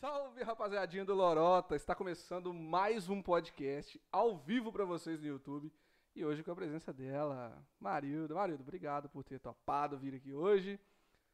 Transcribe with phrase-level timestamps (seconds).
[0.00, 1.74] Salve, rapaziadinha do Lorota!
[1.74, 5.72] Está começando mais um podcast ao vivo para vocês no YouTube.
[6.14, 8.32] E hoje com a presença dela, Marilda.
[8.32, 10.78] Marilda, obrigado por ter topado vir aqui hoje.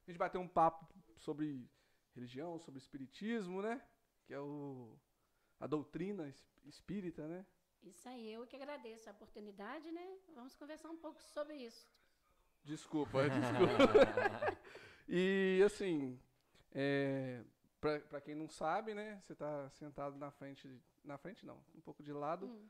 [0.06, 0.88] A gente bateu um papo
[1.18, 1.70] sobre
[2.14, 3.82] religião, sobre espiritismo, né?
[4.24, 4.98] Que é o
[5.60, 6.34] a doutrina
[6.64, 7.44] espírita, né?
[7.82, 10.16] Isso aí, eu que agradeço a oportunidade, né?
[10.34, 11.86] Vamos conversar um pouco sobre isso.
[12.64, 14.56] Desculpa, desculpa.
[15.06, 16.18] e assim,
[16.72, 17.44] é,
[18.08, 19.20] para quem não sabe, né?
[19.22, 22.68] Você está sentado na frente, na frente não, um pouco de lado hum.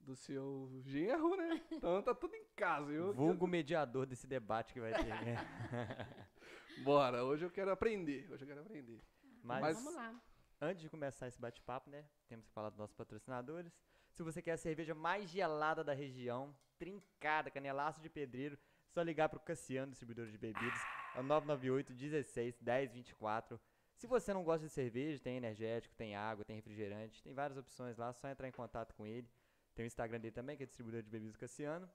[0.00, 1.62] do seu genro, né?
[1.70, 2.90] Então tá tudo em casa.
[2.90, 3.48] Eu, Vulgo eu...
[3.48, 5.04] mediador desse debate que vai ter.
[5.04, 5.36] Né?
[6.82, 8.30] Bora, hoje eu quero aprender.
[8.30, 9.02] Hoje eu quero aprender.
[9.42, 10.14] Mas, Mas vamos lá.
[10.60, 12.04] Antes de começar esse bate-papo, né?
[12.26, 13.78] Temos que falar dos nossos patrocinadores.
[14.12, 19.28] Se você quer a cerveja mais gelada da região, trincada, canelaço de pedreiro, só ligar
[19.28, 20.80] para o Cassiano, distribuidor de bebidas.
[21.14, 23.60] É o 998 16 10 24.
[23.96, 27.96] Se você não gosta de cerveja, tem energético, tem água, tem refrigerante, tem várias opções
[27.96, 29.28] lá, só entrar em contato com ele.
[29.74, 31.88] Tem o Instagram dele também, que é distribuidor de bebidas Cassiano.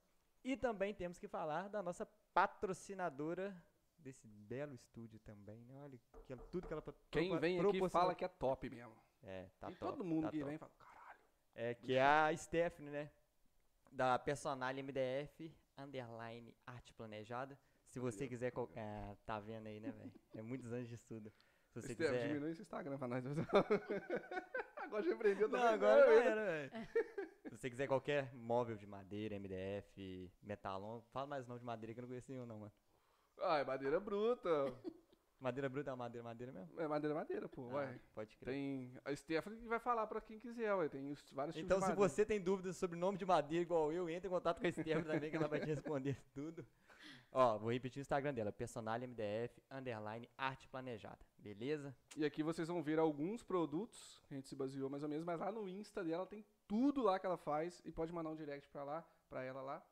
[0.43, 3.55] E também temos que falar da nossa patrocinadora
[3.97, 5.79] desse belo estúdio também, né?
[5.83, 8.95] Olha que, tudo que ela Quem vem aqui fala que é top mesmo.
[9.21, 9.91] É, tá e top.
[9.91, 10.49] todo mundo tá que top.
[10.49, 11.19] vem fala, caralho.
[11.53, 13.11] É, que é a Stephanie, né?
[13.91, 17.59] Da Personal MDF, underline arte planejada.
[17.87, 20.11] Se você quiser, é, tá vendo aí, né, velho?
[20.33, 21.31] É muitos anos de estudo.
[21.71, 22.27] Se você Estevam, quiser...
[22.27, 23.23] diminui esse Instagram pra nós.
[24.77, 25.65] agora já empreendeu também.
[25.65, 26.87] Não, agora não era, velho.
[27.43, 31.99] Se você quiser qualquer móvel de madeira, MDF, metalon, fala mais nome de madeira que
[31.99, 32.71] eu não conheço nenhum, não, mano.
[33.39, 34.49] Ah, é madeira bruta.
[35.39, 36.81] madeira bruta é madeira, madeira mesmo?
[36.81, 37.99] É madeira, madeira, pô, ah, ué.
[38.13, 38.53] Pode crer.
[38.53, 40.89] Tem a Stephanie que vai falar pra quem quiser, ué.
[40.89, 44.09] Tem os, vários Então, tipos se você tem dúvidas sobre nome de madeira igual eu,
[44.09, 46.65] entre em contato com a Stephanie também, que ela vai te responder tudo.
[47.31, 51.95] Ó, vou repetir o Instagram dela, personalmdf, underline, arte planejada, beleza?
[52.15, 55.39] E aqui vocês vão ver alguns produtos, a gente se baseou mais ou menos, mas
[55.39, 58.69] lá no Insta dela tem tudo lá que ela faz e pode mandar um direct
[58.69, 59.85] pra lá, pra ela lá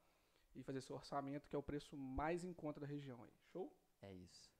[0.55, 3.33] e fazer seu orçamento, que é o preço mais em conta da região aí.
[3.51, 3.73] Show?
[4.01, 4.53] É isso.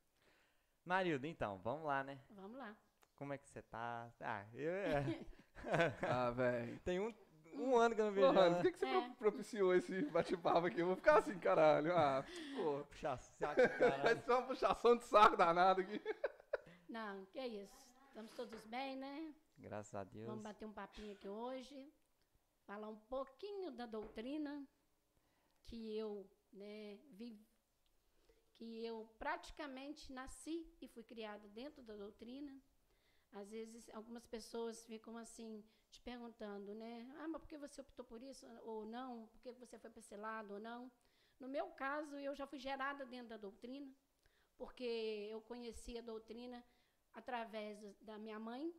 [0.86, 2.20] Marilda, então, vamos lá, né?
[2.32, 2.76] Vamos lá.
[3.16, 4.12] Como é que você tá?
[4.22, 4.72] Ah, eu...
[4.72, 5.06] É.
[6.10, 6.80] ah, velho.
[6.80, 7.14] Tem um,
[7.54, 8.28] um ano que eu não vejo.
[8.28, 9.10] Porra, por que, que você é.
[9.18, 10.80] propiciou esse bate-papo aqui?
[10.80, 11.96] Eu vou ficar assim, caralho.
[11.96, 12.24] Ah,
[12.56, 12.86] pô.
[12.86, 14.02] Puxar saco, caralho.
[14.04, 16.02] Vai ser uma puxação de saco danado aqui.
[16.90, 17.78] Não, que é isso.
[18.08, 19.36] Estamos todos bem, né?
[19.60, 20.26] Graças a Deus.
[20.26, 21.94] Vamos bater um papinho aqui hoje.
[22.66, 24.68] Falar um pouquinho da doutrina
[25.66, 27.40] que eu né, vi,
[28.56, 32.60] que eu praticamente nasci e fui criada dentro da doutrina.
[33.34, 37.08] Às vezes, algumas pessoas ficam assim, te perguntando, né?
[37.20, 39.28] Ah, mas por que você optou por isso ou não?
[39.28, 40.92] Por que você foi para esse lado ou não?
[41.40, 43.96] No meu caso, eu já fui gerada dentro da doutrina,
[44.58, 46.66] porque eu conheci a doutrina
[47.14, 48.74] através da minha mãe,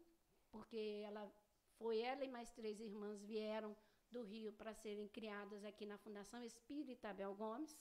[0.50, 1.30] porque ela
[1.78, 3.76] foi ela e mais três irmãs vieram
[4.10, 7.76] do Rio para serem criadas aqui na Fundação Espírita Abel Gomes.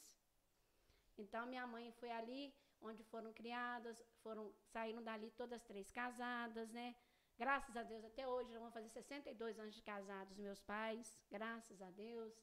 [1.18, 6.96] Então, minha mãe foi ali onde foram criadas, foram saíram dali todas três casadas, né?
[7.38, 11.90] Graças a Deus, até hoje, vão fazer 62 anos de casados, meus pais, graças a
[11.92, 12.34] Deus.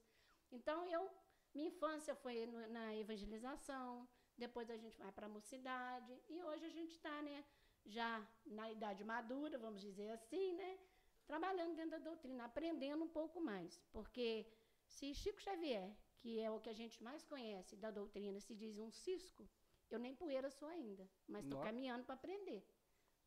[0.50, 1.10] Então, eu,
[1.54, 4.08] minha infância foi no, na evangelização,
[4.38, 7.44] depois a gente vai para a mocidade, e hoje a gente está, né,
[7.86, 10.78] já na idade madura, vamos dizer assim, né?
[11.26, 13.80] trabalhando dentro da doutrina, aprendendo um pouco mais.
[13.92, 14.46] Porque
[14.86, 18.78] se Chico Xavier, que é o que a gente mais conhece da doutrina, se diz
[18.78, 19.48] um cisco,
[19.90, 22.64] eu nem poeira sou ainda, mas estou caminhando para aprender.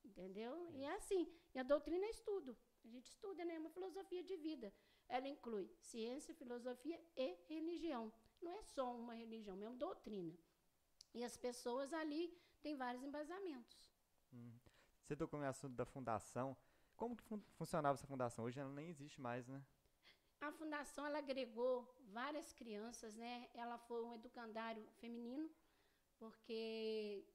[0.03, 0.53] Entendeu?
[0.73, 0.77] É.
[0.77, 1.29] E é assim.
[1.53, 2.57] E a doutrina é estudo.
[2.85, 3.55] A gente estuda, né?
[3.55, 4.73] É uma filosofia de vida.
[5.09, 8.11] Ela inclui ciência, filosofia e religião.
[8.41, 10.33] Não é só uma religião, é uma doutrina.
[11.13, 13.88] E as pessoas ali têm vários embasamentos.
[14.33, 14.51] Hum.
[15.03, 16.55] Você tocou no assunto da fundação.
[16.95, 18.45] Como que fun funcionava essa fundação?
[18.45, 19.63] Hoje ela nem existe mais, né?
[20.41, 23.49] A fundação ela agregou várias crianças, né?
[23.53, 25.49] Ela foi um educandário feminino,
[26.17, 27.25] porque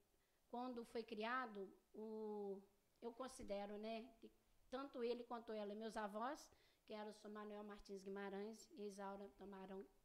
[0.51, 2.63] quando foi criado, o,
[3.03, 4.31] eu considero, né, que
[4.71, 6.49] tanto ele quanto ela, meus avós,
[6.85, 9.29] que eram o Manuel Martins Guimarães e Isaura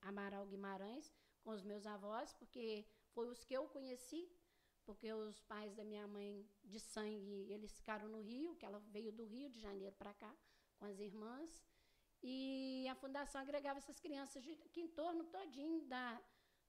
[0.02, 1.14] Amaral Guimarães,
[1.44, 4.30] com os meus avós, porque foi os que eu conheci
[4.90, 9.12] porque os pais da minha mãe de sangue, eles ficaram no Rio, que ela veio
[9.12, 10.32] do Rio de Janeiro para cá
[10.78, 11.64] com as irmãs,
[12.24, 16.20] e a fundação agregava essas crianças de, que em torno todinho da,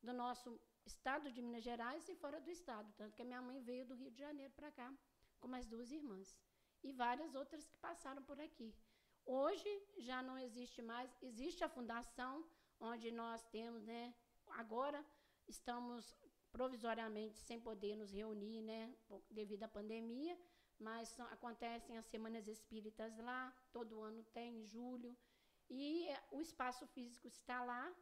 [0.03, 3.59] do nosso estado de Minas Gerais e fora do estado, tanto que a minha mãe
[3.63, 4.93] veio do Rio de Janeiro para cá
[5.41, 6.37] com mais duas irmãs.
[6.83, 8.75] E várias outras que passaram por aqui.
[9.25, 12.45] Hoje já não existe mais, existe a fundação
[12.79, 14.15] onde nós temos, né,
[14.63, 15.03] agora
[15.49, 16.15] estamos
[16.53, 18.95] provisoriamente sem poder nos reunir, né,
[19.31, 20.39] devido à pandemia,
[20.79, 25.17] mas são- acontecem as semanas espíritas lá, todo ano tem, em julho.
[25.69, 27.93] E eh, o espaço físico está lá,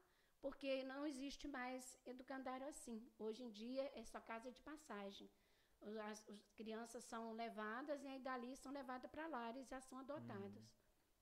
[0.41, 3.07] porque não existe mais educandário assim.
[3.19, 5.29] Hoje em dia é só casa de passagem.
[6.11, 9.99] As, as crianças são levadas e aí dali são levadas para lares e já são
[9.99, 10.69] adotadas.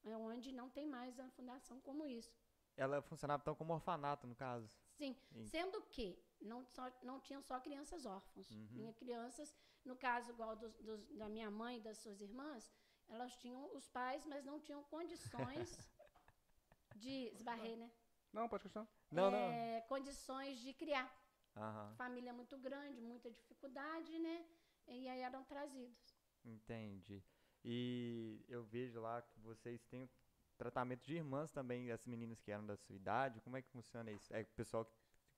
[0.05, 2.32] É onde não tem mais a fundação como isso.
[2.76, 4.70] Ela funcionava então como orfanato, no caso.
[4.93, 5.44] Sim, Sim.
[5.46, 8.50] sendo que não, só, não tinham só crianças órfãos.
[8.50, 8.67] Uhum.
[8.69, 9.55] Tinha crianças,
[9.85, 12.71] no caso igual dos, dos- da minha mãe e das suas irmãs,
[13.09, 15.71] elas tinham os pais, mas não tinham condições
[16.97, 17.91] de esbarrei, né?
[18.33, 18.88] Não, pode continuar.
[19.11, 19.38] Não, não.
[19.38, 21.11] É, condições de criar.
[21.56, 24.44] Aham, Família muito grande, muita dificuldade, né?
[24.89, 26.15] E aí eram trazidos.
[26.44, 27.23] entendi.
[27.65, 30.09] E eu vejo lá que vocês têm
[30.56, 33.41] tratamento de irmãs também, as meninas que eram da sua idade.
[33.41, 34.32] Como é que funciona isso?
[34.32, 34.94] É o pessoal que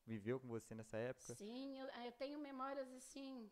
[0.09, 1.37] viveu com você nessa época?
[1.37, 3.51] Sim, eu, eu tenho memórias assim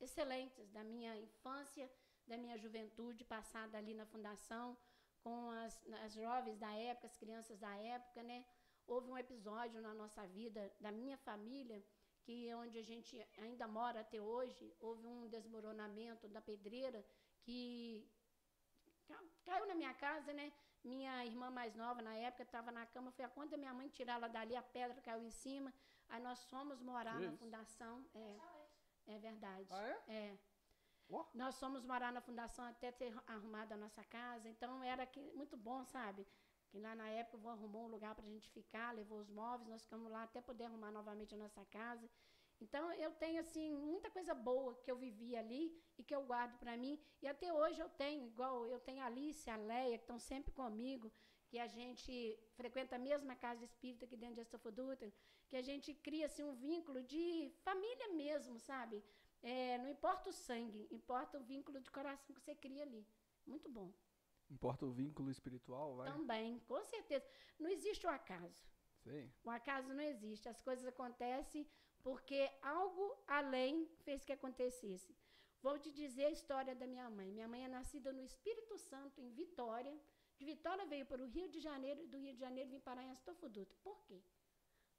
[0.00, 1.90] excelentes da minha infância,
[2.26, 4.76] da minha juventude passada ali na fundação
[5.22, 5.74] com as,
[6.04, 8.44] as jovens da época, as crianças da época, né?
[8.86, 11.82] Houve um episódio na nossa vida da minha família
[12.22, 17.04] que onde a gente ainda mora até hoje, houve um desmoronamento da pedreira
[17.42, 18.08] que
[19.06, 20.52] ca- caiu na minha casa, né?
[20.82, 23.88] Minha irmã mais nova na época estava na cama, foi a conta da minha mãe
[23.88, 25.72] tirar ela dali, a pedra caiu em cima.
[26.08, 28.04] Aí nós fomos morar na fundação.
[28.14, 28.38] É,
[29.14, 29.68] é verdade.
[29.70, 30.02] Ah, é?
[30.08, 30.38] É.
[31.10, 31.24] Ó.
[31.34, 35.56] Nós fomos morar na fundação até ter arrumado a nossa casa, então era que, muito
[35.56, 36.26] bom, sabe?
[36.68, 39.28] Que lá na época o vô arrumou um lugar para a gente ficar, levou os
[39.28, 42.08] móveis, nós ficamos lá até poder arrumar novamente a nossa casa.
[42.60, 46.58] Então eu tenho assim muita coisa boa que eu vivi ali e que eu guardo
[46.58, 50.04] para mim e até hoje eu tenho, igual eu tenho a Alice, a Leia que
[50.04, 51.10] estão sempre comigo,
[51.48, 55.12] que a gente frequenta a mesma casa espírita aqui dentro de Astofoduta,
[55.48, 59.02] que a gente cria assim um vínculo de família mesmo, sabe?
[59.42, 63.06] É, não importa o sangue, importa o vínculo de coração que você cria ali.
[63.46, 63.92] Muito bom.
[64.50, 66.12] Importa o vínculo espiritual, vai?
[66.12, 67.24] Também, com certeza.
[67.58, 68.68] Não existe o acaso.
[69.02, 69.32] Sei.
[69.42, 70.48] O acaso não existe.
[70.48, 71.66] As coisas acontecem
[72.02, 75.14] porque algo além fez que acontecesse.
[75.62, 77.30] Vou te dizer a história da minha mãe.
[77.30, 79.94] Minha mãe é nascida no Espírito Santo, em Vitória.
[80.38, 83.02] De Vitória veio para o Rio de Janeiro, e do Rio de Janeiro vim parar
[83.02, 83.74] em Astofoduta.
[83.82, 84.22] Por quê?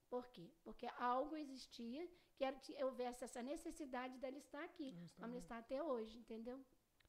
[0.08, 0.52] Por quê?
[0.64, 4.96] Porque algo existia que era, que houvesse essa necessidade dela estar aqui.
[5.16, 6.64] Como ela está até hoje, entendeu?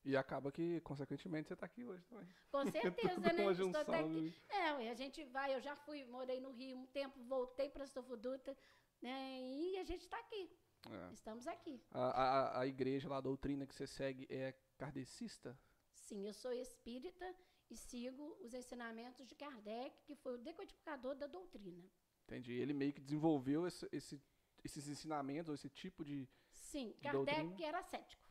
[0.05, 2.27] E acaba que, consequentemente, você tá aqui hoje também.
[2.51, 3.43] Com certeza, Tudo né?
[3.43, 4.35] uma Estou até aqui.
[4.49, 4.87] né?
[4.87, 8.57] É, a gente vai, eu já fui, morei no Rio um tempo, voltei para Estofuduta,
[9.03, 9.41] né?
[9.43, 10.51] E a gente está aqui,
[10.89, 11.13] É.
[11.13, 11.83] estamos aqui.
[11.91, 15.59] A, a, a igreja lá, a doutrina que você segue é kardecista?
[15.95, 17.35] Sim, eu sou espírita
[17.71, 21.89] e sigo os ensinamentos de Kardec, que foi o decodificador da doutrina.
[22.25, 22.53] Entendi.
[22.53, 24.23] Ele meio que desenvolveu esse, esse-
[24.65, 26.29] esses ensinamentos, ou esse tipo de.
[26.51, 27.67] Sim, De Kardec doutrina?
[27.69, 28.23] era cético.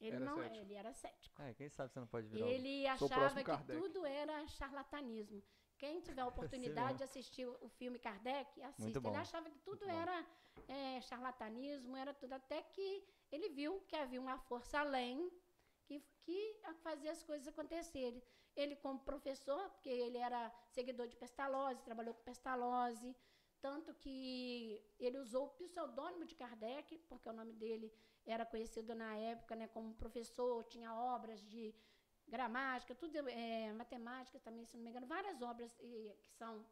[0.00, 0.56] Ele Era não, cético.
[0.56, 1.42] ele era cético.
[1.42, 3.78] É, quem sabe você não pode virar Ele achava que Kardec.
[3.80, 5.42] tudo era charlatanismo.
[5.80, 6.98] Quem tiver a oportunidade mesmo.
[6.98, 9.08] de assistir o filme Kardec, assista.
[9.08, 10.26] Ele achava que tudo Muito era
[10.68, 12.34] é, charlatanismo, era tudo.
[12.34, 12.88] Até que
[13.32, 15.32] ele viu que havia uma força além
[15.86, 18.22] que, que fazia as coisas acontecerem.
[18.54, 23.16] Ele, como professor, porque ele era seguidor de Pestalozzi, trabalhou com Pestalozzi,
[23.60, 27.92] tanto que ele usou o pseudônimo de Kardec, porque o nome dele
[28.26, 31.74] era conhecido na época né, como professor, tinha obras de
[32.30, 36.64] gramática, tudo é, matemática também, se não me engano, várias obras eh, que são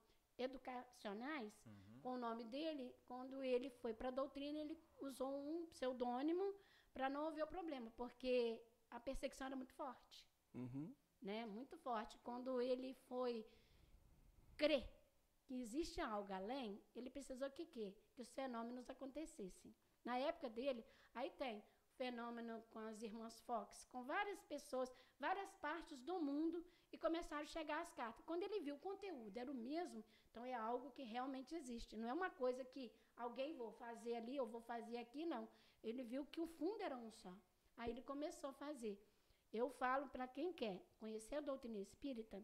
[0.46, 2.00] educacionais Uhum.
[2.02, 2.94] com o nome dele.
[3.06, 6.54] Quando ele foi para a doutrina, ele usou um pseudônimo
[6.94, 10.94] para não haver o problema, porque a perseguição era muito forte Uhum.
[11.20, 12.16] né, muito forte.
[12.18, 13.44] Quando ele foi
[14.56, 14.86] crer
[15.44, 17.94] que existe algo além, ele precisou que quê?
[18.14, 19.74] Que os fenômenos acontecessem.
[20.04, 20.84] Na época dele,
[21.14, 21.62] aí tem
[22.00, 27.54] fenômeno com as irmãs Fox, com várias pessoas, várias partes do mundo, e começaram a
[27.56, 28.24] chegar as cartas.
[28.24, 31.96] Quando ele viu o conteúdo era o mesmo, então é algo que realmente existe.
[31.96, 35.46] Não é uma coisa que alguém vou fazer ali, eu vou fazer aqui, não.
[35.82, 37.34] Ele viu que o fundo era um só.
[37.76, 38.96] Aí ele começou a fazer.
[39.52, 42.42] Eu falo para quem quer conhecer a doutrina espírita,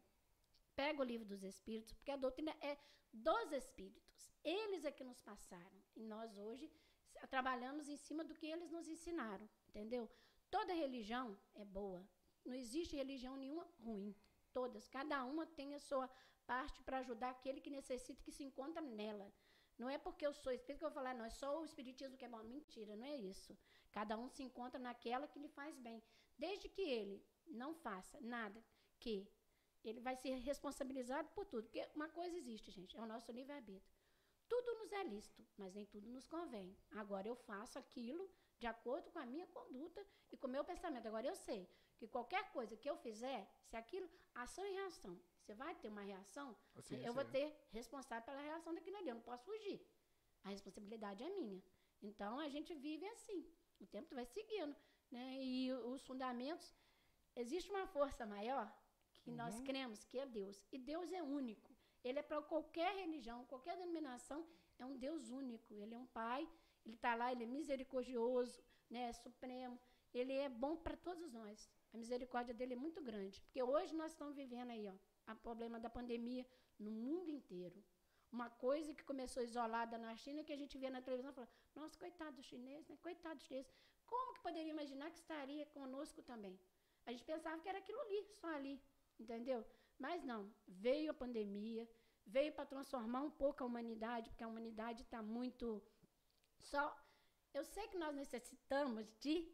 [0.75, 2.77] pega o livro dos espíritos, porque a doutrina é
[3.13, 4.31] dos espíritos.
[4.43, 5.79] Eles é que nos passaram.
[5.95, 6.71] E nós hoje
[7.29, 10.11] trabalhamos em cima do que eles nos ensinaram, entendeu?
[10.51, 12.07] Toda religião é boa.
[12.45, 14.15] Não existe religião nenhuma ruim.
[14.53, 14.87] Todas.
[14.89, 16.09] Cada uma tem a sua
[16.47, 19.33] parte para ajudar aquele que necessita, que se encontra nela.
[19.77, 22.17] Não é porque eu sou espírita que eu vou falar, não, é só o espiritismo
[22.17, 22.43] que é bom.
[22.45, 23.59] Mentira, não é isso.
[23.91, 26.03] Cada um se encontra naquela que lhe faz bem.
[26.39, 28.63] Desde que ele não faça nada
[29.01, 29.29] que
[29.85, 31.65] ele vai ser responsabilizado por tudo.
[31.65, 33.94] Porque uma coisa existe, gente, é o nosso livre-arbítrio.
[34.49, 36.77] Tudo nos é lícito, mas nem tudo nos convém.
[36.91, 41.07] Agora eu faço aquilo de acordo com a minha conduta e com o meu pensamento.
[41.07, 45.55] Agora, eu sei que qualquer coisa que eu fizer, se aquilo, ação e reação, você
[45.55, 49.15] vai ter uma reação, Assim, eu vou assim, ter responsável pela reação daquilo ali, eu
[49.17, 49.81] não posso fugir.
[50.45, 51.63] A responsabilidade é minha.
[52.03, 53.47] Então, a gente vive assim,
[53.81, 54.77] o tempo vai seguindo,
[55.11, 55.43] né?
[55.43, 56.75] E os fundamentos,
[57.35, 58.71] existe uma força maior
[59.23, 59.65] que nós Uhum.
[59.65, 60.63] cremos que é Deus.
[60.71, 61.74] E Deus é único.
[62.05, 64.47] Ele é para qualquer religião, qualquer denominação,
[64.79, 65.75] é um Deus único.
[65.83, 66.47] Ele é um Pai,
[66.85, 69.81] ele está lá, ele é misericordioso, né, é supremo.
[70.13, 71.69] Ele é bom para todos nós.
[71.93, 73.41] A misericórdia dele é muito grande.
[73.41, 76.47] Porque hoje nós estamos vivendo aí, ó, o problema da pandemia
[76.79, 77.83] no mundo inteiro.
[78.31, 81.49] Uma coisa que começou isolada na China, que a gente vê na televisão e fala,
[81.75, 82.97] nossa, coitado do chinês, né?
[83.01, 83.67] Coitado do chinês.
[84.07, 86.59] Como que poderia imaginar que estaria conosco também?
[87.07, 88.83] A gente pensava que era aquilo ali, só ali,
[89.19, 89.65] entendeu?
[89.99, 91.89] Mas não, veio a pandemia,
[92.27, 95.83] veio para transformar um pouco a humanidade, porque a humanidade está muito
[96.61, 96.85] só.
[97.53, 99.53] Eu sei que nós necessitamos de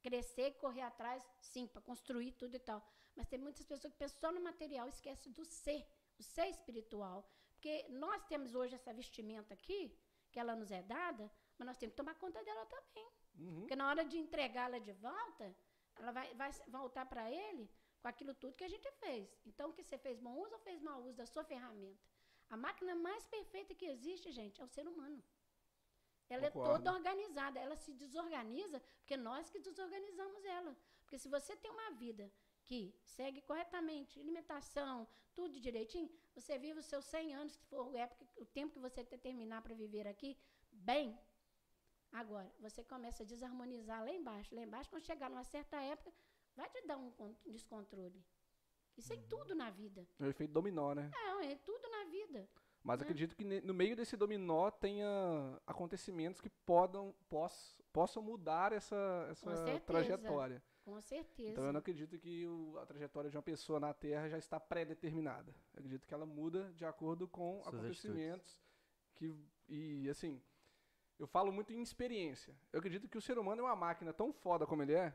[0.00, 2.84] crescer, correr atrás, sim, para construir tudo e tal.
[3.14, 5.86] Mas tem muitas pessoas que pensam só no material e esquecem do ser,
[6.18, 7.28] o ser espiritual.
[7.52, 9.96] Porque nós temos hoje essa vestimenta aqui,
[10.30, 13.08] que ela nos é dada, mas nós temos que tomar conta dela também.
[13.38, 13.60] Uhum.
[13.60, 15.56] Porque na hora de entregá-la de volta,
[15.96, 17.68] ela vai, vai voltar para ele
[18.08, 19.24] com aquilo tudo que a gente fez.
[19.48, 22.04] Então, o que você fez bom uso ou fez mau uso da sua ferramenta?
[22.54, 25.22] A máquina mais perfeita que existe, gente, é o ser humano.
[26.30, 26.84] Ela é Concordo.
[26.84, 30.72] toda organizada, ela se desorganiza porque nós que desorganizamos ela.
[31.02, 32.30] Porque se você tem uma vida
[32.64, 32.80] que
[33.16, 38.26] segue corretamente, alimentação, tudo direitinho, você vive os seus 100 anos, que for o, época,
[38.36, 40.30] o tempo que você terminar para viver aqui,
[40.70, 41.18] bem.
[42.10, 44.54] Agora, você começa a desarmonizar lá embaixo.
[44.54, 46.10] Lá embaixo, quando chegar numa certa época,
[46.58, 48.20] vai te dar um con- descontrole.
[48.96, 50.06] Isso é em tudo na vida.
[50.18, 51.08] É o efeito dominó, né?
[51.12, 52.48] Não, é tudo na vida.
[52.82, 53.04] Mas Hum.
[53.04, 55.06] acredito que no meio desse dominó tenha
[55.66, 59.80] acontecimentos que podam, poss- possam mudar essa, essa certeza.
[59.86, 60.62] trajetória.
[60.84, 61.50] Com certeza.
[61.50, 64.58] Então eu não acredito que o- a trajetória de uma pessoa na Terra já está
[64.58, 65.54] pré-determinada.
[65.74, 68.60] Acredito que ela muda de acordo com Suas acontecimentos
[69.14, 69.34] que
[69.68, 70.40] e assim,
[71.18, 72.56] eu falo muito em experiência.
[72.72, 75.12] Eu acredito que o ser humano é uma máquina tão foda como ele é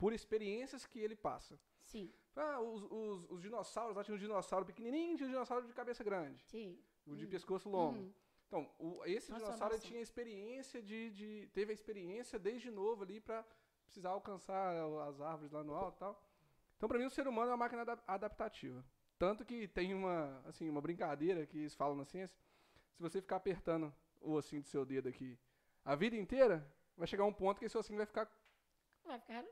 [0.00, 1.58] por experiências que ele passa.
[1.84, 5.72] Sim, Ah, os, os- os dinossauros, lá tinha um dinossauro pequenininho, tinha um dinossauro de
[5.74, 6.78] cabeça grande, sim.
[7.06, 7.28] o de Hum.
[7.28, 7.98] pescoço longo.
[7.98, 8.12] Hum.
[8.46, 9.88] Então, o- esse dinossauro ele Transformação.
[9.88, 13.44] tinha experiência de, de- Teve a experiência desde novo ali pra
[13.84, 14.74] precisar alcançar
[15.08, 16.22] as árvores lá no alto e tal.
[16.76, 18.82] Então, pra mim, o ser humano é uma máquina ada- adaptativa.
[19.18, 22.38] Tanto que tem uma, assim, uma brincadeira que eles falam na ciência.
[22.94, 25.38] Se você ficar apertando o ossinho do seu dedo aqui
[25.84, 26.66] a vida inteira,
[26.96, 28.30] vai chegar um ponto que esse ossinho vai ficar
[29.04, 29.44] Vai ficar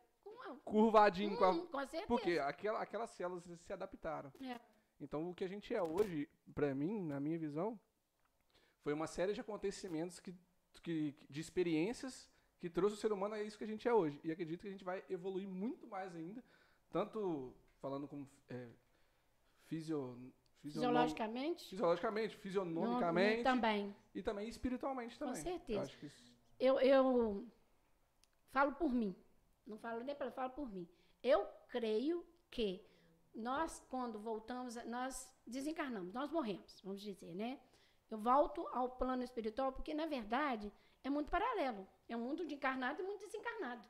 [0.56, 2.06] com curvadinho com a, Hum, com certeza.
[2.06, 4.32] porque aquela, aquelas células se adaptaram.
[4.42, 4.58] É.
[5.00, 7.78] Então, o que a gente é hoje, pra mim, na minha visão,
[8.80, 10.34] foi uma série de acontecimentos que,
[10.82, 12.28] que, de experiências
[12.58, 14.20] que trouxe o ser humano a isso que a gente é hoje.
[14.24, 16.42] E acredito que a gente vai evoluir muito mais ainda,
[16.90, 18.68] tanto falando como é,
[19.66, 20.18] fisio,
[20.60, 21.68] Fisiologicamente?
[21.68, 23.94] fisiologicamente, fisionomicamente também.
[24.12, 25.42] e também espiritualmente Com também.
[25.42, 25.90] certeza.
[26.00, 27.46] Eu isso- Eu, eu
[28.50, 29.14] falo por mim.
[29.68, 30.88] Não falo nem pelo, falo por mim.
[31.22, 32.84] Eu creio que
[33.34, 37.60] nós, quando voltamos, nós desencarnamos, nós morremos, vamos dizer, né?
[38.10, 40.72] Eu volto ao plano espiritual porque, na verdade,
[41.04, 41.86] é muito paralelo.
[42.08, 43.86] É um mundo de encarnado e mundo desencarnado.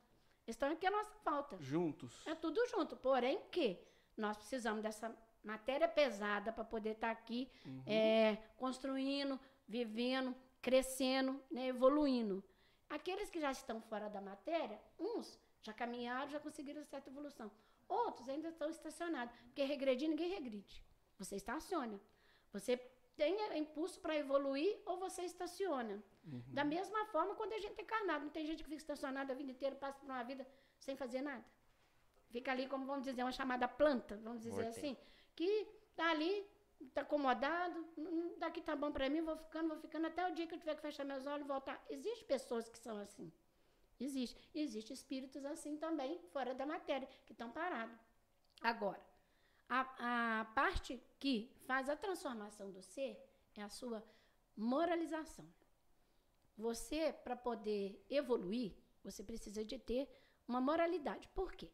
[0.46, 1.56] Estão aqui a nossa falta.
[1.60, 2.26] juntos.
[2.26, 2.96] É tudo junto.
[2.96, 3.78] Porém que
[4.16, 7.82] nós precisamos dessa matéria pesada para poder estar aqui Uhum.
[7.86, 12.42] é, construindo, vivendo, crescendo, né, evoluindo.
[12.90, 17.50] Aqueles que já estão fora da matéria, uns já caminharam, já conseguiram certa evolução.
[17.88, 19.34] Outros ainda estão estacionados.
[19.46, 20.84] Porque regredir, ninguém regride.
[21.18, 22.00] Você estaciona.
[22.52, 22.76] Você
[23.16, 26.02] tem impulso para evoluir ou você estaciona.
[26.24, 26.42] Uhum.
[26.48, 29.36] Da mesma forma, quando a gente é encarnado, não tem gente que fica estacionada a
[29.36, 30.46] vida inteira, passa por uma vida
[30.78, 31.44] sem fazer nada.
[32.30, 34.68] Fica ali, como vamos dizer, uma chamada planta, vamos dizer Mortem.
[34.70, 34.96] assim,
[35.34, 36.46] que tá ali,
[36.94, 40.46] tá acomodado, "Hum, daqui tá bom para mim, vou ficando, vou ficando até o dia
[40.46, 41.82] que eu tiver que fechar meus olhos e voltar.
[41.88, 43.32] Existem pessoas que são assim.
[44.00, 44.40] Existe.
[44.54, 47.98] E Existem espíritos assim também, fora da matéria, que estão parados.
[48.60, 49.02] Agora,
[49.68, 53.22] a, a parte que faz a transformação do ser
[53.54, 54.04] é a sua
[54.56, 55.46] moralização.
[56.56, 60.08] Você, para poder evoluir, você precisa de ter
[60.46, 61.28] uma moralidade.
[61.28, 61.70] Por quê?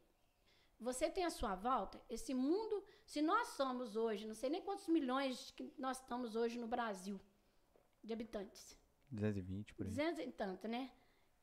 [0.79, 2.83] Você tem à sua volta esse mundo.
[3.05, 7.19] Se nós somos hoje, não sei nem quantos milhões que nós estamos hoje no Brasil
[8.03, 8.77] de habitantes.
[9.09, 9.89] 220 por aí.
[9.89, 10.91] 200 e tanto, né?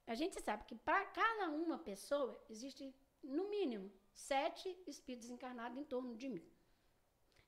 [0.07, 5.85] A gente sabe que para cada uma pessoa existe, no mínimo, sete espíritos encarnados em
[5.85, 6.45] torno de mim.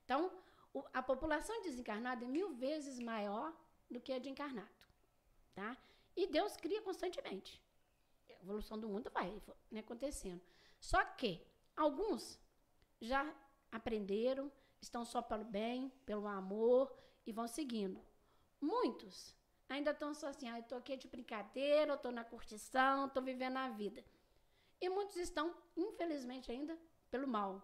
[0.03, 0.31] Então,
[0.73, 3.53] o- a população desencarnada é mil vezes maior
[3.89, 4.69] do que a de encarnado.
[5.53, 5.77] Tá?
[6.15, 7.61] E Deus cria constantemente.
[8.41, 10.41] evolução do mundo vai né, acontecendo.
[10.79, 11.41] Só que
[11.75, 12.39] alguns
[13.01, 13.33] já
[13.71, 16.95] aprenderam, estão só pelo bem, pelo amor
[17.25, 17.99] e vão seguindo.
[18.61, 19.35] Muitos
[19.69, 23.23] ainda estão só assim, ah, eu estou aqui de brincadeira, eu estou na curtição, estou
[23.23, 24.03] vivendo a vida.
[24.79, 26.77] E muitos estão, infelizmente, ainda
[27.09, 27.61] pelo mal.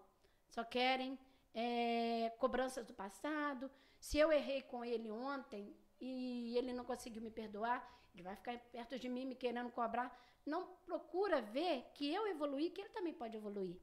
[0.48, 1.18] Só querem
[1.54, 3.70] é, cobranças do passado.
[4.00, 7.80] Se eu errei com ele ontem e ele não conseguiu me perdoar,
[8.12, 10.16] ele vai ficar perto de mim me querendo cobrar.
[10.44, 13.80] Não procura ver que eu evoluí, que ele também pode evoluir.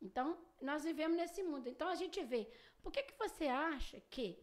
[0.00, 1.68] Então, nós vivemos nesse mundo.
[1.68, 2.50] Então, a gente vê.
[2.82, 4.42] Por que, que você acha que,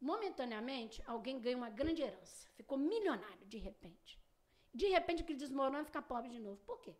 [0.00, 2.48] momentaneamente, alguém ganha uma grande herança?
[2.54, 4.20] Ficou milionário de repente.
[4.74, 6.60] De repente, que desmorona e fica pobre de novo.
[6.64, 6.94] Por quê?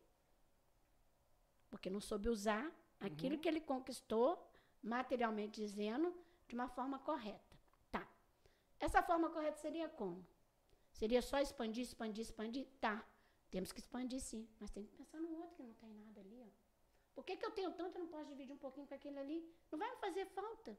[1.70, 3.40] Porque não soube usar aquilo Uhum.
[3.40, 4.50] que ele conquistou,
[4.82, 6.14] materialmente dizendo,
[6.48, 7.56] de uma forma correta.
[7.90, 8.08] Tá.
[8.80, 10.26] Essa forma correta seria como?
[10.92, 12.66] Seria só expandir, expandir, expandir?
[12.80, 13.06] Tá.
[13.50, 14.48] Temos que expandir sim.
[14.58, 16.48] Mas tem que pensar no outro que não tem nada ali, ó.
[17.14, 19.54] Por que, que eu tenho tanto e não posso dividir um pouquinho com aquele ali?
[19.70, 20.78] Não vai me fazer falta.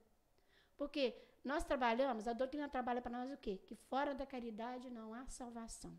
[0.80, 1.04] Porque
[1.44, 3.54] nós trabalhamos, a doutrina trabalha para nós o quê?
[3.68, 5.94] Que fora da caridade não há salvação.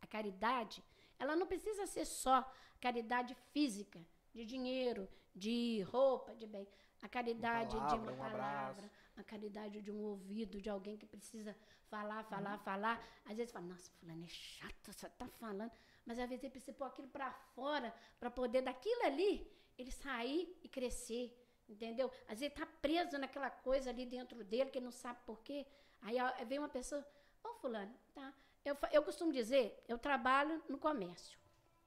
[0.00, 0.82] A caridade,
[1.18, 2.36] ela não precisa ser só
[2.80, 4.00] caridade física,
[4.36, 5.08] de dinheiro,
[5.44, 6.66] de roupa, de bem.
[7.02, 8.90] A caridade palavra, de uma um palavra, abraço.
[9.16, 11.54] a caridade de um ouvido, de alguém que precisa
[11.92, 12.64] falar, falar, Uhum.
[12.70, 12.96] falar.
[13.26, 15.70] Às vezes fala, nossa, fulano é chato, só tá falando.
[16.06, 19.32] Mas às vezes ele precisa pôr aquilo para fora, para poder daquilo ali,
[19.76, 21.26] ele sair e crescer.
[21.68, 22.10] Entendeu?
[22.26, 25.66] Às vezes tá preso naquela coisa ali dentro dele, que não sabe por quê.
[26.00, 27.04] Aí vem uma pessoa,
[27.44, 28.32] ô fulano, tá?
[28.64, 31.38] Eu, eu costumo dizer, eu trabalho no comércio,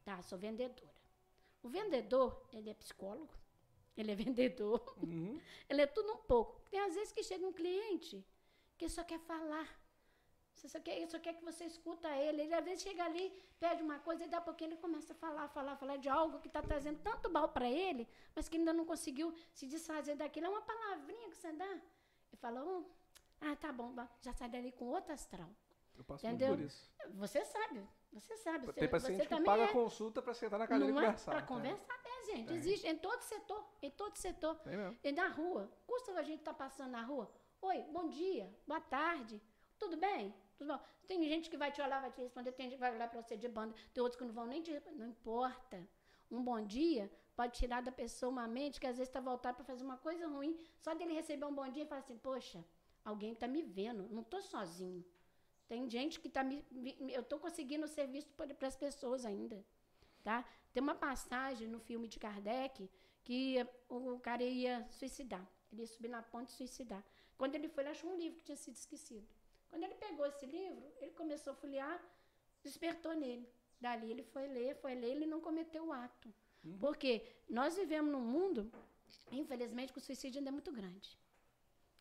[0.03, 0.21] tá?
[0.21, 0.91] Sou vendedora.
[1.63, 3.33] O vendedor, ele é psicólogo,
[3.97, 5.39] ele é vendedor, Uhum.
[5.69, 6.61] ele é tudo um pouco.
[6.69, 8.23] Tem às vezes que chega um cliente
[8.77, 9.80] que só quer falar.
[10.53, 12.41] Você só quer, só quer que você escuta ele.
[12.43, 15.15] Ele às vezes chega ali, pede uma coisa e daqui a pouquinho ele começa a
[15.15, 18.72] falar, falar, falar de algo que está trazendo tanto mal para ele, mas que ainda
[18.74, 20.46] não conseguiu se desfazer daquilo.
[20.48, 21.79] É uma palavrinha que você dá.
[22.31, 22.83] E fala, "Oh,
[23.42, 25.50] ah, tá bom, bom." já sai dali com outro astral.
[25.98, 26.50] Eu passo Entendeu?
[26.50, 26.92] muito por isso.
[27.16, 28.66] Você sabe, você sabe.
[28.68, 29.68] Você, Tem paciente você que paga é.
[29.68, 31.31] consulta pra sentar na cadeira e é conversar.
[31.31, 31.46] para É.
[31.46, 32.53] conversar, é, gente.
[32.53, 34.55] Existe em todo setor, em todo setor.
[34.59, 34.98] Tem mesmo.
[35.03, 37.29] E na rua, custa a gente estar passando na rua.
[37.61, 39.40] Oi, bom dia, boa tarde,
[39.81, 40.33] tudo bem?
[40.57, 40.79] Tudo bom?
[41.07, 43.22] Tem gente que vai te olhar, vai te responder, tem gente que vai olhar para
[43.22, 44.72] você de banda, tem outros que não vão nem te.
[45.01, 45.77] Não importa.
[46.29, 49.65] Um bom dia pode tirar da pessoa uma mente que às vezes está voltada para
[49.72, 50.51] fazer uma coisa ruim.
[50.79, 52.63] Só dele receber um bom dia e falar assim, poxa,
[53.03, 55.03] alguém está me vendo, não estou sozinho.
[55.67, 59.57] Tem gente que está me, me- Eu estou conseguindo ser visto para as pessoas ainda.
[60.24, 60.46] Tá?
[60.74, 62.89] Tem uma passagem no filme de Kardec
[63.24, 65.46] que o cara ia suicidar.
[65.72, 67.03] Ele ia subir na ponte e suicidar.
[67.37, 69.27] Quando ele foi, ele achou um livro que tinha sido esquecido.
[69.72, 71.98] Quando ele pegou esse livro, ele começou a folhear,
[72.62, 73.50] despertou nele.
[73.79, 76.31] Dali ele foi ler, foi ler, ele não cometeu o ato.
[76.79, 78.72] Porque nós vivemos num mundo,
[79.31, 81.18] infelizmente, que o suicídio ainda é muito grande.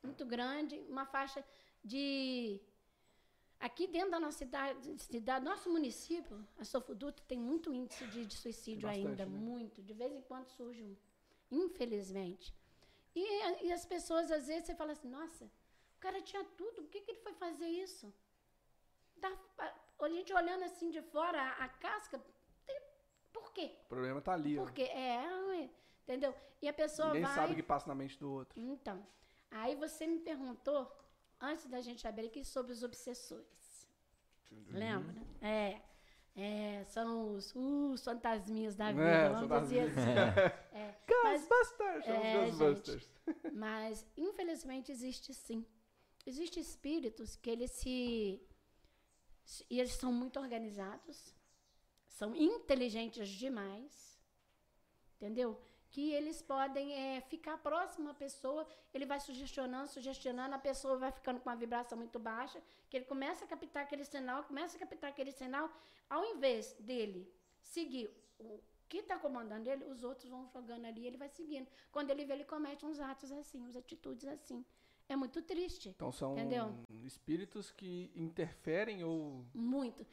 [0.02, 1.44] Muito grande, uma faixa
[1.82, 2.60] de.
[3.60, 8.34] Aqui dentro da nossa cidade, cidade nosso município, a Sofuduto, tem muito índice de, de
[8.34, 9.38] suicídio bastante, ainda, né?
[9.38, 9.82] muito.
[9.82, 10.96] De vez em quando surge um.
[11.50, 12.54] Infelizmente.
[13.14, 15.50] E, e as pessoas, às vezes, você fala assim, nossa,
[16.00, 18.10] o cara tinha tudo, por que, que ele foi fazer isso?
[19.20, 19.30] Tá,
[19.98, 22.18] a, gente olhando assim de fora, a, a casca,
[22.64, 22.80] tem-
[23.30, 23.76] por quê?
[23.84, 24.62] O problema tá ali, ó.
[24.62, 25.68] Porque é,
[26.02, 26.34] entendeu?
[26.62, 27.34] E a pessoa Ninguém vai.
[27.34, 28.58] sabe o que passa na mente do outro.
[28.58, 29.06] Então,
[29.50, 30.90] aí você me perguntou,
[31.38, 33.86] antes da gente abrir aqui, sobre os obsessores.
[34.70, 35.14] Lembra?
[35.42, 35.82] É.
[36.34, 39.98] é, são os, os fantasminhas da vida, É, vamos dizer fantasminhas.
[39.98, 40.60] assim.
[40.72, 42.04] É, Ghostbusters!
[42.06, 43.10] São É, os Ghostbusters.
[43.52, 45.66] mas, infelizmente, existe sim.
[46.26, 48.40] Existem espíritos que eles se.
[49.68, 51.34] E eles são muito organizados,
[52.06, 54.20] são inteligentes demais,
[55.16, 55.60] entendeu?
[55.90, 61.10] Que eles podem é, ficar próximo à pessoa, ele vai sugestionando, sugestionando, a pessoa vai
[61.10, 64.80] ficando com uma vibração muito baixa, que ele começa a captar aquele sinal, começa a
[64.80, 65.68] captar aquele sinal,
[66.08, 67.28] ao invés dele
[67.60, 71.68] seguir o que está comandando ele, os outros vão jogando ali, ele vai seguindo.
[71.92, 74.64] Quando ele vê, ele comete uns atos assim, umas atitudes assim.
[75.10, 76.72] É muito triste, Então são Entendeu?
[77.04, 80.06] espíritos que interferem ou muito.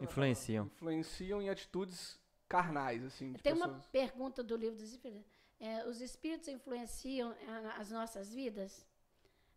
[0.00, 0.64] Influenciam.
[0.66, 3.86] influenciam em atitudes carnais, assim, de Tem uma pessoas.
[3.88, 5.26] pergunta do livro dos Espíritos.
[5.60, 8.86] É, os espíritos influenciam a- as nossas vidas?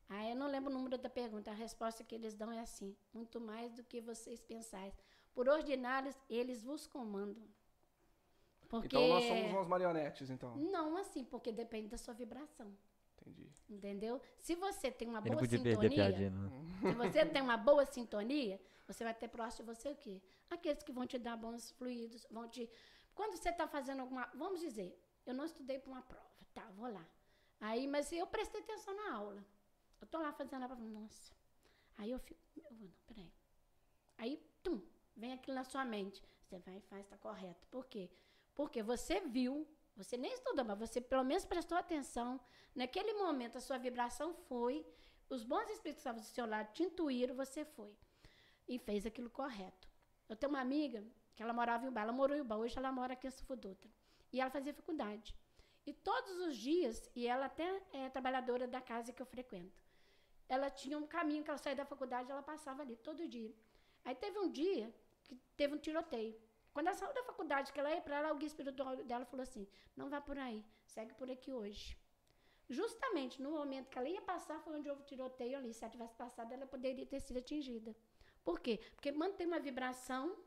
[0.09, 1.49] Ah, eu não lembro o número da pergunta.
[1.49, 4.93] A resposta que eles dão é assim: muito mais do que vocês pensais.
[5.33, 7.43] Por ordinários, eles vos comandam.
[8.69, 10.55] Porque Então nós somos umas marionetes, então.
[10.57, 12.69] não assim, porque depende da sua vibração.
[13.29, 13.51] Entendi.
[13.69, 14.21] Entendeu?
[14.37, 16.31] Se você tem uma boa sintonia, piadinha,
[16.81, 20.21] se você tem uma boa sintonia, você vai ter próximo de você o quê?
[20.49, 22.69] Aqueles que vão te dar bons fluidos, vão te.
[23.13, 24.29] Quando você está fazendo alguma.
[24.33, 27.05] Vamos dizer, eu não estudei para uma prova, tá, vou lá.
[27.59, 29.45] Aí, mas eu prestei atenção na aula.
[29.99, 31.33] Eu estou lá fazendo a prova, nossa.
[31.97, 33.31] Aí eu fico, eu vou, não, peraí.
[34.17, 34.81] Aí, tum,
[35.15, 36.23] vem aquilo na sua mente.
[36.43, 37.67] Você vai e faz, está correto.
[37.67, 38.09] Por quê?
[38.55, 42.39] Porque você viu, você nem estudou, mas você pelo menos prestou atenção.
[42.75, 44.85] Naquele momento, a sua vibração foi,
[45.29, 47.97] os bons espíritos que estavam do seu lado te intuíram, você foi.
[48.67, 49.89] E fez aquilo correto.
[50.29, 51.03] Eu tenho uma amiga
[51.35, 53.89] que ela morava em Uba, ela morou em Uba, hoje ela mora aqui em Sufudutra.
[54.31, 55.35] E ela fazia faculdade.
[55.85, 59.81] E todos os dias, e ela até é trabalhadora da casa que eu frequento,
[60.49, 63.53] ela tinha um caminho que ela saía da faculdade, ela passava ali todo dia.
[64.03, 66.35] Aí teve um dia que teve um tiroteio.
[66.77, 69.41] Quando ela saiu da faculdade, que ela ia para lá, o guia espiritual dela falou
[69.41, 71.97] assim: não vá por aí, segue por aqui hoje.
[72.69, 75.73] Justamente no momento que ela ia passar, foi onde houve tiroteio ali.
[75.73, 77.95] Se ela tivesse passado, ela poderia ter sido atingida.
[78.45, 78.79] Por quê?
[78.93, 80.37] Porque mantém uma vibração,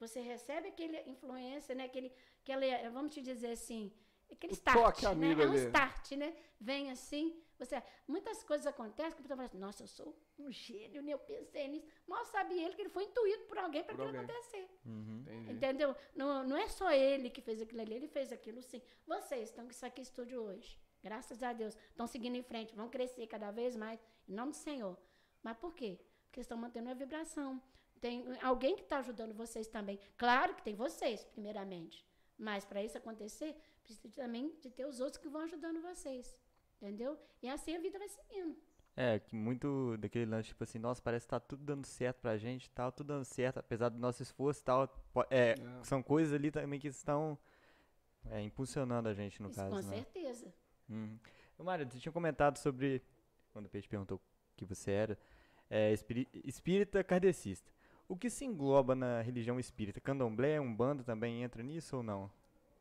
[0.00, 1.84] você recebe aquele influência, né?
[1.84, 3.92] Aquele, aquele, vamos te dizer assim,
[4.28, 5.30] aquele O start, né?
[5.34, 5.66] É um ali.
[5.66, 6.36] start, né?
[6.58, 10.50] Vem assim, você, muitas coisas acontecem que a pessoa fala assim, nossa, eu sou um
[10.50, 11.12] gênio, né?
[11.12, 11.86] eu pensei nisso.
[12.06, 14.22] Mal sabe ele que ele foi intuído por alguém para aquilo alguém.
[14.22, 14.68] acontecer.
[14.84, 15.24] Uhum.
[15.50, 15.96] Entendeu?
[16.14, 18.82] Não, não é só ele que fez aquilo ali, ele fez aquilo sim.
[19.06, 20.78] Vocês estão com isso aqui em estúdio hoje.
[21.02, 21.76] Graças a Deus.
[21.90, 24.98] Estão seguindo em frente, vão crescer cada vez mais, em nome do Senhor.
[25.42, 26.00] Mas por quê?
[26.24, 27.62] Porque estão mantendo a vibração.
[28.00, 29.98] Tem alguém que está ajudando vocês também.
[30.16, 32.04] Claro que tem vocês, primeiramente.
[32.36, 36.34] Mas para isso acontecer, precisa também de ter os outros que vão ajudando vocês.
[36.80, 37.18] Entendeu?
[37.42, 38.56] E assim a vida vai seguindo.
[38.96, 42.36] É, que muito daquele lance, tipo assim, nossa, parece que tá tudo dando certo pra
[42.38, 45.04] gente tal, tudo dando certo, apesar do nosso esforço e tal.
[45.30, 45.54] É, É.
[45.84, 47.38] são coisas ali também que estão
[48.30, 49.96] é, impulsionando a gente, no isso caso, com né?
[49.96, 50.52] certeza.
[51.58, 53.02] Ô, Mário, você tinha comentado sobre,
[53.52, 54.20] quando o Peixe perguntou
[54.56, 55.18] que você era,
[55.68, 57.70] é, espiri- espírita kardecista.
[58.08, 60.00] O que se engloba na religião espírita?
[60.00, 62.30] Candomblé, Umbanda também entra nisso ou não?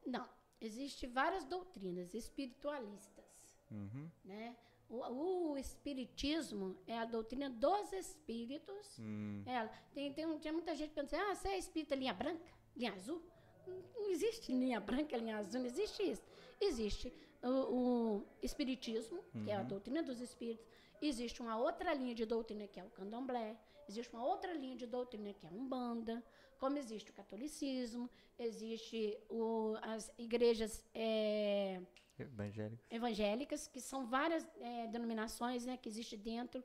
[0.06, 0.30] Não.
[0.62, 3.25] Existem várias doutrinas espiritualistas.
[3.72, 4.10] Uhum.
[4.24, 4.56] né?
[4.90, 9.00] O, o espiritismo é a doutrina dos espíritos.
[9.00, 9.44] Hum.
[9.46, 12.44] Ela tem, tem, tem muita gente pensando ah, você é espírita linha branca,
[12.76, 13.22] linha azul?
[13.68, 16.24] Não, existe linha branca, linha azul, não existe isso.
[16.62, 20.66] Existe o, o espiritismo, que é a doutrina dos espíritos.
[21.02, 23.58] Existe uma outra linha de doutrina que é o candomblé.
[23.88, 26.24] Existe uma outra linha de doutrina que é a umbanda.
[26.58, 31.82] Como existe o catolicismo, existe o, as igrejas eh,
[32.18, 32.84] Evangélico.
[32.90, 36.64] evangélicas, que são várias eh, denominações né, que existem dentro.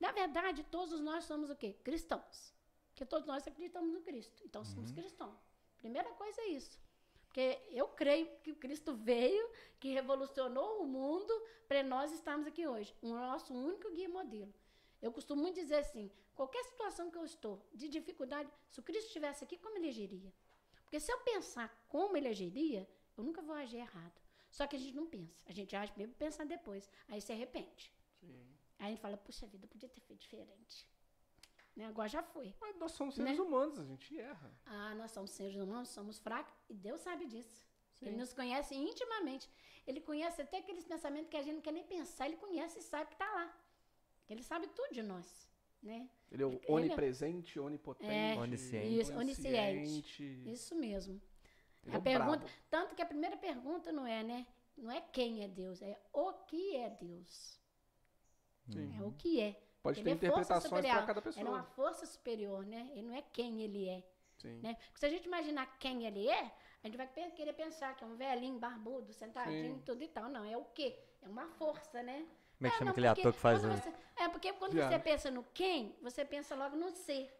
[0.00, 1.76] Na verdade, todos nós somos o quê?
[1.84, 2.54] Cristãos.
[2.88, 4.42] Porque todos nós acreditamos no Cristo.
[4.44, 5.38] Então, somos cristãos.
[5.78, 6.78] Primeira coisa é isso.
[7.26, 11.32] Porque eu creio que o Cristo veio, que revolucionou o mundo
[11.68, 12.94] para nós estarmos aqui hoje.
[13.00, 14.52] O nosso único guia e modelo.
[15.00, 19.06] Eu costumo muito dizer assim, qualquer situação que eu estou de dificuldade, se o Cristo
[19.06, 20.32] estivesse aqui, como ele agiria?
[20.82, 24.20] Porque se eu pensar como ele agiria, eu nunca vou agir errado.
[24.50, 25.34] Só que a gente não pensa.
[25.46, 26.88] A gente age primeiro e pensa depois.
[27.08, 27.92] Aí se arrepende.
[28.20, 28.46] Sim.
[28.78, 30.88] Aí a gente fala, puxa vida, eu podia ter feito diferente.
[31.76, 31.86] Né?
[31.86, 32.54] Agora já foi.
[32.60, 33.42] Mas nós somos seres Né?
[33.44, 34.52] humanos, a gente erra.
[34.66, 37.66] Ah, nós somos seres humanos, somos fracos, e Deus sabe disso.
[38.00, 38.16] Ele Sim.
[38.16, 39.48] nos conhece intimamente.
[39.86, 42.82] Ele conhece até aqueles pensamentos que a gente não quer nem pensar, ele conhece e
[42.82, 43.56] sabe que está lá.
[44.28, 45.48] Ele sabe tudo de nós.
[45.82, 46.08] Né?
[46.30, 48.98] Ele é o Ele é- onipresente, onipotente, É, Onisciente.
[49.00, 50.42] Isso, onisciente.
[50.46, 51.20] Isso mesmo.
[51.88, 52.52] Ele é a pergunta, brabo.
[52.70, 54.46] tanto que a primeira pergunta não é, né?
[54.76, 57.58] Não é quem é Deus, é o que é Deus.
[58.70, 58.96] Sim.
[58.98, 59.60] É o que é.
[59.82, 61.48] Pode Ele ter é interpretações para cada Ele é pessoa.
[61.50, 62.88] uma força superior, né?
[62.92, 64.02] Ele não é quem ele é.
[64.36, 64.60] Sim.
[64.60, 64.74] Né?
[64.74, 68.06] Porque se a gente imaginar quem ele é, a gente vai querer pensar que é
[68.06, 69.82] um velhinho, barbudo, sentadinho, Sim.
[69.84, 70.28] tudo e tal.
[70.28, 70.96] Não, é o quê?
[71.22, 72.26] É uma força, né?
[72.58, 73.76] Como é que É, chama não, aquele ator que faz quando o...
[73.76, 74.90] você- É, porque quando Viado.
[74.92, 77.32] você pensa no quem, você pensa logo no ser.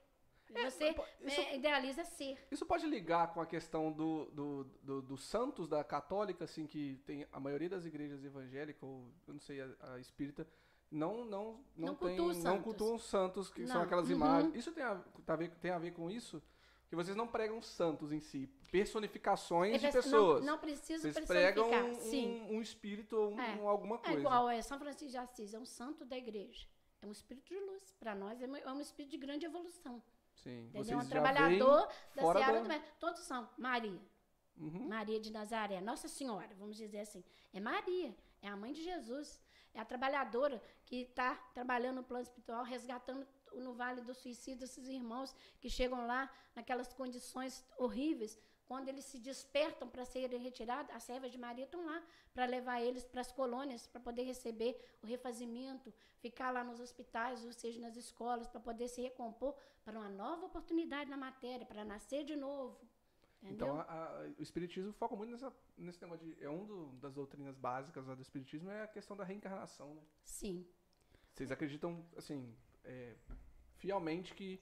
[0.51, 2.39] Você mas, pô, isso- é, idealiza ser.
[2.51, 7.01] Isso pode ligar com a questão do, do, do- dos santos da católica, assim, que
[7.05, 10.47] tem a maioria das igrejas evangélicas, ou eu não sei, a, a espírita,
[10.91, 12.65] não não não, Não tem, não santos.
[12.65, 13.83] cultuam os santos, que são Não.
[13.83, 14.15] aquelas Uhum.
[14.17, 14.55] imagens.
[14.55, 14.95] Isso tem a,
[15.27, 16.43] tá a ver, tem a ver com isso?
[16.89, 20.45] Que vocês não pregam santos em si, personificações de É, não- pessoas.
[20.45, 21.53] Não, precisa vocês personificar.
[21.69, 22.47] pregam um, Sim.
[22.51, 23.61] um espírito ou um- É.
[23.67, 24.19] alguma É coisa.
[24.21, 26.67] igual é São Francisco de Assis, é um santo da igreja.
[27.03, 27.95] É um espírito de luz.
[28.01, 30.03] Para nós é um- é um espírito de grande evolução.
[30.43, 30.61] Sim.
[30.69, 30.85] Entendeu?
[30.85, 32.83] Vocês um trabalhador da Seara da- também.
[32.99, 33.49] Todos são.
[33.57, 34.01] Maria.
[34.57, 34.89] Uhum.
[34.89, 37.23] Maria de Nazaré, Nossa Senhora, vamos dizer assim.
[37.53, 39.41] É Maria, é a mãe de Jesus.
[39.73, 43.25] É a trabalhadora que está trabalhando no plano espiritual, resgatando
[43.55, 48.37] no Vale do Suicídio esses irmãos que chegam lá naquelas condições horríveis.
[48.69, 52.03] Quando eles se despertam para serem retirados, as servas de Maria estão lá
[52.35, 57.45] para levar eles para as colônias, para poder receber o refazimento, ficar lá nos hospitais,
[57.47, 59.55] ou seja, nas escolas, para poder se recompor
[59.85, 62.79] para uma nova oportunidade na matéria, para nascer de novo.
[63.43, 63.55] Entendeu?
[63.69, 66.37] Então, a- a- o Espiritismo foca muito nessa, nesse tema de.
[66.43, 70.03] É um do- das doutrinas básicas do Espiritismo é a questão da reencarnação, né?
[70.25, 70.67] Sim.
[71.33, 72.55] Vocês acreditam, assim,
[72.85, 73.15] é,
[73.77, 74.61] fielmente que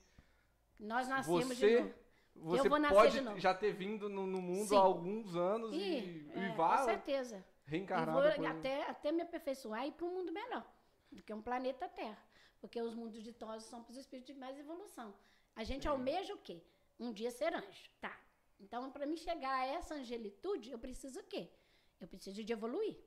[0.79, 1.93] Nós nascemos de você, novo.
[2.41, 4.75] Você pode já ter vindo no, no mundo Sim.
[4.75, 7.45] há alguns anos e, E, e é, com certeza.
[7.65, 8.49] E reencarnar vou depois.
[8.49, 10.65] até, até me aperfeiçoar e ir para um mundo melhor
[11.11, 12.21] do que um planeta Terra.
[12.59, 15.13] Porque os mundos ditosos são para os espíritos de mais evolução.
[15.55, 16.63] A gente almeja o quê?
[16.99, 17.89] Um dia ser anjo.
[18.01, 18.17] Tá.
[18.59, 21.51] Então, para mim chegar a essa angelitude, eu preciso o quê?
[21.99, 22.97] Eu preciso de evoluir.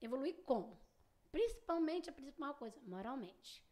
[0.00, 0.78] Evoluir como?
[1.32, 3.64] Principalmente, a principal coisa, moralmente.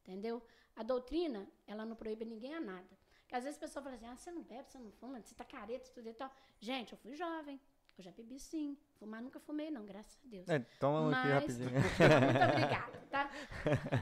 [0.00, 0.42] Entendeu?
[0.74, 2.98] A doutrina, ela não proíbe ninguém a nada.
[3.32, 5.34] Porque às vezes a pessoa fala assim, ah, você não bebe, você não fuma, você
[5.34, 6.30] tá careta, tudo e tal.
[6.60, 7.58] Gente, eu fui jovem.
[7.96, 8.76] Eu já bebi sim.
[8.98, 10.46] Fumar nunca fumei, não, graças a Deus.
[10.50, 11.70] É, toma um aqui rapidinho.
[11.72, 13.30] Muito obrigada, tá?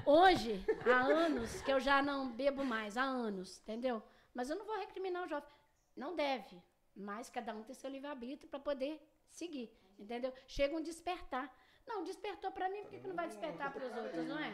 [0.04, 4.02] Hoje, há anos que eu já não bebo mais, há anos, entendeu?
[4.34, 5.48] Mas eu não vou recriminar o jovem.
[5.96, 6.60] Não deve.
[6.96, 10.34] Mas cada um tem seu livre-arbítrio para poder seguir, entendeu?
[10.48, 11.56] Chega um despertar.
[11.86, 14.52] Não, despertou para mim, por que, que não vai despertar para os outros, não é?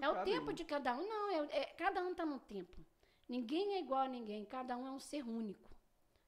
[0.00, 1.08] É o tempo de cada um.
[1.08, 2.86] Não, é, é- cada um está num tempo.
[3.34, 5.70] Ninguém é igual a ninguém, cada um é um ser único.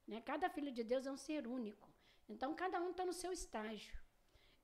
[0.07, 0.21] Né?
[0.21, 1.87] Cada filho de Deus é um ser único.
[2.27, 3.95] Então, cada um está no seu estágio.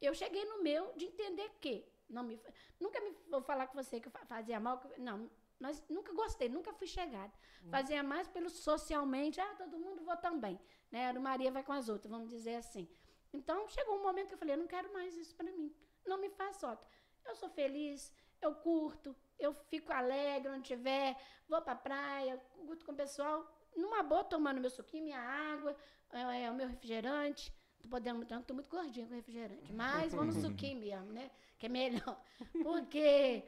[0.01, 1.73] Eu cheguei no meu de entender que.
[2.09, 2.41] Não me,
[2.79, 4.81] nunca me vou falar com você que fazia mal.
[4.97, 7.31] Não, mas nunca gostei, nunca fui chegada.
[7.69, 10.59] Fazia mais pelo socialmente, ah, todo mundo vou também.
[10.91, 11.09] Né?
[11.09, 12.89] A Maria vai com as outras, vamos dizer assim.
[13.31, 15.71] Então, chegou um momento que eu falei, eu não quero mais isso para mim.
[16.07, 16.87] Não me faz falta.
[17.23, 22.91] Eu sou feliz, eu curto, eu fico alegre onde tiver, vou pra praia, curto com
[22.91, 25.75] o pessoal, numa boa, tomando meu suquinho, minha água,
[26.11, 27.53] é, é, o meu refrigerante.
[27.81, 31.31] Tô podendo muito, não, tô muito gordinha com refrigerante, mas vou no suquinho mesmo, né?
[31.57, 32.21] Que é melhor.
[32.63, 33.43] Porque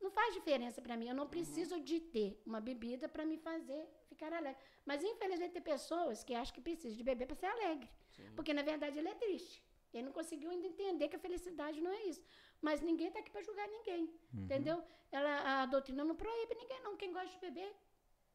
[0.00, 1.08] não faz diferença para mim.
[1.08, 4.60] Eu não preciso de ter uma bebida para me fazer ficar alegre.
[4.84, 7.88] Mas, infelizmente, tem pessoas que acham que precisam de beber para ser alegre.
[8.34, 9.62] Porque, na verdade, ele é triste.
[9.92, 12.22] Ele não conseguiu ainda entender que a felicidade não é isso.
[12.62, 14.08] Mas ninguém está aqui para julgar ninguém.
[14.32, 14.82] Entendeu?
[15.10, 16.96] Ela, a doutrina não proíbe ninguém, não.
[16.96, 17.74] Quem gosta de beber,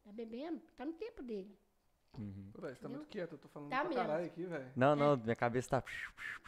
[0.04, 1.58] tá bebendo, tá no tempo dele.
[2.52, 4.02] Pô, velho, você tá muito quieto, eu tô falando Tá pra mesmo.
[4.02, 4.72] caralho aqui, velho.
[4.76, 5.84] Não, não, minha cabeça tá.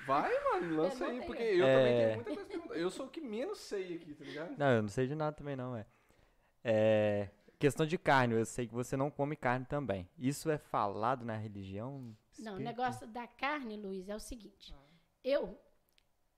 [0.05, 1.59] Vai, mano, lança É, aí, bota porque aí.
[1.59, 1.97] eu também É.
[2.05, 2.75] tenho muita coisa pra perguntar.
[2.79, 4.57] Eu sou o que menos sei aqui, tá ligado?
[4.57, 5.85] Não, eu não sei de nada também, não, é.
[6.63, 7.29] É.
[7.59, 10.07] Questão de carne, eu sei que você não come carne também.
[10.17, 12.15] Isso é falado na religião?
[12.39, 14.73] Não, o negócio da carne, Luiz, é o seguinte.
[15.23, 15.59] Eu,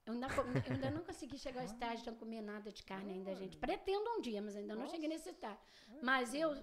[0.06, 0.28] eu, ainda,
[0.68, 3.58] eu ainda não consegui chegar ao estágio de não comer nada de carne ainda, gente.
[3.58, 5.60] Pretendo um dia, mas ainda não cheguei nesse estágio.
[6.02, 6.56] Mas eu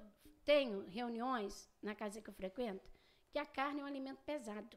[0.44, 2.90] tenho reuniões na casa que eu frequento
[3.31, 4.77] que a carne é um alimento pesado.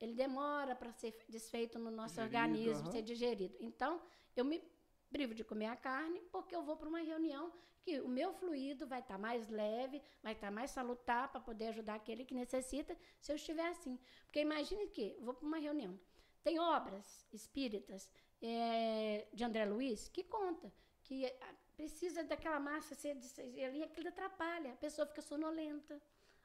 [0.00, 2.90] Ele demora para ser desfeito no nosso Digerido, organismo, aham.
[2.90, 3.56] ser digerido.
[3.60, 4.02] Então,
[4.34, 4.62] eu me
[5.10, 8.86] privo de comer a carne porque eu vou para uma reunião que o meu fluido
[8.86, 13.30] vai estar mais leve, vai estar mais salutar para poder ajudar aquele que necessita, se
[13.32, 13.98] eu estiver assim.
[14.24, 15.98] Porque imagine que vou para uma reunião.
[16.42, 20.72] Tem obras espíritas eh, de André Luiz que conta
[21.04, 23.16] que ah, precisa daquela massa ser
[23.64, 26.00] ali, aquilo atrapalha, a pessoa fica sonolenta,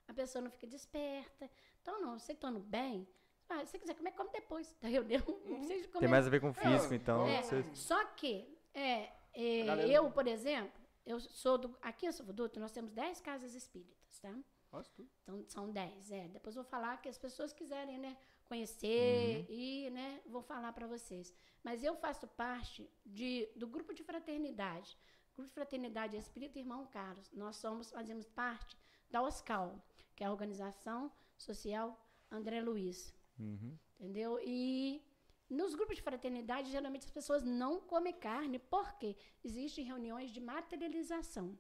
[0.08, 1.50] a pessoa não fica desperta.
[1.82, 3.08] Então, não, você estando bem,
[3.50, 5.24] ah, se você quiser comer, come depois da reunião.
[5.46, 7.26] Não precisa comer Tem mais a ver com físico, então.
[7.26, 11.78] é, você- Só que, é, é, galera- eu, por exemplo, eu sou do.
[11.82, 14.38] Aqui em São Duto, nós temos 10 casas espíritas, tá?
[14.70, 15.02] Nossa.
[15.24, 16.28] Então, são 10, é.
[16.28, 20.88] Depois eu vou falar que as pessoas quiserem, né, conhecer e, né, vou falar para
[20.88, 21.34] vocês.
[21.64, 24.98] Mas eu faço parte de, do grupo de fraternidade.
[25.36, 27.32] Grupo de fraternidade Espírita Irmão Carlos.
[27.32, 28.78] Nós somos, fazemos parte
[29.10, 29.84] da OSCAL,
[30.16, 32.00] que é a Organização Social
[32.32, 33.14] André Luiz.
[33.40, 33.78] Uhum.
[34.00, 34.40] Entendeu?
[34.44, 35.02] E
[35.50, 41.58] nos grupos de fraternidade, geralmente as pessoas não comem carne, porque existem reuniões de materialização.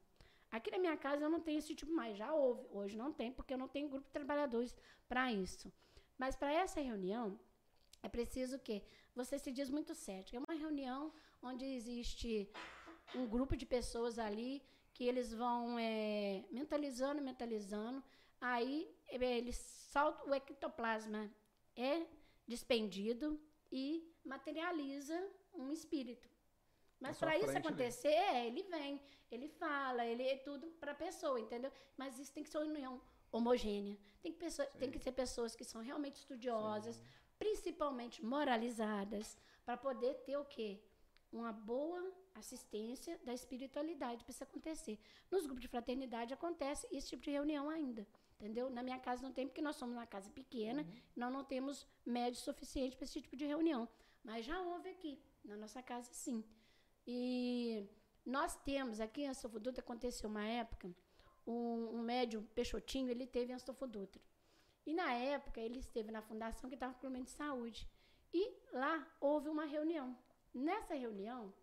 [0.52, 2.66] Aqui na minha casa eu não tenho esse tipo mais, já houve.
[2.72, 4.76] Hoje não tem, porque eu não tenho grupo de trabalhadores
[5.08, 5.72] para isso.
[6.18, 7.40] Mas para essa reunião,
[8.02, 8.84] é preciso que
[9.16, 10.36] você se diz muito certo.
[10.36, 12.50] É uma reunião onde existe
[13.16, 18.04] um grupo de pessoas ali que eles vão é, mentalizando, mentalizando.
[18.42, 21.32] Aí eh, eles saltam, o ectoplasma
[21.76, 22.06] é
[22.48, 23.40] despendido
[23.72, 25.18] e materializa
[25.54, 26.28] um espírito.
[27.00, 27.58] Mas sua para isso ali.
[27.58, 31.72] acontecer, é, ele vem, ele fala, ele é tudo para a pessoa, entendeu?
[31.96, 33.02] Mas isso tem que ser uma união
[33.32, 33.98] homogênea.
[34.22, 37.02] Tem que, pessoa, tem que ser pessoas que são realmente estudiosas,
[37.38, 40.82] principalmente moralizadas, para poder ter o quê?
[41.32, 45.00] Uma boa assistência da espiritualidade para isso acontecer.
[45.30, 48.08] Nos grupos de fraternidade acontece esse tipo de reunião ainda.
[48.40, 48.70] Entendeu?
[48.70, 50.86] Na minha casa não tem, porque nós somos uma casa pequena,
[51.16, 53.90] nós não temos médios suficientes para esse tipo de reunião.
[54.24, 56.44] Mas já houve aqui, na nossa casa, sim.
[57.06, 57.88] E
[58.26, 60.94] nós temos, aqui em Dutra, aconteceu uma época,
[61.48, 64.22] um, um médium Peixotinho, ele teve em Astolfo Dutra.
[64.86, 67.88] E na época, ele esteve na fundação que estava com problema de saúde.
[68.34, 70.18] E lá houve uma reunião.
[70.54, 71.54] Nessa reunião,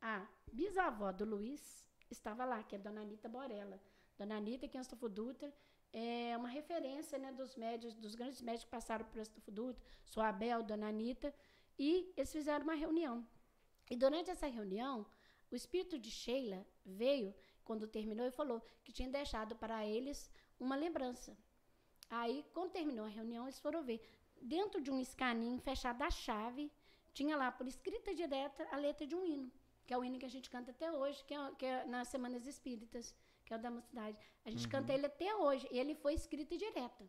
[0.00, 3.80] a bisavó do Luiz estava lá, que é a Dona Anitta Borella.
[4.16, 5.52] Dona Anitta, que é Astolfo Dutra,
[5.92, 10.22] é uma referência né, dos médios, dos grandes médicos que passaram por Astolfo Dutra, sou
[10.22, 11.32] Abel, Dona Anitta,
[11.78, 13.26] e eles fizeram uma reunião.
[13.90, 15.06] E durante essa reunião,
[15.50, 17.34] o espírito de Sheila veio,
[17.68, 20.18] quando terminou, e falou que tinha deixado para eles
[20.58, 21.30] uma lembrança.
[22.18, 24.00] Aí, quando terminou a reunião, eles foram ver.
[24.40, 26.64] Dentro de um escaninho fechado a chave,
[27.12, 29.52] tinha lá, por escrita direta, a letra de um hino,
[29.86, 32.08] que é o hino que a gente canta até hoje, que é, que é nas
[32.08, 34.18] Semanas Espíritas, que é o da mocidade.
[34.46, 37.08] A gente canta ele até hoje, e ele foi escrito direto.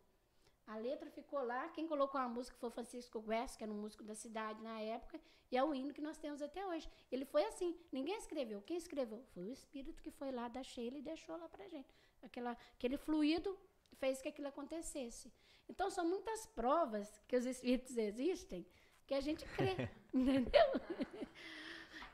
[0.70, 3.80] A letra ficou lá, quem colocou a música foi o Francisco West, que era um
[3.84, 6.88] músico da cidade na época, e é o hino que nós temos até hoje.
[7.10, 8.62] Ele foi assim, ninguém escreveu.
[8.62, 9.20] Quem escreveu?
[9.34, 11.92] Foi o espírito que foi lá da Sheila e deixou lá pra gente.
[12.22, 13.58] Aquela, aquele fluido
[13.98, 15.32] fez que aquilo acontecesse.
[15.68, 18.64] Então, são muitas provas que os espíritos existem
[19.08, 19.74] que a gente crê,
[20.14, 20.68] entendeu?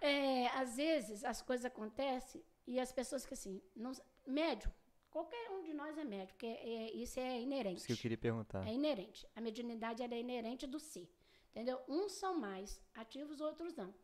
[0.01, 3.92] É, às vezes, as coisas acontecem e as pessoas que assim, não,
[4.27, 4.73] médium,
[5.16, 7.79] qualquer um de nós é médium, porque é, isso é inerente.
[7.79, 8.68] Isso que eu queria perguntar.
[8.68, 9.26] É inerente.
[9.35, 11.09] A mediunidade ela é inerente do ser.
[11.50, 11.81] Entendeu?
[11.88, 13.94] Uns são mais ativos, outros não.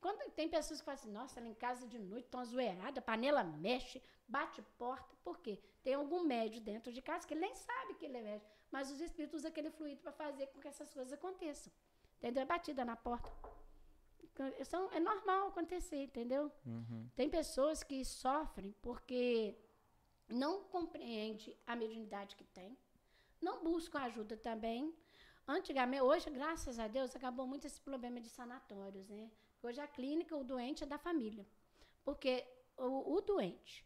[0.00, 3.02] Quando tem pessoas que falam assim, nossa, lá em casa de noite estão zoeirada, a
[3.02, 5.12] panela mexe, bate porta.
[5.24, 5.60] Por quê?
[5.82, 8.92] Tem algum médio dentro de casa que ele nem sabe que ele é médio, mas
[8.92, 11.72] os espíritos usam aquele fluido para fazer com que essas coisas aconteçam.
[12.18, 12.44] Entendeu?
[12.44, 13.28] É batida na porta.
[14.60, 16.50] Então, é normal acontecer, entendeu?
[17.16, 19.58] Tem pessoas que sofrem porque
[20.30, 22.76] não compreende a mediunidade que tem,
[23.40, 24.94] não buscam ajuda também.
[25.46, 29.30] Antigamente, hoje, graças a Deus, acabou muito esse problema de sanatórios, né?
[29.62, 31.46] Hoje a clínica, o doente é da família.
[32.04, 33.84] Porque o, o doente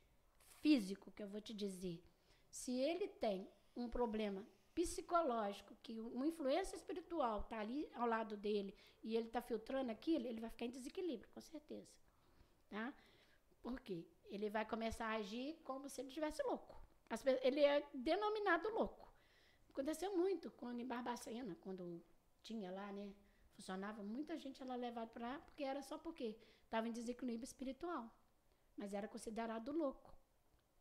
[0.60, 2.02] físico, que eu vou te dizer,
[2.50, 8.74] se ele tem um problema psicológico, que uma influência espiritual está ali ao lado dele
[9.02, 11.88] e ele está filtrando aquilo, ele vai ficar em desequilíbrio, com certeza.
[12.68, 12.92] Tá?
[13.64, 13.98] Por quê?
[14.26, 16.74] Ele vai começar a agir como se ele estivesse louco.
[17.42, 19.06] Ele é denominado louco.
[19.70, 21.82] Aconteceu muito quando em Barbacena, quando
[22.42, 23.12] tinha lá, né?
[23.56, 28.04] Funcionava, muita gente era levada para lá, porque era só porque estava em desequilíbrio espiritual.
[28.76, 30.12] Mas era considerado louco.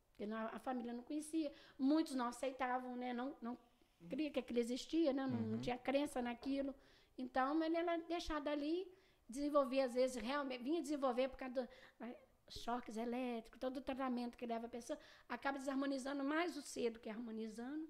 [0.10, 1.52] Porque não- a família não conhecia.
[1.80, 3.14] Muitos não aceitavam, né?
[3.14, 3.58] Não, não
[4.10, 5.26] cria que aquilo existia, né?
[5.26, 6.76] Não, não tinha crença naquilo.
[7.18, 8.92] Então, ele era deixado ali,
[9.30, 11.70] desenvolvia, às vezes, realmente, vinha desenvolver por causa dos
[12.50, 17.00] choques elétricos, todo o tratamento que leva a pessoa, acaba desarmonizando mais o ser do
[17.00, 17.88] que harmonizando.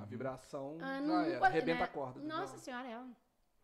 [0.00, 1.84] A vibração Ah, já não- era, não- arrebenta né?
[1.84, 2.20] a corda.
[2.20, 3.04] Nossa senhora, é.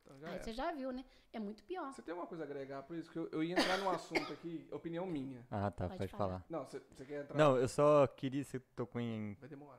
[0.05, 0.45] Então já Aí era.
[0.45, 1.05] você já viu, né?
[1.33, 1.93] É muito pior.
[1.93, 3.11] Você tem uma coisa a agregar por isso?
[3.11, 5.45] Que eu, eu ia entrar num assunto aqui, opinião minha.
[5.51, 6.27] Ah, tá, Pode pode, falar.
[6.29, 6.45] falar.
[6.51, 7.37] Não, você, você quer entrar?
[7.39, 9.37] Não, eu só queria, você tocou em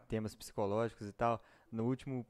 [0.08, 1.41] temas psicológicos e tal.
[1.71, 2.26] No último,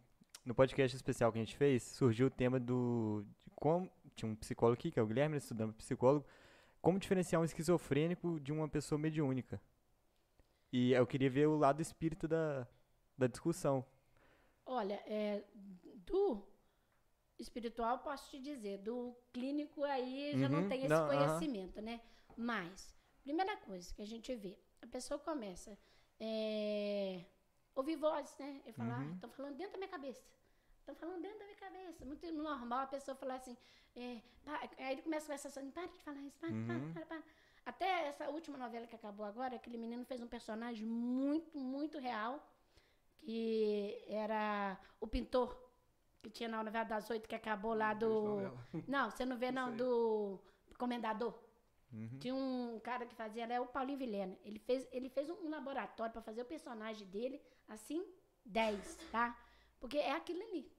[0.45, 4.35] no podcast especial que a gente fez, surgiu o tema do, de como, tinha um
[4.35, 6.25] psicólogo aqui, que é o Guilherme, estudando psicólogo,
[6.83, 9.59] como diferenciar um esquizofrênico de uma pessoa mediúnica.
[10.73, 12.67] E eu queria ver o lado espírita da,
[13.17, 13.85] da discussão.
[14.65, 15.43] Olha, é,
[16.05, 16.45] do
[17.39, 22.01] espiritual posso te dizer, do clínico aí já não Uhum, tem esse não, conhecimento, né?
[22.35, 22.93] Mas,
[23.23, 25.77] primeira coisa que a gente vê, a pessoa começa
[26.19, 27.25] é,
[27.75, 28.61] ouvir vozes, né?
[28.65, 29.11] E falar, Uhum.
[29.11, 30.23] ah, estão falando dentro da minha cabeça.
[30.83, 32.05] Estão falando dentro da minha cabeça.
[32.05, 33.55] Muito normal a pessoa falar assim,
[33.95, 34.19] é,
[34.77, 36.65] aí ele começa a conversar assim, para de falar isso, para, Uhum.
[36.67, 37.23] para, para, para.
[37.65, 42.45] Até essa última novela que acabou agora, aquele menino fez um personagem muito, muito real,
[43.19, 45.57] que era o pintor,
[46.21, 48.51] que tinha na novela das oito, que acabou lá do...
[48.87, 50.39] Não, você não vê Não não, do
[50.77, 51.33] Comendador.
[51.93, 52.19] Uhum.
[52.19, 54.37] Tinha um cara que fazia, era o Paulinho Vilhena.
[54.43, 58.05] Ele fez, ele fez um laboratório para fazer o personagem dele, assim,
[58.43, 59.37] 10, tá?
[59.83, 60.71] Porque é aquilo ali.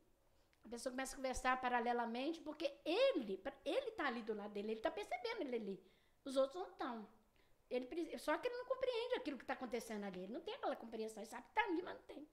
[0.65, 4.81] A pessoa começa a conversar paralelamente, porque ele, ele tá ali do lado dele, ele
[4.81, 5.85] tá percebendo ele ali.
[6.25, 7.07] Os outros não estão.
[7.69, 10.21] Ele, só que ele não compreende aquilo que está acontecendo ali.
[10.21, 11.23] Ele não tem aquela compreensão.
[11.23, 12.27] Ele sabe que tá ali, mas não tem.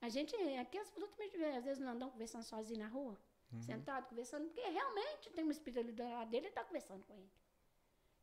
[0.00, 3.18] A gente, aqui as pessoas também, às vezes, não andam conversando sozinho na rua,
[3.58, 7.32] sentado, conversando, porque realmente tem uma espiritualidade dele e está conversando com ele.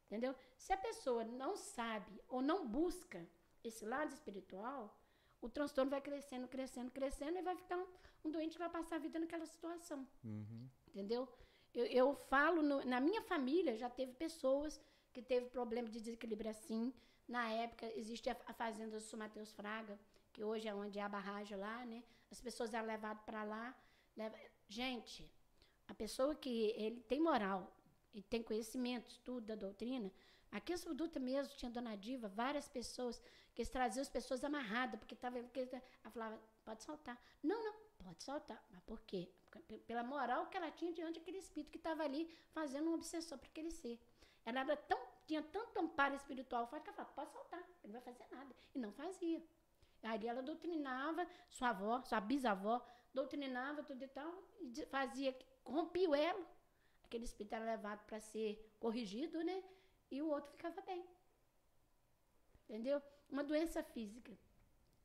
[0.06, 0.34] Entendeu?
[0.58, 3.28] Se a pessoa não sabe ou não busca
[3.62, 4.98] esse lado espiritual,
[5.46, 7.88] o transtorno vai crescendo, crescendo, crescendo e vai ficar um,
[8.26, 10.00] um doente que vai passar a vida naquela situação.
[10.24, 10.68] Uhum.
[10.88, 11.22] Entendeu?
[11.74, 14.80] Eu, eu falo, no- na minha família já teve pessoas
[15.14, 16.94] que teve problema de desequilíbrio assim.
[17.28, 20.00] Na época, existe a, a fazenda do São Mateus Fraga,
[20.32, 22.04] que hoje é onde é a barragem lá, né?
[22.32, 23.76] As pessoas eram levadas para lá.
[24.16, 24.38] leva-
[24.68, 25.30] Gente,
[25.88, 27.76] a pessoa que ele tem moral
[28.14, 30.12] e tem conhecimento, estudo da doutrina,
[30.58, 33.22] aqui em Suduta mesmo tinha Dona Diva, várias pessoas
[33.54, 35.38] que eles traziam as pessoas amarradas, porque estava.
[35.38, 37.22] Ela falava, pode soltar.
[37.42, 37.74] Não, não,
[38.04, 38.64] pode soltar.
[38.72, 39.30] Mas por quê?
[39.88, 43.50] Pela moral que ela tinha diante daquele espírito que estava ali fazendo uma obsessão para
[43.50, 44.00] aquele ser.
[44.46, 48.02] Ela era tão, tinha tanto amparo espiritual forte que ela falava, pode soltar, ele não
[48.02, 48.56] vai fazer nada.
[48.76, 49.44] E não fazia.
[50.04, 56.16] Aí ela doutrinava, sua avó, sua bisavó, doutrinava tudo e tal, e fazia, rompia o
[56.16, 56.46] elo.
[57.06, 59.64] Aquele espírito era levado para ser corrigido, né?
[60.14, 61.04] E o outro ficava bem.
[62.66, 63.02] Entendeu?
[63.28, 64.32] Uma doença física,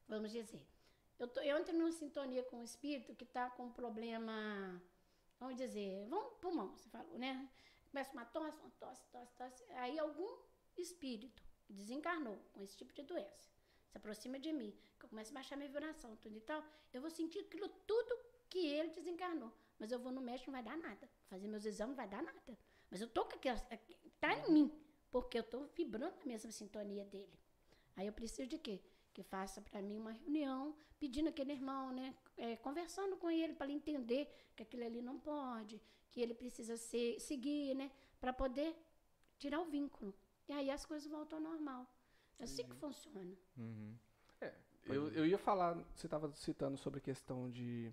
[0.07, 0.63] vamos dizer.
[1.19, 4.33] Eu, tô, eu entro numa sintonia com o espírito que está com um problema,
[5.41, 7.49] vamos dizer, vamos pulmão, você falou, né?
[7.91, 9.65] Começa uma tosse, uma tosse, tosse, tosse.
[9.77, 10.31] Aí algum
[10.77, 13.51] espírito desencarnou com esse tipo de doença.
[13.89, 16.63] Se aproxima de mim, que eu começo a baixar minha vibração, tudo e tal.
[16.93, 18.15] Eu vou sentir aquilo tudo
[18.51, 19.51] que ele desencarnou.
[19.79, 21.09] Mas eu vou no médico, não vai dar nada.
[21.29, 22.59] Fazer meus exames, não vai dar nada.
[22.91, 23.57] Mas eu tô com aquilo,
[24.21, 27.39] tá em mim, porque eu tô vibrando na mesma sintonia dele.
[27.97, 28.81] Aí eu preciso de quê?
[29.13, 32.15] Que faça para mim uma reunião, pedindo aquele irmão, né?
[32.39, 36.77] é, conversando com ele para ele entender que aquilo ali não pode, que ele precisa
[36.77, 37.91] ser, seguir, né?
[38.21, 38.75] Para poder
[39.39, 40.15] tirar o vínculo.
[40.49, 41.87] E aí as coisas voltam ao normal.
[42.39, 43.37] É assim que funciona.
[43.57, 43.97] Uhum.
[44.41, 44.55] É,
[44.87, 47.93] eu, eu ia falar, você estava citando sobre a questão de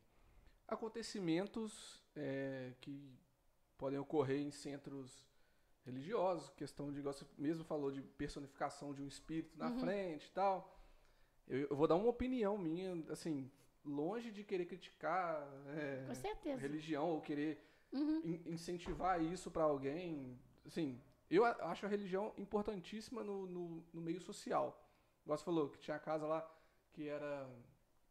[0.67, 3.11] acontecimentos é, que
[3.77, 5.25] podem ocorrer em centros
[5.85, 9.79] religiosos, questão de, igual você mesmo falou, de personificação de um espírito na Uhum.
[9.79, 10.77] frente e tal.
[11.47, 13.49] Eu, eu vou dar uma opinião minha, assim,
[13.83, 16.05] longe de querer criticar é,
[16.57, 17.63] religião ou querer
[17.93, 18.19] Uhum.
[18.25, 20.37] in- incentivar isso para alguém.
[20.65, 24.83] Assim, eu acho a religião importantíssima no, no, no meio social.
[25.25, 26.51] Você falou, que tinha a casa lá
[26.93, 27.47] que era,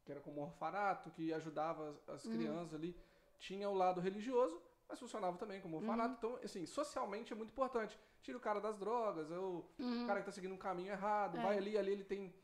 [0.05, 2.33] que era como um orfanato, que ajudava as, as Uhum.
[2.33, 2.97] crianças ali.
[3.39, 6.09] Tinha o lado religioso, mas funcionava também como orfanato.
[6.27, 6.33] Uhum.
[6.35, 7.99] Então, assim, socialmente é muito importante.
[8.23, 10.05] Tira o cara das drogas, ou Uhum.
[10.05, 11.43] o cara que tá seguindo um caminho errado, É.
[11.43, 12.35] vai ali, ali ele tem,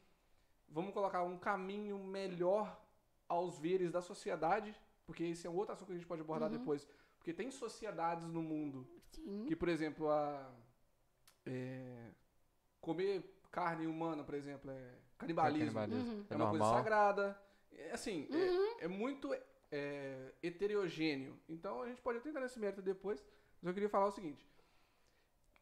[0.69, 2.81] vamos colocar, um caminho melhor
[3.29, 4.75] aos veres da sociedade,
[5.07, 6.59] porque esse é um outro assunto que a gente pode abordar Uhum.
[6.59, 6.87] depois.
[7.19, 9.45] Porque tem sociedades no mundo Sim.
[9.47, 10.51] que, por exemplo, a
[11.47, 12.11] é,
[12.81, 15.59] comer carne humana, por exemplo, é canibalismo.
[15.75, 16.13] Canibalismo.
[16.13, 16.27] Uhum.
[16.31, 16.75] É É uma coisa normal.
[16.83, 17.43] sagrada.
[17.73, 18.77] É, assim, é- Uhum.
[18.81, 19.35] é, muito
[19.71, 21.39] é, heterogêneo.
[21.49, 23.25] Então a gente pode até entrar nesse mérito depois,
[23.61, 24.47] mas eu queria falar o seguinte.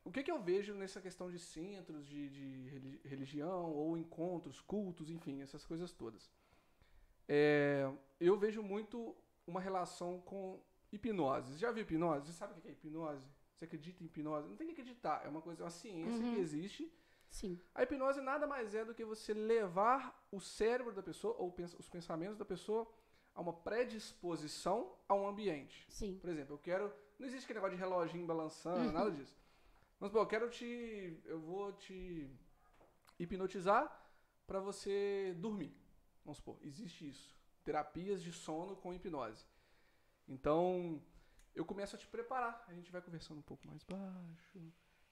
[0.05, 4.61] O que, que eu vejo nessa questão de centros de, de reli- religião ou encontros,
[4.61, 6.31] cultos, enfim, essas coisas todas?
[7.29, 9.15] É, eu vejo muito
[9.47, 11.53] uma relação com hipnose.
[11.53, 12.27] Você já viu hipnose?
[12.27, 13.27] Você sabe o que é hipnose?
[13.55, 14.49] Você acredita em hipnose?
[14.49, 16.35] Não tem que acreditar, é uma coisa, é uma ciência Uhum.
[16.35, 16.91] que existe.
[17.29, 17.61] Sim.
[17.75, 21.75] A hipnose nada mais é do que você levar o cérebro da pessoa ou pens-
[21.79, 22.91] os pensamentos da pessoa
[23.39, 25.86] a uma predisposição a um ambiente.
[25.89, 26.18] Sim.
[26.18, 26.93] Por exemplo, eu quero.
[27.18, 28.93] Não existe aquele negócio de reloginho balançando, Uhum.
[28.93, 29.36] nada disso.
[30.01, 31.20] Mas, pô, eu quero te.
[31.24, 32.28] Eu vou te
[33.18, 33.84] hipnotizar
[34.47, 35.72] para você dormir.
[36.24, 37.36] Vamos supor, existe isso.
[37.64, 39.45] Terapias de sono com hipnose.
[40.26, 41.01] Então,
[41.55, 42.64] eu começo a te preparar.
[42.68, 44.57] A gente vai conversando um pouco mais baixo.
[44.57, 44.59] A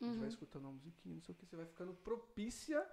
[0.04, 0.26] gente vai Uhum.
[0.28, 1.46] escutando uma musiquinha, não sei o que.
[1.46, 2.86] Você vai ficando propícia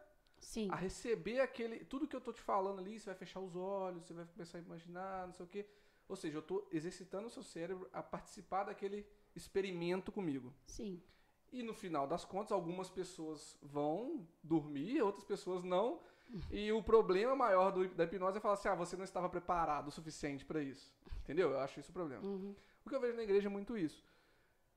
[0.44, 0.70] Sim.
[0.72, 1.84] a receber aquele.
[1.86, 4.58] Tudo que eu tô te falando ali, você vai fechar os olhos, você vai começar
[4.58, 5.66] a imaginar, não sei o quê.
[6.08, 10.54] Ou seja, eu tô exercitando o seu cérebro a participar daquele experimento comigo.
[10.68, 11.02] Sim.
[11.52, 16.02] E no final das contas, algumas pessoas vão dormir, outras pessoas não.
[16.52, 19.88] E o problema maior do- da hipnose é falar assim: ah, você não estava preparado
[19.88, 20.94] o suficiente para isso.
[21.24, 21.52] Entendeu?
[21.52, 22.24] Eu acho isso o problema.
[22.26, 22.56] Uhum.
[22.86, 24.04] O que eu vejo na igreja é muito isso.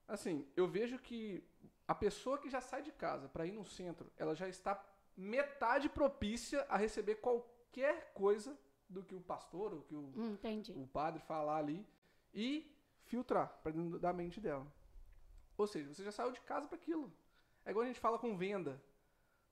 [0.06, 1.42] Assim, eu vejo que
[1.88, 4.74] a pessoa que já sai de casa para ir no centro, ela já está
[5.16, 8.56] metade propícia a receber qualquer coisa
[8.88, 10.72] do que o pastor ou que o, entendi.
[10.72, 11.86] o padre falar ali
[12.34, 12.70] e
[13.04, 14.66] filtrar para dentro da mente dela.
[15.56, 17.12] Ou seja, você já saiu de casa para aquilo.
[17.64, 18.80] É igual a gente fala com venda.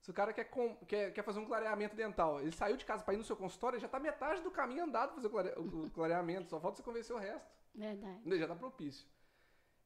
[0.00, 3.02] Se o cara quer, com- quer, quer fazer um clareamento dental, ele saiu de casa
[3.02, 5.54] para ir no seu consultório, já está metade do caminho andado para fazer o, clare-
[5.58, 7.50] o- o clareamento, só falta você convencer o resto.
[7.74, 8.20] Verdade.
[8.24, 9.08] Ele já está propício.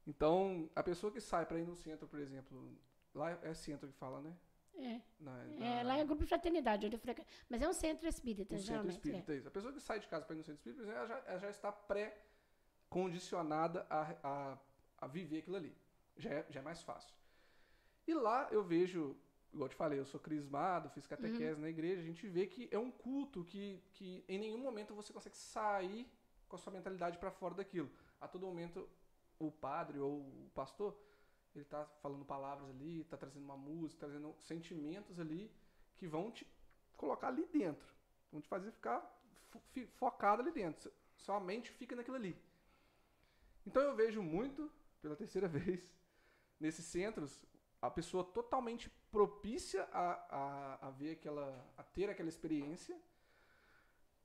[0.05, 2.77] Então, a pessoa que sai para ir no centro, por exemplo,
[3.13, 4.35] lá é centro que fala, né?
[4.79, 5.01] É.
[5.19, 7.21] Na, É, na- lá é grupo de fraternidade, onde eu frequ...
[7.49, 8.95] mas é um centro espírita, centro geralmente.
[8.95, 9.47] espírita, isso.
[9.47, 11.49] A pessoa que sai de casa para ir no centro espírita, ela já, ela já
[11.49, 14.57] está pré-condicionada a, a,
[14.99, 15.75] a viver aquilo ali.
[16.17, 17.13] Já é, já é mais fácil.
[18.07, 19.15] E lá eu vejo,
[19.53, 22.67] igual eu te falei, eu sou crismado, fiz catequese na igreja, a gente vê que
[22.71, 26.07] é um culto que, que em nenhum momento você consegue sair
[26.47, 27.91] com a sua mentalidade para fora daquilo.
[28.19, 28.89] A todo momento
[29.37, 30.97] o padre ou o pastor,
[31.55, 35.51] ele tá falando palavras ali, tá trazendo uma música, trazendo sentimentos ali
[35.97, 36.47] que vão te
[36.95, 37.87] colocar ali dentro.
[38.31, 38.99] Vão te fazer ficar
[39.49, 40.91] fo- fi- focado ali dentro.
[41.17, 42.37] Sua mente fica naquilo ali.
[43.65, 44.71] Então eu vejo muito,
[45.01, 45.93] pela terceira vez,
[46.59, 47.43] nesses centros,
[47.81, 51.65] a pessoa totalmente propícia a, a, a ver aquela.
[51.77, 52.99] a ter aquela experiência,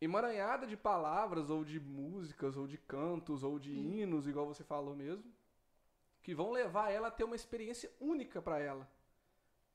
[0.01, 4.95] emaranhada de palavras, ou de músicas, ou de cantos, ou de hinos, igual você falou
[4.95, 5.33] mesmo,
[6.25, 8.91] que vão levar ela a ter uma experiência única para ela.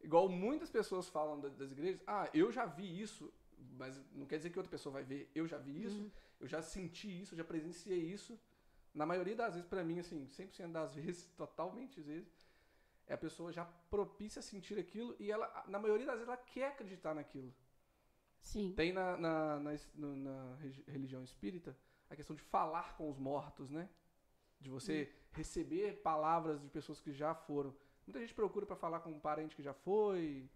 [0.01, 3.31] Igual muitas pessoas falam da- das igrejas, ah, eu já vi isso,
[3.77, 6.61] mas não quer dizer que outra pessoa vai ver, eu já vi isso, eu já
[6.61, 8.37] senti isso, eu já presenciei isso.
[8.93, 12.33] Na maioria das vezes, pra mim, assim, 100% das vezes, totalmente às vezes,
[13.05, 16.37] é a pessoa já propícia a sentir aquilo e ela, na maioria das vezes, ela
[16.37, 17.53] quer acreditar naquilo.
[18.41, 18.73] Sim.
[18.75, 20.55] Tem na, na, na, na
[20.87, 21.77] religião espírita
[22.09, 23.87] a questão de falar com os mortos, né?
[24.59, 27.73] De você receber palavras de pessoas que já foram.
[28.05, 30.49] Muita gente procura pra falar com um parente que já foi.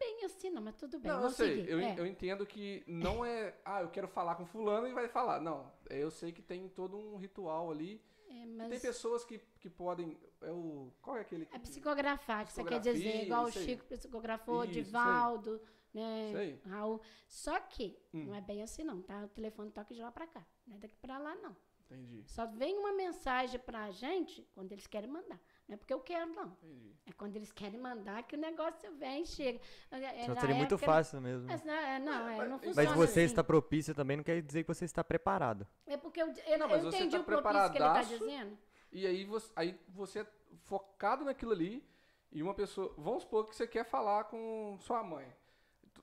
[0.00, 1.10] Bem assim, não, mas tudo bem.
[1.10, 1.56] não, eu sei.
[1.56, 1.70] seguir.
[1.70, 1.98] Eu, É.
[1.98, 5.40] eu entendo que não é, ah, eu quero falar com fulano e vai falar.
[5.40, 8.00] Não, é, eu sei que tem todo um ritual ali.
[8.30, 10.16] É, mas Tem pessoas que, que podem.
[10.40, 10.92] É o.
[11.02, 11.44] Qual é aquele?
[11.44, 13.50] é que- psicografar, que você quer dizer, igual o.
[13.50, 14.72] Chico psicografou, Isso.
[14.74, 15.60] Divaldo,
[15.92, 16.58] né?
[16.66, 17.00] Raul.
[17.26, 18.26] Só que Hum.
[18.26, 19.24] não é bem assim, não, tá?
[19.24, 20.46] O telefone toca de lá pra cá.
[20.64, 21.56] Não é daqui pra lá, não.
[21.90, 25.40] Entendi, Só vem uma mensagem pra gente quando eles querem mandar.
[25.66, 26.48] Não é porque eu quero, não.
[26.62, 26.94] entendi.
[27.06, 29.58] É quando eles querem mandar que o negócio vem e chega.
[29.90, 31.46] É, na seria muito época- fácil mesmo.
[31.46, 33.26] Mas não, é, não, é, Mas- não funciona Mas você assim.
[33.26, 35.66] está propício também não quer dizer que você está preparado.
[35.86, 38.02] É porque eu, eu, Não, mas eu você entendi tá o propício que ele está
[38.02, 38.58] dizendo.
[38.92, 40.26] E aí você, aí você é
[40.64, 41.82] focado naquilo ali
[42.30, 42.94] e uma pessoa.
[42.98, 45.26] Vamos supor que você quer falar com sua mãe.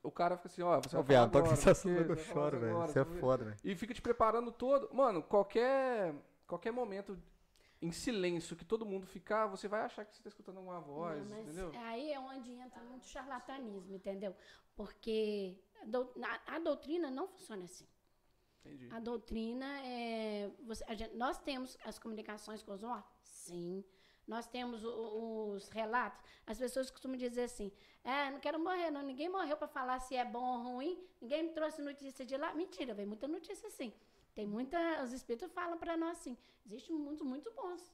[0.06, 2.86] O cara fica assim, ó, você vai viado, falar agora, porque que eu choro, velho.
[2.86, 3.58] Isso é foda, velho.
[3.64, 4.94] E fica te preparando todo.
[4.94, 6.14] Mano, qualquer,
[6.48, 7.18] qualquer momento
[7.82, 11.22] em silêncio que todo mundo ficar, você vai achar que você está escutando alguma voz,
[11.30, 11.72] Não, mas entendeu?
[11.84, 14.36] aí é onde entra muito charlatanismo, entendeu?
[14.76, 15.60] Porque
[16.48, 17.88] a doutrina não funciona assim.
[18.66, 18.90] Entendi.
[18.92, 20.50] A doutrina é.
[20.66, 23.12] você- a gente- nós temos as comunicações com os mortos?
[23.22, 23.84] Sim.
[24.28, 26.20] Nós temos os relatos.
[26.48, 27.72] As pessoas costumam dizer assim:
[28.04, 29.02] é, não quero morrer, não.
[29.02, 31.00] Ninguém morreu para falar se é bom ou ruim.
[31.22, 32.54] Ninguém me trouxe notícia de lá.
[32.54, 33.94] Mentira, vem muita notícia sim.
[34.34, 35.04] Tem muita.
[35.04, 37.92] Os espíritos falam para nós assim: existem mundos muito bons.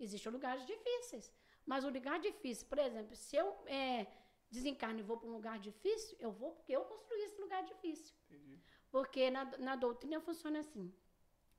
[0.00, 1.30] Existem lugares difíceis.
[1.66, 4.06] Mas o lugar difícil, por exemplo, se eu é,
[4.50, 8.14] desencarno e vou para um lugar difícil, eu vou porque eu construí esse lugar difícil.
[8.28, 8.60] Entendi.
[8.90, 10.92] Porque na, na doutrina funciona assim.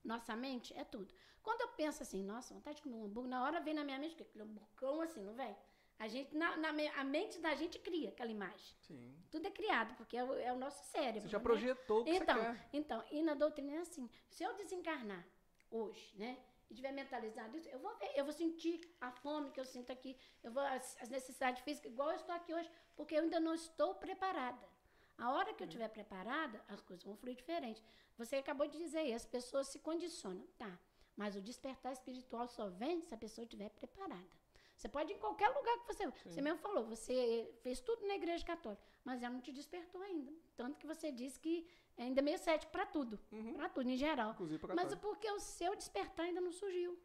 [0.04, 1.14] Nossa mente é tudo.
[1.46, 4.00] Quando eu penso assim, nossa, vontade de comer um hambúrguer, na hora vem na minha
[4.00, 5.56] mente aquele hambúrguer assim, não vem?
[6.00, 6.70] A, gente, na, na
[7.00, 8.76] a mente da gente cria aquela imagem.
[8.88, 9.16] Sim.
[9.30, 11.22] Tudo é criado, porque é o, é o nosso cérebro.
[11.22, 11.44] Você já né?
[11.44, 12.70] projetou o que Então, você quer.
[12.74, 14.10] então, e na doutrina é assim.
[14.28, 15.24] Se eu desencarnar
[15.70, 16.38] hoje, né?
[16.70, 19.92] E tiver mentalizado isso, eu vou ver, eu vou sentir a fome que eu sinto
[19.92, 23.40] aqui, eu vou as, as necessidades físicas, igual eu estou aqui hoje, porque eu ainda
[23.40, 24.68] não estou preparada.
[25.16, 27.82] A hora que eu estiver preparada, as coisas vão fluir diferente.
[28.18, 30.78] Você acabou de dizer aí, as pessoas se condicionam, tá?
[31.16, 34.46] Mas o despertar espiritual só vem se a pessoa estiver preparada.
[34.76, 36.06] Você pode ir em qualquer lugar que você.
[36.08, 40.34] Você mesmo falou, você fez tudo na igreja católica, mas ela não te despertou ainda.
[40.56, 41.66] Tanto que você disse que
[41.98, 43.18] é ainda meio cético para tudo.
[43.56, 44.32] Para tudo, em geral.
[44.32, 47.00] Inclusive pra Mas é porque o seu despertar ainda não surgiu.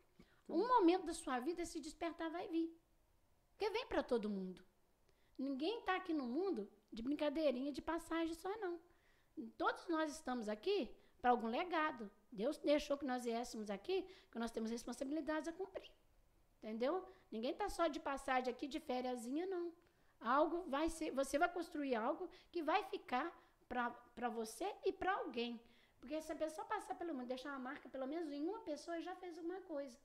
[0.49, 2.77] Um momento da sua vida, esse despertar vai vir.
[3.51, 4.65] Porque vem para todo mundo.
[5.39, 8.81] Ninguém está aqui no mundo de brincadeirinha, de passagem só, não.
[9.57, 10.91] Todos nós estamos aqui
[11.21, 12.11] para algum legado.
[12.33, 15.91] Deus deixou que nós viéssemos aqui, que nós temos responsabilidades a cumprir.
[16.59, 17.05] Entendeu?
[17.31, 19.73] Ninguém está só de passagem aqui, de fériasinha, não.
[20.21, 23.27] Algo vai ser, você vai construir algo que vai ficar
[23.69, 25.61] para você e para alguém.
[25.99, 29.01] Porque se a pessoa passar pelo mundo, deixar uma marca, pelo menos em uma pessoa,
[29.01, 29.97] já fez alguma coisa.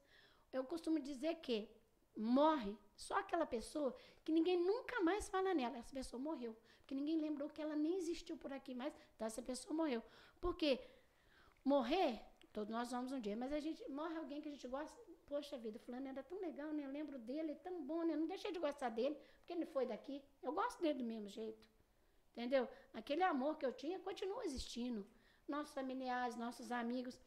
[0.51, 1.69] Eu costumo dizer que
[2.15, 5.77] morre só aquela pessoa que ninguém nunca mais fala nela.
[5.77, 6.55] Essa pessoa morreu.
[6.79, 8.93] Porque ninguém lembrou que ela nem existiu por aqui mais.
[9.15, 10.03] Então, essa pessoa morreu.
[10.39, 10.79] Porque
[11.65, 12.21] morrer,
[12.53, 14.95] todos nós vamos um dia, mas a gente morre alguém que a gente gosta.
[15.25, 16.85] Poxa vida, fulano era tão legal, né?
[16.85, 18.15] Eu lembro dele, é tão bom, né?
[18.15, 20.21] Não deixei de gostar dele, porque ele foi daqui.
[20.43, 21.67] Eu gosto dele do mesmo jeito.
[22.31, 22.69] Entendeu?
[22.93, 25.05] Aquele amor que eu tinha continua existindo.
[25.47, 27.19] Nossos familiares, nossos amigos.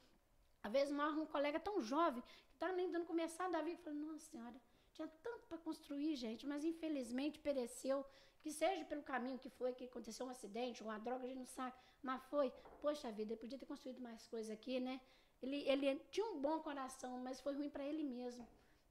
[0.63, 3.85] Às vezes morre um colega tão jovem, que está ainda no começar da vida, e
[3.85, 4.61] fala, nossa senhora,
[4.93, 8.05] tinha tanto para construir, gente, mas infelizmente pereceu.
[8.41, 11.47] Que seja pelo caminho que foi, que aconteceu um acidente, uma droga, a gente não
[11.47, 11.75] sabe.
[12.03, 15.01] Mas foi, poxa vida, ele podia ter construído mais coisa aqui, né?
[15.43, 18.47] Ele, ele tinha um bom coração, mas foi ruim para ele mesmo.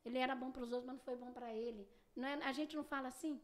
[0.05, 1.87] Ele era bom para os outros, mas não foi bom para ele.
[2.15, 3.41] Não é, a gente não fala assim,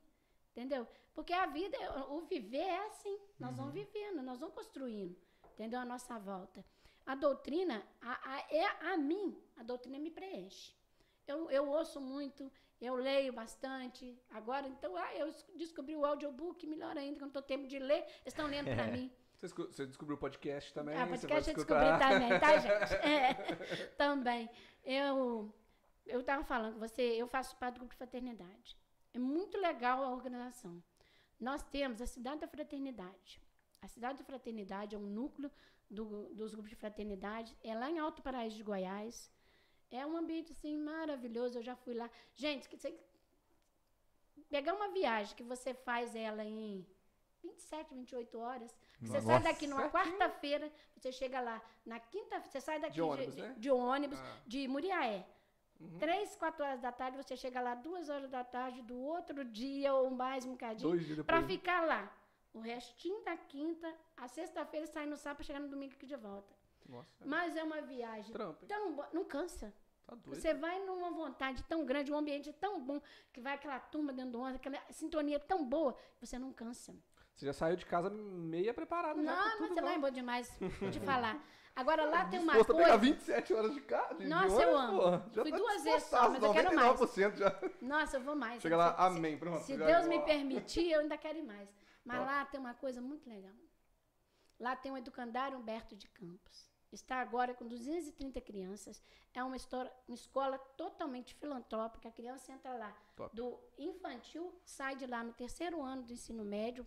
[0.52, 0.88] entendeu?
[1.14, 1.78] Porque a vida,
[2.10, 3.20] o viver é assim.
[3.40, 5.16] Nós vamos vivendo, nós vamos construindo,
[5.54, 5.80] entendeu?
[5.80, 6.66] A nossa volta.
[7.06, 10.74] A doutrina, a, a, é a mim, a doutrina me preenche.
[11.28, 12.50] Eu, eu ouço muito,
[12.80, 14.18] eu leio bastante.
[14.30, 17.78] Agora, então, ah, eu descobri o audiobook, melhor ainda, que eu não estou tempo de
[17.78, 19.12] ler, estão lendo para mim.
[19.48, 20.96] Você, descobriu o podcast também?
[20.98, 22.94] Ah, podcast eu descobri também, tá, gente?
[22.96, 23.34] É,
[23.98, 24.50] também.
[24.86, 25.54] Eu,
[26.06, 28.78] eu tava falando com você, eu faço parte do grupo de fraternidade.
[29.14, 30.82] É muito legal a organização.
[31.40, 33.42] Nós temos a Cidade da Fraternidade.
[33.82, 35.52] A Cidade da Fraternidade é um núcleo
[35.90, 37.56] do- dos grupos de fraternidade.
[37.62, 39.30] É lá em Alto Paraíso de Goiás.
[39.92, 41.60] É um ambiente, assim, maravilhoso.
[41.60, 42.10] Eu já fui lá.
[42.34, 42.98] Gente, que você
[44.50, 46.86] pegar uma viagem que você faz ela em
[47.44, 49.44] 27, 28 horas, você sai Nossa.
[49.44, 53.54] daqui numa quarta-feira, você chega lá na quinta, você sai daqui De ônibus, né?
[53.58, 54.38] de ônibus, Ah.
[54.48, 55.26] de Muriaé.
[55.80, 55.98] Uhum.
[56.00, 59.94] Três, quatro horas da tarde, você chega lá duas horas da tarde do outro dia
[59.94, 61.46] ou mais um bocadinho, depois.
[61.46, 62.12] ficar lá.
[62.54, 66.54] O restinho da quinta, a sexta-feira sai no sábado, chegar no domingo aqui de volta.
[66.88, 68.68] Nossa, Mas é uma viagem trampo, hein?
[68.68, 69.74] tão boa, não cansa.
[70.06, 70.16] Tá.
[70.28, 74.34] Você vai numa vontade tão grande, um ambiente tão bom, que vai aquela turma dentro
[74.34, 76.94] do ônibus, aquela sintonia tão boa, você não cansa.
[77.36, 79.94] Você já saiu de casa meia preparado já com Não, mas tudo você lá lá.
[79.96, 80.52] é bom demais
[80.92, 81.44] de falar.
[81.76, 83.14] Agora lá tem uma Disposto a pegar coisa.
[83.14, 84.16] 27 horas de carro?
[84.20, 85.00] de- Nossa, eu amo.
[85.02, 85.30] porra.
[85.34, 86.88] Já Fui tá duas vezes só, mas eu quero mais.
[87.00, 87.60] 99% já.
[87.82, 88.62] Nossa, eu vou mais.
[88.62, 89.64] Chega lá, Se- amém, pronto.
[89.64, 91.68] Se já- Deus me permitir, eu ainda quero ir mais.
[92.06, 93.54] Mas lá tem uma coisa muito legal.
[94.60, 96.72] Lá tem o Educandário Humberto de Campos.
[96.92, 99.02] Está agora com 230 crianças.
[99.34, 102.08] É uma, história, uma escola totalmente filantrópica.
[102.08, 103.36] A criança entra lá Top.
[103.36, 106.86] do infantil, sai de lá no terceiro ano do ensino médio,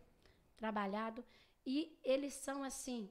[0.56, 1.24] trabalhado.
[1.64, 3.10] E eles são assim.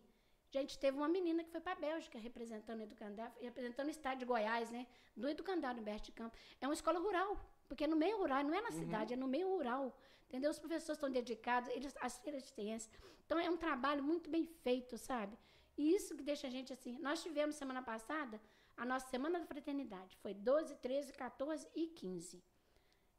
[0.50, 4.20] Gente, teve uma menina que foi para a Bélgica representando o Educandário, representando o estado
[4.20, 4.88] de Goiás, né?
[5.16, 6.40] Do Educandário Humberto de Campos.
[6.62, 7.38] É uma escola rural,
[7.68, 9.98] porque é no meio rural, não é na cidade, é no meio rural.
[10.28, 10.50] Entendeu?
[10.52, 12.92] Os professores estão dedicados, eles, as feiras de ciência.
[13.26, 15.38] Então é um trabalho muito bem feito, sabe?
[15.78, 16.98] E isso que deixa a gente assim.
[17.00, 18.40] Nós tivemos semana passada
[18.78, 20.18] a nossa Semana da Fraternidade.
[20.18, 22.44] Foi 12, 13, 14 e 15.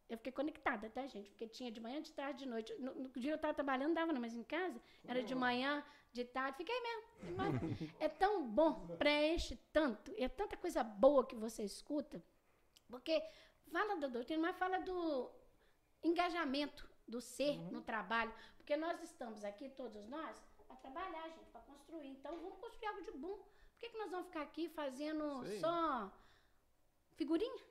[0.09, 1.31] Eu fiquei conectada, tá, gente?
[1.31, 2.73] Porque tinha de manhã, de tarde, de noite.
[2.79, 6.25] No, no dia eu estava trabalhando, dava, não, mas em casa era de manhã, de
[6.25, 6.59] tarde.
[6.59, 7.37] Fiquei mesmo.
[7.37, 7.55] Mas
[7.99, 10.13] É tão bom, preenche tanto.
[10.17, 12.23] É tanta coisa boa que você escuta.
[12.89, 13.21] Porque
[13.73, 15.31] fala da doutrina, mas fala do
[16.05, 18.33] engajamento do ser no trabalho.
[18.57, 22.09] Porque nós estamos aqui, todos nós, para trabalhar, gente, para construir.
[22.09, 23.39] Então, vamos construir algo de bom.
[23.39, 25.61] Por que, que nós vamos ficar aqui fazendo Sei.
[25.61, 26.13] só
[27.17, 27.63] figurinha?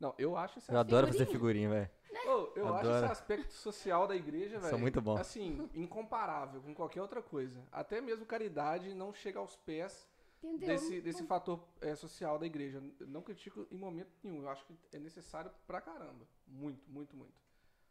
[0.00, 1.68] Não, eu acho esse Eu adoro fazer Figurinha.
[1.68, 1.98] figurinha, velho.
[2.28, 3.04] Ô, eu acho Adoro.
[3.04, 4.70] esse aspecto social da igreja, velho.
[4.70, 5.20] São muito bons.
[5.20, 7.66] Assim, incomparável com qualquer outra coisa.
[7.72, 10.06] Até mesmo caridade não chega aos pés
[10.42, 10.68] Entendeu?
[10.68, 12.82] desse, desse fator é, social da igreja.
[13.00, 14.42] Eu não critico em momento nenhum.
[14.42, 16.26] Eu acho que é necessário pra caramba.
[16.46, 17.34] Muito, muito, muito.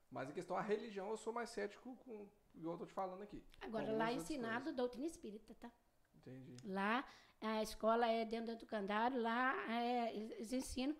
[0.09, 2.93] Mas em questão à religião, eu sou mais cético com o que eu tô te
[2.93, 3.43] falando aqui.
[3.61, 5.69] Agora, lá é ensinado doutrina espírita, tá?
[6.15, 6.55] Entendi.
[6.65, 7.03] Lá,
[7.41, 10.95] a escola é dentro do candário, lá é, eles ensinam.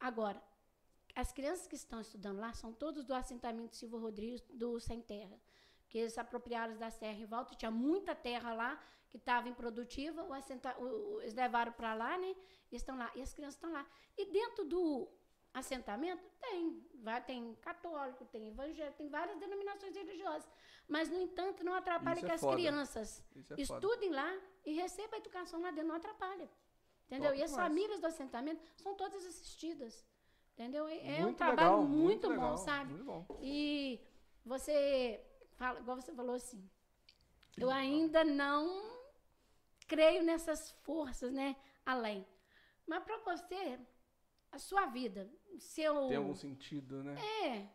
[0.00, 0.42] Agora,
[1.14, 5.38] as crianças que estão estudando lá são todos do assentamento Silva Rodrigues, do Sem Terra.
[5.88, 8.80] Que eles se apropriaram das terras em volta, tinha muita terra lá
[9.10, 12.34] que estava improdutiva, o assenta, o- eles levaram para lá, né?
[12.70, 13.10] E estão lá.
[13.16, 13.84] E as crianças estão lá.
[14.16, 15.08] E dentro do
[15.52, 20.48] assentamento tem, vai, tem católico, tem evangélico, tem várias denominações religiosas.
[20.86, 22.54] Mas, no entanto, não atrapalha Isso é que as foda.
[22.56, 23.60] crianças é foda.
[23.62, 26.48] Estudem lá e recebam a educação lá dentro, não atrapalha.
[27.10, 27.30] Entendeu?
[27.30, 27.68] Top e as demais.
[27.68, 30.06] famílias do assentamento são todas assistidas.
[30.54, 30.86] Entendeu?
[30.86, 32.92] É é um Muito trabalho legal, muito, bom, legal, sabe?
[32.92, 33.26] Muito bom.
[33.42, 34.00] E
[34.44, 35.20] você
[35.56, 36.70] fala, igual você falou assim,
[37.56, 39.00] eu ainda não
[39.88, 41.56] creio nessas forças, né?
[41.84, 42.24] Além.
[42.86, 43.78] Mas para você,
[44.52, 46.06] a sua vida, seu.
[46.08, 47.16] Tem algum sentido, né?
[47.44, 47.68] É,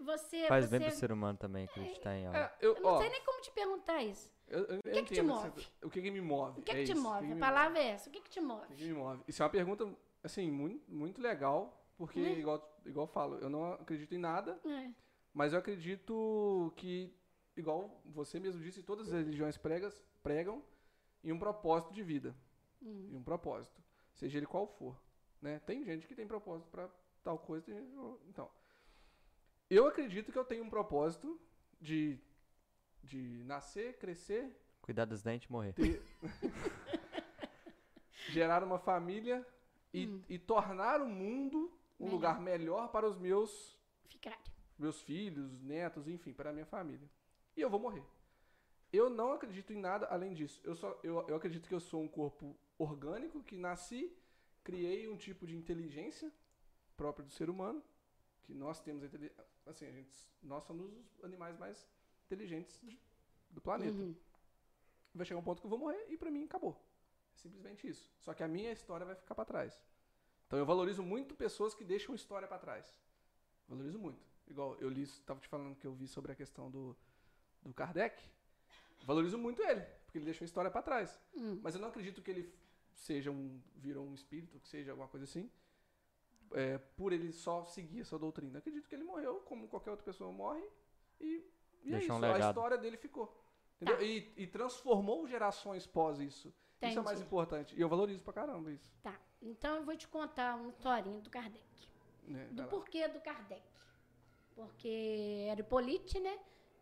[0.00, 0.46] você.
[0.46, 2.36] Faz você bem pro ser humano também acreditar em algo.
[2.38, 4.30] É, eu, eu não ó, sei nem como te perguntar isso.
[4.48, 5.66] eu, eu que que te entendo move?
[5.82, 6.60] O que, que me move?
[6.60, 7.20] O que, é que te isso, o move?
[7.20, 8.08] que que A palavra é essa.
[8.08, 8.66] O que, que te O move?
[8.68, 9.22] que, que me move?
[9.28, 12.32] Isso é uma pergunta, assim, muito, muito legal, porque, Né?
[12.38, 14.90] igual, igual eu falo, eu não acredito em nada, É.
[15.32, 17.12] mas eu acredito que,
[17.56, 20.62] igual você mesmo disse, todas as religiões pregas, pregam
[21.24, 22.34] em um propósito de vida.
[22.82, 23.08] Hum.
[23.12, 23.82] Em um propósito.
[24.14, 24.96] Seja ele qual for.
[25.40, 25.58] Né?
[25.60, 26.88] Tem gente que tem propósito para
[27.22, 27.64] tal coisa.
[27.66, 27.92] Tem gente...
[28.28, 28.50] Então,
[29.68, 31.40] eu acredito que eu tenho um propósito
[31.80, 32.18] de,
[33.02, 35.72] de nascer, crescer, Cuidar dos dentes e morrer.
[35.72, 36.00] ter-
[38.28, 39.44] gerar uma família
[39.92, 40.22] e, Hum.
[40.28, 42.14] e tornar o mundo um Melhor.
[42.14, 43.76] lugar melhor para os meus,
[44.08, 44.38] Ficar.
[44.78, 47.08] meus filhos, netos, enfim, para a minha família.
[47.56, 48.04] E eu vou morrer.
[48.92, 50.60] Eu não acredito em nada além disso.
[50.62, 54.14] Eu, só, eu, eu acredito que eu sou um corpo orgânico, que nasci,
[54.62, 56.30] criei um tipo de inteligência
[56.96, 57.82] própria do ser humano,
[58.46, 59.02] que nós temos,
[59.66, 60.10] assim, a gente,
[60.42, 60.86] nós somos
[61.18, 61.86] os animais mais
[62.24, 62.80] inteligentes
[63.50, 64.14] do planeta Uhum.
[65.14, 66.80] vai chegar um ponto que eu vou morrer e pra mim acabou.
[67.34, 68.10] É simplesmente isso.
[68.20, 69.80] Só que a minha história vai ficar pra trás.
[70.46, 72.94] Então eu valorizo muito pessoas que deixam história pra trás.
[73.68, 74.24] Valorizo muito.
[74.46, 76.96] Igual eu li, tava te falando que eu vi sobre a questão do,
[77.62, 78.22] do Kardec.
[79.04, 81.20] Valorizo muito ele, porque ele deixou a história pra trás.
[81.34, 81.58] Hum.
[81.62, 82.54] Mas eu não acredito que ele
[82.94, 83.60] seja um.
[83.74, 85.50] virou um espírito, que seja alguma coisa assim.
[86.52, 88.58] É, por ele só seguir essa doutrina.
[88.58, 90.64] Acredito que ele morreu, como qualquer outra pessoa morre,
[91.20, 91.44] e,
[91.84, 92.34] e é Deixou um isso.
[92.34, 93.42] a história dele ficou.
[93.76, 93.96] Entendeu?
[93.96, 94.02] Tá.
[94.02, 96.52] E, e transformou gerações pós isso.
[96.82, 97.22] Isso é mais Entendi.
[97.22, 97.76] importante.
[97.76, 98.90] E eu valorizo pra caramba isso.
[99.02, 99.18] Tá.
[99.40, 101.64] Então eu vou te contar uma historinha do Kardec.
[102.26, 102.48] Né?
[102.52, 102.68] Do lá.
[102.68, 103.62] porquê do Kardec.
[104.54, 106.38] Porque era Hippolyte, né?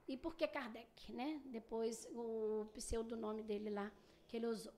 [0.07, 1.41] E por que Kardec, né?
[1.47, 3.91] Depois o pseudonome dele lá
[4.29, 4.73] que ele usou.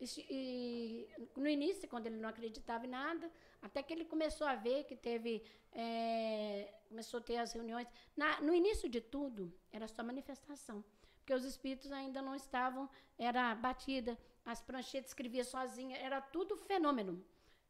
[0.00, 3.30] E E, no início, quando ele não acreditava em nada,
[3.66, 5.32] até que ele começou a ver que teve.
[5.72, 7.88] é, começou a ter as reuniões.
[8.20, 9.42] Na- no início de tudo,
[9.72, 10.84] era só manifestação.
[11.18, 12.88] Porque os espíritos ainda não estavam.
[13.18, 14.12] Era batida,
[14.44, 17.14] as pranchetas escrevia sozinha, era tudo fenômeno.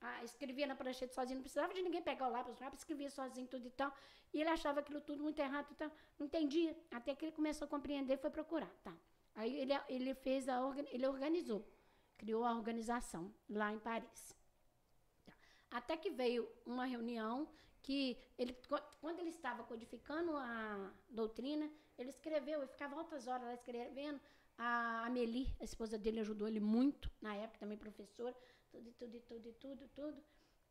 [0.07, 3.09] Ah, escrevia na prancheta sozinho, não precisava de ninguém pegar o lápis, o lápis escrevia
[3.11, 3.91] sozinho tudo e tal.
[4.35, 5.91] E ele achava aquilo tudo muito errado e tal.
[6.19, 6.77] Não entendia.
[6.91, 8.71] Até que ele começou a compreender foi procurar.
[8.83, 8.93] Tá.
[9.35, 10.57] Aí ele, ele fez a
[10.91, 11.67] ele organizou,
[12.19, 14.37] criou a organização lá em Paris.
[15.75, 17.49] Até que veio uma reunião
[17.83, 18.57] que ele,
[19.01, 21.69] quando ele estava codificando a doutrina,
[21.99, 24.21] ele escreveu, ele ficava altas horas lá escrevendo.
[24.57, 28.37] A Amélie, a esposa dele, ajudou ele muito, na época também professora,
[28.71, 30.25] tudo, e tudo, e tudo, e tudo, tudo.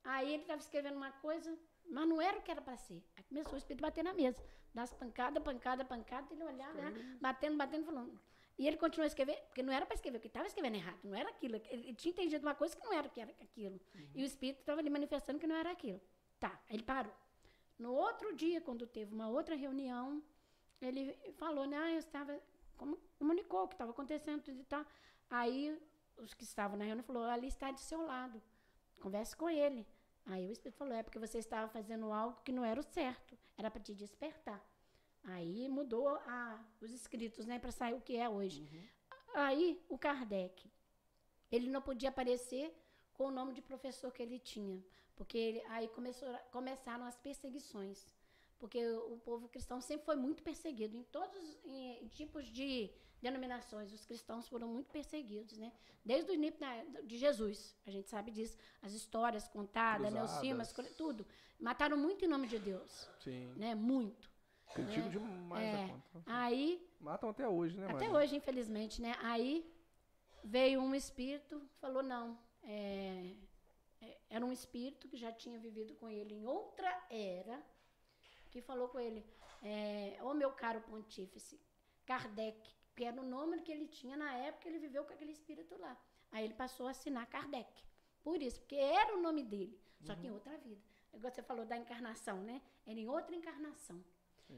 [0.06, 1.54] Aí ele estava escrevendo uma coisa,
[1.86, 3.04] mas não era o que era para ser.
[3.18, 4.41] Aí começou o espírito a bater na mesa.
[4.74, 8.18] Das pancada, pancada, pancada, ele olhava, né, batendo, batendo, falando.
[8.58, 11.16] E ele continuou a escrever, porque não era para escrever, porque estava escrevendo errado, não
[11.16, 11.56] era aquilo.
[11.70, 13.80] Ele, tinha entendido uma coisa que não era que era aquilo.
[14.14, 15.99] E o espírito estava ali manifestando que não era aquilo.
[16.39, 17.14] Tá, ele parou.
[17.80, 20.22] No outro dia, quando teve uma outra reunião,
[20.80, 22.39] ele falou, né, ah, eu estava,
[22.78, 24.86] como, comunicou o que estava acontecendo tudo e tal.
[25.30, 25.82] Aí
[26.18, 28.41] os que estavam na reunião falou, ali está de seu lado,
[29.01, 29.88] converse com ele.
[30.26, 33.38] Aí o espírito falou, é porque você estava fazendo algo que não era o certo,
[33.58, 34.64] era para te despertar.
[35.24, 38.67] Aí mudou a- os escritos, né, para sair o que é hoje.
[39.34, 40.69] Aí o Kardec,
[41.51, 42.74] ele não podia aparecer
[43.13, 44.84] com o nome de professor que ele tinha,
[45.15, 48.05] porque ele- aí começou, começaram as perseguições,
[48.59, 52.89] porque o, o povo cristão sempre foi muito perseguido em todos os em tipos de
[53.21, 53.93] denominações.
[53.93, 55.71] Os cristãos foram muito perseguidos, né?
[56.03, 56.59] Desde o início
[57.05, 61.26] de Jesus, a gente sabe disso, as histórias contadas, né, os filmes, tudo.
[61.59, 63.53] Mataram muito em nome de Deus, Sim.
[63.55, 63.74] né?
[63.74, 64.30] Muito.
[64.74, 65.84] Critico demais É.
[65.84, 66.24] a conta.
[66.26, 69.15] Aí Matam até hoje, né, até hoje, infelizmente, né?
[69.19, 69.69] Aí
[70.43, 73.36] veio um espírito, falou não, é,
[74.01, 77.61] é, era um espírito que já tinha vivido com ele em outra era,
[78.49, 79.26] que falou com ele,
[79.61, 81.59] é, ô meu caro pontífice,
[82.05, 85.32] Kardec, que era o nome que ele tinha na época que ele viveu com aquele
[85.32, 85.97] espírito lá.
[86.32, 87.84] Aí ele passou a assinar Kardec.
[88.24, 90.82] Por isso, porque era o nome dele, só que em outra vida.
[91.13, 92.61] Igual você falou da encarnação, né?
[92.86, 94.03] Era em outra encarnação.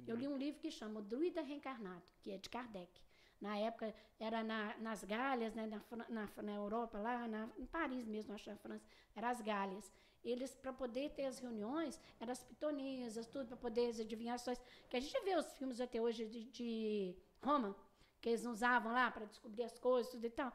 [0.08, 3.02] Eu li um livro que chama O Druida Reencarnado, que é de Kardec.
[3.42, 8.06] Na época, era na- nas Galhas, né, na, na, na Europa, lá na, em Paris
[8.08, 8.86] mesmo, acho na França,
[9.16, 9.92] eram as Galhas.
[10.24, 14.60] Eles, para poder ter as reuniões, eram as pitonisas, tudo, para poder as adivinhações.
[14.90, 17.76] Que a gente vê os filmes até hoje de, de Roma,
[18.22, 20.52] que eles usavam lá para descobrir as coisas, tudo e tal.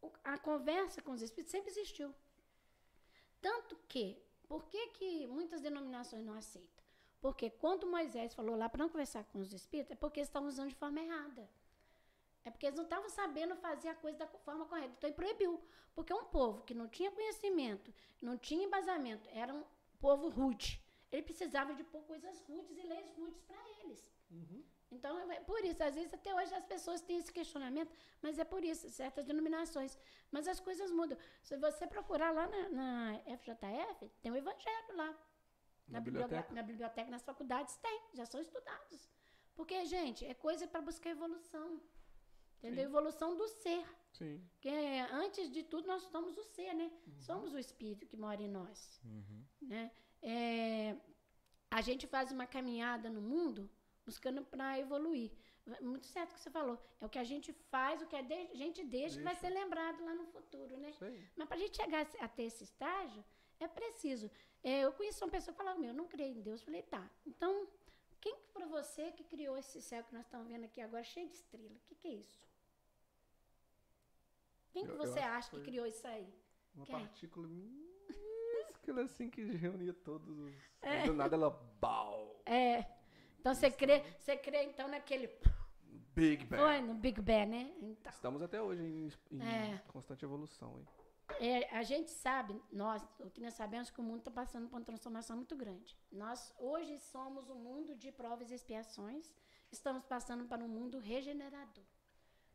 [0.00, 2.14] O- a conversa com os espíritos sempre existiu.
[3.40, 6.73] Tanto que, por que, que muitas denominações não aceitam?
[7.24, 10.46] Porque quando Moisés falou lá para não conversar com os espíritos, é porque eles estavam
[10.46, 11.48] usando de forma errada.
[12.44, 14.92] É porque eles não estavam sabendo fazer a coisa da forma correta.
[14.98, 15.58] Então ele proibiu.
[15.94, 19.64] Porque um povo que não tinha conhecimento, não tinha embasamento, era um
[19.98, 20.78] povo rude.
[21.10, 24.12] Ele precisava de pôr coisas rudes e leis rudes para eles.
[24.92, 28.44] Então, é por isso, às vezes até hoje as pessoas têm esse questionamento, mas é
[28.44, 29.96] por isso, certas denominações.
[30.30, 31.16] Mas as coisas mudam.
[31.42, 35.18] Se você procurar lá na, na FJF, tem o evangelho lá.
[35.88, 36.54] Na bibliogra- biblioteca?
[36.54, 39.08] na biblioteca, nas faculdades tem, já são estudados.
[39.54, 41.80] Porque, gente, é coisa para buscar evolução.
[42.58, 42.84] Entendeu?
[42.84, 42.90] Sim.
[42.90, 43.86] Evolução do ser.
[44.12, 44.42] Sim.
[44.52, 44.68] Porque
[45.12, 46.90] antes de tudo nós somos o ser, né?
[47.18, 49.00] Somos o espírito que mora em nós.
[49.60, 49.90] Né?
[50.22, 50.96] É,
[51.70, 53.70] a gente faz uma caminhada no mundo
[54.06, 55.30] buscando para evoluir.
[55.80, 56.78] Muito certo o que você falou.
[57.00, 59.50] É o que a gente faz, o que a de- gente deixa, que vai ser
[59.50, 60.92] lembrado lá no futuro, né?
[61.36, 63.24] Mas para a gente chegar a ter esse estágio,
[63.60, 64.30] é preciso.
[64.64, 66.60] É, eu conheci uma pessoa que falava, meu, eu não creio em Deus.
[66.60, 67.08] Eu falei, tá.
[67.26, 67.68] Então,
[68.20, 71.34] quem para você que criou esse céu que nós estamos vendo aqui agora, cheio de
[71.34, 71.70] estrela?
[71.70, 72.42] O que, que é isso?
[74.72, 76.26] Quem que Eu- você que acha que foi- criou isso aí?
[76.74, 76.94] Uma Quem?
[76.98, 80.54] partícula minúscula assim que reunia todos os.
[80.82, 81.04] É.
[81.04, 81.50] Do nada ela.
[81.80, 82.40] Bau!
[82.44, 82.84] É.
[83.38, 85.28] Então você crê, você crê então naquele.
[86.16, 86.62] Big Bang.
[86.62, 87.74] Foi no Big Bang, né?
[87.82, 89.78] Então, Estamos até hoje em, em É.
[89.88, 90.78] constante evolução.
[90.78, 90.86] Hein?
[91.40, 95.36] É, a gente sabe, nós, doutrina, sabemos que o mundo está passando por uma transformação
[95.36, 95.96] muito grande.
[96.12, 99.32] Nós hoje somos um mundo de provas e expiações,
[99.70, 101.84] estamos passando para um mundo regenerador.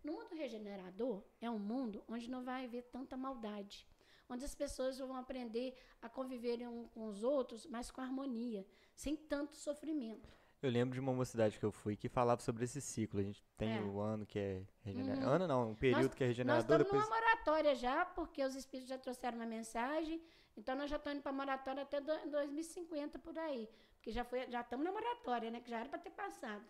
[0.04, 3.86] No mundo regenerador é um mundo onde não vai haver tanta maldade,
[4.30, 8.66] onde as pessoas vão aprender a conviverem um com os outros, mas com harmonia,
[8.96, 10.30] sem tanto sofrimento.
[10.62, 13.22] Eu lembro de uma mocidade que eu fui que falava sobre esse ciclo.
[13.22, 13.82] A gente tem É.
[13.82, 15.24] o ano que é regenerador.
[15.26, 15.34] Uhum.
[15.36, 17.04] Ano não, um período que é Nós regenerador, estamos depois.
[17.06, 20.22] numa moratória já, porque os espíritos já trouxeram uma mensagem.
[20.58, 23.70] Então nós já estamos indo para moratória até do- 2050 por aí.
[23.96, 25.62] Porque já foi, já estamos na moratória, né?
[25.62, 26.66] Que já era para ter passado.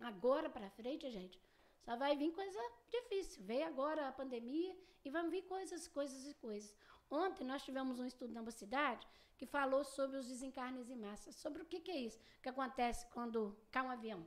[0.00, 1.40] Agora para frente, gente,
[1.80, 2.58] só vai vir coisa
[2.90, 3.42] difícil.
[3.44, 6.74] Veio agora a pandemia e vão vir coisas, coisas e coisas.
[7.10, 9.06] Ontem nós tivemos um estudo na cidade
[9.38, 11.32] que falou sobre os desencarnes em massa.
[11.32, 12.18] Sobre o que, que é isso?
[12.38, 14.26] O que acontece quando cai um avião?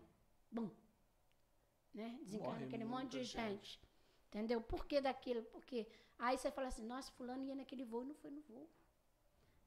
[0.52, 0.70] Bum.
[1.94, 2.18] Né?
[2.22, 3.80] Desencarna Morre aquele monte de gente.
[4.30, 4.62] Entendeu?
[4.62, 5.44] Por que daquilo?
[5.44, 8.70] Porque aí você fala assim, nossa, fulano ia naquele voo e não foi no voo.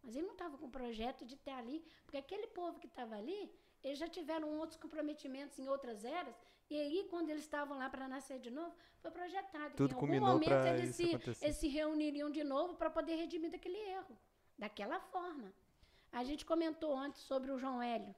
[0.02, 3.52] Mas ele não estava com projeto de estar ali, porque aquele povo que estava ali,
[3.82, 6.34] eles já tiveram outros comprometimentos em outras eras,
[6.72, 9.74] e aí, quando eles estavam lá para nascer de novo, foi projetado.
[9.76, 11.10] Tudo que em algum momento eles se,
[11.42, 14.16] eles se reuniriam de novo para poder redimir daquele erro,
[14.58, 15.52] daquela forma.
[16.10, 18.14] A gente comentou antes sobre o João Hélio.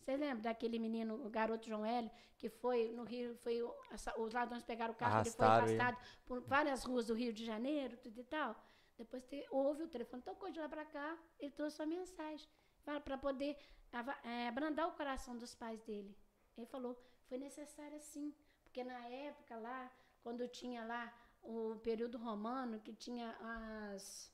[0.00, 4.62] Vocês lembram daquele menino, o garoto João Hélio, que foi no Rio, foi os ladrões
[4.62, 5.80] pegaram o carro, ele foi Arrastaram ele.
[5.80, 8.56] arrastado por várias ruas do Rio de Janeiro, tudo e tal.
[8.96, 12.48] Depois te, houve o telefone, tocou de lá para cá, ele trouxe uma mensagem
[12.82, 13.56] para poder
[14.24, 16.16] eh, abrandar o coração dos pais dele.
[16.56, 16.98] Ele falou,
[17.28, 19.90] foi necessário sim, porque na época lá,
[20.22, 23.36] quando tinha lá o período romano, que tinha
[23.94, 24.32] as.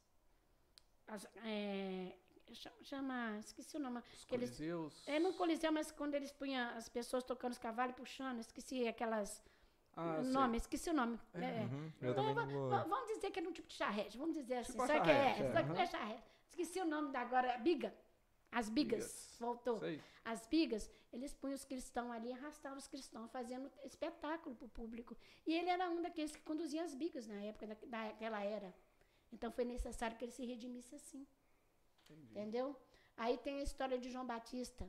[1.07, 2.17] as eh,
[2.55, 4.01] cha- chama, esqueci o nome.
[4.13, 5.03] Os que eles- coliseus.
[5.07, 9.43] É no Coliseu, mas quando eles punham as pessoas tocando os cavalos puxando, esqueci aquelas.
[9.99, 10.31] Ah, sei.
[10.33, 11.19] nome, esqueci o nome.
[11.33, 12.69] É, Uhum, eu Então, também va- não vou.
[12.69, 14.73] va- Vamos dizer que era um tipo de charrete, vamos dizer assim.
[14.73, 15.81] Tipo só que é, é, só que aham.
[15.81, 16.23] é charrete.
[16.51, 17.95] Esqueci o nome da agora, biga.
[18.53, 19.37] As bigas, Bigas.
[19.41, 19.79] voltou.
[19.81, 20.01] Sei.
[20.25, 25.17] As bigas, eles punham os cristãos ali, arrastavam os cristãos, fazendo espetáculo para o público.
[25.47, 28.75] E ele era um daqueles que conduzia as bigas na época da, daquela era.
[29.33, 31.27] Então foi necessário que ele se redimisse assim.
[32.11, 32.77] Entendeu?
[33.17, 34.89] Aí tem a história de João Batista.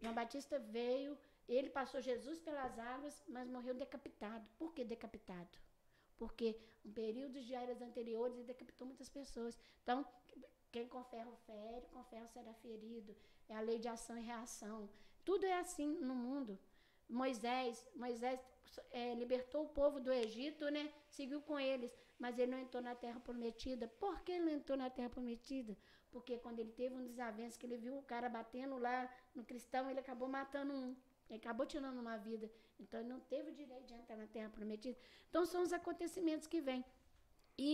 [0.00, 4.46] João Batista veio, ele passou Jesus pelas águas, mas morreu decapitado.
[4.58, 5.58] Por que decapitado?
[6.16, 9.58] Porque um período de eras anteriores ele decapitou muitas pessoas.
[9.82, 10.06] Então,
[10.70, 13.14] quem com ferro fere, com ferro será ferido.
[13.48, 14.88] É a lei de ação e reação.
[15.24, 16.58] Tudo é assim no mundo.
[17.08, 18.40] Moisés, Moisés
[18.90, 20.92] eh, libertou o povo do Egito, né?
[21.08, 23.88] Seguiu com eles, mas ele não entrou na terra prometida.
[23.88, 25.76] Por que ele não entrou na terra prometida?
[26.10, 29.90] Porque quando ele teve um desavenço, que ele viu o cara batendo lá no cristão,
[29.90, 30.96] ele acabou matando um.
[31.28, 32.50] Ele acabou tirando uma vida.
[32.78, 34.98] Então ele não teve o direito de entrar na terra prometida.
[35.28, 36.84] Então são os acontecimentos que vêm.
[37.58, 37.70] E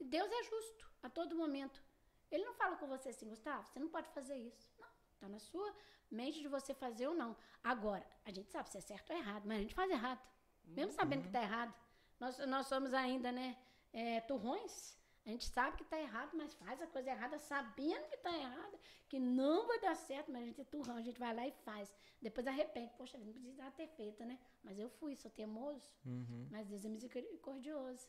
[0.00, 1.82] Deus é justo a todo momento.
[2.30, 4.72] Ele não fala com você assim, Gustavo, você não pode fazer isso.
[4.78, 5.74] Não, está na sua
[6.10, 7.36] mente de você fazer ou não.
[7.62, 10.20] Agora, a gente sabe se é certo ou errado, mas a gente faz errado.
[10.64, 11.74] Mesmo sabendo que está errado.
[12.20, 13.58] Nós, nós somos ainda, né,
[13.92, 14.96] é, turrões.
[15.24, 18.76] A gente sabe que está errado, mas faz a coisa errada sabendo que está errada,
[19.08, 21.52] que não vai dar certo, mas a gente é turrão, a gente vai lá e
[21.64, 21.94] faz.
[22.20, 22.92] Depois arrepende.
[22.98, 24.38] Poxa, não precisava ter feito, né?
[24.64, 26.48] Mas eu fui, sou teimoso, Uhum.
[26.50, 28.08] mas Deus é misericordioso.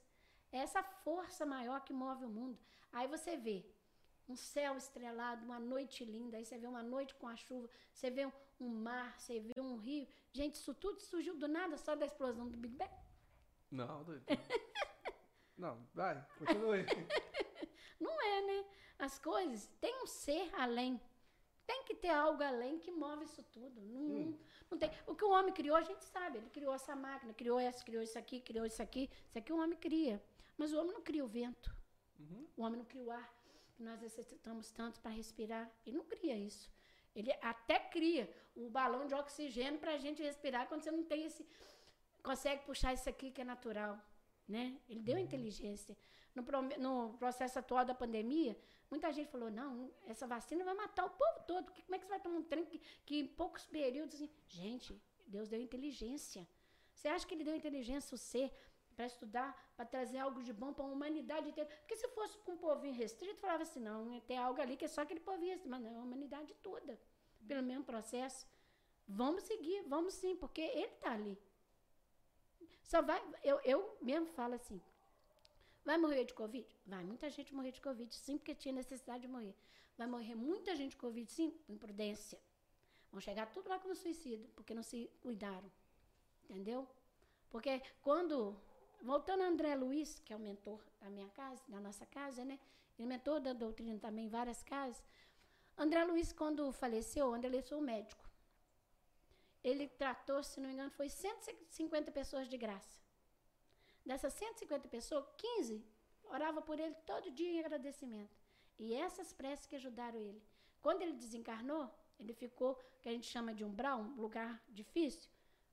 [0.52, 2.58] É essa força maior que move o mundo.
[2.92, 3.64] Aí você vê
[4.28, 8.10] um céu estrelado, uma noite linda, aí você vê uma noite com a chuva, você
[8.10, 10.08] vê um, um mar, você vê um rio.
[10.32, 12.92] Gente, isso tudo surgiu do nada, só da explosão do Big Bang.
[13.70, 14.26] Não, doido.
[15.58, 16.86] Não, vai, continue.
[18.00, 18.66] Não é, né?
[19.00, 21.00] As coisas, tem um ser além.
[21.66, 23.80] Tem que ter algo além que move isso tudo.
[23.82, 24.40] Não, Hum.
[24.70, 24.92] não tem.
[25.08, 26.38] O que o homem criou, a gente sabe.
[26.40, 29.10] Ele criou essa máquina, criou essa, criou isso aqui, criou isso aqui.
[29.30, 30.22] Isso aqui o homem cria.
[30.58, 31.74] Mas o homem não cria o vento.
[32.20, 32.48] Uhum.
[32.58, 33.34] O homem não cria o ar
[33.76, 35.72] que nós necessitamos tanto para respirar.
[35.86, 36.70] Ele não cria isso.
[37.16, 41.24] Ele até cria o balão de oxigênio para a gente respirar quando você não tem
[41.26, 41.48] esse.
[42.22, 43.98] Consegue puxar isso aqui que é natural.
[44.48, 44.78] Né?
[44.90, 45.98] Ele deu inteligência.
[46.36, 46.44] No,
[46.80, 48.58] no processo atual da pandemia,
[48.90, 51.66] muita gente falou: não, essa vacina vai matar o povo todo.
[51.66, 54.16] porque Como é que você vai tomar um trem que, que em poucos períodos.
[54.16, 54.30] Assim?
[54.48, 56.48] Gente, Deus deu inteligência.
[56.94, 58.52] Você acha que ele deu inteligência, o ser,
[58.96, 61.70] para estudar, para trazer algo de bom para a humanidade inteira?
[61.80, 64.88] Porque se fosse para um povinho restrito, falava assim: não, tem algo ali que é
[64.88, 65.70] só aquele povinho restrito.
[65.70, 67.00] Mas não, é a humanidade toda,
[67.48, 68.48] pelo mesmo processo.
[69.08, 71.38] Vamos seguir, vamos sim, porque ele está ali.
[72.94, 74.80] Só vai, eu, eu mesmo falo assim,
[75.84, 76.68] vai morrer de Covid?
[76.86, 79.56] Vai muita gente morrer de Covid, sim, porque tinha necessidade de morrer.
[79.98, 82.40] Vai morrer muita gente de Covid, sim, por imprudência.
[83.12, 85.72] Vão chegar tudo lá como suicídio, porque não se cuidaram.
[86.44, 86.88] Entendeu?
[87.50, 88.56] Porque quando,
[89.02, 92.60] voltando a André Luiz, que é o mentor da minha casa, da nossa casa, né?
[93.00, 95.04] Ele é mentor da doutrina também em várias casas.
[95.76, 98.23] André Luiz, quando faleceu, André Luiz foi um médico.
[99.64, 103.00] Ele tratou, se não me engano, foi 150 pessoas de graça.
[104.06, 105.86] Dessas 150 pessoas, 15
[106.26, 108.36] orava por ele todo dia em agradecimento.
[108.78, 110.42] E essas preces que ajudaram ele.
[110.82, 111.90] Quando ele desencarnou,
[112.20, 115.30] ele ficou, que a gente chama de umbral, um lugar difícil,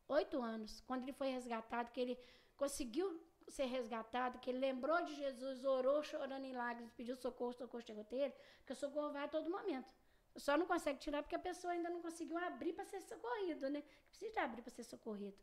[0.08, 0.80] oito anos.
[0.82, 2.18] Quando ele foi resgatado, que ele
[2.56, 7.82] conseguiu ser resgatado, que ele lembrou de Jesus, orou chorando em lágrimas, pediu socorro, socorro
[7.82, 9.92] chegou até ele, porque o socorro vai a todo momento.
[10.36, 13.82] Só não consegue tirar porque a pessoa ainda não conseguiu abrir para ser socorrido, né?
[14.08, 15.36] Precisa abrir para ser socorrido.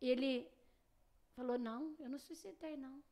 [0.00, 0.50] Ele
[1.36, 3.02] falou: Não, eu não suicidei, não.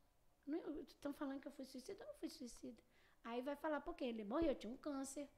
[0.87, 2.81] Estão falando que eu fui suicida, eu não fui suicida.
[3.23, 4.05] Aí vai falar, por quê?
[4.05, 5.29] Ele morreu, tinha um câncer,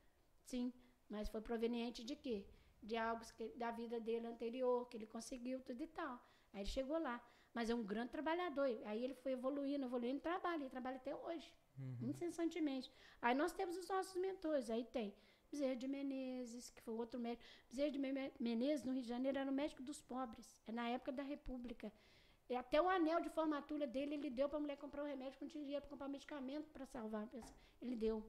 [0.41, 0.73] sim,
[1.07, 2.43] mas foi proveniente de quê?
[2.82, 6.19] De algo que, da vida dele anterior, que ele conseguiu, tudo e tal.
[6.51, 7.23] Aí ele chegou lá.
[7.53, 8.67] Mas é um grande trabalhador.
[8.86, 12.09] Aí ele foi evoluindo, evoluindo, trabalha, ele trabalha até hoje, uhum.
[12.09, 12.91] incessantemente.
[13.21, 15.15] Aí nós temos os nossos mentores, aí tem
[15.56, 17.43] Bezerra de Menezes, que foi outro médico.
[17.70, 17.99] Bezerra de
[18.39, 21.91] Menezes, no Rio de Janeiro, era o médico dos pobres, é na época da República.
[22.49, 25.39] E até o anel de formatura dele, ele deu para a mulher comprar o remédio,
[25.39, 27.58] quando tinha dinheiro para comprar medicamento para salvar a pessoa.
[27.82, 28.24] Ele deu.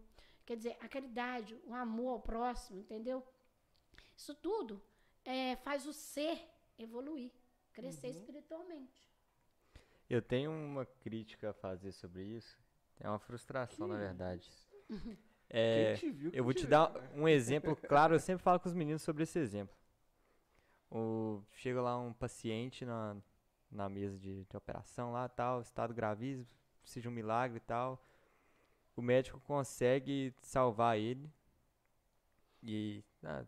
[0.46, 3.26] Quer dizer, a caridade, o amor ao próximo, entendeu?
[4.16, 4.80] Isso tudo
[5.24, 6.40] é, faz o ser
[6.78, 7.32] evoluir,
[7.72, 8.12] crescer uhum.
[8.12, 9.10] espiritualmente.
[10.08, 12.56] Eu tenho uma crítica a fazer sobre isso.
[13.00, 14.48] É uma frustração, que na verdade.
[14.88, 15.16] Uhum.
[15.48, 17.10] É, viu, eu vou te dar né?
[17.14, 18.14] um exemplo claro.
[18.14, 19.74] Eu sempre falo com os meninos sobre esse exemplo.
[20.90, 23.16] O, chega lá um paciente na,
[23.70, 26.46] na mesa de, de operação lá, tal, estado gravíssimo,
[26.80, 28.02] precisa de um milagre e tal.
[28.96, 31.30] O médico consegue salvar ele.
[32.62, 33.04] E.
[33.22, 33.44] Ah,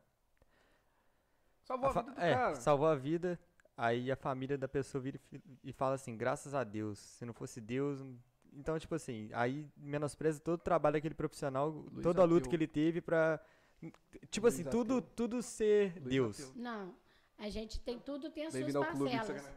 [1.62, 2.54] salvou a, a vida do é, cara.
[2.56, 3.40] Salvou a vida.
[3.76, 5.20] Aí a família da pessoa vira
[5.64, 8.04] e fala assim: graças a Deus, se não fosse Deus.
[8.52, 12.50] Então, tipo assim, aí menospreza todo o trabalho daquele profissional, Luiz toda a luta Ateu.
[12.50, 13.40] que ele teve pra.
[14.30, 16.40] Tipo Luiz assim, tudo, tudo ser Luiz Deus.
[16.40, 16.62] Ateu.
[16.62, 16.94] Não,
[17.36, 19.50] a gente tem tudo, tem as suas parcelas.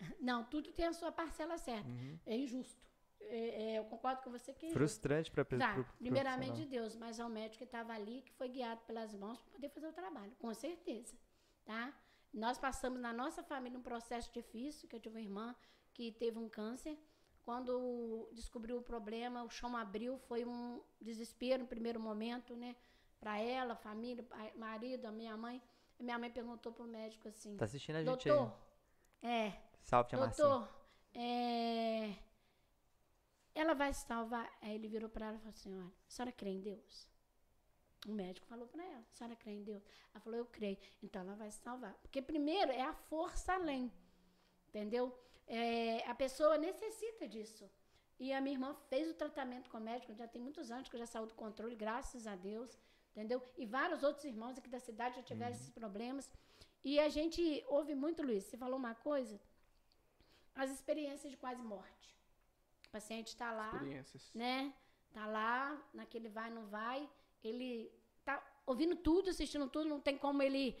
[0.20, 1.88] Não, tudo tem a sua parcela certa.
[1.88, 2.18] Uhum.
[2.26, 2.82] É injusto.
[3.20, 5.84] É, é, eu concordo com você que é Frustrante para a pessoa.
[5.84, 9.40] Tá, primeiramente de Deus, mas ao médico que estava ali, que foi guiado pelas mãos
[9.40, 11.16] para poder fazer o trabalho, com certeza.
[11.64, 11.94] Tá?
[12.32, 15.54] Nós passamos na nossa família um processo difícil, que eu tive uma irmã
[15.94, 16.98] que teve um câncer.
[17.44, 22.76] Quando descobriu o problema, o chão abriu, foi um desespero no primeiro momento, né?
[23.18, 24.24] Para ela, família,
[24.56, 25.60] marido, a minha mãe.
[25.98, 28.52] A minha mãe perguntou pro médico assim: Tá assistindo a gente Doutor,
[29.22, 29.28] aí.
[29.28, 29.62] é.
[29.80, 30.68] Salve, tia Doutor,
[31.14, 32.14] é,
[33.54, 34.50] ela vai se salvar.
[34.60, 37.08] Aí ele virou para ela e falou assim: Olha, a senhora crê em Deus?
[38.06, 39.82] O médico falou para ela: A senhora crê em Deus?
[40.12, 40.78] Ela falou: Eu creio.
[41.02, 41.94] Então ela vai se salvar.
[42.02, 43.92] Porque primeiro é a força além.
[44.68, 45.16] Entendeu?
[45.46, 47.68] É, a pessoa necessita disso.
[48.18, 50.94] E a minha irmã fez o tratamento com o médico, já tem muitos anos que
[50.94, 52.78] eu já saiu do controle, graças a Deus.
[53.10, 53.42] Entendeu?
[53.58, 55.58] E vários outros irmãos aqui da cidade já tiveram uhum.
[55.58, 56.30] esses problemas.
[56.82, 59.38] E a gente ouve muito, Luiz, você falou uma coisa
[60.54, 62.16] as experiências de quase morte.
[62.88, 63.80] O paciente está lá,
[64.34, 64.72] né?
[65.12, 67.08] Tá lá, naquele vai não vai,
[67.42, 67.92] ele
[68.24, 70.78] tá ouvindo tudo, assistindo tudo, não tem como ele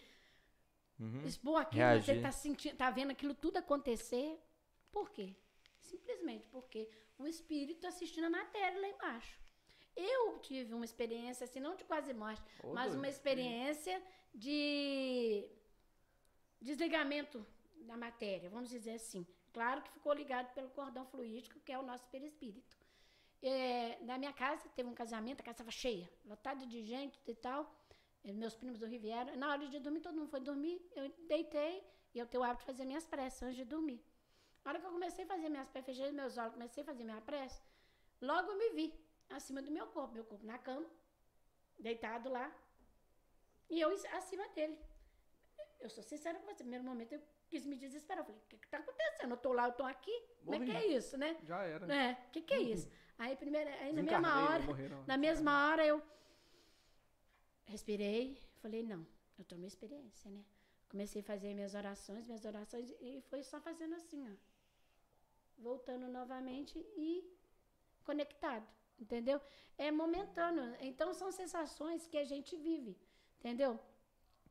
[0.98, 1.24] uhum.
[1.24, 4.38] expor aquilo, mas ele tá sentindo, tá vendo aquilo tudo acontecer.
[4.92, 5.34] Por quê?
[5.80, 6.88] Simplesmente porque
[7.18, 9.40] o espírito assistindo a matéria lá embaixo.
[9.96, 14.02] Eu tive uma experiência, assim, não de quase morte, oh, mas uma experiência
[14.34, 15.46] de
[16.60, 17.44] desligamento
[17.82, 19.26] da matéria, vamos dizer assim.
[19.52, 22.74] Claro que ficou ligado pelo cordão fluídico, que é o nosso perispírito.
[23.42, 27.34] É, na minha casa, teve um casamento, a casa estava cheia, lotada de gente e
[27.34, 27.70] tal.
[28.24, 29.36] É, meus primos do Riviera.
[29.36, 30.80] Na hora de dormir, todo mundo foi dormir.
[30.94, 31.84] Eu deitei
[32.14, 34.00] e eu tenho o hábito de fazer minhas preces antes de dormir.
[34.64, 37.04] Na hora que eu comecei a fazer minhas preces, fechei meus olhos, comecei a fazer
[37.04, 37.60] minha prece,
[38.20, 38.94] logo eu me vi
[39.28, 40.86] acima do meu corpo, meu corpo na cama,
[41.78, 42.52] deitado lá,
[43.68, 44.78] e eu acima dele.
[45.80, 48.20] Eu sou sincera com você, no primeiro momento eu quis me desesperar.
[48.20, 49.30] Eu falei, o que está acontecendo?
[49.30, 50.16] Eu estou lá, eu estou aqui.
[50.44, 51.36] Como é que é isso, né?
[51.42, 51.86] Já era.
[52.28, 52.68] O que, que é uhum.
[52.68, 52.88] isso?
[53.18, 54.64] Aí, primeiro, aí na mesma hora,
[55.06, 56.02] na mesma hora eu
[57.64, 59.06] respirei, falei, não,
[59.38, 60.44] eu estou numa experiência, né?
[60.88, 64.34] Comecei a fazer minhas orações, minhas orações, e foi só fazendo assim, ó.
[65.68, 67.08] Voltando novamente e
[68.04, 68.66] conectado,
[68.98, 69.40] entendeu?
[69.78, 70.76] É momentâneo.
[70.80, 72.92] Então, são sensações que a gente vive,
[73.38, 73.78] entendeu?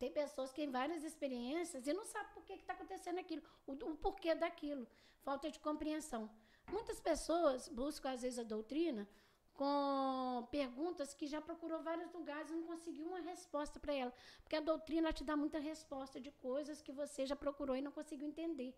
[0.01, 3.73] Tem pessoas que têm várias experiências e não sabem por que está acontecendo aquilo, o,
[3.73, 4.87] o, porquê daquilo.
[5.21, 6.23] Falta de compreensão.
[6.71, 9.07] Muitas pessoas buscam, às vezes, a doutrina
[9.53, 14.13] com perguntas que já procurou vários lugares e não conseguiu uma resposta para ela.
[14.41, 17.91] Porque a doutrina te dá muita resposta de coisas que você já procurou e não
[17.91, 18.73] conseguiu entender.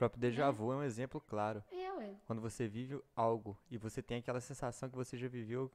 [0.00, 0.52] O próprio déjà né?
[0.52, 1.62] vu é um exemplo claro.
[1.70, 2.16] É, ué.
[2.26, 5.70] Quando você vive algo e você tem aquela sensação que você já viveu,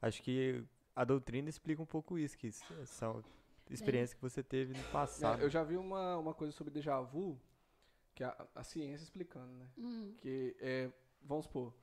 [0.00, 2.52] acho que a doutrina explica um pouco isso, que
[2.86, 3.20] são
[3.68, 5.40] experiência que você teve no passado.
[5.40, 7.36] É, eu já vi uma, uma coisa sobre déjà vu,
[8.14, 9.68] que a, a ciência explicando, né?
[9.76, 10.14] Hum.
[10.20, 10.88] Que é,
[11.20, 11.74] vamos supor,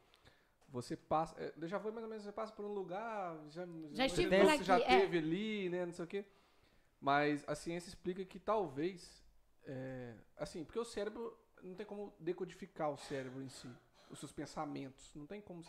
[0.69, 3.67] você passa, é, déjà vu é mais ou menos, você passa por um lugar, já,
[3.91, 4.99] Já estive você por já aqui, é.
[5.01, 6.26] teve ali, né, não sei o quê.
[7.01, 9.21] Mas a ciência explica que talvez,
[9.65, 13.70] é, assim, porque o cérebro, não tem como decodificar o cérebro em si,
[14.09, 15.11] os seus pensamentos.
[15.16, 15.63] Não tem como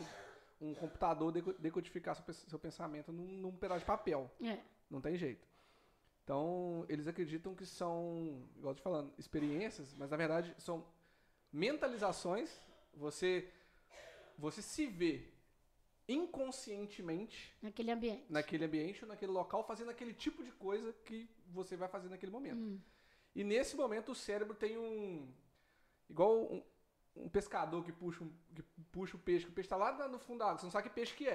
[0.60, 4.30] um computador deco- decodificar seu, pens- seu pensamento num, num pedaço de papel.
[4.42, 4.58] É.
[4.90, 5.46] Não tem jeito.
[6.24, 10.84] Então, eles acreditam que são, igual eu tô falando, experiências, mas na verdade são
[11.52, 12.60] mentalizações.
[12.94, 13.48] Você,
[14.38, 15.28] você se vê
[16.08, 18.24] inconscientemente Naquele ambiente.
[18.28, 22.32] naquele ambiente ou naquele local fazendo aquele tipo de coisa que você vai fazer naquele
[22.32, 22.56] momento.
[22.58, 22.80] Hum.
[23.34, 25.28] E nesse momento o cérebro tem um.
[26.08, 26.62] Igual um,
[27.16, 30.18] um pescador que puxa, um- que puxa o peixe, que o peixe tá lá no
[30.18, 31.34] fundo da água, você não sabe que peixe que é.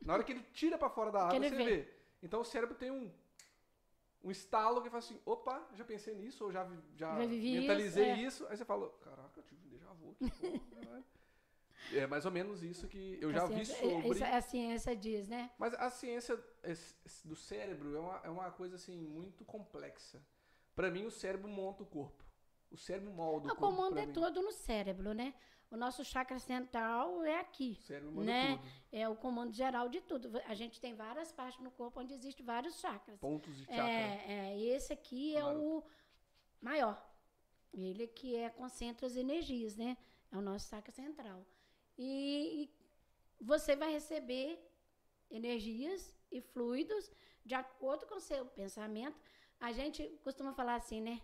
[0.00, 1.64] Na hora que ele tira para fora da água, você vê.
[1.64, 1.88] vê.
[2.22, 3.10] Então o cérebro tem um.
[4.24, 6.64] Um estalo que fala assim: opa, já pensei nisso, ou já,
[6.96, 8.26] já, Já mentalizei isso, é.
[8.26, 8.46] isso.
[8.48, 10.30] Aí você fala: caraca, eu tive um déjà vu aqui.
[10.30, 11.04] porra, né?"
[11.92, 14.08] É mais ou menos isso que eu A já vi ciência- é- sobre.
[14.10, 15.50] isso a ciência diz, né?
[15.58, 16.40] Mas a ciência
[17.24, 20.22] do cérebro é uma, é uma coisa assim muito complexa.
[20.76, 22.22] Pra mim, o cérebro monta o corpo.
[22.72, 23.76] O cérebro molda o O corpo.
[23.76, 24.12] comando pra é mim.
[24.12, 25.34] todo no cérebro, né?
[25.70, 27.76] O nosso chakra central é aqui.
[27.80, 28.56] O cérebro manda né?
[28.56, 28.68] tudo.
[28.92, 30.30] É o comando geral de tudo.
[30.46, 33.18] A gente tem várias partes no corpo onde existem vários chakras.
[33.20, 33.82] Pontos de chakra.
[33.90, 35.60] É, é, esse aqui é Claro.
[35.62, 35.84] o
[36.60, 37.10] maior.
[37.72, 39.96] Ele que é concentra as energias, né?
[40.30, 41.44] É o nosso chakra central.
[41.98, 42.70] E, e
[43.44, 44.58] você vai receber
[45.30, 47.10] energias e fluidos
[47.44, 49.18] de acordo com o seu pensamento.
[49.58, 51.20] A gente costuma falar assim, né?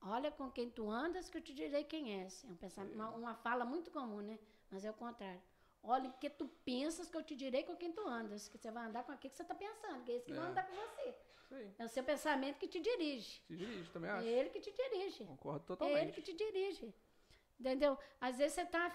[0.00, 2.44] Olha com quem tu andas que eu te direi quem és.
[2.44, 4.38] É um pensamento, uma, uma fala muito comum, né?
[4.70, 5.40] Mas é o contrário.
[5.82, 8.48] Olha o que tu pensas que eu te direi com quem tu andas.
[8.48, 10.46] Que você vai andar com aquilo que você está pensando, que é esse que vai
[10.46, 10.50] É.
[10.50, 11.14] andar com você.
[11.50, 11.74] Aí.
[11.78, 13.40] É o seu pensamento que te dirige.
[13.46, 14.26] Se dirige, também É acho.
[14.26, 15.24] ele que te dirige.
[15.24, 16.02] Concordo É totalmente.
[16.02, 16.94] ele que te dirige.
[17.58, 17.98] Entendeu?
[18.20, 18.94] Às vezes você está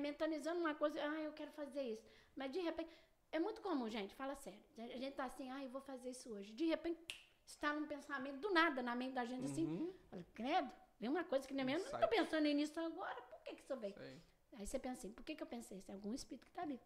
[0.00, 2.06] mentalizando uma coisa, ah, eu quero fazer isso.
[2.36, 2.90] Mas de repente,
[3.30, 4.60] é muito comum, gente, fala sério.
[4.76, 6.52] A gente tá assim, ah, eu vou fazer isso hoje.
[6.52, 7.00] De repente,
[7.46, 9.66] está num pensamento do nada na mente da gente assim.
[9.66, 9.92] Uhum.
[10.10, 13.54] Fala, credo, vem uma coisa que nem mesmo, não estou pensando nisso agora, por que,
[13.54, 13.92] que isso veio?
[13.92, 14.66] Isso aí.
[14.66, 15.90] Você pensa assim, por que, que eu pensei isso?
[15.90, 16.78] É algum espírito que está ali,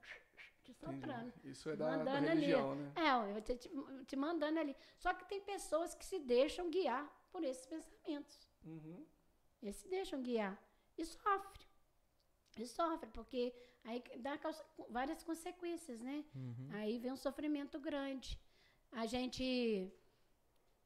[0.63, 1.33] te soprando.
[1.45, 2.41] Isso é da, da Mandando ali.
[2.47, 2.93] religião, né?
[2.97, 3.71] É, eu te, te,
[4.07, 4.77] te mandando ali.
[4.99, 8.49] Só que tem pessoas que se deixam guiar por esses pensamentos.
[8.65, 9.05] Uhum.
[9.63, 10.57] Eles se deixam guiar.
[10.97, 11.67] E sofre.
[12.57, 13.53] E sofre, porque
[13.85, 14.39] aí dá
[14.89, 16.25] várias consequências, né?
[16.35, 16.69] Uhum.
[16.73, 18.41] Aí vem um sofrimento grande.
[18.93, 19.93] A gente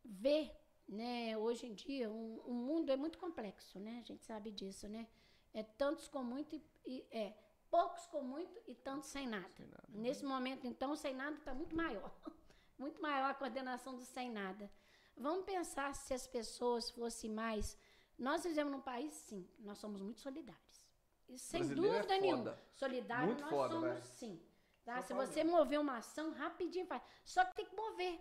[0.04, 0.50] vê,
[0.88, 4.00] né, hoje em dia, um- o mundo é muito complexo, né?
[4.00, 5.06] A gente sabe disso, né?
[5.52, 7.36] É tantos com muito e, e- é
[7.70, 9.48] poucos com muito e tantos sem nada.
[9.50, 9.84] Sem nada.
[9.88, 12.10] Nesse momento, então, o sem nada está muito maior.
[12.78, 14.72] Muito maior a coordenação do sem nada.
[15.14, 17.76] Vamos pensar se as pessoas fossem mais.
[18.18, 20.86] Nós vivemos num país, sim, nós somos muito solidários.
[21.28, 22.38] E sem Brasileiro é dúvida nenhuma.
[22.44, 22.62] foda.
[22.72, 24.02] Solidário Muito nós foda, somos, velho.
[24.02, 24.42] sim.
[24.82, 25.02] Tá?
[25.02, 27.02] Se você mover uma ação, rapidinho faz.
[27.22, 28.18] Só que tem que mover.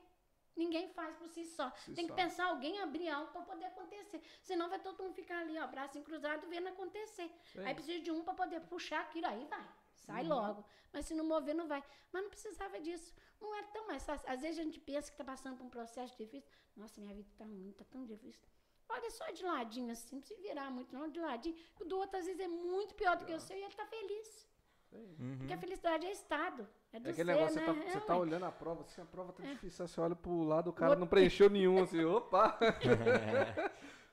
[0.55, 1.71] Ninguém faz por si só.
[1.71, 2.15] Si tem que só.
[2.15, 4.21] pensar alguém abrir algo para poder acontecer.
[4.41, 7.31] Senão vai todo mundo ficar ali, ó, braço cruzado, vendo acontecer.
[7.45, 7.73] Isso aí.
[7.73, 9.65] Precisa de um para poder puxar aquilo, aí vai.
[9.93, 10.29] Sai Uhum.
[10.29, 10.65] logo.
[10.91, 11.83] Mas se não mover, não vai.
[12.11, 13.13] Mas não precisava disso.
[13.39, 14.29] Não é tão mais fácil.
[14.29, 16.49] Às vezes a gente pensa que está passando por um processo difícil.
[16.75, 18.47] Nossa, minha vida está ruim, está tão difícil.
[18.89, 21.55] Olha só de ladinho assim, não precisa virar muito, não, de ladinho.
[21.79, 23.85] O do outro, às vezes, é muito pior do que o seu e ele está
[23.85, 24.48] feliz.
[24.91, 25.37] Uhum.
[25.37, 26.67] Porque a felicidade é estado.
[26.91, 27.65] É do É aquele ser, negócio, né?
[27.65, 28.21] você tá, É, você tá ué.
[28.21, 30.91] olhando a prova, assim, a prova tá difícil, aí você olha pro lado, o cara
[30.91, 32.57] outro- não preencheu nenhum, assim, opa!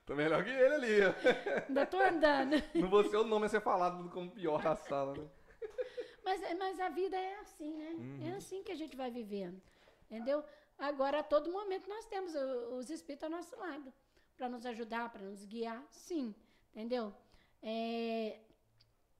[0.04, 1.66] Tô melhor que ele ali, ó.
[1.68, 2.62] Ainda tô andando.
[2.74, 5.26] Não vou ser o nome a ser falado como pior da sala, né?
[6.24, 7.90] Mas, é- mas a vida é assim, né?
[7.98, 8.28] Uhum.
[8.28, 9.60] É assim que a gente vai vivendo.
[10.10, 10.44] Entendeu?
[10.78, 13.92] Agora, a todo momento, nós temos o- os espíritos ao nosso lado.
[14.36, 15.82] Para nos ajudar, para nos guiar.
[15.90, 16.34] Sim.
[16.72, 17.12] Entendeu?
[17.62, 18.38] É,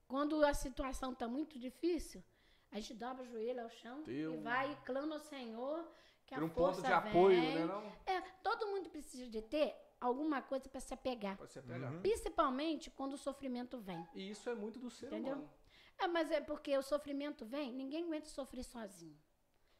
[0.07, 2.23] quando a situação está muito difícil,
[2.71, 5.85] a gente dobra o joelho ao chão Tem e vai e clama ao Senhor.
[6.25, 7.55] Que Ter a um ponto força de apoio, vem.
[7.55, 7.65] né?
[7.65, 7.81] Não?
[8.05, 11.37] É, todo mundo precisa de ter alguma coisa para se apegar.
[11.37, 11.89] Pode ser pegar.
[11.89, 12.01] Uhum.
[12.01, 14.05] Principalmente quando o sofrimento vem.
[14.13, 15.35] E isso é muito do ser Entendeu?
[15.35, 15.49] humano.
[15.97, 19.17] É, mas é porque o sofrimento vem, ninguém aguenta sofrer sozinho.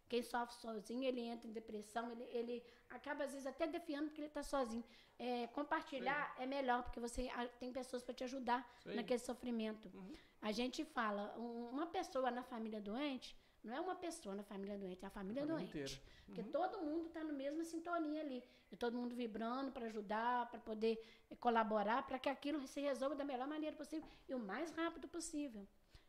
[0.07, 4.21] Quem sofre sozinho, ele entra em depressão, ele, ele acaba às vezes até defiando porque
[4.21, 4.83] ele está sozinho.
[5.19, 7.29] É, compartilhar é melhor, porque você
[7.59, 8.95] tem pessoas para te ajudar aí.
[8.95, 9.89] naquele sofrimento.
[9.93, 10.13] Uhum.
[10.41, 14.77] A gente fala, um- uma pessoa na família doente, não é uma pessoa na família
[14.77, 15.69] doente, é a família, família doente.
[15.77, 16.01] inteira.
[16.25, 16.51] Porque Uhum.
[16.51, 18.43] todo mundo está na mesma sintonia ali.
[18.71, 23.15] E todo mundo vibrando para ajudar, para poder eh, colaborar, para que aquilo se resolva
[23.15, 25.67] da melhor maneira possível e o mais rápido possível.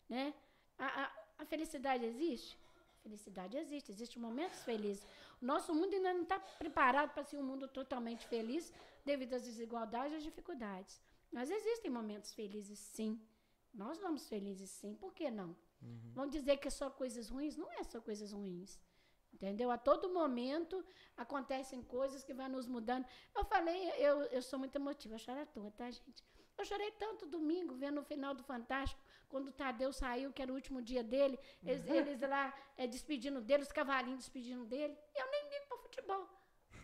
[0.09, 0.35] Né?
[0.77, 2.57] A, a- a felicidade existe?
[3.09, 5.03] Felicidade existe, existem momentos felizes.
[5.41, 8.71] O nosso mundo ainda não está preparado para ser um mundo totalmente feliz
[9.03, 11.01] devido às desigualdades e às dificuldades.
[11.33, 13.19] Mas existem momentos felizes, sim.
[13.73, 14.95] Nós vamos felizes, sim.
[14.95, 15.57] Por que não?
[16.13, 17.57] Vão dizer que é só coisas ruins?
[17.57, 18.79] Não é só coisas ruins.
[19.33, 19.71] Entendeu?
[19.71, 20.85] A todo momento
[21.17, 23.07] acontecem coisas que vão nos mudando.
[23.35, 26.23] Eu falei, eu, eu sou muito emotiva, eu choro à toa, tá, gente?
[26.59, 30.53] Eu chorei tanto domingo, vendo o final do Fantástico, quando o Tadeu saiu, que era
[30.53, 34.97] o último dia dele, eles, eles lá é, despedindo dele, os cavalinhos despedindo dele.
[35.15, 36.29] E eu nem ligo para futebol.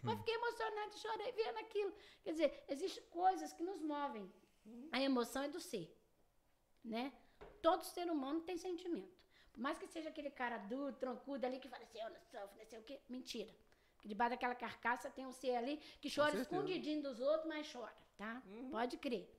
[0.03, 1.95] Mas fiquei emocionada e chorei vendo aquilo.
[2.23, 4.31] Quer dizer, existem coisas que nos movem.
[4.93, 5.95] A emoção é do ser,
[6.85, 7.13] né?
[7.61, 9.15] Todo ser humano tem sentimento.
[9.53, 12.59] Por mais que seja aquele cara duro, troncudo ali, que fala assim, eu não sofro,
[12.59, 13.01] não sei o quê.
[13.09, 13.55] Mentira.
[13.95, 17.97] Porque debaixo daquela carcaça tem um ser ali que chora escondidinho dos outros, mas chora,
[18.19, 18.43] tá?
[18.71, 19.31] Pode crer.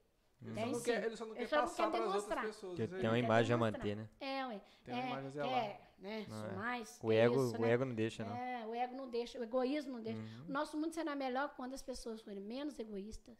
[0.41, 2.16] Ele só Tem não quer, ele só não quer só não passar quer para as
[2.16, 2.45] outras demonstrar.
[2.45, 2.90] pessoas.
[3.02, 4.10] Tem uma imagem a manter, né?
[4.20, 4.62] É, ué.
[4.84, 5.52] Tem uma é, imagem a zelar.
[5.53, 6.26] é, né?
[6.30, 6.52] Não, é.
[6.53, 6.99] Mais.
[7.02, 7.72] O ego, isso, o né?
[7.72, 8.36] ego não deixa, não.
[8.36, 10.20] É, o ego não deixa, o egoísmo não deixa.
[10.20, 10.45] Uhum.
[10.49, 13.38] O nosso mundo será melhor quando as pessoas forem menos egoístas,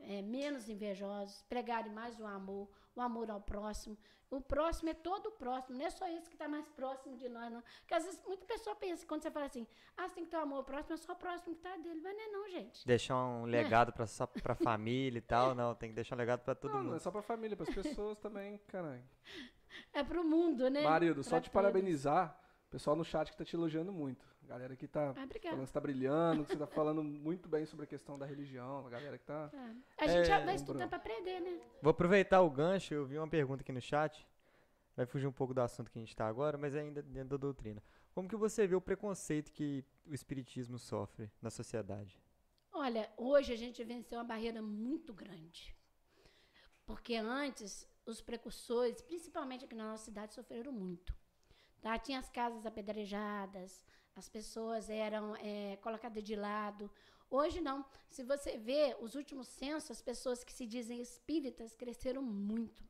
[0.00, 3.96] é, menos invejosos, pregarem mais o amor, o amor ao próximo.
[4.30, 7.28] O próximo é todo o próximo, não é só esse que está mais próximo de
[7.28, 7.62] nós, não.
[7.80, 9.66] Porque às vezes muita pessoa pensa, quando você fala assim,
[9.96, 12.00] ah, você tem que ter o amor próximo, é só o próximo que está dele.
[12.00, 12.86] Mas não é não, gente.
[12.86, 16.40] Deixar um legado pra, só pra família e tal, não, tem que deixar um legado
[16.44, 17.00] pra todo Não, não é mundo.
[17.00, 19.02] só pra família, pras pessoas também, caralho.
[19.92, 20.82] É pro mundo, né?
[20.82, 21.54] Marido, só Pra te todos.
[21.54, 22.36] parabenizar.
[22.68, 24.24] O pessoal no chat que tá te elogiando muito.
[24.50, 27.64] A galera que tá Ah, falando você tá brilhando, que você tá falando muito bem
[27.64, 28.84] sobre a questão da religião.
[28.84, 29.48] A galera que tá.
[29.52, 30.04] É.
[30.04, 31.60] A gente já É, vai um estudando para aprender, né?
[31.80, 34.26] Vou aproveitar o gancho, eu vi uma pergunta aqui no chat.
[34.96, 37.28] Vai fugir um pouco do assunto que a gente tá agora, mas é ainda dentro
[37.30, 37.80] da doutrina.
[38.12, 42.20] Como que você vê o preconceito que o espiritismo sofre na sociedade?
[42.72, 45.76] Olha, hoje a gente venceu uma barreira muito grande.
[46.84, 51.14] Porque antes, os precursores, principalmente aqui na nossa cidade, sofreram muito.
[51.80, 51.96] Tá?
[51.98, 53.82] Tinha as casas apedrejadas,
[54.14, 56.90] as pessoas eram eh, colocadas de lado.
[57.28, 57.84] Hoje não.
[58.08, 62.82] Se você vê os últimos censos, as pessoas que se dizem espíritas cresceram muito.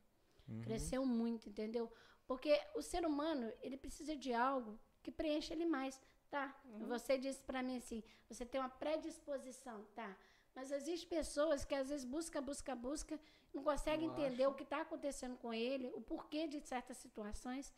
[0.63, 1.89] Cresceu muito, entendeu?
[2.27, 6.53] Porque o ser humano, ele precisa de algo que preencha ele mais, tá?
[6.87, 10.17] Você disse para mim assim, você tem uma predisposição, tá?
[10.53, 13.19] Mas existem pessoas que às vezes busca, busca, busca,
[13.53, 14.51] não conseguem Não entender acham.
[14.51, 17.73] o que está acontecendo com ele, o porquê de certas situações.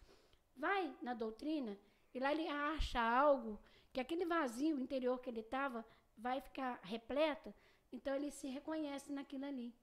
[0.55, 1.77] Vai na doutrina
[2.13, 3.59] e lá ele acha algo
[3.91, 5.85] que aquele vazio interior que ele estava
[6.17, 7.53] vai ficar repleto,
[7.91, 9.73] então ele se reconhece naquilo ali.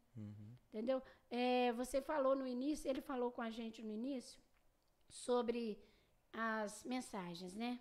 [0.69, 1.03] Entendeu?
[1.31, 4.41] É, você falou no início, ele falou com a gente no início
[5.09, 5.83] sobre
[6.33, 7.81] as mensagens, né?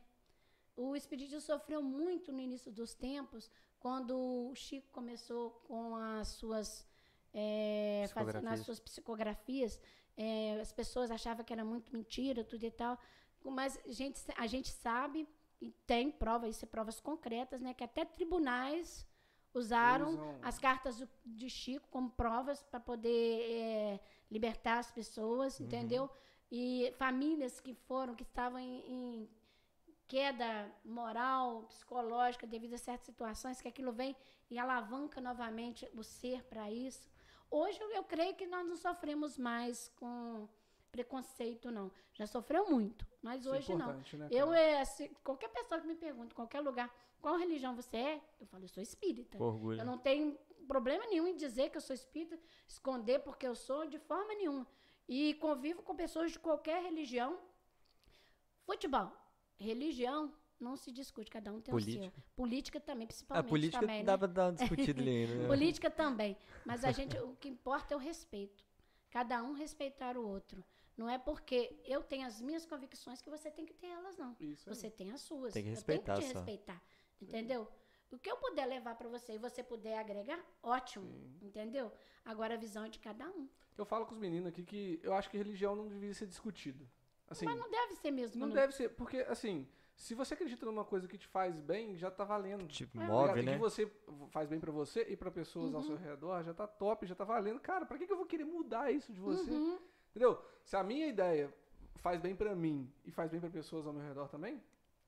[0.75, 6.87] O Espiritismo sofreu muito no início dos tempos, quando o Chico começou com as suas,
[7.33, 9.79] é, fazendo as suas psicografias.
[10.17, 12.99] é, as pessoas achavam que era muito mentira, tudo e tal.
[13.43, 15.27] Mas a gente, a gente sabe,
[15.61, 17.73] e tem provas, isso é provas concretas, né?
[17.73, 19.05] Que até tribunais
[19.53, 20.39] usaram Usam.
[20.43, 23.99] as cartas do- de Chico como provas para poder é,
[24.29, 26.09] libertar as pessoas, entendeu?
[26.51, 29.29] E famílias que foram, que estavam em, em
[30.07, 34.15] queda moral, psicológica devido a certas situações, que aquilo vem
[34.49, 37.07] e alavanca novamente o ser para isso.
[37.51, 40.47] Hoje eu, eu creio que nós não sofremos mais com
[40.91, 41.91] preconceito, não.
[42.13, 43.77] Já sofreu muito, mas Isso é hoje não.
[43.77, 44.83] importante, né, Eu, é,
[45.23, 48.67] qualquer pessoa que me pergunta, em qualquer lugar, qual religião você é, eu falo, eu
[48.67, 49.41] sou espírita.
[49.41, 49.79] Orgulho.
[49.79, 50.37] Eu não tenho
[50.67, 54.67] problema nenhum em dizer que eu sou espírita, esconder porque eu sou, de forma nenhuma.
[55.07, 57.39] E convivo com pessoas de qualquer religião.
[58.65, 59.11] Futebol,
[59.57, 62.03] religião, não se discute, cada um tem o Política.
[62.03, 62.23] seu.
[62.35, 64.17] Política também, A principalmente política também, dá né?
[64.17, 65.47] pra dar uma discutida ali né?
[65.47, 66.37] Política também.
[66.65, 68.63] Mas a gente, o que importa é o respeito.
[69.09, 70.63] Cada um respeitar o outro.
[70.99, 74.35] Não é porque eu tenho as minhas convicções que você tem que ter elas, não.
[74.39, 74.75] Isso aí.
[74.75, 75.53] Você tem as suas.
[75.53, 76.39] Tem que Eu respeitar tenho que te só.
[76.39, 76.83] respeitar.
[77.21, 77.61] Entendeu?
[78.11, 81.07] O que eu puder levar para você e você puder agregar, ótimo.
[81.41, 81.89] Entendeu?
[82.25, 83.47] Agora a visão é de cada um.
[83.77, 86.85] Eu falo com os meninos aqui que eu acho que religião não devia ser discutido.
[87.29, 88.37] Assim, Mas não deve ser mesmo.
[88.41, 88.55] não não.
[88.55, 92.23] deve ser, porque assim, se você acredita numa coisa que te faz bem, já tá
[92.25, 92.67] valendo.
[92.67, 93.05] Tipo, É.
[93.07, 93.53] move, né?
[93.53, 93.89] que você
[94.31, 95.77] faz bem pra você e pra pessoas Uhum.
[95.77, 97.59] ao seu redor, já tá top, já tá valendo.
[97.59, 99.49] Cara, pra que, que eu vou querer mudar isso de você?
[99.51, 99.79] Uhum.
[100.09, 100.41] Entendeu?
[100.63, 101.53] Se a minha ideia
[101.97, 104.61] faz bem pra mim e faz bem pra pessoas ao meu redor também,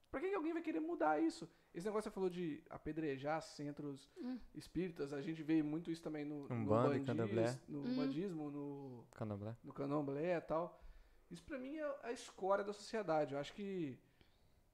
[0.09, 1.49] pra que, que alguém vai querer mudar isso?
[1.73, 4.37] Esse negócio que você falou de apedrejar centros Hum.
[4.53, 7.59] espíritas, a gente vê muito isso também no, no, Umbanda bandis- candomblé.
[7.67, 7.95] no Hum.
[7.95, 9.55] bandismo, no, Candomblé.
[9.63, 10.81] no candomblé e tal.
[11.29, 13.33] Isso pra mim é a escória da sociedade.
[13.33, 13.97] Eu acho que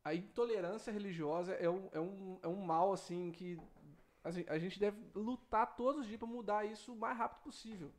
[0.03, 3.59] a intolerância religiosa é um, é um, é um mal, assim, que
[4.23, 7.91] assim, a gente deve lutar todos os dias pra mudar isso o mais rápido possível.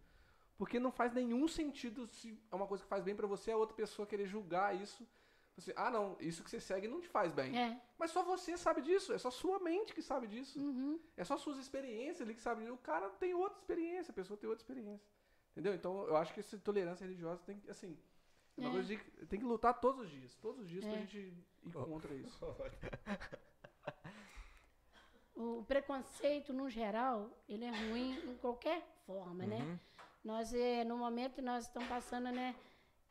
[0.58, 3.56] Porque não faz nenhum sentido se é uma coisa que faz bem pra você, a
[3.56, 5.06] outra pessoa querer julgar isso.
[5.56, 7.56] Assim, ah, não, isso que você segue não te faz bem.
[7.56, 7.80] É.
[7.96, 10.58] Mas só você sabe disso, é só sua mente que sabe disso.
[10.60, 11.00] Uhum.
[11.16, 12.74] É só suas experiências ali que sabe disso.
[12.74, 15.08] O cara tem outra experiência, a pessoa tem outra experiência.
[15.52, 15.74] Entendeu?
[15.74, 17.96] Então eu acho que essa tolerância religiosa tem que, assim,
[18.56, 18.72] é uma É.
[18.72, 20.34] coisa de, tem que lutar todos os dias.
[20.36, 20.98] Todos os dias pra É.
[21.00, 22.38] gente ir contra isso.
[25.40, 29.78] O preconceito, no geral, ele é ruim em qualquer forma, né?
[30.28, 30.34] Uhum.
[30.36, 32.54] Nós, eh, no momento, nós estamos passando, né?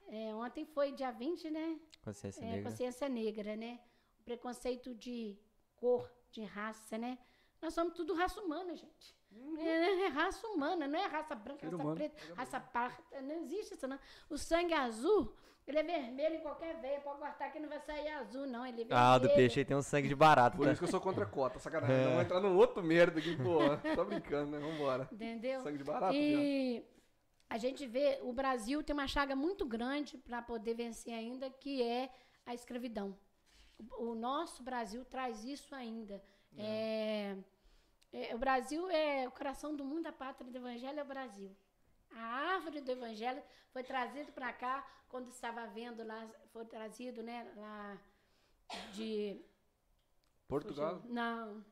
[0.09, 1.79] eh, ontem foi dia 20, né?
[2.03, 2.69] Consciência É, negra.
[2.71, 3.79] consciência negra, né?
[4.19, 5.37] O preconceito de
[5.75, 7.17] cor, de raça, né?
[7.61, 9.15] Nós somos tudo raça humana, gente.
[9.59, 11.95] É, é raça humana, não é raça branca, Ser raça humano.
[11.95, 13.21] preta, raça parda.
[13.21, 13.99] Não existe isso, não.
[14.29, 15.33] O sangue azul,
[15.67, 17.01] ele é vermelho em qualquer veia.
[17.01, 18.65] Pode cortar que não vai sair azul, não.
[18.65, 18.97] Ele é vermelho.
[18.97, 20.71] Ah, do peixe aí tem um sangue de barato, Por tá?
[20.71, 22.05] isso que eu sou contra a cota, sacanagem.
[22.05, 23.77] Não vou entrar num outro merda aqui, porra.
[23.95, 24.59] Tô brincando, né?
[24.59, 25.07] Vambora.
[25.11, 25.61] Entendeu?
[25.61, 26.15] Sangue de barato.
[26.15, 26.83] E
[27.49, 31.81] a gente vê, o Brasil tem uma chaga muito grande para poder vencer ainda, que
[31.81, 32.11] é
[32.45, 33.17] a escravidão.
[33.77, 36.21] O, o nosso Brasil traz isso ainda.
[36.57, 37.37] É,
[38.11, 41.55] é, o Brasil é o coração do mundo, a pátria do evangelho é o Brasil.
[42.11, 42.21] A
[42.55, 43.41] árvore do evangelho
[43.71, 47.97] foi trazido para cá quando estava havendo lá, foi trazido, né, lá
[48.93, 49.39] de
[50.47, 50.99] Portugal?
[50.99, 51.13] Fugiu.
[51.13, 51.63] Não.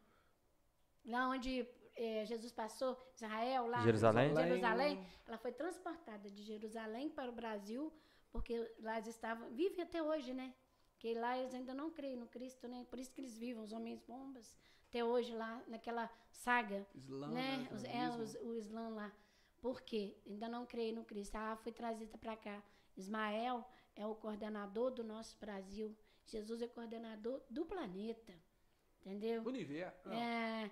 [1.05, 3.81] Lá onde eh, Jesus passou, Israel, lá.
[3.83, 4.35] Jerusalém?
[4.35, 5.05] Jerusalém.
[5.27, 7.91] Ela foi transportada de Jerusalém para o Brasil,
[8.31, 9.49] porque lá eles estavam.
[9.51, 10.53] Vivem até hoje, né?
[10.91, 12.85] Porque lá eles ainda não creem no Cristo, né?
[12.89, 14.55] Por isso que eles vivem, os homens bombas,
[14.89, 17.57] até hoje lá, naquela saga, Islã, né?
[17.57, 17.69] né?
[17.71, 19.11] Os- é, os- o Islã lá.
[19.61, 20.15] Por quê?
[20.27, 21.35] Ainda não creem no Cristo.
[21.35, 22.61] Ah, foi trazida para cá.
[22.95, 23.65] Ismael
[23.95, 25.95] é o coordenador do nosso Brasil.
[26.25, 28.33] Jesus é coordenador do planeta.
[29.05, 29.43] Entendeu?
[29.43, 30.09] Universo.
[30.11, 30.69] É,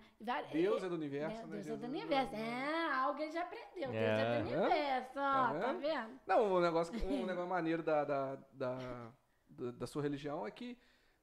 [0.51, 1.61] Deus é- é do universo, é, né?
[1.61, 2.31] Deus é do universo.
[2.33, 3.91] não- É, alguém já aprendeu.
[3.91, 4.41] Deus é É.
[4.41, 5.19] do universo.
[5.19, 6.19] Ó, Tá tá vendo?
[6.25, 8.77] Não, um negócio, um negócio maneiro da, da, da,
[9.49, 10.75] da, sua religião é que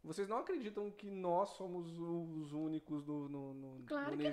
[0.04, 4.30] vocês não acreditam que nós somos os únicos no, no, no- Claro no que não.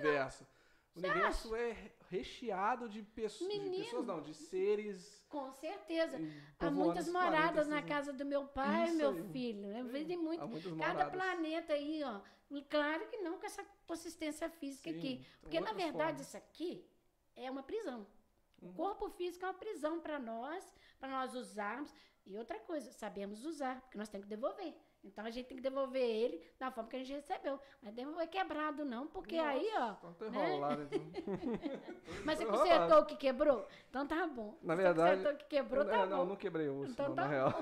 [0.96, 3.06] O universo é recheado de,
[3.42, 3.84] Menino.
[3.84, 5.24] pessoas, não, de seres.
[5.30, 6.18] Com certeza.
[6.60, 7.88] Há muitas moradas planeta, na assim.
[7.88, 9.30] casa do meu pai, Isso meu aí.
[9.32, 9.88] filho.
[9.90, 10.78] Vejo Há muito.
[10.78, 11.12] Cada moradas.
[11.12, 12.22] planeta aí, ó.
[12.70, 15.18] Claro que não com essa consistência física Sim, aqui.
[15.18, 16.28] são Porque, na verdade, formas.
[16.28, 16.90] isso aqui
[17.36, 18.08] é uma prisão.
[18.62, 18.70] Uhum.
[18.70, 20.66] O corpo físico é uma prisão para nós,
[21.00, 21.94] para nós usarmos.
[22.26, 24.74] E outra coisa, sabemos usar, porque nós temos que devolver.
[25.04, 27.60] Então a gente tem que devolver ele da forma que a gente recebeu.
[27.82, 29.92] Mas devolver quebrado, não, porque aí, ó.
[29.94, 30.50] Então tá né?
[30.50, 31.02] enrolado, então.
[32.26, 33.68] Mas você Tá consertou o que quebrou?
[33.90, 34.58] Então tá bom.
[34.62, 35.18] Na Você verdade.
[35.18, 36.26] consertou o que quebrou, não, tá não, bom.
[36.26, 37.54] não quebrei o osso, Então não, tá na real.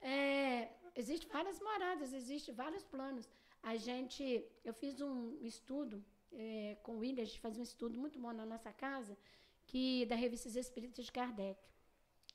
[0.00, 0.68] É,
[0.98, 3.28] Existem várias moradas, existem vários planos.
[3.62, 7.96] A gente, eu fiz um estudo é, com o William, a gente fazia um estudo
[7.96, 9.16] muito bom na nossa casa,
[9.64, 11.60] que da revista Os Espíritos de Kardec.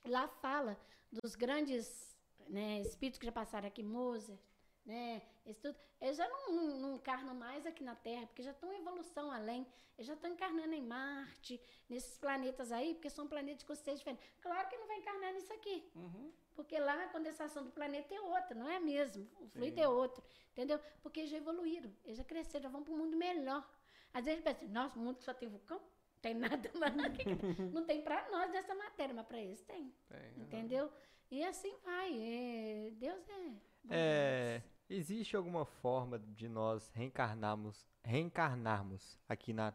[0.06, 0.80] Lá fala
[1.12, 2.13] dos grandes
[2.48, 4.40] né, espíritos que já passaram aqui, Mozart,
[4.86, 5.76] né, esse tudo.
[6.02, 9.32] Eles já não, não, não encarnam mais aqui na Terra, porque já estão em evolução
[9.32, 9.66] além.
[9.98, 14.22] Eles já estão encarnando em Marte, nesses planetas aí, porque são planetas de consistência diferente.
[14.42, 15.90] Claro que não vai encarnar nisso aqui.
[15.96, 16.32] Uhum.
[16.56, 19.28] Porque lá a condensação do planeta é outra, não é mesmo?
[19.40, 19.82] O fluido Sim.
[19.82, 20.80] é outro, entendeu?
[21.02, 23.68] Porque eles já evoluíram, eles já cresceram, já vão para um mundo melhor.
[24.14, 25.82] Às vezes pensa, nossa, o mundo só tem vulcão?
[26.22, 26.94] Tem nada mais.
[27.74, 30.92] não tem para nós dessa matéria, mas para eles tem, Tem, entendeu?
[31.34, 32.16] E assim vai.
[32.16, 33.52] é, Deus é.
[33.90, 39.74] É, existe alguma forma de nós reencarnarmos, reencarnarmos aqui na,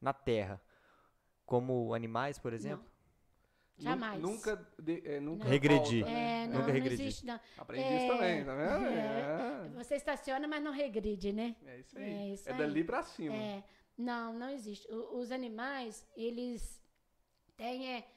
[0.00, 0.58] na Terra
[1.44, 2.82] como animais, por exemplo?
[2.84, 2.96] Nu-
[3.84, 4.22] Jamais.
[4.22, 5.50] Nunca, de- é, nunca Não.
[5.50, 6.02] Regredir.
[6.02, 6.44] volta, né?
[6.44, 7.02] É, Nunca não, não regredi.
[7.02, 7.38] existe, não.
[7.58, 8.86] Aprendi É, isso também, tá vendo?
[8.86, 9.66] é.
[9.66, 11.54] É, Você estaciona, mas não regride, né?
[11.66, 12.04] é isso aí.
[12.04, 12.56] É É, isso aí.
[12.56, 13.34] dali pra cima.
[13.36, 13.62] É,
[13.98, 14.90] não, não existe.
[14.90, 16.82] O- os animais, eles
[17.54, 17.96] têm.
[17.96, 18.08] É,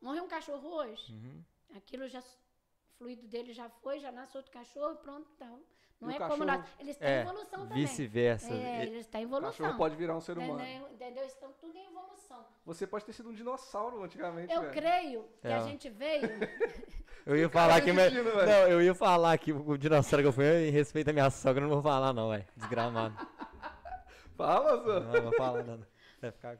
[0.00, 1.42] morreu um cachorro hoje, Uhum.
[1.76, 2.20] Aquilo já.
[2.20, 5.60] O fluido dele já foi, já nasce outro cachorro, pronto, então.
[6.00, 6.64] Não E o é como nós.
[6.78, 7.74] Eles têm É, evolução também.
[7.86, 8.52] vice-versa.
[8.52, 9.50] É, eles têm O evolução.
[9.52, 10.60] cachorro pode virar um ser humano.
[10.60, 10.88] Entendeu?
[10.92, 11.24] Entendeu?
[11.24, 12.44] Estão tudo em evolução.
[12.64, 14.72] Você pode ter sido um dinossauro antigamente, Eu velho.
[14.72, 15.54] creio que É.
[15.54, 16.22] a gente veio.
[17.26, 17.90] Eu ia falar que.
[17.90, 18.22] velho.
[18.22, 21.64] Não, eu ia falar que o dinossauro que eu fui em respeito à minha sogra,
[21.64, 22.44] eu não vou falar, não, velho.
[22.54, 23.16] Desgramado.
[24.36, 25.00] Fala, Zô.
[25.00, 25.86] Não, não vou falar, não.
[26.20, 26.58] Vai ficar.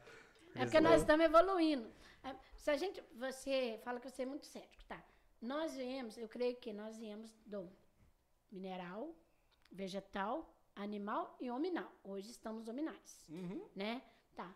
[0.55, 1.87] É porque nós estamos evoluindo.
[2.25, 5.01] É, Se a gente, você fala que você é muito cético, tá?
[5.41, 7.69] Nós viemos, eu creio que nós viemos do
[8.51, 9.13] mineral,
[9.71, 11.91] vegetal, animal e hominal.
[12.03, 13.69] Hoje estamos hominais, Uhum.
[13.75, 14.01] né?
[14.35, 14.53] Tá.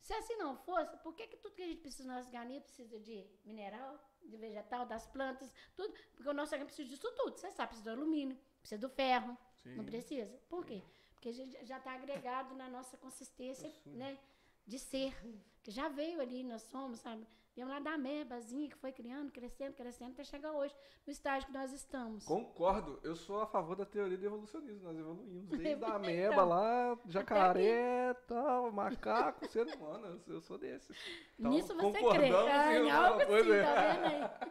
[0.00, 2.62] Se assim não fosse, por que, que tudo que a gente precisa no nosso organismo
[2.62, 5.92] precisa de mineral, de vegetal, das plantas, tudo?
[6.14, 7.36] Porque o nosso organismo precisa disso tudo.
[7.36, 9.74] Você sabe, precisa do alumínio, precisa do ferro, Sim.
[9.74, 10.32] não precisa?
[10.48, 10.82] Por quê?
[11.14, 14.18] Porque a gente já está agregado na nossa consistência, né?
[14.68, 15.14] De ser.
[15.62, 17.26] Que já veio ali, nós somos, sabe?
[17.54, 20.72] Viemos lá da amebazinha que foi criando, crescendo, crescendo, até chegar hoje,
[21.04, 22.24] no estágio que nós estamos.
[22.24, 24.84] Concordo, eu sou a favor da teoria do evolucionismo.
[24.84, 30.22] Nós evoluímos desde a Então, ameba lá, jacaré, tal, macaco, ser humano.
[30.28, 30.94] eu- sou desse.
[31.36, 32.30] Então, Nisso você crê.
[32.30, 34.48] Ah, em em alguma algo assim, tá vendo aí?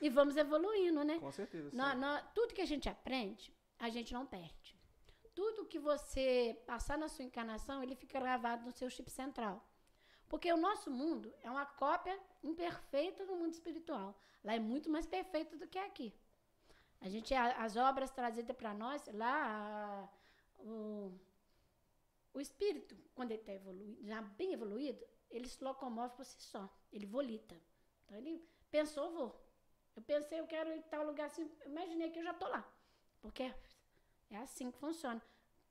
[0.00, 1.18] E vamos evoluindo, né?
[1.20, 1.70] Com certeza.
[2.34, 4.65] tudo que a gente aprende, a gente não perde.
[5.38, 6.26] Tudo que você
[6.70, 9.56] passar na sua encarnação, ele fica gravado no seu chip central.
[10.30, 12.16] Porque o nosso mundo é uma cópia
[12.50, 14.08] imperfeita do mundo espiritual.
[14.46, 16.08] Lá é muito mais perfeito do que aqui.
[17.00, 20.08] A gente, as obras trazidas para nós, lá, a-
[20.58, 21.12] o,
[22.34, 26.68] o espírito, quando ele está evoluído, já bem evoluído, ele se locomove por si só.
[26.92, 27.56] Ele volita.
[28.04, 28.34] Então ele
[28.70, 29.30] pensou, vou.
[29.94, 32.62] Eu pensei, eu quero ir em tal lugar assim, imaginei que eu já estou lá.
[33.20, 33.52] Porque
[34.30, 35.22] é assim que funciona.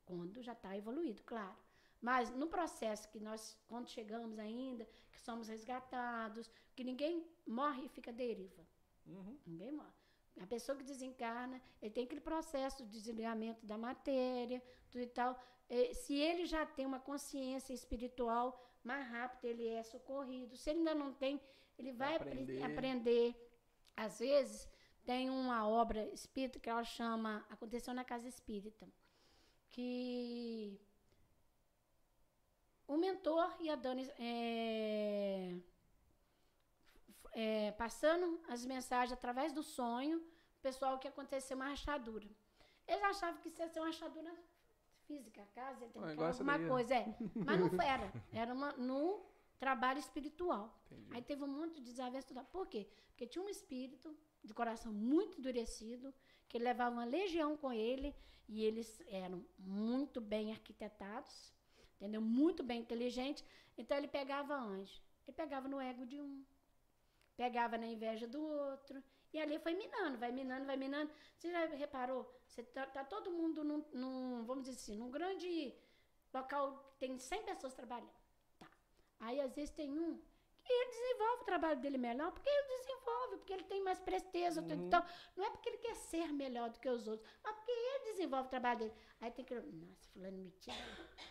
[0.05, 1.55] Quando já está evoluído, claro.
[2.01, 7.89] Mas no processo que nós, quando chegamos ainda, que somos resgatados, que ninguém morre e
[7.89, 8.63] fica deriva.
[9.07, 9.37] Uhum.
[9.45, 9.93] Ninguém morre.
[10.39, 14.61] A pessoa que desencarna, ele tem aquele processo de desligamento da matéria,
[14.91, 15.39] tudo e tal.
[15.69, 20.55] Eh, Se ele já tem uma consciência espiritual, mais rápido ele é socorrido.
[20.57, 21.41] Se ele ainda não tem,
[21.79, 22.63] ele vai apre- aprender.
[22.63, 23.51] aprender.
[23.95, 24.69] Às vezes,
[25.05, 28.87] tem uma obra espírita que ela chama Aconteceu na Casa Espírita,
[29.69, 30.79] que
[32.87, 35.55] o mentor e a Dani é,
[37.33, 40.17] é, passando as mensagens através do sonho,
[40.57, 42.27] o pessoal que aconteceu uma rachadura.
[42.87, 44.33] Eles achavam que isso ia ser uma rachadura
[45.05, 47.15] física, a casa, Ah, essa alguma daí, coisa, é.
[47.45, 48.11] Mas não era.
[48.33, 49.23] Era uma, no
[49.59, 50.75] trabalho espiritual.
[50.85, 51.15] Entendi.
[51.15, 52.33] Aí teve um monte de desavença.
[52.51, 52.87] Por quê?
[53.09, 54.15] Porque tinha um espírito
[54.45, 56.13] de coração muito endurecido,
[56.47, 58.15] que levava uma legião com ele,
[58.47, 61.53] e eles eram muito bem arquitetados,
[61.95, 62.21] entendeu?
[62.21, 63.43] Muito bem inteligentes.
[63.77, 65.01] Então ele pegava onde?
[65.27, 66.45] Ele pegava no ego de um,
[67.35, 69.03] pegava na inveja do outro,
[69.33, 71.11] e ali foi minando, vai minando, vai minando.
[71.37, 72.23] Você já reparou?
[72.47, 75.75] Você tá, tá todo mundo num, num, vamos dizer assim, num grande
[76.33, 78.13] local que tem 100 pessoas trabalhando.
[78.57, 78.69] Tá.
[79.19, 80.21] Aí às vezes tem um
[80.63, 83.14] que ele desenvolve o trabalho dele melhor, porque ele desenvolve,
[83.55, 84.61] ele tem mais presteza.
[84.61, 84.87] Uhum.
[84.87, 85.03] Então,
[85.35, 88.47] não é porque ele quer ser melhor do que os outros, mas porque ele desenvolve
[88.47, 88.93] o trabalho dele.
[89.21, 89.55] Aí tem que.
[89.55, 90.77] Nossa, fulano me tira.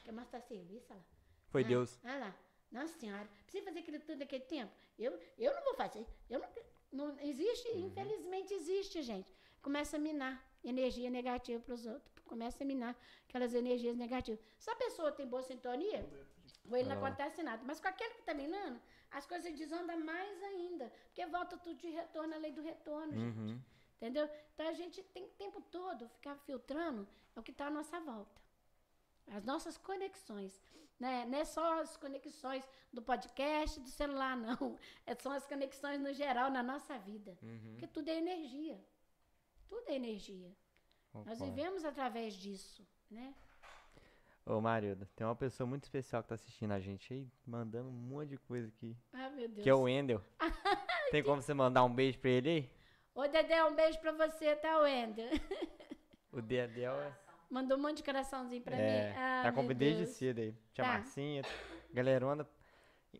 [0.05, 0.87] Quer mostrar serviço?
[0.91, 1.05] Olha lá.
[1.49, 1.99] Foi Ah, Deus.
[2.05, 2.35] Olha lá.
[2.73, 4.73] Nossa senhora, precisa fazer aquilo tudo naquele tempo?
[4.99, 6.05] Eu, eu não vou fazer.
[6.29, 6.49] Eu não,
[7.09, 9.33] não existe, infelizmente existe, gente.
[9.63, 12.13] Começa a minar energia negativa para os outros.
[12.25, 12.99] Começa a minar
[13.29, 14.41] aquelas energias negativas.
[14.59, 16.05] Se a pessoa tem boa sintonia,
[16.69, 17.07] com ele não Ah.
[17.07, 17.63] acontece nada.
[17.65, 18.81] Mas com aquele que está minando,
[19.15, 20.93] as coisas desandam mais ainda.
[21.07, 23.39] Porque volta tudo de retorno, a lei do retorno, gente.
[23.39, 23.61] Uhum.
[23.97, 24.29] Entendeu?
[24.53, 27.99] Então a gente tem o tempo todo ficar filtrando é o que está à nossa
[28.01, 28.43] volta.
[29.29, 30.61] As nossas conexões.
[30.99, 31.25] Né?
[31.27, 34.79] Não é só as conexões do podcast, do celular, não.
[35.07, 37.37] É, são as conexões no geral na nossa vida.
[37.43, 37.71] Uhum.
[37.71, 38.79] Porque tudo é energia.
[39.69, 40.55] Tudo é energia.
[41.13, 41.45] Nós Concordo.
[41.45, 42.87] vivemos através disso.
[43.11, 43.35] Né?
[44.47, 47.93] Ô, Marilda, tem uma pessoa muito especial que tá assistindo a gente aí, mandando um
[47.93, 48.95] monte de coisa aqui.
[49.13, 49.63] Ah, meu Deus.
[49.63, 50.21] Que é o Wendel.
[51.11, 52.71] Tem como você mandar um beijo pra ele aí?
[53.15, 55.31] Ô, Dedé, um beijo pra você, tá, Wender?
[56.33, 57.13] O Dedel é.
[57.49, 59.17] Mandou um monte de coraçãozinho pra é mim.
[59.17, 60.53] Ah, tá com desde cedo aí.
[60.73, 60.93] Tia Tá.
[60.93, 61.43] Marcinha,
[61.93, 62.47] galerona,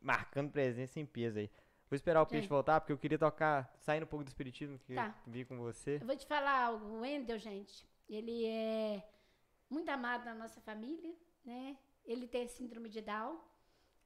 [0.03, 1.51] marcando presença em peso aí.
[1.89, 4.95] Vou esperar o peixe voltar, porque eu queria tocar, saindo um pouco do espiritismo que
[4.95, 5.15] Tá.
[5.27, 5.99] eu vi com você.
[6.03, 6.85] Eu vou te falar algo.
[6.87, 9.01] O Wendel, gente, ele é
[9.71, 11.15] muito amado na nossa família,
[11.45, 11.77] né?
[12.05, 13.41] Ele tem síndrome de Down.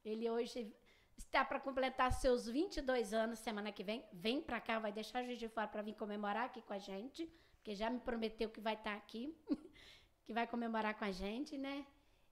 [0.03, 0.73] Ele hoje
[1.17, 4.03] está para completar seus 22 anos semana que vem.
[4.13, 7.29] Vem para cá, vai deixar Juiz de Fora para vir comemorar aqui com a gente,
[7.57, 9.35] porque já me prometeu que vai estar aqui,
[10.25, 11.85] que vai comemorar com a gente, né?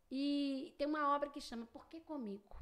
[0.10, 2.56] E tem uma obra que chama Por que Comigo?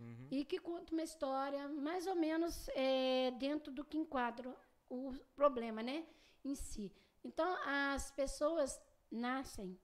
[0.00, 0.28] Uhum.
[0.28, 4.52] e que conta uma história mais ou menos é, dentro do que enquadra
[4.90, 6.04] o problema, né,
[6.44, 6.92] em si.
[7.22, 8.80] Então, as pessoas
[9.10, 9.78] nascem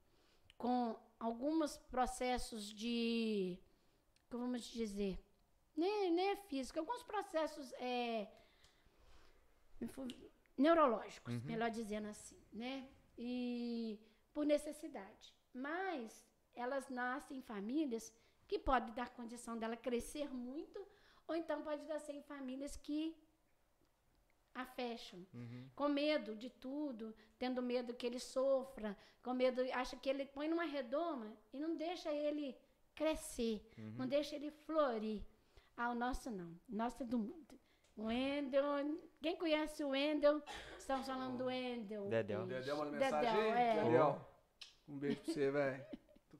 [0.61, 3.59] com alguns processos de,
[4.29, 5.19] como vamos dizer,
[5.75, 8.29] nem, nem é físico, alguns processos é,
[10.57, 11.41] neurológicos, Uhum.
[11.45, 13.99] melhor dizendo assim, né, e
[14.35, 15.35] por necessidade.
[15.53, 16.25] Mas
[16.55, 18.13] elas nascem em famílias
[18.47, 20.87] que pode dar condição dela crescer muito,
[21.27, 23.17] ou então pode nascer em famílias que
[24.55, 25.69] a fecham, Uhum.
[25.75, 30.49] com medo de tudo, tendo medo que ele sofra, com medo, acha que ele põe
[30.49, 32.57] numa redoma e não deixa ele
[32.95, 33.95] crescer, Uhum.
[33.99, 35.23] não deixa ele florir.
[35.77, 37.59] Ah, o nosso não, o nosso é do mundo.
[37.97, 38.65] O Wendel,
[39.23, 40.43] quem conhece o Wendel,
[40.79, 42.09] estamos falando do Wendel.
[42.09, 42.47] Dedéu.
[42.47, 43.51] Dedéu manda mensagem aí?
[43.79, 43.85] é.
[43.85, 44.27] Dedéu,
[44.89, 45.87] um beijo pra você, velho.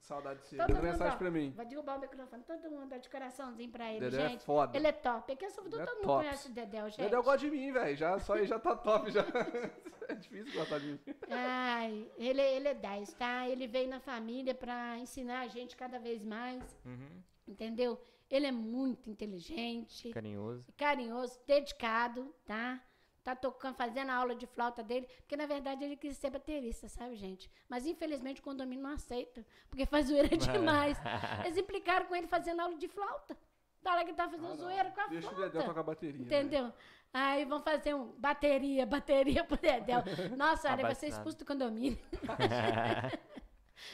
[0.01, 0.57] Saudade de você.
[0.57, 1.53] Todo Manda mundo, mensagem pra mim.
[1.55, 2.43] Vou derrubar o microfone.
[2.43, 4.43] Todo mundo dá de coraçãozinho pra ele, Dedéu é gente.
[4.43, 4.75] foda.
[4.77, 5.31] Ele é top.
[5.31, 6.23] Aqui em Salvador Ele é todo mundo top.
[6.25, 7.01] conhece o Dedéu, gente.
[7.01, 7.95] Dedéu gosta de mim, velho.
[7.95, 9.21] Já, só aí já tá top já.
[10.09, 10.99] é difícil gostar de mim.
[11.29, 13.47] Ai, ele, ele é 10, tá?
[13.47, 17.21] Ele veio na família pra ensinar a gente cada vez mais, Uhum.
[17.47, 18.01] entendeu?
[18.29, 20.71] Ele é muito inteligente, Carinhoso.
[20.77, 22.81] carinhoso, dedicado, tá?
[23.23, 26.89] Tá tocando, fazendo a aula de flauta dele, porque na verdade ele quis ser baterista,
[26.89, 27.51] sabe, gente?
[27.69, 30.97] Mas infelizmente o condomínio não aceita, porque faz zoeira demais.
[31.45, 33.37] Eles implicaram com ele fazendo aula de flauta.
[33.83, 35.49] Da hora que ele tá fazendo Ah, zoeira com a Deixa o flauta.
[35.49, 36.19] Dedéu tocar bateria.
[36.19, 36.25] né?
[36.25, 36.73] Entendeu?
[37.13, 40.03] Aí vão fazer um bateria, bateria pro Dedéu.
[40.37, 41.99] Nossa, olha, vai ser expulso do condomínio.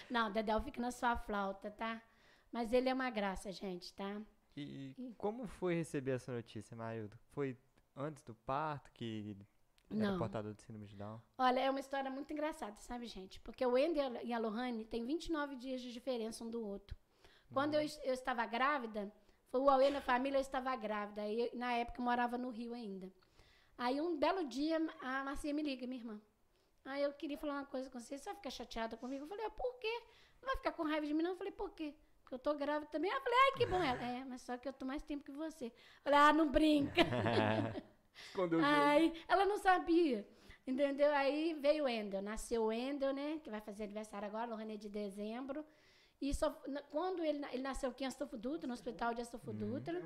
[0.10, 2.02] Não, Dedéu fica na sua flauta, tá?
[2.52, 4.22] Mas ele é uma graça, gente, tá?
[4.56, 7.18] E como foi receber essa notícia, Marildo?
[7.32, 7.58] Foi
[7.98, 9.36] antes do parto que
[9.92, 10.18] era Não.
[10.18, 11.20] portador de síndrome de Down?
[11.38, 13.40] Olha, é uma história muito engraçada, sabe, gente?
[13.42, 16.96] Porque o Wendel e a Lohane têm 29 dias de diferença um do outro.
[17.54, 19.12] Quando eu, es- eu estava grávida,
[19.50, 21.28] foi o Aue na família, eu estava grávida.
[21.30, 23.10] Eu- na época, eu morava no Rio ainda.
[23.78, 26.22] Aí, um belo dia, a Marcia me liga, minha irmã.
[26.84, 28.18] Aí, eu queria falar uma coisa com você.
[28.18, 29.24] Você vai ficar chateada comigo?
[29.24, 30.02] Eu falei, ah, por quê?
[30.42, 31.32] Não vai ficar com raiva de mim, não?
[31.32, 31.94] Eu falei, por quê?
[32.28, 33.10] Porque eu tô grávida também.
[33.10, 33.82] Eu falei, ai, que bom.
[33.82, 35.68] Ela, é, mas só que eu tô mais tempo que você.
[35.68, 35.72] Eu
[36.04, 37.02] falei, ah, não brinca.
[38.14, 38.74] Escondeu o jogo.
[38.74, 40.28] Aí ela não sabia.
[40.66, 41.10] Entendeu?
[41.14, 42.22] Aí veio o Wendel.
[42.22, 43.40] Nasceu o Wendel, né?
[43.42, 45.66] Que vai fazer aniversário agora, Lohane é de dezembro.
[46.20, 46.50] E só,
[46.92, 50.02] quando ele, ele nasceu aqui em Astolfo Dutra, no hospital de Astolfo Dutra,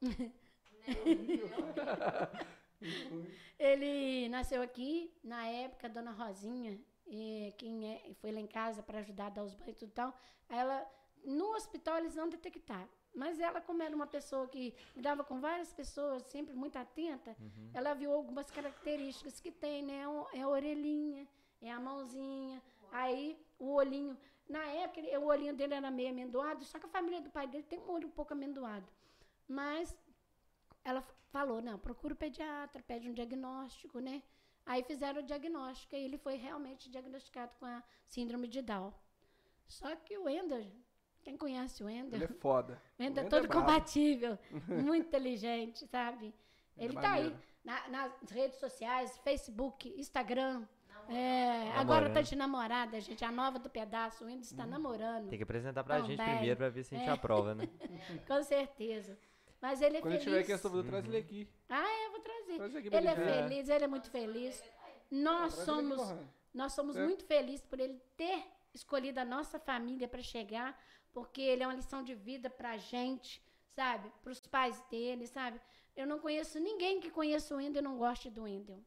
[3.58, 6.78] ele nasceu aqui, na época, a dona Rosinha,
[7.08, 9.88] eh, quem é, foi lá em casa para ajudar a dar os banhos e tudo
[9.88, 10.14] e tal,
[10.46, 10.86] ela,
[11.24, 12.88] no hospital eles não detectaram.
[13.14, 17.36] Mas ela, como era uma pessoa que lidava com várias pessoas, sempre muito atenta,
[17.74, 20.06] ela viu algumas características que tem, né?
[20.08, 21.26] O- É a orelhinha,
[21.60, 24.16] é a mãozinha, aí o olhinho.
[24.48, 27.64] Na época, o olhinho dele era meio amendoado, só que a família do pai dele
[27.64, 28.86] tem um olho um pouco amendoado.
[29.48, 29.96] Mas
[30.84, 34.22] ela falou, não, procura o pediatra, pede um diagnóstico, né?
[34.64, 38.92] Aí fizeram o diagnóstico e ele foi realmente diagnosticado com a síndrome de Down.
[39.66, 40.66] Só que o Ender,
[41.22, 42.80] quem conhece o Ender, Ele é foda.
[42.98, 43.66] o Ender é Wendel é todo brabo.
[43.66, 44.38] compatível,
[44.68, 46.34] muito inteligente, sabe?
[46.76, 47.42] Ele é tá aí maneiro.
[47.64, 50.66] na- nas redes sociais, Facebook, Instagram.
[51.08, 53.24] É, agora tá de namorada, gente.
[53.24, 55.28] A nova do pedaço, o Ender está namorando.
[55.28, 56.34] Tem que apresentar pra gente Também.
[56.34, 57.12] primeiro pra ver se a gente É.
[57.12, 57.68] aprova, né?
[58.28, 59.18] Com certeza.
[59.60, 60.24] Mas ele é Quando feliz.
[60.24, 61.48] tiver aqui em Astolfo, traz ele aqui.
[61.68, 62.56] Ah, é, eu vou trazer.
[62.56, 64.62] Traz ele Ele é gente feliz, ele é muito feliz.
[65.10, 66.14] Nós somos,
[66.54, 67.04] nós somos É.
[67.04, 70.78] muito felizes por ele ter escolhido a nossa família para chegar,
[71.12, 73.42] porque ele é uma lição de vida pra gente,
[73.74, 74.10] sabe?
[74.22, 75.60] Para os pais dele, sabe?
[75.96, 78.82] Eu não conheço ninguém que conheça o Wendel e não goste do Wendel.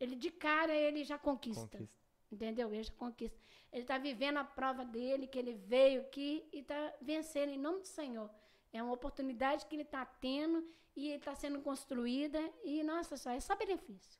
[0.00, 1.78] Ele de cara ele já conquista.
[1.78, 2.02] Conquista.
[2.30, 2.72] Entendeu?
[2.72, 3.38] Ele já conquista.
[3.72, 7.80] Ele está vivendo a prova dele, que ele veio aqui e está vencendo em nome
[7.80, 8.28] do Senhor.
[8.72, 10.66] É uma oportunidade que ele está tendo
[10.96, 12.40] e está sendo construída.
[12.64, 14.18] E, nossa, só é só benefício.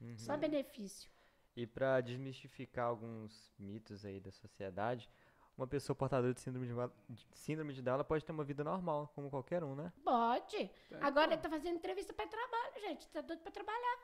[0.00, 0.16] Uhum.
[0.18, 1.10] Só benefício.
[1.56, 5.08] E pra desmistificar alguns mitos aí da sociedade,
[5.56, 6.74] uma pessoa portadora de síndrome de,
[7.14, 9.92] de síndrome de Down ela pode ter uma vida normal, como qualquer um, né?
[10.02, 10.70] Pode.
[11.00, 13.02] Agora ele está fazendo entrevista para trabalho, gente.
[13.02, 13.98] Está doido para trabalhar.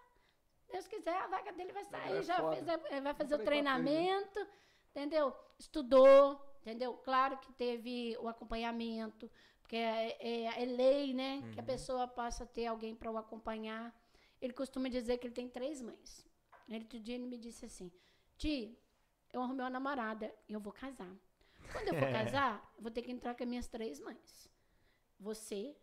[0.71, 2.19] Deus quiser, a vaga dele vai sair.
[2.19, 2.65] é já fez,
[3.03, 3.45] vai fazer o né?
[3.45, 4.47] treinamento,
[4.91, 5.35] entendeu?
[5.59, 6.95] Estudou, entendeu?
[6.99, 9.29] Claro que teve o acompanhamento,
[9.61, 11.43] porque é, é- é lei, né?
[11.53, 13.93] Que a pessoa possa ter alguém para o acompanhar.
[14.41, 16.25] Ele costuma dizer que ele tem três mães.
[16.69, 17.91] Ele, outro dia ele me disse assim,
[18.39, 18.79] Ti,
[19.33, 21.13] eu arrumei uma namorada e eu vou casar.
[21.73, 24.51] Quando eu for casar, eu vou ter que entrar com as minhas três mães.
[25.19, 25.77] Você,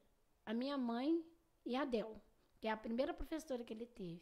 [0.46, 1.24] a minha mãe
[1.66, 2.22] e a Del,
[2.60, 4.22] que é a primeira professora que ele teve.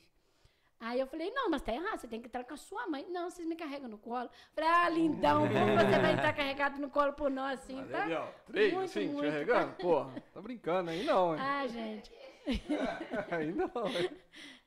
[0.79, 3.05] Aí eu falei, não, mas tá errado, você tem que entrar com a sua mãe.
[3.09, 4.29] Não, vocês me carregam no colo.
[4.53, 8.33] Falei, ah, lindão, como você vai entrar carregado no colo por nós assim, tá?
[8.45, 9.73] três, Muito, assim, te muito, carregando?
[9.77, 11.41] Porra, tá brincando aí não, hein?
[11.41, 12.11] Ah, gente.
[13.31, 14.11] Aí não, hein?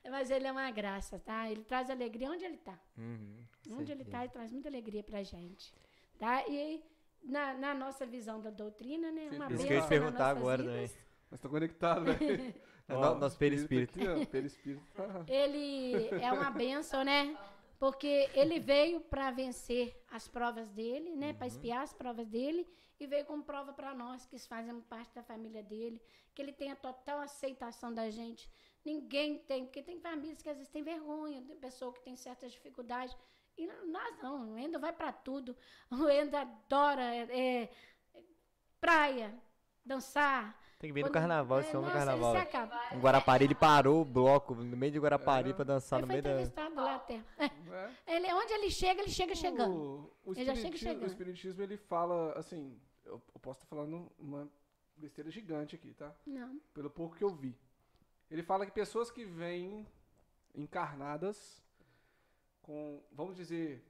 [0.10, 1.48] Mas ele é uma graça, tá?
[1.48, 2.76] Ele traz alegria onde ele tá.
[2.96, 5.72] Uhum, Onde ele tá, ele traz muita alegria pra gente.
[6.18, 6.46] Tá?
[6.48, 6.82] E
[7.22, 9.30] na, na nossa visão da doutrina, né?
[9.32, 10.90] Uma Isso que eu ia perguntar agora vidas.
[10.92, 11.08] também.
[11.30, 12.54] Mas tô conectado, velho.
[12.88, 13.98] É Ó, no- nosso perispírito.
[13.98, 14.84] Aqui, ó, perispírito.
[14.94, 17.36] tá- Ele é uma benção, né?
[17.78, 21.32] Porque ele veio para vencer as provas dele, né?
[21.32, 22.66] Para espiar as provas dele
[22.98, 26.02] e veio como prova para nós que fazemos parte da família dele,
[26.34, 28.50] que ele tem a total aceitação da gente.
[28.84, 32.50] Ninguém tem, porque tem famílias que às vezes têm vergonha, tem pessoa que tem certas
[32.50, 33.16] dificuldades.
[33.58, 35.56] E nós não, o Endo vai para tudo.
[35.90, 37.22] O Endo adora é,
[37.64, 37.68] é,
[38.80, 39.34] praia,
[39.84, 42.32] dançar, Tem que vir no carnaval, é, esse homem no nossa, ele carnaval.
[42.34, 42.94] se acaba.
[42.94, 45.52] Em Guarapari, ele parou o bloco no meio de Guarapari É.
[45.52, 46.30] pra dançar Ele no foi meio da.
[46.30, 47.14] entrevistado lá até.
[47.38, 47.50] É.
[48.06, 49.74] Ele, onde ele chega, ele chega chegando.
[50.24, 51.02] O, o, Ele já chega espiritismo, chegando.
[51.02, 54.48] o espiritismo, ele fala, assim, eu, eu posso estar falando uma
[54.96, 56.14] besteira gigante aqui, tá?
[56.26, 56.60] Não.
[56.72, 57.56] Pelo pouco que eu vi.
[58.30, 59.86] Ele fala que pessoas que vêm
[60.54, 61.62] encarnadas
[62.68, 63.82] com, vamos dizer,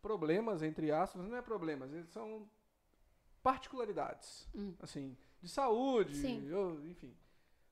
[0.00, 2.48] problemas, entre aspas, não é problemas, eles são
[3.42, 4.74] particularidades, Hum.
[4.80, 6.14] assim, de saúde,
[6.90, 7.14] enfim.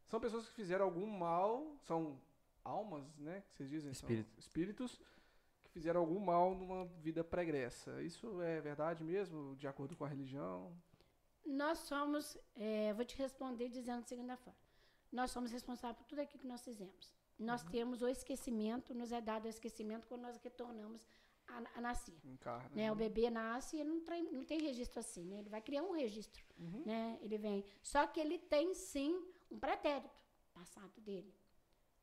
[0.07, 2.21] São pessoas que fizeram algum mal, são
[2.63, 4.29] almas, né, que vocês dizem, Espírito.
[4.31, 5.01] são espíritos
[5.63, 8.03] que fizeram algum mal numa vida pregressa.
[8.03, 10.77] Isso é verdade mesmo, de acordo com a religião?
[11.47, 14.59] Nós somos, é, vou te responder dizendo da segunda forma.
[15.11, 17.15] Nós somos responsáveis por tudo aquilo que nós fizemos.
[17.41, 21.07] Nós temos o esquecimento, nos é dado o esquecimento quando nós retornamos
[21.49, 22.15] a, a nascer.
[22.25, 22.71] Encarna.
[22.75, 22.93] Né?
[22.93, 25.39] O bebê nasce e não tem, não tem registro assim, né?
[25.39, 26.45] Ele vai criar um registro,
[26.85, 27.19] né?
[27.23, 27.65] Ele vem.
[27.83, 29.13] Só que ele tem sim
[29.51, 30.23] um pretérito
[30.53, 31.35] passado dele.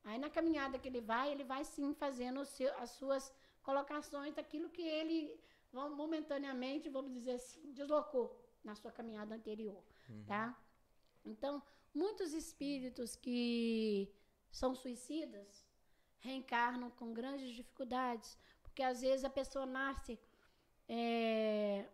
[0.04, 3.32] Aí na caminhada que ele vai, ele vai sim fazendo seu- as suas
[3.62, 5.38] colocações daquilo que ele
[5.72, 8.34] momentaneamente, vamos dizer assim, deslocou
[8.64, 9.82] na sua caminhada anterior,
[10.26, 10.58] tá?
[11.24, 11.62] Então,
[11.94, 14.10] muitos espíritos que
[14.50, 15.66] são suicidas
[16.20, 20.18] reencarnam com grandes dificuldades, porque às vezes a pessoa nasce
[20.88, 21.86] é,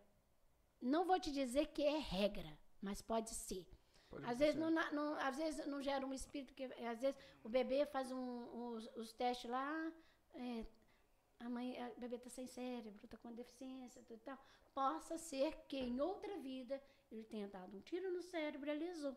[0.81, 3.67] não vou te dizer que é regra, mas pode ser.
[4.09, 7.49] Pode Às vezes não, não- às vezes não gera um espírito que às vezes o
[7.49, 9.91] bebê faz um- os, os testes lá,
[10.33, 10.65] é,
[11.39, 14.39] a mãe, a- o bebê está sem cérebro, está com deficiência, tudo e tal.
[14.73, 18.73] Possa ser que em outra vida ele tenha dado um tiro no cérebro e a
[18.73, 19.15] lesou.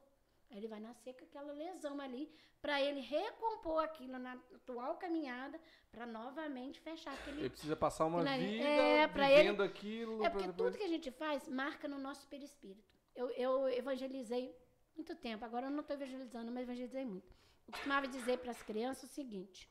[0.50, 2.30] Aí ele vai nascer com aquela lesão ali,
[2.60, 5.60] para ele recompor aquilo na atual caminhada,
[5.92, 10.24] para novamente fechar aquele Ele precisa passar uma vida É, vivendo aquilo.
[10.24, 12.82] é porque depois- tudo que a gente faz marca no nosso perispírito.
[13.14, 14.56] Eu, eu evangelizei
[14.96, 17.34] muito tempo, agora eu não estou evangelizando, mas evangelizei muito.
[17.66, 19.70] Eu costumava dizer para as crianças o seguinte: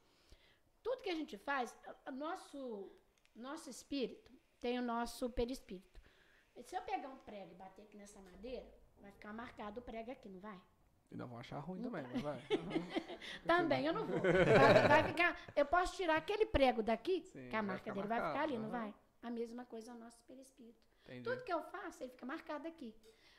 [0.84, 1.76] tudo que a gente faz,
[2.08, 2.91] o nosso,
[3.36, 5.99] nosso espírito tem o nosso perispírito.
[6.62, 8.68] Se eu pegar um prego e bater aqui nessa madeira,
[9.02, 10.60] vai ficar marcado o prego aqui, não vai?
[11.11, 12.38] Ainda vão achar ruim também, mas vai.
[12.52, 12.88] Aham.
[13.45, 14.19] Também eu não vou.
[14.19, 15.40] Vai, vai ficar.
[15.56, 18.57] Eu posso tirar aquele prego daqui, Sim, que a marca dele vai ficar marcado, ali,
[18.57, 18.80] não aham.
[18.80, 18.94] vai?
[19.24, 20.82] A mesma coisa é o nosso perispírito.
[21.06, 21.24] Entendi.
[21.24, 22.94] Tudo que eu faço, ele fica marcado aqui.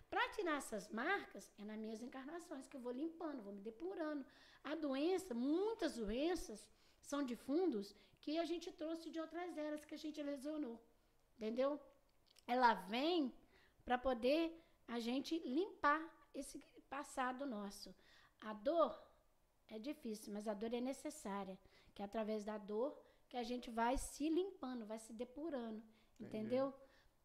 [0.08, 4.24] Para tirar essas marcas, é nas minhas encarnações que eu vou limpando, vou me depurando.
[4.64, 6.66] A doença, muitas doenças,
[7.02, 10.82] são de fundos que a gente trouxe de outras eras que a gente lesionou.
[11.36, 11.78] Entendeu?
[12.46, 13.32] Ela vem
[13.84, 14.58] para poder
[14.88, 16.02] a gente limpar
[16.34, 16.58] esse
[16.88, 17.94] passado nosso.
[18.40, 18.98] A dor
[19.68, 21.58] é difícil, mas a dor é necessária.
[21.94, 22.98] Que é através da dor
[23.28, 25.82] que a gente vai se limpando, vai se depurando.
[26.18, 26.72] Entendeu?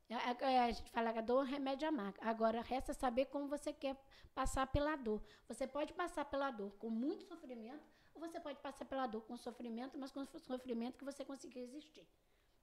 [0.10, 2.18] É, é, A gente fala que a dor é um remédio amargo.
[2.22, 3.98] Agora, resta saber como você quer
[4.36, 5.24] passar pela dor.
[5.48, 7.84] Você pode passar pela dor com muito sofrimento,
[8.14, 12.06] ou você pode passar pela dor com sofrimento, mas com sofrimento que você consiga resistir.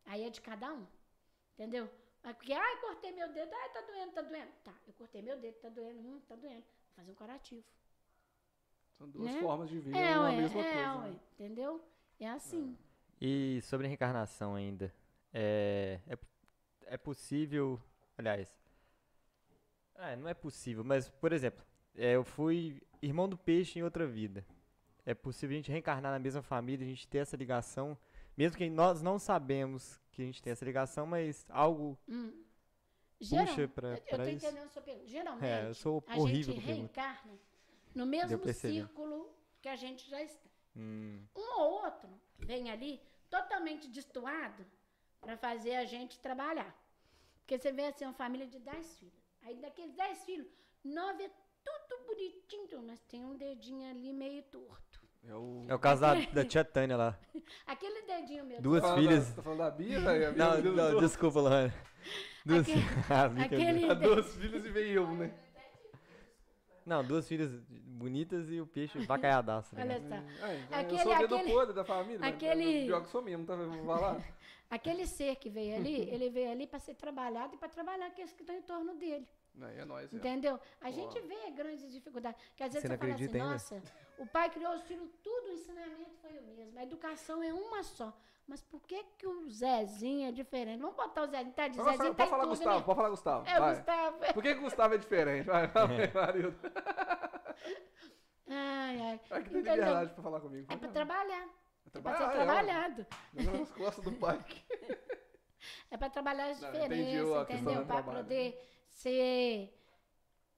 [0.05, 0.87] Aí é de cada um.
[1.55, 1.91] Entendeu?
[2.23, 4.51] Porque, ai, cortei meu dedo, ai, tá doendo, tá doendo.
[4.63, 6.61] Tá, eu cortei meu dedo, tá doendo, hum, tá doendo.
[6.63, 7.65] Vou fazer um curativo.
[8.99, 9.41] São duas né?
[9.41, 10.99] formas de ver É, uma ué, mesma é, coisa.
[10.99, 11.21] ué, né?
[11.33, 11.85] entendeu?
[12.19, 12.77] É assim.
[13.21, 14.95] E sobre reencarnação ainda.
[15.33, 16.19] É, é,
[16.87, 17.81] é possível.
[18.19, 18.55] Aliás.
[19.95, 21.65] É, não é possível, mas, por exemplo,
[21.95, 24.45] é, eu fui irmão do peixe em outra vida.
[25.05, 27.97] É possível a gente reencarnar na mesma família, a gente ter essa ligação,
[28.37, 32.33] mesmo que nós não sabemos que a gente tem essa ligação, mas algo Hum.
[33.19, 33.73] puxa Geral- eu tô
[34.17, 34.47] pra isso.
[34.47, 35.07] entendendo a sua pergunta.
[35.09, 37.39] Geralmente, É, eu sou a horrível gente reencarna
[37.95, 40.49] no mesmo círculo que a gente já está.
[40.77, 42.09] Hum, Um ou outro
[42.39, 44.65] vem ali totalmente destoado
[45.21, 46.75] para fazer a gente trabalhar.
[47.41, 49.15] Porque você vê assim, uma família de 10 filhos.
[49.43, 50.47] Aí daqueles 10 filhos,
[50.85, 51.31] nove é
[51.65, 54.90] tudo bonitinho, então, mas tem um dedinho ali meio torto.
[55.29, 55.65] É o...
[55.69, 57.19] é o caso da, da tia Tânia lá.
[57.67, 59.29] Aquele dedinho meio Duas Tá filhas.
[59.31, 60.29] Da, tá falando da Bia, velho?
[60.29, 61.73] A Bia Não, não, duas- desculpa, Lohane.
[62.45, 62.67] Duas,
[63.45, 65.33] Aquele- Ah, duas filhas e veio eu, né?
[66.87, 69.75] Não, duas filhas bonitas e o peixe vacaiadaço.
[69.77, 69.83] né?
[69.83, 70.45] Olha só.
[70.47, 72.27] Aí, Aquele- eu sou o dedo aquele- podre da família.
[72.27, 73.55] aquele- Pior que sou mesmo, tá?
[73.55, 74.21] Vou falar.
[74.71, 78.33] Aquele ser que veio ali, ele veio ali para ser trabalhado e para trabalhar aqueles
[78.33, 79.27] que estão em torno dele.
[79.63, 80.17] Aí é nóis, é.
[80.17, 80.59] Entendeu?
[80.81, 80.93] A Pô.
[80.93, 82.41] gente vê grandes dificuldades.
[82.57, 83.39] Que às vezes Você não você fala assim, ainda?
[83.53, 83.83] nossa,
[84.19, 86.79] o pai criou os filhos, tudo o ensinamento foi o mesmo.
[86.79, 88.13] A educação é uma só.
[88.47, 90.81] Mas por que, que o Zezinho é diferente?
[90.81, 92.85] Vamos botar o Zezinho, tá de Pode Zezinho, falar, tá pode falar tudo, Gustavo, né?
[92.85, 93.49] pode falar Gustavo.
[93.49, 93.75] É, o vai.
[93.77, 94.19] Gustavo.
[94.35, 95.45] Por que que o Gustavo é diferente?
[95.47, 96.59] Vai, vai, Marildo.
[98.53, 99.21] Ai, ai.
[99.31, 99.75] Ai, que tem Entendeu?
[99.77, 100.67] liberdade pra falar comigo.
[100.73, 100.93] É para Fala.
[100.93, 101.49] trabalhar.
[101.95, 103.07] É É para ser é, trabalhado.
[103.33, 104.45] Nas costas do pai.
[105.91, 107.87] É para trabalhar as Não, entendi diferenças, a questão entendeu?
[107.87, 108.19] Para trabalho.
[108.25, 109.73] poder ser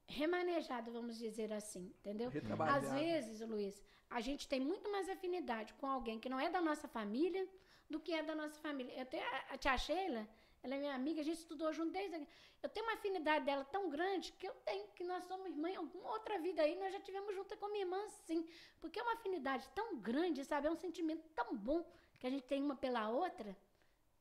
[0.06, 2.30] remanejado, vamos dizer assim, entendeu?
[2.76, 6.60] Às vezes, Luiz, a gente tem muito mais afinidade com alguém que não é da
[6.60, 7.46] nossa família
[7.88, 8.92] do que é da nossa família.
[8.98, 10.26] Eu tenho a, a tia Sheila,
[10.62, 12.26] ela é minha amiga, a gente estudou junto desde.
[12.62, 15.76] Eu tenho uma afinidade dela tão grande que eu tenho que nós somos irmã em
[15.76, 18.46] alguma outra vida aí, nós já tivemos junto com minha irmã, sim.
[18.80, 20.66] Porque é uma afinidade tão grande, sabe?
[20.68, 21.84] É um sentimento tão bom
[22.18, 23.56] que a gente tem uma pela outra.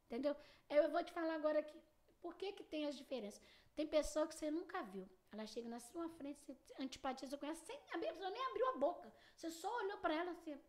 [0.05, 0.35] Entendeu?
[0.69, 1.79] Eu vou te falar agora aqui.
[2.21, 3.41] Por que, que tem as diferenças?
[3.75, 5.07] Tem pessoa que você nunca viu.
[5.31, 8.77] Ela chega na sua frente, você antipatiza com ela, sem a pessoa nem abriu a
[8.77, 9.11] boca.
[9.35, 10.59] Você só olhou pra ela assim.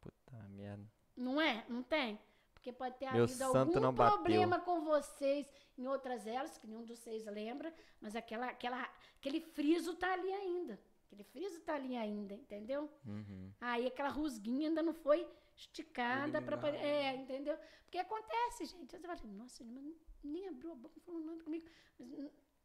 [0.00, 0.84] Puta merda.
[1.16, 1.64] Não é?
[1.68, 2.18] Não tem?
[2.52, 4.18] Porque pode ter Meu havido algum não bateu.
[4.18, 8.88] problema com vocês em outras eras, que nenhum dos seis lembra, mas aquela, aquela,
[9.18, 10.80] aquele friso tá ali ainda.
[11.06, 12.90] Aquele friso tá ali ainda, entendeu?
[13.04, 13.52] Uhum.
[13.60, 16.68] Aí aquela rusguinha ainda não foi esticada para.
[16.76, 17.56] É, entendeu?
[17.84, 18.90] Porque acontece, gente.
[18.90, 21.66] Você fala assim, nossa, ele mas nem abriu a boca, não falou nada comigo.
[21.98, 22.10] Mas,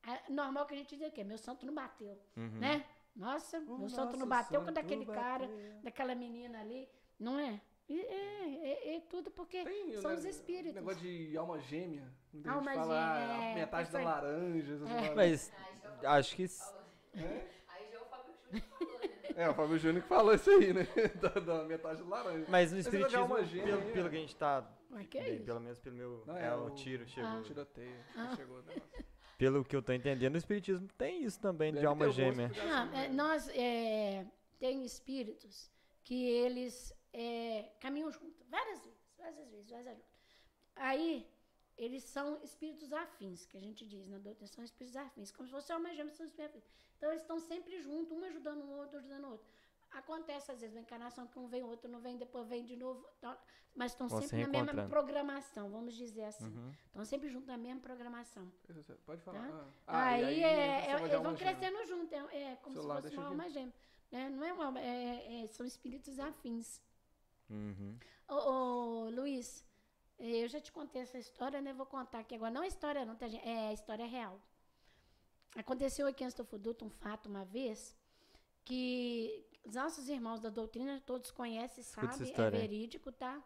[0.08, 1.24] é normal que a gente diz o quê?
[1.24, 2.60] Meu santo não bateu, Uhum.
[2.60, 2.86] né?
[3.16, 5.82] Nossa, O meu santo não bateu com daquele cara, bateu.
[5.82, 6.88] daquela menina ali,
[7.20, 7.60] não é?
[7.90, 10.76] E- É, é, é tudo porque Tem são ne- os espíritos.
[10.76, 12.08] negócio de alma gêmea.
[12.46, 14.78] Alma fala gêmea, ah, é, metade da laranja.
[14.86, 15.16] paradas.
[15.16, 15.52] Mas
[16.04, 16.44] acho que.
[16.44, 16.74] s-
[17.16, 19.08] Aí já é o Fábio Júnior falou, né?
[19.38, 20.88] É, o Fábio Júnior que falou isso aí, né?
[21.22, 22.46] da, da metade laranja.
[22.50, 24.68] Mas no de espiritismo, alma gêmea pelo, aí, pelo que a gente tá.
[24.90, 25.46] Mas que é bem, isso?
[25.46, 26.24] pelo menos pelo meu.
[26.26, 27.44] Não, é, é o o- tiro chegou.
[27.44, 28.04] Tiroteio.
[28.16, 28.34] Ah.
[28.36, 29.06] Chegou o negócio.
[29.38, 32.50] Pelo que eu tô entendendo, o espiritismo tem isso também de Deve alma ter alguma
[32.50, 32.52] gêmea.
[32.66, 34.26] Não, é, nós é,
[34.58, 35.70] tem espíritos
[36.04, 40.18] que eles é, caminham juntos, várias vezes, várias vezes, várias vezes.
[40.76, 41.28] Aí,
[41.78, 45.54] eles são espíritos afins, que a gente diz na doutrina, são espíritos afins, como se
[45.54, 46.70] fosse alma gêmea, são espíritos afins.
[46.98, 49.46] Então, eles estão sempre juntos, um ajudando o outro, ajudando o outro.
[49.92, 52.76] Acontece, às vezes, uma encarnação que um vem, o outro não vem, depois vem de
[52.76, 53.40] novo, tal,
[53.76, 56.46] mas estão Vão se sempre na mesma programação, vamos dizer assim.
[56.46, 56.74] Uhum.
[56.88, 58.52] Estão sempre juntos na mesma programação.
[59.06, 59.48] Pode falar.
[59.48, 59.54] Tá?
[59.54, 59.72] Ah.
[59.88, 63.04] Ah, aí, e é, você é- eles vão crescendo junto, é, é como Celular, se
[63.04, 63.32] fosse uma aqui.
[63.34, 63.74] alma gêmea.
[64.12, 64.30] né?
[64.30, 66.82] Não é uma é- é- são espíritos afins.
[67.50, 67.98] Uhum.
[68.28, 69.64] Ô, ô, Luiz,
[70.20, 71.74] eu já te contei essa história, né?
[71.74, 72.52] Vou contar aqui agora.
[72.52, 73.48] Não é história, não, tá, gente?
[73.48, 74.42] É história real.
[75.56, 77.96] Aconteceu aqui em Astofuduto um fato uma vez
[78.64, 83.42] que os nossos irmãos da doutrina todos conhecem, sabem, é verídico, tá?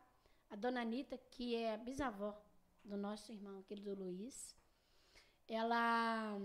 [0.50, 2.40] A dona Anitta, que é a bisavó
[2.84, 4.56] do nosso irmão, aquele do Luiz,
[5.48, 6.40] ela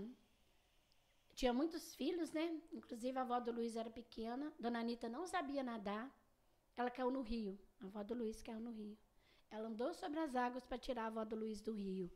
[1.33, 2.59] tinha muitos filhos, né?
[2.73, 4.51] Inclusive a avó do Luiz era pequena.
[4.59, 6.09] Dona Anitta não sabia nadar.
[6.75, 7.59] Ela caiu no rio.
[7.79, 8.97] A avó do Luiz caiu no rio.
[9.49, 12.11] Ela andou sobre as águas para tirar a avó do Luiz do rio.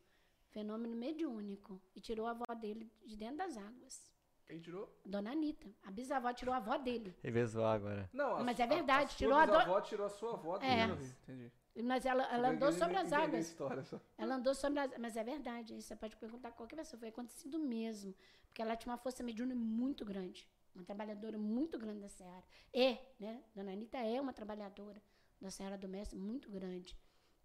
[0.50, 1.82] Fenômeno mediúnico.
[1.96, 4.12] E tirou a avó dele de dentro das águas.
[4.46, 4.94] Quem tirou?
[5.06, 5.70] Dona Anitta.
[5.84, 7.16] A bisavó tirou a avó dele.
[7.24, 8.10] Revezou agora.
[8.12, 10.34] Não, a Mas é verdade, a, a tirou sua a do- bisavó tirou a sua
[10.34, 10.88] avó dele É.
[10.88, 11.16] no Rio.
[11.24, 11.52] Entendi.
[11.84, 13.48] Mas ela, ela andou entendi- sobre as águas.
[13.48, 14.02] história só.
[14.18, 14.92] Ela andou sobre as...
[14.98, 17.00] Mas é verdade, isso você pode perguntar a qualquer pessoa.
[17.00, 18.14] Foi acontecido mesmo.
[18.48, 20.46] Porque ela tinha uma força mediúnica muito grande.
[20.76, 22.44] Uma trabalhadora muito grande da Seara.
[22.74, 23.42] É, né?
[23.56, 25.02] Dona Anitta é uma trabalhadora
[25.40, 26.98] da Seara do Mestre muito grande.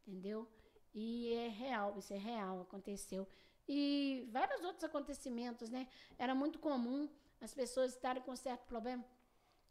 [0.06, 0.48] Entendeu?
[0.94, 3.26] E é real, isso é real, aconteceu.
[3.68, 5.88] E vários outros acontecimentos, né?
[6.18, 7.08] Era muito comum
[7.40, 9.04] as pessoas estarem com certo problema.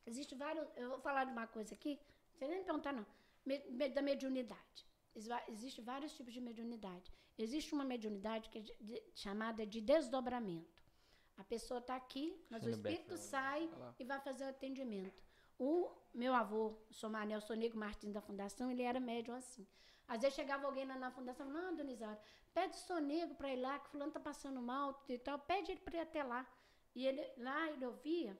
[0.05, 0.67] Existe vários...
[0.75, 1.99] Eu vou falar de uma coisa aqui,
[2.33, 3.05] você nem me perguntar, não.
[3.45, 4.85] Me- me- da mediunidade.
[5.47, 7.11] Existem vários tipos de mediunidade.
[7.37, 10.83] Existe uma mediunidade que é de- de- chamada de desdobramento.
[11.37, 13.95] A pessoa está aqui, mas o espírito sai Vai lá.
[13.99, 15.23] e vai fazer o atendimento.
[15.57, 19.65] O meu avô, senhor Manel Sonego Martins da Fundação, ele era médium assim.
[20.07, 22.19] Às vezes chegava alguém lá na fundação, não, dona Isaura,
[22.53, 25.79] pede o sonego para ir lá, que fulano está passando mal e tal, pede ele
[25.81, 26.45] para ir até lá.
[26.93, 28.37] E ele, lá ele ouvia,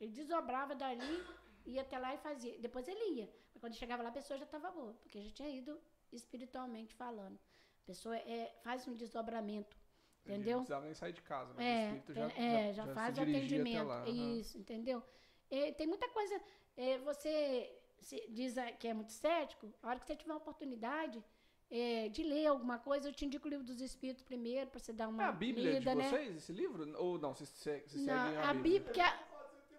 [0.00, 1.24] ele desdobrava dali,
[1.66, 2.58] ia até lá e fazia.
[2.58, 3.30] Depois ele ia.
[3.52, 5.78] Mas quando chegava lá, a pessoa já estava boa, porque já tinha ido
[6.12, 7.38] espiritualmente falando.
[7.82, 9.76] A pessoa é, faz um desdobramento,
[10.24, 10.52] entendeu?
[10.58, 12.86] Não precisava nem sair de casa, mas o É, espírito tem- já, é, já, já,
[12.86, 13.86] já faz o atendimento.
[13.86, 14.08] lá.
[14.08, 15.02] Isso, entendeu?
[15.50, 16.40] É, tem muita coisa.
[16.76, 20.38] é, você se- diz a- que é muito cético, a hora que você tiver uma
[20.38, 21.22] oportunidade
[21.68, 24.92] é, de ler alguma coisa, eu te indico o livro dos Espíritos primeiro, para você
[24.92, 26.08] dar É uma a Bíblia lida, de né?
[26.10, 26.96] vocês, esse livro?
[27.02, 28.80] Ou não, vocês, se- vocês Não, seguem a a Bíblia.
[28.80, 29.04] Bíblia?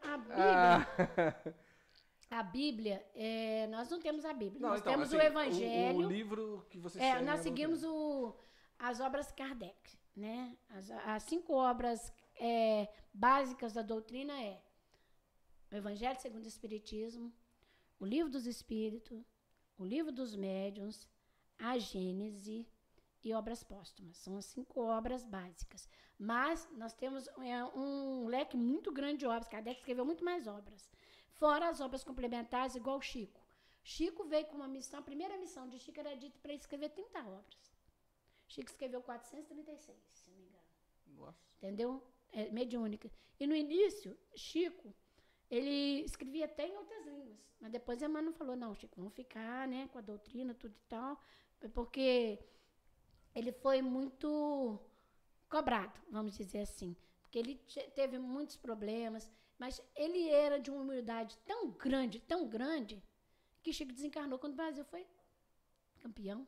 [0.01, 0.37] a, a Bíblia,
[2.29, 4.59] Ah, a Bíblia é, nós não temos a Bíblia.
[4.59, 6.05] não, nós então, temos assim, o Evangelho.
[6.05, 8.35] O, livro que vocês É, nós seguimos o,
[8.77, 10.57] as obras Kardec, né?
[10.69, 14.61] As, as cinco obras é, básicas da doutrina é
[15.71, 17.33] o Evangelho segundo o Espiritismo,
[17.99, 19.25] o Livro dos Espíritos,
[19.77, 21.07] o Livro dos Médiuns,
[21.57, 22.67] a Gênese
[23.23, 24.17] e obras póstumas.
[24.17, 25.87] São as cinco obras básicas.
[26.17, 29.47] Mas nós temos é, um leque muito grande de obras.
[29.47, 30.89] Kardec escreveu muito mais obras.
[31.33, 33.45] Fora as obras complementares, igual Chico.
[33.83, 37.19] Chico veio com uma missão, a primeira missão de Chico era dito para escrever 30
[37.19, 37.75] obras.
[38.47, 40.65] Chico escreveu 436, se não me engano.
[41.07, 41.47] Nossa.
[41.57, 42.03] Entendeu?
[42.31, 43.11] é, mediúnica.
[43.39, 44.93] E no início, Chico,
[45.49, 47.37] ele escrevia até em outras línguas.
[47.59, 51.19] Mas depois Emmanuel falou, não, Chico, vamos ficar né, com a doutrina, tudo e tal.
[51.73, 52.39] Porque
[53.33, 54.79] ele foi muito
[55.49, 56.95] cobrado, vamos dizer assim.
[57.21, 62.47] Porque ele te- teve muitos problemas, mas ele era de uma humildade tão grande, tão
[62.47, 63.03] grande,
[63.63, 65.05] que Chico desencarnou quando o Brasil foi
[65.99, 66.47] campeão.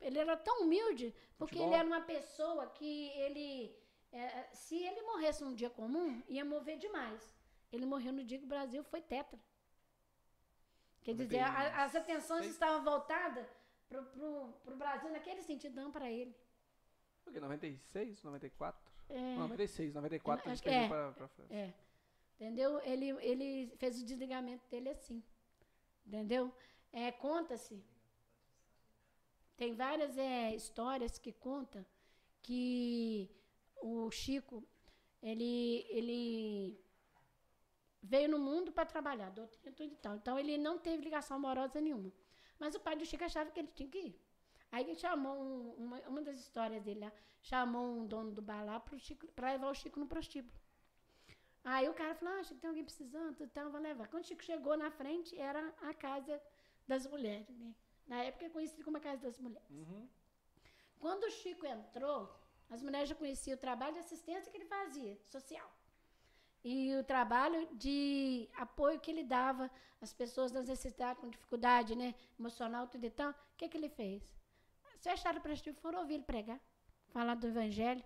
[0.00, 1.66] Ele era tão humilde, porque Futebol.
[1.72, 3.74] ele era uma pessoa que ele.
[4.12, 7.33] é, se ele morresse num dia comum, ia mover demais.
[7.74, 9.38] Ele morreu no dia que o Brasil foi tetra.
[11.02, 12.52] Quer dizer, a- as atenções 96.
[12.52, 13.46] estavam voltadas
[13.88, 16.34] para o Brasil naquele sentido, não para ele.
[17.26, 17.40] O quê?
[17.40, 18.92] 96, 94?
[19.08, 19.18] É.
[19.36, 20.88] Não, 96, 94 Eu ele perdeu é.
[20.88, 21.54] pra, pra França.
[21.54, 21.72] É.
[22.36, 22.80] Entendeu?
[22.80, 25.22] Ele, ele fez o desligamento dele assim.
[26.06, 26.52] Entendeu?
[26.92, 27.82] É, Conta-se.
[29.56, 31.84] Tem várias é, histórias que contam
[32.42, 33.30] que
[33.80, 34.64] o Chico,
[35.22, 36.83] ele, ele
[38.12, 40.14] veio no mundo para trabalhar, doutrina tudo e tal.
[40.16, 42.12] Então ele não teve ligação amorosa nenhuma.
[42.58, 44.14] Mas o pai do Chico achava que ele tinha que ir.
[44.70, 48.62] Aí ele chamou um- uma, uma das histórias dele lá, chamou um dono do bar
[48.64, 48.76] lá
[49.34, 50.54] para levar o Chico no prostíbulo.
[51.64, 54.06] Aí o cara falou, ah, Chico, tem alguém precisando, então vou levar.
[54.08, 56.40] Quando o Chico chegou na frente, era a casa
[56.86, 57.74] das mulheres, né?
[58.06, 59.70] Na época conhecido como a casa das mulheres.
[59.70, 60.06] Uhum.
[61.00, 62.18] Quando o Chico entrou,
[62.68, 65.70] as mulheres já conheciam o trabalho de assistência que ele fazia, social.
[66.64, 69.70] E o trabalho de apoio que ele dava
[70.00, 73.30] às pessoas nas necessidades, com dificuldade né, emocional, tudo e tal.
[73.30, 74.34] O que, que ele fez?
[74.98, 76.58] Se acharam para Chico, foram ouvir ele pregar,
[77.08, 78.02] falar do evangelho.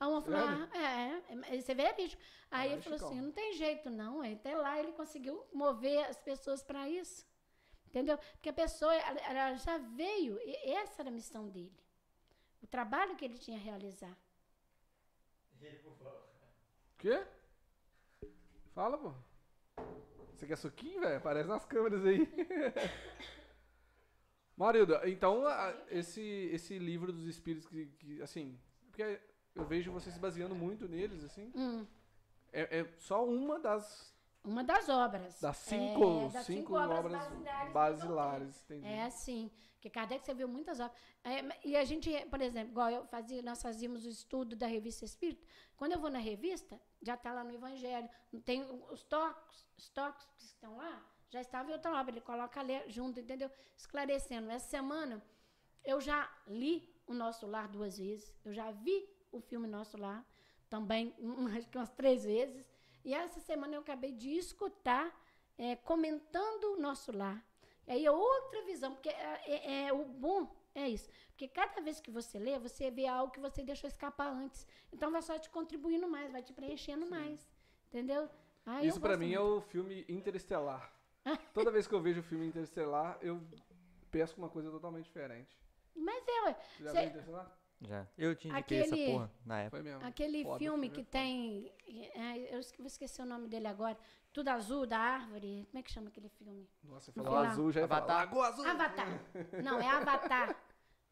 [0.00, 2.20] Aí uma falou, ah, é, é, isso é verídico.
[2.50, 4.20] Aí Caralho, ele falou assim, não tem jeito não.
[4.20, 7.24] Aí Até lá ele conseguiu mover as pessoas para isso.
[7.86, 8.18] Entendeu?
[8.18, 11.78] Porque a pessoa ela, ela já veio, e essa era a missão dele.
[12.62, 14.16] O trabalho que ele tinha a realizar.
[16.98, 17.24] Quê?
[18.74, 19.12] Fala, pô.
[20.34, 21.16] Você quer suquinho, velho?
[21.18, 22.26] Aparece nas câmeras aí.
[24.56, 26.20] Marilda, então a- esse,
[26.52, 28.58] esse livro dos espíritos que, que, assim,
[28.90, 29.18] porque
[29.54, 31.50] eu vejo você se baseando muito neles, assim.
[31.54, 31.86] Hum,
[32.52, 34.14] É, é só uma das,
[34.44, 35.40] uma das obras.
[35.40, 38.86] das cinco, É, das cinco, cinco obras obras basilares basilares, entendi.
[38.86, 40.98] É assim, que Kardec escreveu muitas obras.
[41.24, 45.04] É, e a gente, por exemplo, igual eu fazia, nós fazíamos o estudo da revista
[45.06, 45.46] Espírito.
[45.80, 48.06] Quando eu vou na revista, já está lá no Evangelho.
[48.44, 49.88] Tem os toques, os
[50.36, 52.12] que estão lá, já estava em outra obra.
[52.12, 53.50] Ele coloca ali junto, entendeu?
[53.74, 54.50] Esclarecendo.
[54.50, 55.24] Essa semana,
[55.82, 58.30] eu já li o Nosso Lar duas vezes.
[58.44, 60.22] Eu já vi o filme Nosso Lar
[60.68, 61.14] também,
[61.56, 62.68] acho que umas três vezes.
[63.02, 65.18] E essa semana eu acabei de escutar
[65.56, 67.42] é, comentando o Nosso Lar.
[67.86, 71.08] E aí é outra visão, porque é, é- é o bom é isso.
[71.30, 74.66] Porque cada vez que você lê, você vê algo que você deixou escapar antes.
[74.92, 77.48] Então vai só te contribuindo mais, vai te preenchendo mais.
[77.88, 78.28] Entendeu?
[78.66, 79.56] Ah, Isso pra gosto mim é muito.
[79.56, 80.92] o filme Interestelar.
[81.54, 83.40] Toda vez que eu vejo o filme Interestelar, eu
[84.10, 85.58] pesco uma coisa totalmente diferente.
[85.94, 87.56] Mas é, ué, Você já Cê- viu Interestelar?
[87.82, 88.06] Já.
[88.18, 89.82] Eu te indiquei Aquele- essa porra na época.
[89.82, 90.06] Foi mesmo.
[90.06, 91.72] aquele Foda, filme que é tem.
[92.14, 93.96] é, eu vou esquecer o nome dele agora.
[94.32, 95.66] Tudo azul, da árvore.
[95.70, 96.68] Como é que chama aquele filme?
[96.84, 98.24] Nossa, falou azul, já falar Avatar.
[98.26, 98.66] Lagoa Azul.
[98.66, 99.06] Avatar.
[99.64, 100.56] Não, é Avatar.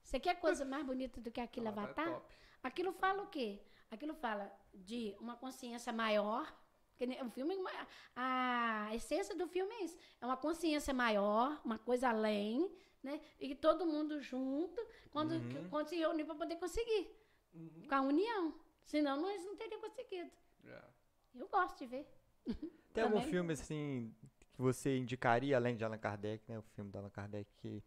[0.02, 2.20] Você quer coisa mais bonita do que aquilo, Avatar é Avatar?
[2.20, 2.34] top.
[2.62, 3.60] Aquilo fala o quê?
[3.90, 6.46] Aquilo fala de uma consciência maior.
[7.24, 7.56] O filme,
[8.16, 9.96] a essência do filme é isso.
[10.20, 12.68] É uma consciência maior, uma coisa além,
[13.02, 13.20] né?
[13.38, 14.80] E todo mundo junto,
[15.10, 15.68] quando, Uhum.
[15.70, 17.08] quando se reunir para poder conseguir.
[17.54, 17.86] Uhum.
[17.88, 18.54] Com a união.
[18.84, 20.30] Senão nós não teríamos conseguido.
[20.64, 20.82] É.
[21.36, 22.17] Eu gosto de ver.
[22.92, 24.14] Tem algum filme assim
[24.52, 26.58] que você indicaria além de Allan Kardec, né?
[26.58, 27.82] O filme do Allan Kardec que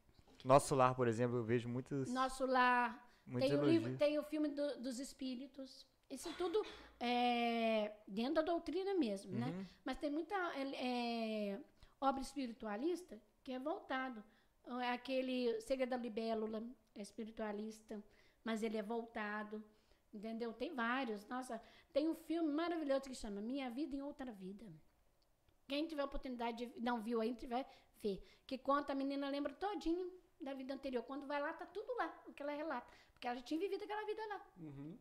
[0.46, 4.24] Nosso Lar, por exemplo, eu vejo muitos, Nosso lar, muitos tem o, livro, tem o
[4.24, 5.86] filme do- dos espíritos.
[6.10, 6.66] Isso tudo
[7.00, 9.48] é dentro da doutrina mesmo, né?
[9.48, 9.66] Uhum.
[9.86, 10.36] Mas tem muita
[10.76, 11.60] é,
[12.00, 14.24] obra espiritualista que é voltado.
[14.82, 16.64] É Aquele Segredo da Libélula
[16.96, 18.04] é espiritualista,
[18.44, 19.64] mas ele é voltado.
[20.14, 20.54] Entendeu?
[20.54, 21.26] Tem vários.
[21.28, 21.62] Nossa,
[21.94, 24.66] tem um filme maravilhoso que chama Minha Vida em Outra Vida.
[25.68, 27.66] Quem tiver oportunidade de não viu aí, tiver,
[28.02, 28.22] vê.
[28.46, 30.12] Que conta, a menina lembra todinho
[30.42, 31.04] da vida anterior.
[31.04, 32.88] Quando vai lá, tá tudo lá, o que ela relata.
[33.14, 34.42] Porque ela já tinha vivido aquela vida lá.
[34.60, 34.98] Uhum.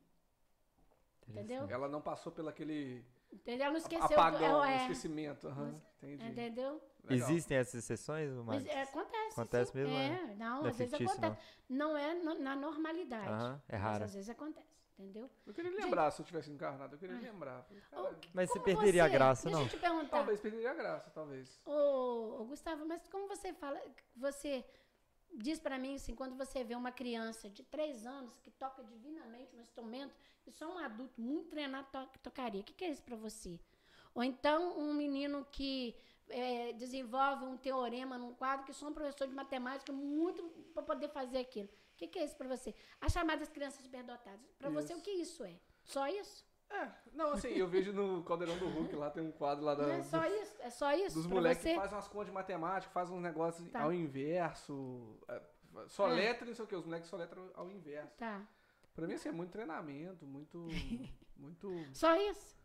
[1.29, 1.69] Entendeu?
[1.71, 3.67] Ela não passou pelo aquele Entendeu?
[3.67, 4.09] Ela não esqueceu.
[4.09, 5.47] do- apagão, é, esquecimento.
[5.49, 6.25] Aham, entendi.
[6.27, 6.83] entendeu?
[7.05, 7.29] Legal.
[7.31, 9.33] Existem essas exceções, Mas é, acontece.
[9.41, 9.79] Acontece sim.
[9.79, 11.47] mesmo, É, não, Não é às vezes fictício, acontece.
[11.69, 13.29] Não, é no- na normalidade.
[13.29, 14.05] Aham, é Mas raro.
[14.05, 14.67] às vezes acontece,
[15.01, 15.31] entendeu?
[15.47, 16.95] Eu queria lembrar se eu tivesse encarnado.
[16.95, 17.67] Eu queria lembrar.
[17.91, 19.65] Falei, Mas você perderia a você- graça, deixa não?
[19.67, 20.09] eu te perguntar.
[20.17, 21.61] Talvez perderia a graça, talvez.
[21.65, 23.81] Ô, ô, Gustavo, mas como você fala,
[24.15, 24.65] você
[25.33, 29.55] diz para mim assim, quando você vê uma criança de três anos que toca divinamente
[29.57, 30.15] um instrumento,
[30.47, 33.59] e só um adulto muito treinado to tocaria, o que, que é isso para você?
[34.15, 35.95] Ou então um menino que
[36.29, 40.43] é, desenvolve um teorema num quadro que só um professor de matemática muito
[40.75, 41.69] para poder fazer aquilo.
[42.01, 42.75] O que, que é isso para você?
[42.99, 44.41] As chamadas crianças superdotadas.
[44.59, 45.61] Para você, o que isso é?
[45.85, 46.47] Só isso?
[46.71, 49.87] É, não, assim, eu vejo no Caldeirão do Hulk lá, tem um quadro lá da,
[49.87, 50.57] Não é só dos, isso?
[50.61, 51.75] É só isso dos moleques você?
[51.75, 53.83] que fazem umas contas de matemática, fazem uns negócios Tá.
[53.83, 55.19] ao inverso.
[55.29, 55.43] é,
[55.89, 56.13] só É.
[56.15, 58.17] letra e não sei o que, os moleques só letram ao inverso.
[58.17, 58.49] Tá.
[58.95, 60.59] Pra mim, assim, é muito treinamento, muito.
[61.37, 61.71] muito.
[61.93, 62.59] Só isso?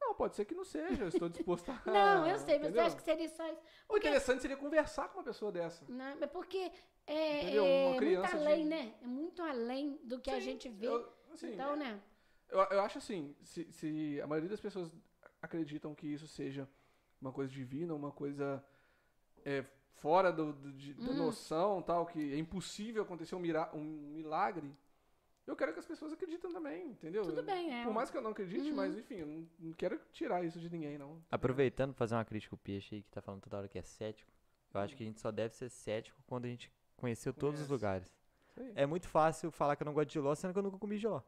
[0.00, 1.82] Não, pode ser que não seja, eu estou disposto a.
[1.90, 2.82] Não, eu sei, mas entendeu?
[2.82, 3.60] eu acho que seria só isso.
[3.88, 5.84] O interessante seria conversar com uma pessoa dessa.
[5.88, 6.70] Não, é porque
[7.12, 7.64] é, Entendeu?
[7.64, 8.94] é Uma muito criança de- além, né?
[9.02, 10.86] É muito além do que a Sim, gente vê.
[10.86, 12.00] Eu, assim, então, né?
[12.48, 14.92] eu, eu acho assim, se, se a maioria das pessoas
[15.42, 16.68] acreditam que isso seja
[17.20, 18.62] uma coisa divina, uma coisa
[19.44, 19.64] é,
[19.94, 21.16] fora do, do- de- da Hum.
[21.16, 23.82] noção, tal, que é impossível acontecer um, mira- um
[24.14, 24.74] milagre,
[25.46, 27.24] eu quero que as pessoas acreditem também, entendeu?
[27.24, 27.84] Tudo bem, é.
[27.84, 28.76] Por mais que eu não acredite, Uhum.
[28.76, 31.20] mas enfim, eu não, não quero tirar isso de ninguém, não.
[31.30, 34.30] Aproveitando, fazer uma crítica ao Peixe aí, que tá falando toda hora que é cético.
[34.72, 36.70] Eu acho que a gente só deve ser cético quando a gente
[37.00, 37.72] conheceu todos os Conhece.
[37.72, 38.20] lugares.
[38.74, 40.98] É muito fácil falar que eu não gosto de giló, sendo que eu nunca comi
[40.98, 41.22] giló.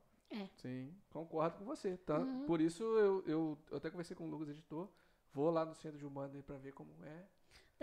[0.56, 1.96] Sim, concordo com você.
[1.98, 2.18] Tá?
[2.18, 2.44] Uhum.
[2.46, 4.88] Por isso eu, eu, eu até conversei com o Lucas Editor.
[5.32, 7.24] Vou lá no centro de Umbanda aí pra ver como é.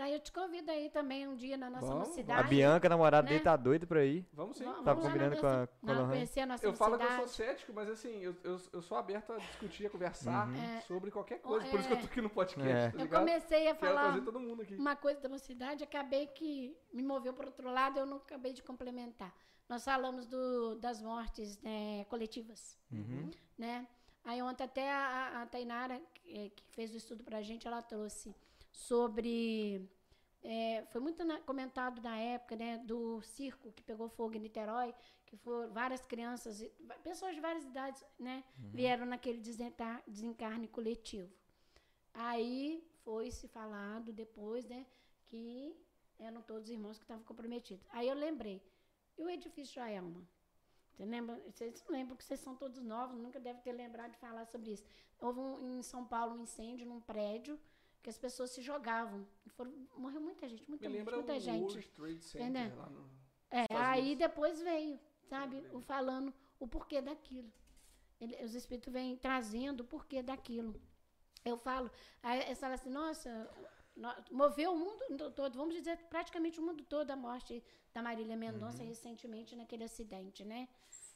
[0.00, 2.40] Daí eu te convido aí também um dia na nossa Vamos, mocidade.
[2.40, 3.32] A Bianca, a namorada né?
[3.32, 4.26] dele, tá doida pra ir.
[4.32, 4.64] Vamos sim.
[4.64, 7.10] Vamos Tava combinando com nossa- a- com a conhecer a nossa Eu falo que eu
[7.16, 10.54] sou cético, mas assim, eu, eu, eu sou aberto a discutir, a conversar Uhum.
[10.56, 10.80] É.
[10.80, 11.66] sobre qualquer coisa.
[11.68, 12.90] Por isso que eu tô aqui no podcast, É.
[12.92, 14.74] tá Eu comecei a falar trazer todo mundo aqui.
[14.74, 18.62] uma coisa da mocidade, acabei que me moveu para outro lado, eu não acabei de
[18.62, 19.34] complementar.
[19.68, 23.28] Nós falamos do, das mortes né, coletivas, Uhum.
[23.58, 23.86] né?
[24.24, 27.82] Aí ontem até a, a- Tainara, que, que fez o estudo para a gente, ela
[27.82, 28.34] trouxe
[28.70, 29.88] sobre...
[30.42, 34.94] eh, foi muito na- comentado na época, né, do circo que pegou fogo em Niterói,
[35.26, 36.62] que foram várias crianças,
[37.02, 39.40] pessoas de várias idades, né, vieram naquele
[40.06, 41.30] desencarne coletivo.
[42.14, 44.86] Aí foi se falado depois, né,
[45.26, 45.76] que
[46.18, 47.86] eram todos irmãos que estavam comprometidos.
[47.90, 48.62] Aí eu lembrei,
[49.16, 50.26] e o edifício Joelma?
[50.90, 51.40] Você lembra?
[51.46, 54.84] Vocês lembram que vocês são todos novos, nunca devem ter lembrado de falar sobre isso.
[55.20, 57.58] Houve um, em São Paulo um incêndio num prédio
[58.02, 59.26] que as pessoas se jogavam.
[59.48, 61.62] Foram, morreu muita gente, muita, Me gente, lembra muita o gente.
[61.74, 62.76] World Trade Center Entendeu?
[62.78, 63.10] lá no...
[63.50, 64.18] É, aí Unidos.
[64.18, 67.52] depois veio, sabe, o falando o porquê daquilo.
[68.20, 70.80] Ele- os espíritos vêm trazendo o porquê daquilo.
[71.44, 71.90] Eu falo,
[72.22, 73.50] aí eles falam assim, nossa,
[73.96, 77.62] no- moveu o mundo todo, vamos dizer, praticamente o mundo todo a morte
[77.92, 80.68] da Marília Mendonça recentemente naquele acidente, né?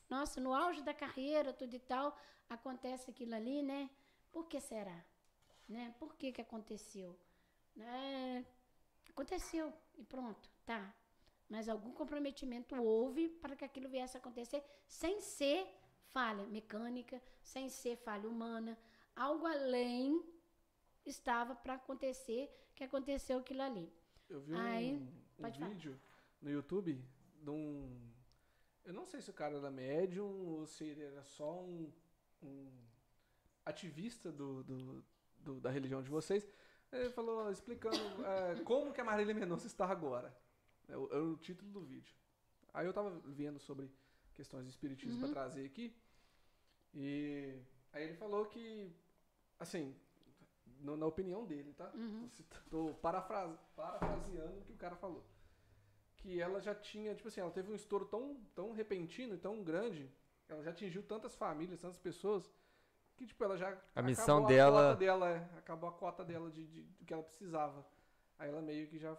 [0.08, 2.16] Nossa, no auge da carreira, tudo e tal,
[2.48, 3.88] acontece aquilo ali, né?
[4.32, 5.04] Por que será?
[5.68, 5.94] Né?
[5.98, 7.18] Por que que aconteceu?
[7.74, 8.44] Né?
[9.08, 10.94] Aconteceu e pronto, tá.
[11.48, 15.66] Mas algum comprometimento houve para que aquilo viesse a acontecer sem ser
[16.08, 18.78] falha mecânica, sem ser falha humana.
[19.14, 20.24] Algo além
[21.04, 23.92] estava para acontecer que aconteceu aquilo ali.
[24.28, 24.96] Eu vi Aí,
[25.38, 26.00] um, um vídeo
[26.40, 27.00] no YouTube
[27.42, 28.10] de um...
[28.84, 31.90] Eu não sei se o cara era médium ou se ele era só um,
[32.42, 32.70] um
[33.64, 35.04] ativista do, do-
[35.44, 36.48] do- da religião de vocês.
[36.92, 40.34] Ele falou, explicando é, como que a Marília Mendonça está agora.
[40.88, 42.14] É o, é o título do vídeo.
[42.72, 43.90] Aí eu tava vendo sobre
[44.34, 45.20] questões de espiritismo Uhum.
[45.20, 45.94] para trazer aqui.
[46.92, 47.58] E
[47.92, 48.92] aí ele falou que,
[49.58, 49.94] assim,
[50.80, 51.90] no- na opinião dele, tá?
[51.94, 52.28] Uhum.
[52.70, 55.24] Tô, parafrase- parafraseando o que o cara falou.
[56.16, 59.62] Que ela já tinha, tipo assim, ela teve um estouro tão, tão repentino e tão
[59.62, 60.10] grande,
[60.48, 62.50] ela já atingiu tantas famílias, tantas pessoas,
[63.16, 63.76] que tipo, ela já.
[63.94, 67.04] A missão acabou dela- A cota dela é, acabou a cota dela de, de- do
[67.04, 67.86] que ela precisava.
[68.38, 69.16] Aí ela meio que já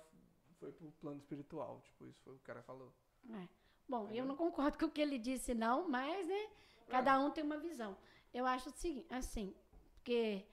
[0.59, 1.81] foi pro plano espiritual.
[1.81, 2.91] Tipo, isso foi o que o cara falou.
[3.29, 3.47] É.
[3.87, 6.49] Bom, eu não concordo com o que ele disse, não, mas, né,
[6.89, 7.95] cada um tem uma visão.
[8.33, 9.53] Eu acho o seguinte, assim,
[9.95, 10.43] porque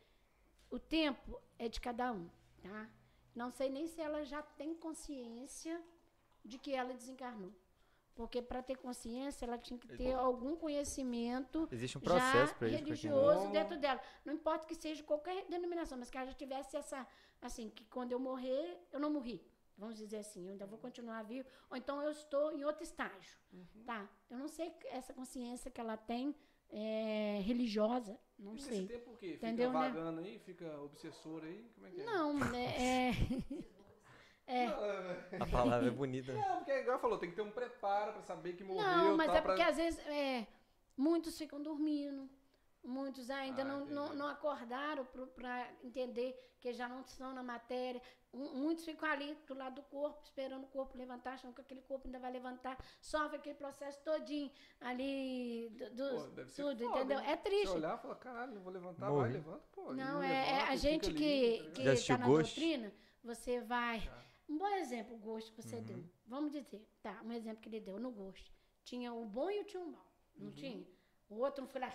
[0.70, 2.28] o tempo é de cada um,
[2.60, 2.88] tá?
[3.34, 5.82] Não sei nem se ela já tem consciência
[6.44, 7.52] de que ela desencarnou.
[8.14, 12.76] Porque para ter consciência, ela tinha que ter algum conhecimento Existe um processo já isso.
[12.84, 14.00] religioso dentro dela.
[14.24, 17.06] Não importa que seja qualquer denominação, mas que ela já tivesse essa,
[17.40, 19.42] assim, que quando eu morrer, eu não morri.
[19.78, 23.36] Vamos dizer assim, eu ainda vou continuar vivo, ou então eu estou em outro estágio,
[23.52, 23.84] Uhum.
[23.86, 24.06] tá?
[24.30, 26.34] Eu não sei essa consciência que ela tem
[26.68, 28.86] é, religiosa, não e nesse sei.
[28.86, 29.32] tempo o quê?
[29.32, 29.78] Fica Entendeu, né?
[29.88, 30.38] vagando aí?
[30.38, 31.70] Fica obsessor aí?
[31.74, 32.04] Como é que é?
[32.04, 33.12] Não, né, é,
[34.46, 36.32] é, Não, é- A palavra é bonita.
[36.32, 38.82] Não, porque igual falou, tem que ter um preparo pra saber que morreu.
[38.82, 40.46] não, mas tal, é pra- porque às vezes é,
[40.96, 42.28] muitos ficam dormindo,
[42.84, 45.06] Muitos ainda Ah, não, não, não acordaram
[45.36, 48.02] para entender que já não estão na matéria.
[48.32, 52.08] Muitos ficam ali do lado do corpo, esperando o corpo levantar, achando que aquele corpo
[52.08, 52.76] ainda vai levantar.
[53.00, 54.50] Sofre aquele processo todinho
[54.80, 57.20] ali do, dos- Pô, deve ser tudo, foda, entendeu?
[57.20, 57.30] hein?
[57.30, 57.68] É triste.
[57.68, 59.20] Você olhar e falar, caralho, não vou levantar, Morri.
[59.22, 59.92] vai, levanta, pô.
[59.94, 62.20] Não, e é, é levanta, a e gente que, ali, tá que Já assistiu tá
[62.20, 62.60] na Ghost?
[62.60, 62.92] doutrina,
[63.22, 64.00] você vai.
[64.00, 64.22] Já.
[64.52, 65.82] Um bom exemplo, o Ghost que você Uhum.
[65.82, 66.04] deu.
[66.26, 68.52] Vamos dizer, tá, um exemplo que ele deu no Ghost.
[68.84, 70.06] Tinha o bom e o tinha o mal,
[70.36, 70.52] não Uhum.
[70.52, 70.86] tinha?
[71.30, 71.90] O outro foi lá,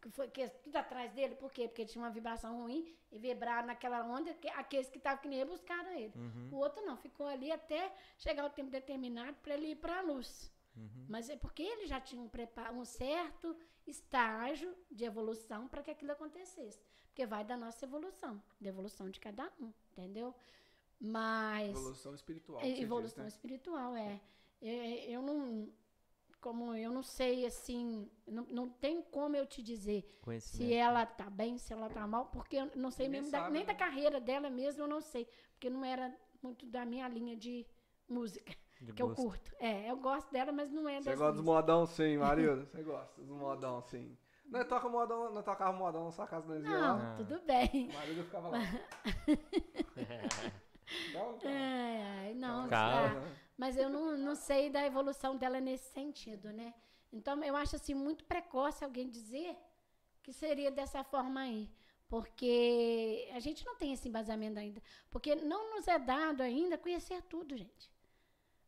[0.00, 1.66] que foi que, tudo atrás dele, por quê?
[1.66, 5.44] Porque tinha uma vibração ruim e vibrar naquela onda, que aqueles que estavam que nem
[5.44, 6.12] buscaram ele.
[6.14, 6.50] Uhum.
[6.52, 10.02] O outro não, ficou ali até chegar o tempo determinado para ele ir para a
[10.02, 10.52] luz.
[10.76, 11.06] Uhum.
[11.08, 13.56] Mas é porque ele já tinha um, prepa- um certo
[13.86, 16.80] estágio de evolução para que aquilo acontecesse.
[17.06, 20.34] Porque vai da nossa evolução, da evolução de cada um, entendeu?
[21.04, 21.70] Mas.
[21.70, 22.60] Evolução espiritual.
[22.60, 23.28] É, você diz, evolução né?
[23.28, 24.20] espiritual, é.
[24.62, 24.72] Eu,
[25.14, 25.68] eu não.
[26.40, 28.08] Como eu não sei, assim.
[28.26, 30.04] Não, não tem como eu te dizer
[30.40, 33.38] se ela tá bem, se ela tá mal, porque eu não sei Ninguém mesmo, da-
[33.40, 33.66] sabe, nem né?
[33.72, 35.26] da carreira dela mesmo, eu não sei.
[35.52, 37.66] Porque não era muito da minha linha de
[38.08, 39.22] música de que eu gosto.
[39.22, 39.52] curto.
[39.58, 42.64] É, eu gosto dela, mas não é Você gosta dos modão sim, Marilda?
[42.66, 44.16] Você gosta dos modão sim.
[44.46, 46.98] Não toca modão, não tocava modão na sua casa, não ia lá.
[46.98, 47.14] Não, Ah.
[47.16, 47.88] tudo bem.
[47.94, 48.58] Marilda ficava lá.
[51.12, 52.34] Não, não.
[52.34, 53.20] Não, Calma.
[53.20, 53.36] tá.
[53.56, 56.74] Mas eu não, não sei da evolução dela nesse sentido, né?
[57.12, 59.56] Então, eu acho assim muito precoce alguém dizer
[60.22, 61.70] que seria dessa forma aí.
[62.08, 64.82] Porque a gente não tem esse embasamento ainda.
[65.10, 67.90] Porque não nos é dado ainda conhecer tudo, gente.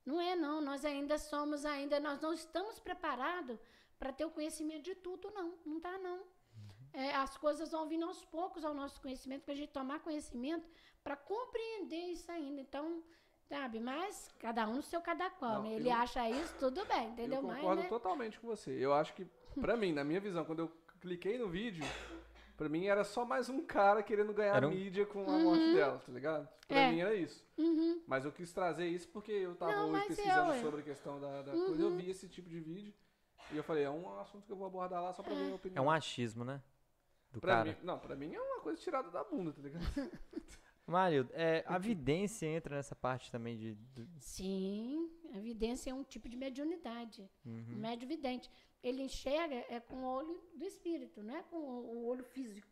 [0.04, 0.60] Não é, não.
[0.60, 3.58] Nós ainda somos, ainda, nós não estamos preparados
[3.98, 5.58] para ter o conhecimento de tudo, não.
[5.64, 6.24] Não está, não.
[6.92, 10.66] É, as coisas vão vindo aos poucos ao nosso conhecimento, para a gente tomar conhecimento
[11.06, 12.60] para compreender isso ainda.
[12.60, 13.00] Então,
[13.48, 15.74] sabe, mas cada um no seu cada qual, Não, né?
[15.76, 17.36] Ele eu- acha isso, tudo bem, entendeu?
[17.38, 17.88] Eu Mas, concordo né?
[17.88, 18.72] totalmente com você.
[18.72, 19.24] Eu acho que,
[19.60, 21.84] pra mim, na minha visão, quando eu cliquei no vídeo,
[22.56, 26.02] pra mim era só mais um cara querendo ganhar um- mídia com a morte dela,
[26.04, 26.48] tá ligado?
[26.66, 26.90] Pra É.
[26.90, 27.46] mim era isso.
[27.56, 28.02] Uhum.
[28.04, 30.60] Mas eu quis trazer isso porque eu tava Não, hoje mas pesquisando eu, é.
[30.60, 32.92] sobre a questão da, da coisa, eu vi esse tipo de vídeo.
[33.52, 35.50] E eu falei, é um assunto que eu vou abordar lá só pra ver a
[35.50, 35.84] É opinião.
[35.84, 36.60] um achismo, né?
[37.30, 37.70] Do pra cara.
[37.70, 39.82] mim, não, pra mim é uma coisa tirada da bunda, tá ligado?
[40.86, 43.74] Mário, é, a vidência entra nessa parte também de.
[43.74, 47.28] do- Sim, a evidência é um tipo de mediunidade.
[47.44, 47.74] Uhum.
[47.74, 48.50] O médio vidente.
[48.82, 52.68] Ele enxerga é com o olho do espírito, não é com o, o olho físico.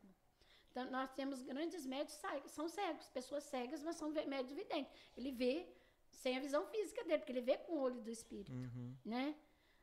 [0.71, 4.93] Então, nós temos grandes médios que são cegos, pessoas cegas, mas são médios videntes.
[5.17, 5.67] Ele vê
[6.11, 8.95] sem a visão física dele, porque ele vê com o olho do espírito, Uhum.
[9.05, 9.35] né?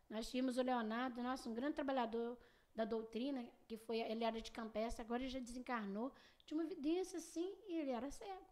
[0.10, 2.38] Nós tínhamos o Leonardo, nossa, um grande trabalhador
[2.76, 6.14] da doutrina, que foi, ele era de campestre, agora ele já desencarnou,
[6.52, 8.46] tinha uma evidência assim, e ele era cego.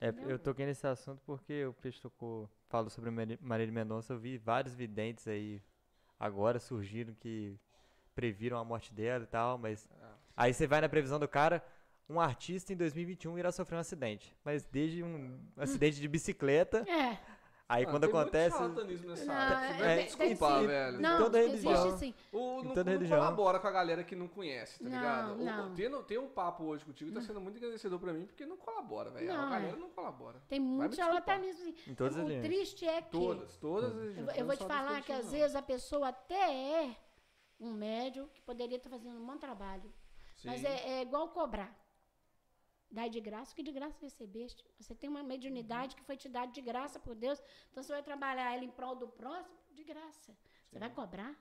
[0.00, 0.30] É, Entendeu?
[0.30, 4.36] eu toquei nesse assunto porque o Peixe tocou, falou sobre Mari- Marília Mendonça, eu vi
[4.36, 5.62] vários videntes aí
[6.20, 7.58] agora surgiram que
[8.14, 10.14] previram a morte dela e tal, mas Ah.
[10.36, 11.64] aí você vai na previsão do cara,
[12.08, 17.16] um artista em 2021 irá sofrer um acidente, mas desde um acidente de bicicleta, É,
[17.72, 19.56] aí Ah, quando tem muito acontece, charlatanismo nessa Não, área.
[19.68, 21.00] Você é- vai é- me desculpar, tem- velho.
[21.00, 21.98] não, toda existe religião.
[21.98, 22.14] sim.
[22.32, 23.18] O, Em não, toda não religião.
[23.18, 25.32] colabora com a galera que não conhece, tá Não, ligado?
[25.32, 26.02] O- não.
[26.04, 29.30] Ter, um papo hoje contigo tá sendo muito agradecedor pra mim, porque não colabora, velho.
[29.32, 29.80] A Não, galera é.
[29.80, 30.42] não colabora.
[30.48, 31.64] Tem muito charlatanismo.
[31.64, 31.90] sim.
[31.90, 32.44] Em todas as o linhas.
[32.44, 33.10] triste é que.
[33.10, 35.62] Todas, todas as Eu, religiões, vou- eu vou te não falar que às vezes a
[35.62, 36.96] pessoa até é
[37.60, 39.82] um médium que poderia estar fazendo um bom trabalho.
[40.44, 40.52] não.
[40.52, 40.66] Mas Sim.
[40.66, 41.72] é, é igual cobrar.
[42.92, 44.62] Dá de graça, que de graça recebeste.
[44.78, 47.42] Você tem uma mediunidade que foi te dada de graça por Deus.
[47.70, 50.36] Então você vai trabalhar ela em prol do próximo de graça.
[50.68, 51.34] Você vai cobrar?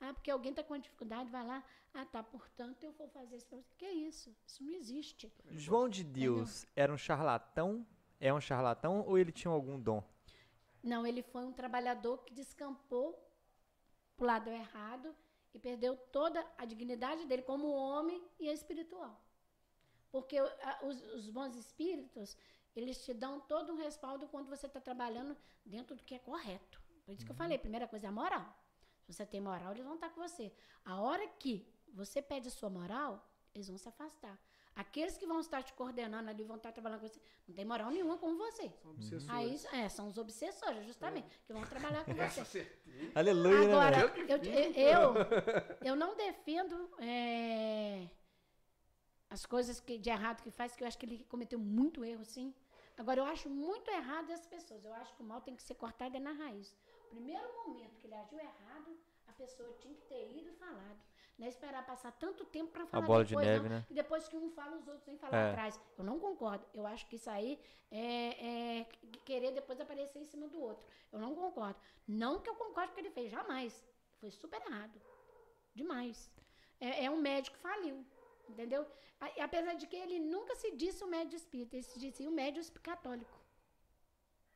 [0.00, 1.64] Ah, porque alguém está com dificuldade, vai lá.
[1.92, 3.74] Ah, tá, portanto eu vou fazer isso para você.
[3.76, 4.36] Que isso?
[4.46, 5.32] Isso não existe.
[5.50, 7.84] João de Deus era um charlatão?
[8.20, 10.02] É um charlatão ou ele tinha algum dom?
[10.80, 13.20] Não, ele foi um trabalhador que descampou
[14.16, 15.12] pro lado errado
[15.52, 19.23] e perdeu toda a dignidade dele como homem e espiritual.
[20.14, 22.36] Porque os, os bons espíritos,
[22.76, 25.36] eles te dão todo um respaldo quando você está trabalhando
[25.66, 26.80] dentro do que é correto.
[27.04, 28.46] Por isso que eu falei, a primeira coisa é a moral.
[29.02, 30.52] Se você tem moral, eles vão estar com você.
[30.84, 34.38] A hora que você pede a sua moral, eles vão se afastar.
[34.76, 37.90] Aqueles que vão estar te coordenando ali, vão estar trabalhando com você, não tem moral
[37.90, 38.72] nenhuma com você.
[38.82, 39.66] São obsessores.
[39.72, 42.80] Aí, é, são os obsessores, justamente, que vão trabalhar com você.
[43.16, 43.74] Aleluia, né?
[43.74, 44.30] Agora, velho?
[44.30, 44.38] eu,
[44.74, 45.14] eu,
[45.86, 48.08] eu não defendo é,
[49.34, 52.24] as coisas que, de errado que faz, que eu acho que ele cometeu muito erro,
[52.24, 52.54] sim.
[52.96, 54.84] Agora, eu acho muito errado as pessoas.
[54.84, 56.68] Eu acho que o mal tem que ser cortado é na raiz.
[57.10, 58.96] Primeiro momento que ele agiu errado,
[59.26, 61.00] a pessoa tinha que ter ido e falado.
[61.36, 63.76] Não é esperar passar tanto tempo para falar bola de depois, neve, não.
[63.76, 63.86] né?
[63.90, 65.50] E depois que um fala, os outros vêm falar É.
[65.50, 65.80] atrás.
[65.98, 66.64] Eu não concordo.
[66.72, 67.58] Eu acho que isso aí
[67.90, 68.86] é, é
[69.24, 70.86] querer depois aparecer em cima do outro.
[71.12, 71.78] Eu não concordo.
[72.06, 73.84] Não que eu concorde com o que ele fez, jamais.
[74.20, 74.96] Foi super errado.
[75.74, 76.30] demais.
[76.80, 78.04] É, é um médico faliu,
[78.48, 78.86] entendeu?
[79.20, 82.30] A- apesar de que ele nunca se disse um médico espírita, ele se disse um
[82.30, 83.38] médico católico.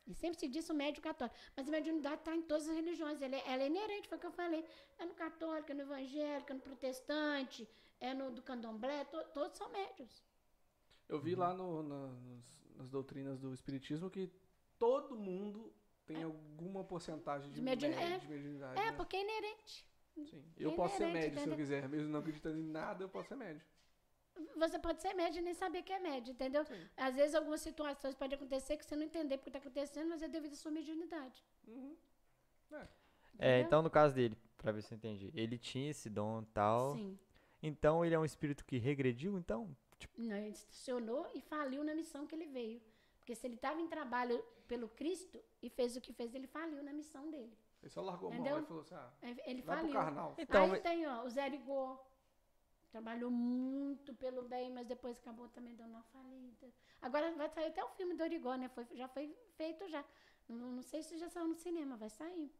[0.06, 1.36] Ele sempre se disse um médico católico.
[1.54, 3.20] Mas a mediunidade está em todas as religiões.
[3.20, 4.64] Ela é, ela é inerente, foi o que eu falei.
[4.98, 7.68] É no católico, é no evangélico, é no protestante,
[8.00, 10.24] é no do candomblé, to- todos são médios.
[11.08, 14.30] Eu vi lá no- na- nos- nas doutrinas do Espiritismo que
[14.78, 15.72] todo mundo
[16.06, 18.18] tem alguma porcentagem de, De mediun- é.
[18.18, 18.80] de mediunidade.
[18.80, 18.92] É, né?
[18.92, 19.86] porque é inerente.
[20.26, 20.44] Sim.
[20.56, 21.88] Eu posso ser médio se eu quiser.
[21.88, 23.62] Mesmo não acreditando em nada, eu posso ser médio.
[24.56, 26.64] Você pode ser médio e nem saber que é médio, entendeu?
[26.64, 26.88] Sim.
[26.96, 30.28] Às vezes algumas situações podem acontecer que você não entender porque está acontecendo, mas é
[30.28, 31.44] devido à sua mediunidade.
[31.66, 31.96] Uhum.
[32.70, 32.76] É,
[33.34, 33.66] Entendeu?
[33.66, 36.94] então no caso dele, pra ver se eu entendi, ele tinha esse dom e tal.
[36.94, 37.18] Sim.
[37.62, 39.76] Então ele é um espírito que regrediu, então?
[39.98, 42.80] Tipo, Não, ele estacionou e faliu na missão que ele veio.
[43.18, 46.82] Porque se ele estava em trabalho pelo Cristo e fez o que fez, ele faliu
[46.82, 47.56] na missão dele.
[47.82, 48.62] Ele só largou a mão Entendeu?
[48.62, 49.10] e falou assim: ah,
[49.46, 50.34] Ele vai pro carnal.
[50.38, 51.98] então Aí tem, ó, o Zé Rigor.
[52.90, 56.72] Trabalhou muito pelo bem, mas depois acabou também dando uma falida.
[57.02, 58.68] Agora vai sair até o filme do Origó, né?
[58.70, 60.02] Foi, já foi feito já.
[60.48, 62.50] Não, não sei se já saiu no cinema, vai sair.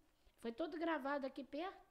[0.41, 1.89] Foi todo gravado aqui perto.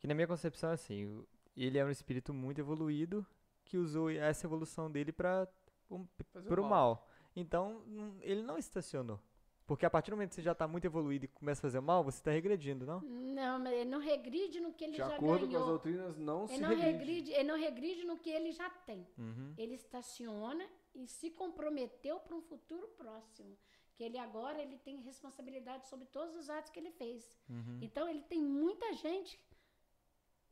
[0.00, 1.26] que na minha concepção é assim, o-
[1.56, 3.24] ele é um espírito muito evoluído
[3.64, 5.46] que usou essa evolução dele para
[5.90, 7.06] um, Fazer pro mal.
[7.36, 7.84] Então,
[8.22, 9.20] ele não estacionou.
[9.70, 11.78] Porque a partir do momento que você já tá muito evoluído e começa a fazer
[11.78, 13.00] mal, você tá regredindo, não?
[13.02, 15.66] Não, mas ele não regride no que ele De já acordo com as ganhou.
[15.68, 16.90] doutrinas, não Ele se não, regride.
[16.90, 19.06] regride, ele não regride no que ele já tem.
[19.16, 19.54] Uhum.
[19.56, 23.56] Ele estaciona e se comprometeu para um futuro próximo.
[23.94, 27.38] Que ele agora ele tem responsabilidade sobre todos os atos que ele fez.
[27.48, 27.78] Uhum.
[27.80, 29.40] Então ele tem muita gente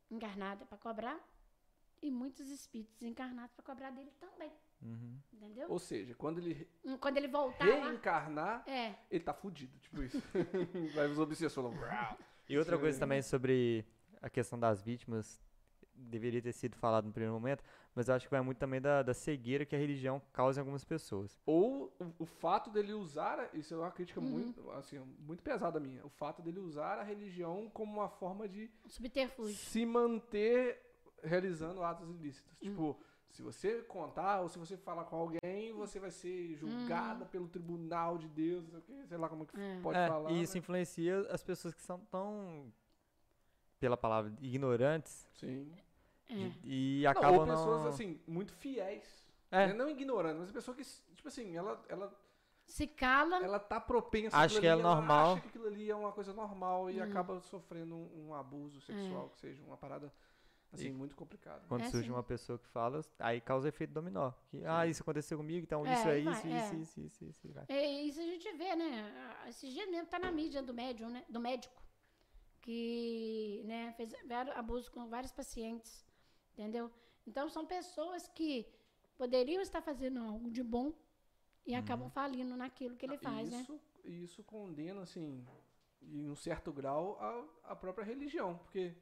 [0.09, 1.19] encarnada para cobrar
[2.01, 4.53] e muitos espíritos encarnados para cobrar dele também.
[4.83, 5.19] Uhum.
[5.33, 5.67] Entendeu?
[5.71, 7.89] Ou seja, quando ele Hum, Quando ele voltar lá.
[7.89, 9.77] reencarnar, É, ele tá fudido.
[9.81, 10.23] Tipo isso.
[10.95, 11.79] Vai os obsessores.
[12.49, 12.83] E outra Sim.
[12.83, 13.85] coisa também sobre
[14.23, 15.41] a questão das vítimas,
[15.95, 17.63] deveria ter sido falado no primeiro momento,
[17.95, 20.63] mas eu acho que vai muito também da, da cegueira que a religião causa em
[20.63, 21.41] algumas pessoas.
[21.45, 24.27] Ou o, o fato dele usar, isso é uma crítica Uhum.
[24.29, 28.71] muito, assim, muito pesada minha, o fato dele usar a religião como uma forma de
[28.87, 29.55] subterfúgio.
[29.55, 30.81] se manter
[31.23, 32.53] realizando atos ilícitos.
[32.55, 32.71] Hum.
[32.71, 33.01] Tipo,
[33.31, 38.19] se você contar ou se você falar com alguém, você vai ser julgada pelo tribunal
[38.19, 39.81] de Deus, não sei o quê, sei lá como é que É.
[39.81, 40.31] pode É, falar.
[40.33, 40.59] e isso né?
[40.59, 42.73] influencia as pessoas que são tão,
[43.79, 45.71] pela palavra, ignorantes Sim.
[46.31, 46.51] É.
[46.65, 47.89] e Não, acabam ou pessoas, não...
[47.89, 49.27] assim, muito fiéis.
[49.51, 49.69] É.
[49.69, 49.73] né?
[49.73, 50.85] Não ignorantes, mas pessoa que,
[51.15, 52.13] tipo assim, ela, ela,
[52.67, 53.43] Se cala.
[53.43, 55.33] ela tá propensa Acho que é ali, ela normal.
[55.33, 57.05] acha que aquilo ali é uma coisa normal e Hum.
[57.05, 59.29] acaba sofrendo um, um abuso sexual, É.
[59.31, 60.13] que seja uma parada,
[60.73, 61.65] assim, E- muito complicada.
[61.69, 62.13] Quando É, surge sim.
[62.13, 64.33] uma pessoa que fala, aí causa efeito dominó.
[64.51, 66.59] Que, ah, isso aconteceu comigo, então É, isso é aí vai, isso, é.
[66.59, 67.59] isso, isso, isso, isso.
[67.69, 69.35] É, isso a gente vê, né?
[69.43, 71.25] Ah, Esses dias mesmo tá na mídia do médium, né?
[71.29, 71.83] Do médico.
[72.61, 74.13] Que né, fez
[74.55, 76.05] abusos com vários pacientes.
[76.53, 76.91] Entendeu?
[77.27, 78.67] Então são pessoas que
[79.17, 80.93] poderiam estar fazendo algo de bom
[81.65, 83.61] e acabam falindo naquilo que ele Ah, faz, né?
[83.61, 85.45] isso, Isso condena, assim,
[86.03, 88.57] em um certo grau, a, a própria religião.
[88.59, 88.95] Porque,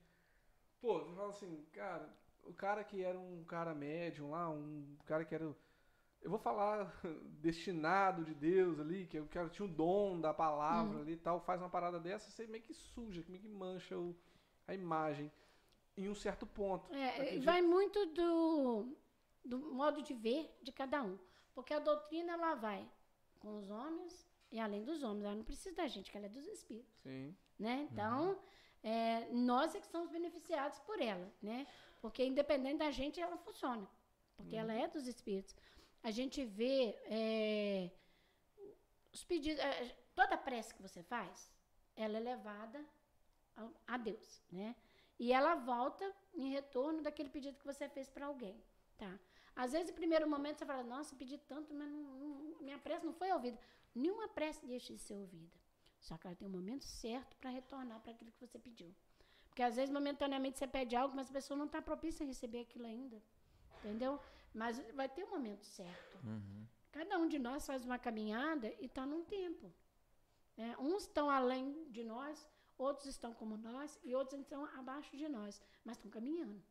[0.87, 2.09] pô, você fala assim, cara,
[2.45, 5.45] o cara que era um cara médium lá, um cara que era.
[6.23, 6.93] Eu vou falar
[7.43, 10.35] destinado de Deus ali, que o cara tinha o dom da Hum.
[10.35, 13.99] palavra ali e tal, faz uma parada dessa, você meio que suja, meio que mancha
[13.99, 14.15] o,
[14.67, 15.31] a imagem.
[15.97, 16.93] Em um certo ponto.
[16.95, 18.95] É, Acredito- vai muito do,
[19.45, 21.19] do modo de ver de cada um.
[21.55, 22.87] Porque a doutrina, ela vai
[23.41, 25.25] com os homens e além dos homens.
[25.25, 26.95] Ela não precisa da gente, que ela é dos espíritos.
[27.03, 27.35] Sim.
[27.59, 27.89] né?
[27.91, 28.39] Então,
[28.93, 31.59] é, nós é que somos beneficiados por ela, né?
[32.01, 33.87] Porque independente da gente, ela funciona.
[34.37, 35.55] Porque ela é dos espíritos.
[36.09, 37.91] A gente vê é,
[39.13, 41.51] os pedidos, é, toda prece que você faz,
[41.97, 42.81] ela é levada
[43.57, 44.69] ao- a Deus, né?
[45.19, 46.05] E ela volta
[46.35, 48.55] em retorno daquele pedido que você fez para alguém,
[48.99, 49.19] tá?
[49.63, 53.05] Às vezes, no primeiro momento, você fala, nossa, pedi tanto, mas não- não- minha prece
[53.07, 53.59] não foi ouvida.
[53.95, 55.57] Nenhuma prece deixa de ser ouvida.
[56.07, 58.91] Só que ela tem o momento certo para retornar para aquilo que você pediu.
[59.49, 62.61] Porque às vezes, momentaneamente, você pede algo, mas a pessoa não está propícia a receber
[62.67, 63.19] aquilo ainda.
[63.79, 64.13] Entendeu?
[64.61, 66.15] Mas vai ter o momento certo.
[66.25, 66.65] Uhum.
[66.93, 69.67] Cada um de nós faz uma caminhada e está num tempo.
[70.57, 70.75] né?
[70.79, 71.67] Uns estão além
[71.97, 72.35] de nós,
[72.79, 76.63] outros estão como nós e outros estão abaixo de nós, mas estão caminhando.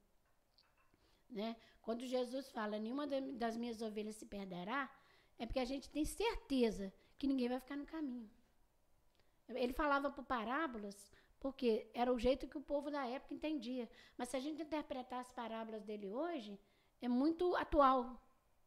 [1.29, 1.55] Né?
[1.81, 4.81] Quando Jesus fala, nenhuma da- das minhas ovelhas se perderá,
[5.37, 8.29] é porque a gente tem certeza que ninguém vai ficar no caminho.
[9.49, 13.87] Ele falava por parábolas porque era o jeito que o povo da época entendia.
[14.17, 16.59] Mas se a gente interpretar as parábolas dele hoje,
[17.01, 18.19] é muito atual,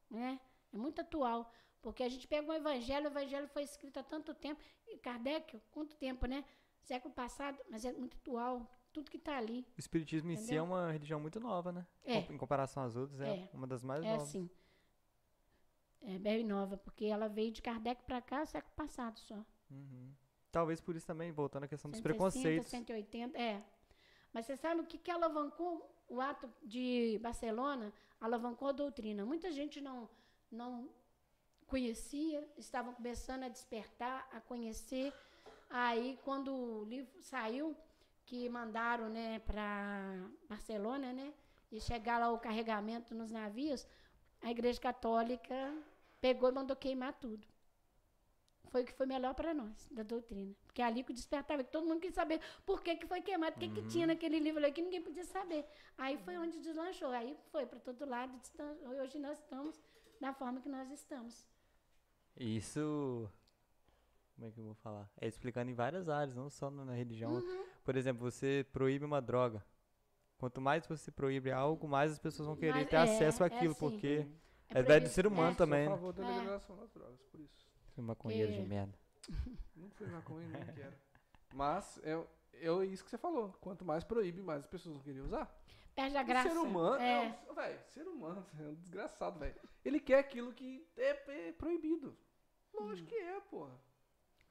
[0.09, 0.39] né?
[0.73, 1.51] É muito atual,
[1.83, 5.59] porque a gente pega um evangelho, o evangelho foi escrito há tanto tempo, e Kardec,
[5.73, 6.45] quanto tempo, né?
[6.83, 9.67] Século passado, mas é muito atual, tudo que está ali.
[9.77, 10.65] O espiritismo em si é Entendeu?
[10.65, 11.85] uma religião muito nova, né?
[12.05, 12.19] É.
[12.19, 13.49] Em comparação às outras, é, É.
[13.53, 14.29] uma das mais É novas.
[14.29, 14.49] assim.
[16.03, 19.45] É bem nova, porque ela veio de Kardec para cá século passado só.
[19.71, 20.13] Uhum.
[20.59, 22.69] Talvez por isso também, voltando à questão dos 160, preconceitos.
[22.69, 23.63] 180, é.
[24.33, 27.93] Mas você sabe o que, que alavancou o ato de Barcelona?
[28.21, 29.25] Alavancou a doutrina.
[29.25, 30.09] Muita gente não,
[30.51, 30.89] não
[31.69, 35.13] conhecia, estavam começando a despertar, a conhecer.
[35.71, 37.77] Aí, quando o livro saiu,
[38.27, 41.33] que mandaram né, para Barcelona, né,
[41.71, 43.87] e chegar lá o carregamento nos navios,
[44.43, 45.73] a Igreja Católica
[46.21, 47.47] pegou e mandou queimar tudo.
[48.71, 50.55] Foi o que foi melhor para nós, da doutrina.
[50.67, 53.57] Porque é ali que despertava, que todo mundo queria saber por que, que foi queimado,
[53.57, 55.65] o que, que tinha naquele livro ali que ninguém podia saber.
[55.97, 58.33] Aí foi onde deslanchou, aí foi para todo lado,
[59.03, 59.81] hoje nós estamos
[60.21, 61.47] da forma que nós estamos.
[62.37, 63.31] Isso.
[64.35, 65.11] Como é que eu vou falar?
[65.21, 67.33] É explicando em várias áreas, não só na religião.
[67.33, 67.65] Uhum.
[67.83, 69.65] Por exemplo, você proíbe uma droga.
[70.37, 73.47] Quanto mais você proíbe algo, mais as pessoas vão querer Mas ter é, acesso é
[73.47, 73.81] àquilo, assim.
[73.81, 74.29] porque
[74.69, 75.55] É é, velho do ser humano é.
[75.55, 75.87] Sou também.
[75.87, 75.97] a né?
[75.97, 76.29] favor da É.
[76.29, 77.68] legalização das drogas, por isso.
[77.99, 78.97] Seu maconheiro de Que- merda.
[79.75, 80.95] Não fui maconha, nem quero.
[81.53, 82.13] Mas é,
[82.53, 83.53] é isso que você falou.
[83.61, 85.53] Quanto mais proíbe, mais as pessoas vão querer usar.
[85.97, 86.49] Perde a O graça.
[86.49, 87.27] ser humano, É.
[87.49, 87.53] é.
[87.53, 89.57] velho, ser humano é um desgraçado, velho.
[89.85, 92.17] Ele quer aquilo que é, é proibido.
[92.73, 93.75] Lógico que é, porra.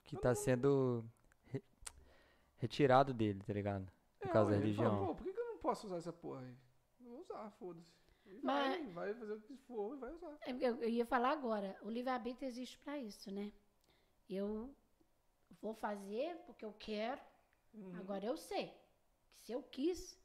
[0.03, 1.05] Que tá sendo
[1.45, 1.63] re-
[2.57, 3.89] retirado dele, tá ligado?
[4.19, 5.07] Por É, causa da ele fala, religião.
[5.07, 6.55] Pô, por que, que eu não posso usar essa porra aí?
[6.99, 7.95] Eu vou usar, foda-se.
[8.29, 10.37] E Mas- vai, vai fazer o que for e vai usar.
[10.41, 13.51] É, Eu, eu ia falar agora, o livre-arbítrio existe para isso, né?
[14.29, 14.73] Eu
[15.61, 17.21] vou fazer porque eu quero,
[17.73, 17.95] Uhum.
[17.97, 18.67] agora eu sei
[19.31, 20.19] que se eu quis,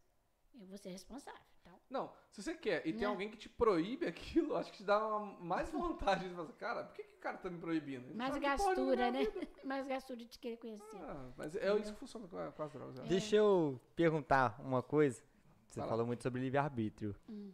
[0.58, 1.40] eu vou ser responsável.
[1.60, 3.06] Então, Não, se você quer e tem Né?
[3.06, 6.84] alguém que te proíbe aquilo, acho que te dá uma, mais vontade de falar, cara,
[6.84, 8.06] por que, que o cara tá me proibindo?
[8.06, 9.20] Ele mais gastura, da né?
[9.64, 10.96] mais gastura de querer conhecer.
[10.96, 12.96] Ah, mas é isso que funciona com, a- com as drogas.
[12.96, 13.04] né?
[13.06, 15.22] Deixa eu perguntar uma coisa.
[15.68, 15.86] Você lá.
[15.88, 17.14] falou muito sobre livre-arbítrio.
[17.28, 17.52] Hum.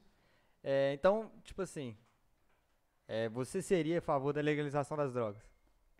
[0.62, 1.96] É, então, tipo assim,
[3.06, 5.42] é, você seria a favor da legalização das drogas?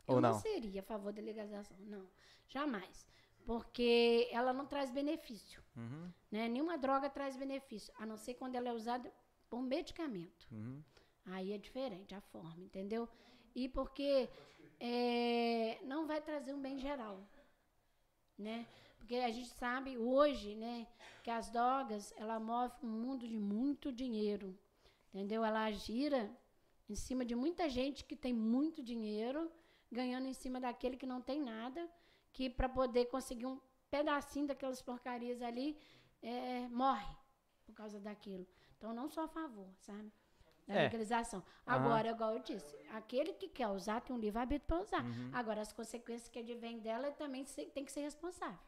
[0.06, 0.40] Eu Ou não não?
[0.40, 2.09] seria a favor da legalização, não.
[2.48, 3.06] Jamais.
[3.44, 5.62] Porque ela não traz benefício.
[5.76, 6.48] Uhum, Né?
[6.48, 9.12] Nenhuma droga traz benefício, a não ser quando ela é usada
[9.48, 10.47] por medicamento.
[10.52, 10.82] uhum.
[11.26, 13.06] Aí é diferente a forma, entendeu?
[13.55, 14.28] E porque
[14.80, 17.22] é, não vai trazer um bem geral,
[18.39, 18.66] né?
[19.09, 20.86] Porque a gente sabe hoje, né,
[21.22, 24.55] que as drogas, ela move um mundo de muito dinheiro,
[25.09, 25.43] entendeu?
[25.43, 26.30] Ela gira
[26.86, 29.51] em cima de muita gente que tem muito dinheiro,
[29.90, 31.89] ganhando em cima daquele que não tem nada,
[32.35, 33.59] que para poder conseguir um
[33.90, 35.74] pedacinho daquelas porcarias ali,
[36.20, 37.10] é, morre
[37.64, 38.47] por causa daquilo.
[38.76, 40.12] Então, não sou a favor, sabe?
[40.66, 40.82] Da É.
[40.82, 41.43] legalização.
[41.64, 45.02] Agora, igual eu disse, aquele que quer usar tem um livre-arbítrio para usar.
[45.02, 45.30] Uhum.
[45.32, 48.67] Agora, as consequências que advêm dela também se- tem que ser responsável.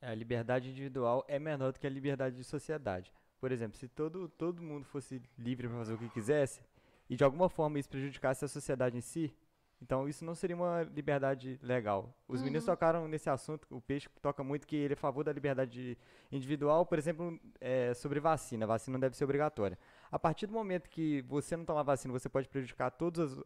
[0.00, 3.12] A liberdade individual é menor do que a liberdade de sociedade.
[3.40, 6.60] Por exemplo, se todo, todo mundo fosse livre para fazer o que quisesse,
[7.08, 9.34] e de alguma forma isso prejudicasse a sociedade em si,
[9.80, 12.14] então isso não seria uma liberdade legal.
[12.26, 15.32] Os meninos tocaram nesse assunto, o Peixe toca muito que ele é a favor da
[15.32, 15.98] liberdade
[16.32, 18.64] individual, por exemplo, é, sobre vacina.
[18.64, 19.78] A vacina não deve ser obrigatória.
[20.10, 23.44] A partir do momento que você não tomar vacina, você pode prejudicar todos as,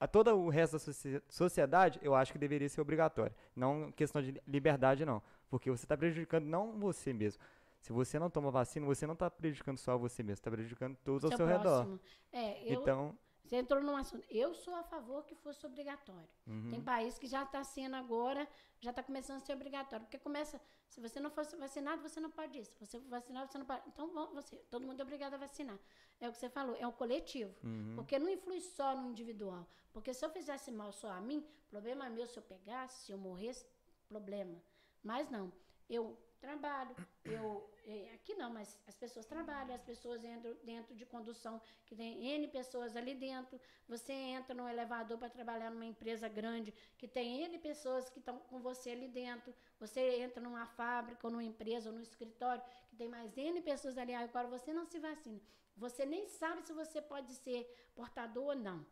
[0.00, 3.34] a todo o resto da socie- sociedade, eu acho que deveria ser obrigatório.
[3.54, 5.22] Não questão de liberdade, não.
[5.50, 7.40] Porque você está prejudicando não você mesmo.
[7.80, 11.24] Se você não toma vacina, você não está prejudicando só você mesmo, está prejudicando todos
[11.24, 11.84] ao seu redor.
[11.84, 12.00] próximo.
[12.32, 13.16] É, eu, Então,
[13.50, 14.24] Você entrou num assunto.
[14.30, 16.28] Eu sou a favor que fosse obrigatório.
[16.46, 18.48] uhum, Tem país que já está sendo agora,
[18.80, 20.06] já está começando a ser obrigatório.
[20.06, 22.70] Porque começa, se você não fosse vacinado, você não pode isso.
[22.78, 23.82] Se você for vacinado, você não pode.
[23.88, 25.76] Então, você, todo mundo é obrigado a vacinar.
[26.20, 27.52] É o que você falou, é o coletivo.
[27.64, 27.94] uhum.
[27.96, 29.66] Porque não influi só no individual.
[29.92, 33.18] Porque se eu fizesse mal só a mim, problema meu se eu pegasse, se eu
[33.18, 33.66] morresse,
[34.08, 34.62] problema.
[35.02, 35.52] Mas não.
[35.88, 36.94] Eu trabalho,
[37.24, 37.70] eu.
[37.84, 41.54] eh, Aqui não, mas as pessoas trabalham, as pessoas entram dentro de condução,
[41.86, 43.60] que tem N pessoas ali dentro.
[43.88, 48.38] Você entra no elevador para trabalhar numa empresa grande, que tem N pessoas que estão
[48.50, 49.54] com você ali dentro.
[49.78, 53.96] Você entra numa fábrica, ou numa empresa, ou no escritório, que tem mais N pessoas
[53.98, 54.14] ali.
[54.14, 55.40] Agora você não se vacina.
[55.76, 57.60] Você nem sabe se você pode ser
[57.94, 58.86] portador ou não.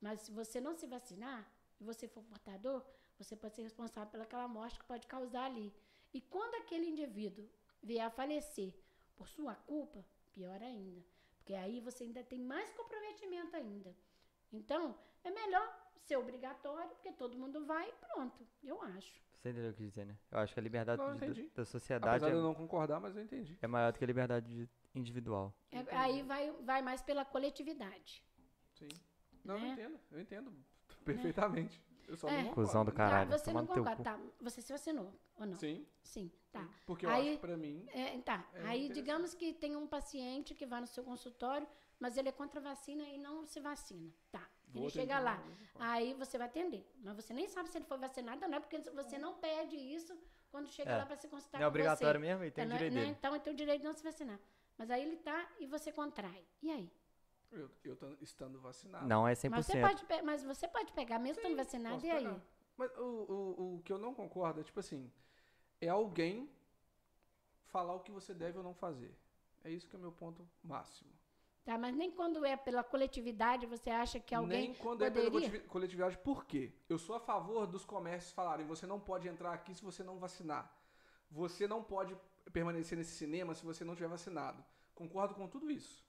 [0.00, 1.40] Mas se você não se vacinar
[1.80, 2.82] e você for portador,
[3.18, 5.72] você pode ser responsável pelaquela morte que pode causar ali.
[6.12, 7.48] E quando aquele indivíduo
[7.82, 8.72] vier a falecer
[9.16, 11.02] por sua culpa, pior ainda.
[11.38, 13.94] Porque aí você ainda tem mais comprometimento ainda.
[14.52, 15.66] Então, é melhor
[16.00, 19.20] ser obrigatório, porque todo mundo vai e pronto, eu acho.
[19.38, 20.16] Você entendeu o que eu dizer, né?
[20.30, 22.54] Eu acho que a liberdade Não, eu de- da sociedade Apesar de eu é, não
[22.54, 23.58] concordar, mas eu entendi.
[23.60, 25.52] é maior do que a liberdade de- individual.
[25.72, 28.22] É- aí vai, vai mais pela coletividade.
[28.74, 28.88] Sim.
[29.44, 29.72] Não, eu Né?
[29.72, 30.00] entendo.
[30.12, 30.52] Eu entendo
[31.04, 31.82] perfeitamente.
[32.08, 32.32] Eu só É.
[32.32, 32.54] não concordo.
[32.68, 33.30] Cusão do Tá, caralho.
[33.30, 34.02] você toma não concorda.
[34.02, 35.54] Tá, você se vacinou ou não?
[35.56, 36.68] Sim, Sim, tá.
[36.86, 37.86] porque eu Aí- acho que pra mim...
[37.92, 38.46] É, tá.
[38.54, 41.66] É Aí, digamos que tem um paciente que vai no seu consultório,
[41.98, 44.12] mas ele é contra a vacina e não se vacina.
[44.30, 44.46] Tá.
[44.68, 45.36] vou ele chega lá.
[45.36, 45.56] forma.
[45.92, 46.82] Aí você vai atender.
[47.04, 50.18] Mas você nem sabe se ele foi vacinado ou não, porque você não pede isso
[50.50, 50.96] quando chega É.
[50.96, 52.26] lá para se consultar Não é com obrigatório você.
[52.26, 53.12] mesmo e tem o Então, direito né, dele.
[53.18, 54.40] Então, ele tem o direito de não se vacinar.
[54.78, 56.42] Mas aí ele tá e você contrai.
[56.62, 56.90] E aí?
[57.52, 59.06] Eu, eu tô estando vacinado.
[59.06, 59.50] Não é 100%.
[59.50, 62.24] Mas você, pode, mas você pode pegar, mesmo estando vacinado, e aí?
[62.24, 62.40] pegar.
[62.76, 65.12] Mas o, o, o que eu não concordo é, tipo assim,
[65.80, 66.50] é alguém
[67.66, 69.14] falar o que você deve ou não fazer.
[69.62, 71.10] É isso que é o meu ponto máximo.
[71.64, 75.30] Tá, mas nem quando é pela coletividade você acha que alguém Nem quando é pela
[75.30, 75.48] poderia?
[75.48, 76.72] coletivi- coletividade, por quê?
[76.88, 80.18] Eu sou a favor dos comércios falarem, você não pode entrar aqui se você não
[80.18, 80.76] vacinar.
[81.30, 82.16] Você não pode
[82.52, 84.64] permanecer nesse cinema se você não tiver vacinado.
[84.94, 86.01] Concordo com tudo isso.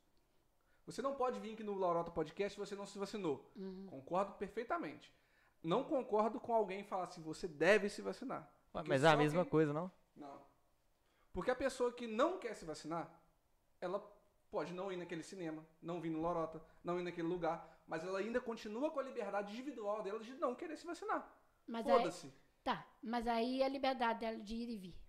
[0.85, 3.49] Você não pode vir aqui no Laurota Podcast se você não se vacinou.
[3.55, 3.85] Uhum.
[3.88, 5.14] Concordo perfeitamente.
[5.64, 8.51] Não concordo com alguém falar assim, você deve se vacinar.
[8.72, 9.89] Porque Mas é a mesma alguém- coisa, não?
[10.15, 10.41] Não.
[11.31, 13.10] Porque a pessoa que não quer se vacinar,
[13.80, 13.99] ela
[14.51, 18.19] pode não ir naquele cinema, não vir no Lorota, não ir naquele lugar, mas ela
[18.19, 21.27] ainda continua com a liberdade individual dela de não querer se vacinar.
[21.65, 22.34] Mas aí, Foda-se.
[22.64, 25.02] tá, mas aí a liberdade dela de ir e vir.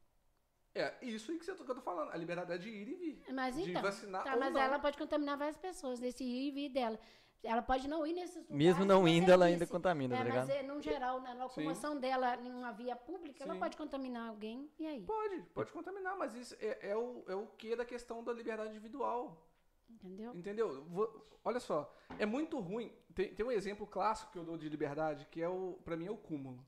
[0.74, 2.10] É, isso aí que, você, que eu tô falando.
[2.10, 3.24] A liberdade é de ir e vir.
[3.32, 4.60] Mas de então, vacinar tá, ou mas não.
[4.60, 6.98] ela pode contaminar várias pessoas nesse ir e vir dela.
[7.44, 8.56] Ela pode não ir nesses lugares.
[8.56, 10.50] Mesmo não indo, ela ainda contamina, É, tá mas ligado?
[10.50, 13.60] é, no geral, na locomoção dela em uma via pública, ela Sim.
[13.60, 14.70] pode contaminar alguém.
[14.78, 15.02] E aí?
[15.02, 18.70] Pode, pode contaminar, mas isso é, é o, é o que da questão da liberdade
[18.70, 19.46] individual.
[19.90, 20.34] Entendeu?
[20.34, 20.84] Entendeu?
[20.86, 22.90] Vou- olha só, é muito ruim.
[23.14, 26.06] Tem, tem um exemplo clássico que eu dou de liberdade, que é o, para mim
[26.06, 26.64] é o cúmulo.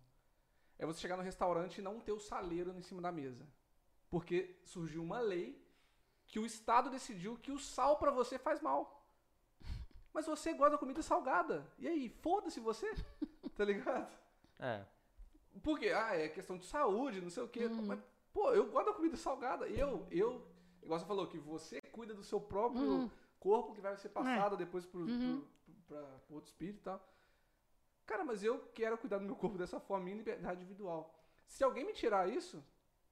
[0.79, 3.47] É você chegar no restaurante e não ter o saleiro em cima da mesa.
[4.17, 5.63] Porque surgiu uma lei
[6.27, 9.07] que o Estado decidiu que o sal pra você faz mal.
[10.11, 11.71] Mas você gosta da comida salgada.
[11.79, 12.91] E aí, foda-se você.
[13.55, 14.11] Tá ligado?
[14.59, 14.87] É.
[15.63, 15.91] Por quê?
[15.91, 17.67] Ah, é questão de saúde, não sei o quê.
[17.67, 17.83] Uhum.
[17.89, 18.01] Mas,
[18.33, 19.69] pô, eu gosto da comida salgada.
[19.69, 20.47] Eu, eu,
[20.83, 23.11] igual você falou, que você cuida do seu próprio Uhum.
[23.39, 25.45] corpo que vai ser passado depois pro, Uhum.
[25.67, 27.07] pro, pra, pro outro espírito e tal.
[28.07, 31.15] Cara, mas eu quero cuidar do meu corpo dessa forma, minha liberdade individual.
[31.47, 32.65] Se alguém me tirar isso,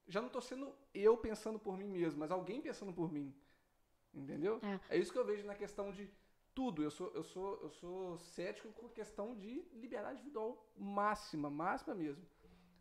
[0.06, 3.34] já não tô sendo eu pensando por mim mesmo, mas alguém pensando por mim.
[4.12, 4.60] Entendeu?
[4.62, 4.96] É.
[4.96, 6.10] É isso que eu vejo na questão de
[6.54, 6.82] tudo.
[6.82, 11.94] Eu sou, eu sou, eu sou cético com a questão de liberdade individual máxima, máxima
[11.94, 12.24] mesmo.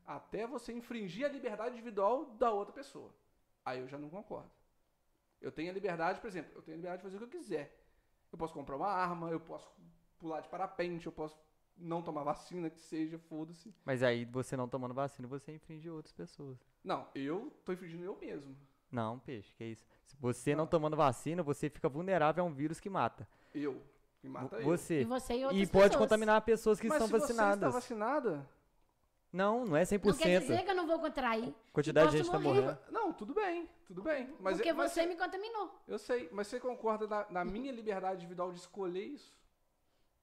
[0.06, 3.14] Até você infringir a liberdade individual da outra pessoa.
[3.66, 4.52] Aí eu já não concordo.
[5.42, 7.40] Eu tenho a liberdade, por exemplo, eu tenho a liberdade de fazer o que eu
[7.40, 7.84] quiser.
[8.32, 9.70] Eu posso comprar uma arma, eu posso
[10.18, 11.38] pular de parapente, eu posso
[11.84, 13.74] não tomar vacina, que seja, foda-se.
[13.86, 16.58] Mas aí você não tomando vacina, você infringe outras pessoas.
[16.84, 18.56] Não, eu tô infringindo eu mesmo.
[18.92, 19.86] Não, peixe, que isso.
[20.06, 23.28] Se você não tomando vacina, você fica vulnerável a um vírus que mata.
[23.54, 23.82] Eu.
[24.22, 24.64] Me mata eu.
[24.66, 25.02] Você.
[25.02, 25.96] E você e outras E pode pessoas.
[26.04, 27.74] contaminar pessoas que Mas estão se você está vacinadas.
[27.74, 28.50] vacinada,
[29.32, 30.06] Não, não é 100%.
[30.06, 31.54] Não quer dizer que eu não vou contrair.
[31.74, 32.62] Quantidade de gente tá morrer.
[32.62, 32.80] morrendo.
[32.92, 34.30] Não, tudo bem, tudo bem.
[34.40, 35.74] Mas, porque mas você me contaminou.
[35.88, 39.34] Eu sei, mas você concorda na, na minha liberdade individual de escolher isso?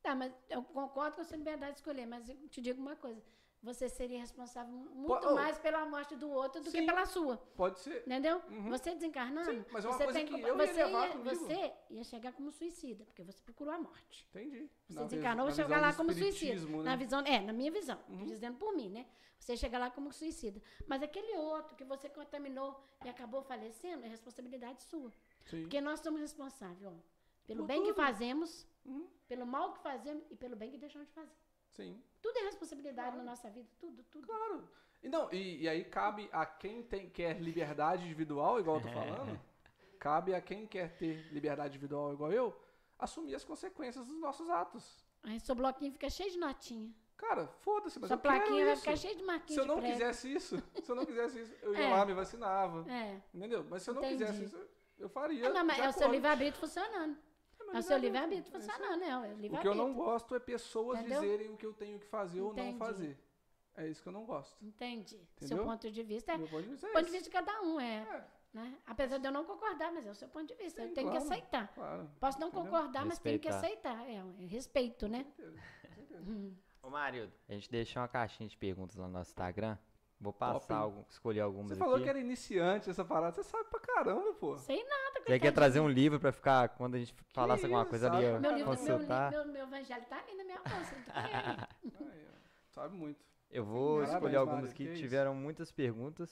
[0.03, 2.97] Tá, mas eu concordo com a sua liberdade de escolher, mas eu te digo uma
[2.97, 3.23] coisa.
[3.63, 5.35] Você seria responsável muito Pô, oh.
[5.35, 6.87] mais pela morte do outro do que Sim.
[6.87, 7.37] pela sua.
[7.55, 8.01] Pode ser.
[8.07, 8.41] Entendeu?
[8.49, 8.71] Uhum.
[8.71, 11.07] Você desencarnando, Sim, mas é uma você coisa tem que que- eu ia você levar
[11.09, 11.37] ia, comigo.
[11.37, 14.27] você ia chegar como suicida, porque você procurou a morte.
[14.31, 14.67] Entendi.
[14.89, 16.31] Você Na desencarnou, visão chegar lá como suicida.
[16.55, 16.97] espiritismo, Na Né?
[16.97, 18.25] visão, é, na minha visão, Uhum.
[18.25, 19.05] dizendo por mim, né?
[19.39, 20.59] Você chega lá como suicida.
[20.87, 25.13] Mas aquele outro que você contaminou e acabou falecendo é responsabilidade sua.
[25.45, 25.61] Sim.
[25.63, 26.95] Porque nós somos responsáveis, ó,
[27.47, 27.97] pelo Por bem que tudo.
[27.97, 29.07] fazemos, Uhum.
[29.29, 31.33] pelo mal que fazemos e pelo bem que deixamos de fazer.
[31.69, 34.27] Sim, Tudo é responsabilidade na nossa vida, tudo, tudo.
[34.27, 34.69] claro.
[35.03, 38.89] E, não, e, e aí cabe a quem tem, quer liberdade individual, igual eu tô
[38.93, 39.41] falando,
[39.99, 42.59] cabe a quem quer ter liberdade individual igual eu,
[42.99, 45.07] assumir as consequências dos nossos atos.
[45.23, 46.93] Aí seu bloquinho fica cheio de notinha.
[47.17, 48.83] Cara, foda-se, mas Sua eu quero plaquinha vai isso.
[48.83, 51.75] ficar cheia de Se marquinhas eu não quisesse isso, se eu não quisesse isso, eu
[51.75, 51.91] ia É.
[51.91, 52.91] lá, me vacinava.
[52.91, 53.21] É.
[53.35, 53.65] Entendeu?
[53.69, 54.25] Mas se eu não Entendi.
[54.25, 55.49] quisesse isso, eu faria.
[55.49, 57.17] Ah, não, mas é o seu livre-arbítrio funcionando.
[57.73, 58.77] Mas É o seu livre-arbítrio, livre-arbítrio é isso aí.
[58.79, 61.21] funcionando, é o que eu não gosto é pessoas Entendeu?
[61.21, 62.79] dizerem o que eu tenho que fazer ou não Entendi.
[62.79, 63.19] fazer.
[63.77, 64.57] É isso que eu não gosto.
[64.65, 65.17] Entendi.
[65.37, 65.65] Seu Entendeu?
[65.65, 67.63] ponto de vista é Meu ponto de vista é o ponto de vista de cada
[67.63, 67.97] um, é.
[68.03, 68.77] É, Né?
[68.85, 70.83] Apesar de eu não concordar, mas é o seu ponto de vista.
[70.83, 71.25] Sim, eu tenho claro.
[71.27, 71.73] que aceitar.
[71.73, 72.11] claro.
[72.19, 72.65] Posso não Entendeu?
[72.71, 73.93] concordar, mas tenho que Respeitar.
[73.93, 74.11] aceitar.
[74.11, 75.25] É, é respeito, né?
[76.83, 79.79] Ô, Marildo, a gente deixou uma caixinha de perguntas lá no nosso Instagram.
[80.21, 81.79] Vou passar, algum, escolher algumas Você aqui.
[81.83, 83.33] falou que era iniciante essa parada.
[83.33, 84.59] Você sabe pra caramba, pô.
[84.59, 85.21] Sei nada.
[85.27, 88.27] Você quer trazer um livro pra ficar, quando a gente falasse alguma coisa sabe?
[88.27, 89.31] ali, Meu, ó, livro, meu, consultar?
[89.31, 90.95] meu, meu evangelho tá ali na minha bolsa.
[91.85, 92.31] eu.
[92.69, 93.19] Sabe muito.
[93.51, 95.01] Eu vou Parabéns, escolher algumas que que isso.
[95.03, 96.31] tiveram muitas perguntas.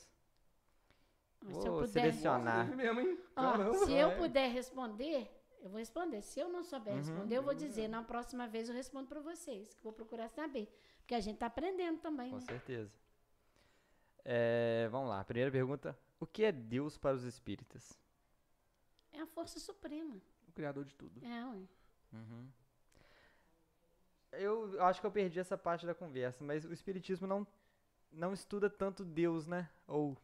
[1.41, 2.65] Se eu Vou puder, selecionar.
[2.65, 3.19] Nossa, mesmo, hein?
[3.37, 5.31] ó, se eu puder responder,
[5.63, 6.21] eu vou responder.
[6.21, 6.99] Se eu não souber Uhum.
[7.01, 7.89] responder, eu vou dizer.
[7.89, 10.69] Na próxima vez eu respondo para vocês, que eu vou procurar saber.
[11.01, 12.43] Porque a gente tá aprendendo também, Com né?
[12.43, 12.93] certeza.
[14.31, 15.99] É, vamos lá, primeira pergunta.
[16.21, 17.99] O que é Deus para os espíritas?
[19.11, 20.21] É a força suprema.
[20.47, 21.25] O criador de tudo.
[21.25, 21.63] É, ué.
[22.13, 22.49] Uhum.
[24.33, 27.47] Eu acho que eu perdi essa parte da conversa, mas o espiritismo não,
[28.13, 29.69] não estuda tanto Deus, né?
[29.87, 30.15] Ou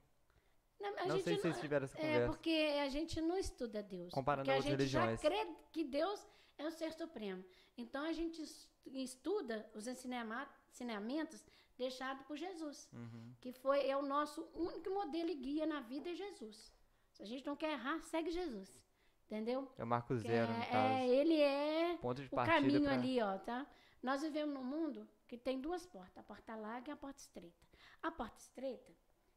[0.79, 2.27] Não, a não gente sei se vocês tiveram essa É, conversa.
[2.27, 2.51] porque
[2.83, 4.13] a gente não estuda Deus.
[4.13, 5.21] Comparando porque a outras gente já religiões.
[5.47, 6.27] crê que Deus
[6.59, 7.43] é o ser supremo.
[7.79, 11.43] Então a gente es- estuda os ensinamentos
[11.77, 13.35] deixados por Jesus, Uhum.
[13.41, 16.73] que foi é o nosso único modelo e guia na vida é Jesus.
[17.13, 18.83] Se a gente não quer errar, segue Jesus.
[19.27, 19.71] Entendeu?
[19.79, 20.95] É o Marco Zero, no é, caso.
[20.95, 23.67] é, ele é Ponto de o caminho pra- ali, ó, tá?
[24.03, 27.65] Nós vivemos num mundo que tem duas portas, a porta larga e a porta estreita.
[28.03, 28.93] A porta estreita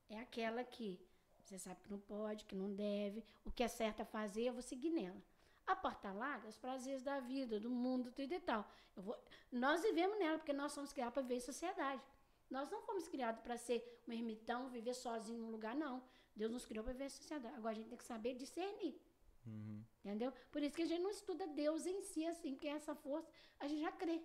[0.10, 1.00] é aquela que
[1.42, 4.54] você sabe que não pode, que não deve, o que é certo a fazer, eu
[4.54, 5.22] vou seguir nela.
[5.66, 8.70] A porta larga, os prazeres da vida, do mundo, tudo e tal.
[8.96, 9.18] Eu vou,
[9.52, 12.02] nós vivemos nela porque nós somos criados para viver em sociedade.
[12.50, 16.02] Nós não fomos criados para ser um ermitão, viver sozinho num lugar, não.
[16.36, 17.56] Deus nos criou para viver em sociedade.
[17.56, 19.00] Agora a gente tem que saber discernir.
[19.46, 19.84] Uhum.
[20.04, 20.32] Entendeu?
[20.52, 23.30] Por isso que a gente não estuda Deus em si, assim, porque essa força
[23.60, 24.22] a gente já crê.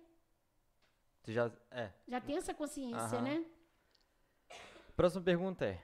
[1.21, 1.91] Você já, é.
[2.07, 3.21] Já tem essa consciência, Aham.
[3.21, 3.45] né?
[4.95, 5.81] Próxima pergunta é: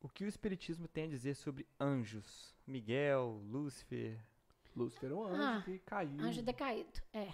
[0.00, 2.54] O que o espiritismo tem a dizer sobre anjos?
[2.66, 4.18] Miguel, Lúcifer?
[4.74, 6.20] Lúcifer é um anjo Ah, que caiu.
[6.20, 7.00] Anjo decaído.
[7.12, 7.28] É.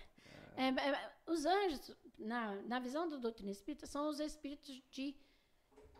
[0.56, 5.14] É, é, os anjos, na, na visão do doutrina espírita, são os espíritos de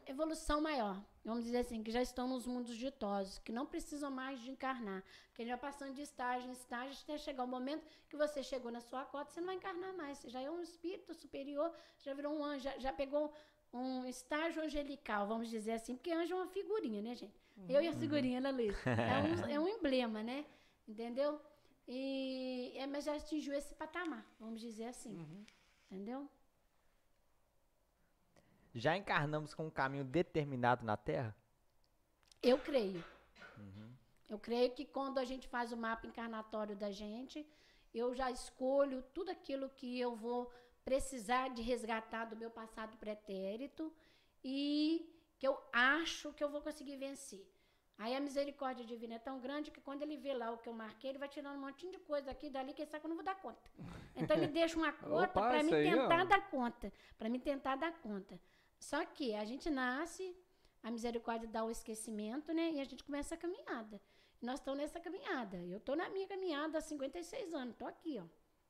[0.07, 1.03] evolução maior.
[1.25, 5.03] Vamos dizer assim, que já estão nos mundos ditosos, que não precisam mais de encarnar.
[5.29, 8.81] Porque já passando de estágio em estágio, até chegar o momento que você chegou na
[8.81, 10.19] sua cota, você não vai encarnar mais.
[10.19, 13.33] Você já é um espírito superior, já virou um anjo, já, já pegou
[13.73, 17.35] um estágio angelical, vamos dizer assim, porque anjo é uma figurinha, né, gente?
[17.69, 18.77] Eu e a figurinha, né, Luiz?
[18.87, 20.45] É um, é um emblema, né?
[20.87, 21.41] Entendeu?
[21.87, 25.17] E, é, mas já atingiu esse patamar, vamos dizer assim.
[25.17, 25.45] Uhum.
[25.91, 26.29] Entendeu?
[28.75, 31.37] Já encarnamos com um caminho determinado na Terra?
[32.43, 33.05] Eu creio.
[34.29, 37.47] Eu creio que quando a gente faz o mapa encarnatório da gente,
[37.93, 40.51] eu já escolho tudo aquilo que eu vou
[40.85, 43.93] precisar de resgatar do meu passado pretérito
[44.43, 45.09] e
[45.39, 47.47] que eu acho que eu vou conseguir vencer.
[47.97, 50.73] Aí a misericórdia divina é tão grande que quando ele vê lá o que eu
[50.73, 53.07] marquei, ele vai tirando um montinho de coisa aqui e dali que ele sabe que
[53.07, 53.71] eu não vou dar conta.
[54.17, 56.25] Então ele deixa uma cota para me aí, tentar ó.
[56.25, 58.41] dar conta, para me tentar dar conta.
[58.81, 60.37] Só que a gente nasce,
[60.83, 62.73] a misericórdia dá o esquecimento, né?
[62.73, 64.01] E a gente começa a caminhada.
[64.43, 65.57] E nós estamos nessa caminhada.
[65.57, 68.25] Eu estou na minha caminhada há 56 anos, estou aqui, ó,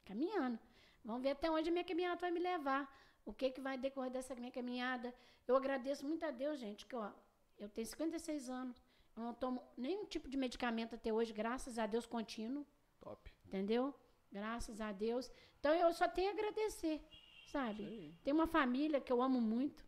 [0.04, 0.58] caminhando.
[1.02, 2.94] Vamos ver até onde a minha caminhada vai me levar.
[3.24, 5.14] O que, que vai decorrer dessa minha caminhada.
[5.48, 7.10] Eu agradeço muito a Deus, gente, que ó,
[7.58, 8.83] eu tenho 56 anos.
[9.16, 12.66] Eu não tomo nenhum tipo de medicamento até hoje, graças a Deus, contínuo.
[13.00, 13.30] Top.
[13.46, 13.94] Entendeu?
[14.32, 15.30] Graças a Deus.
[15.60, 17.00] Então eu só tenho a agradecer,
[17.46, 18.14] sabe?
[18.24, 19.84] Tem uma família que eu amo muito.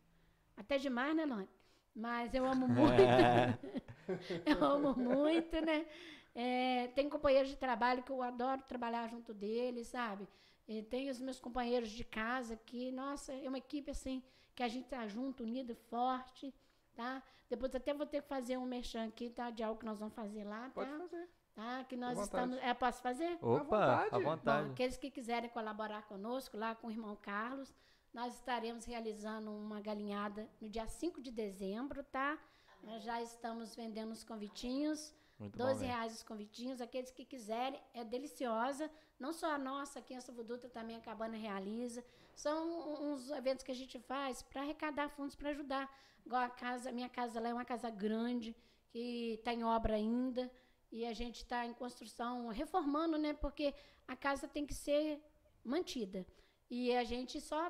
[0.56, 1.48] Até demais, né, Lone?
[1.94, 3.02] Mas eu amo muito.
[4.46, 5.86] eu amo muito, né?
[6.34, 10.28] É, tem companheiros de trabalho que eu adoro trabalhar junto deles, sabe?
[10.68, 14.22] E tem os meus companheiros de casa que, nossa, é uma equipe assim,
[14.54, 16.52] que a gente tá junto, unido, forte,
[16.96, 17.22] tá?
[17.48, 19.50] Depois até vou ter que fazer um merchan aqui, tá?
[19.50, 20.98] De algo que nós vamos fazer lá, Pode tá?
[20.98, 21.28] fazer.
[21.54, 21.84] Tá?
[21.84, 22.56] Que nós à estamos.
[22.58, 23.38] É, posso fazer?
[23.40, 24.08] Opa, vontade.
[24.14, 24.70] à Bom, vontade.
[24.72, 27.72] aqueles que quiserem colaborar conosco, lá com o irmão Carlos,
[28.12, 32.38] nós estaremos realizando uma galinhada no dia 5 de dezembro, tá?
[32.82, 35.92] Nós já estamos vendendo os convitinhos, Muito bom, 12 velho.
[35.92, 38.90] reais os convitinhos, aqueles que quiserem, é deliciosa.
[39.18, 42.04] Não só a nossa, aqui em Savuduta também a Cabana realiza.
[42.34, 45.90] São uns eventos que a gente faz para arrecadar fundos para ajudar.
[46.26, 48.54] Igual a casa, minha casa lá é uma casa grande,
[48.88, 50.50] que está em obra ainda.
[50.90, 53.32] E a gente está em construção, reformando, né?
[53.32, 53.72] Porque
[54.08, 55.22] a casa tem que ser
[55.64, 56.26] mantida.
[56.68, 57.60] E a gente só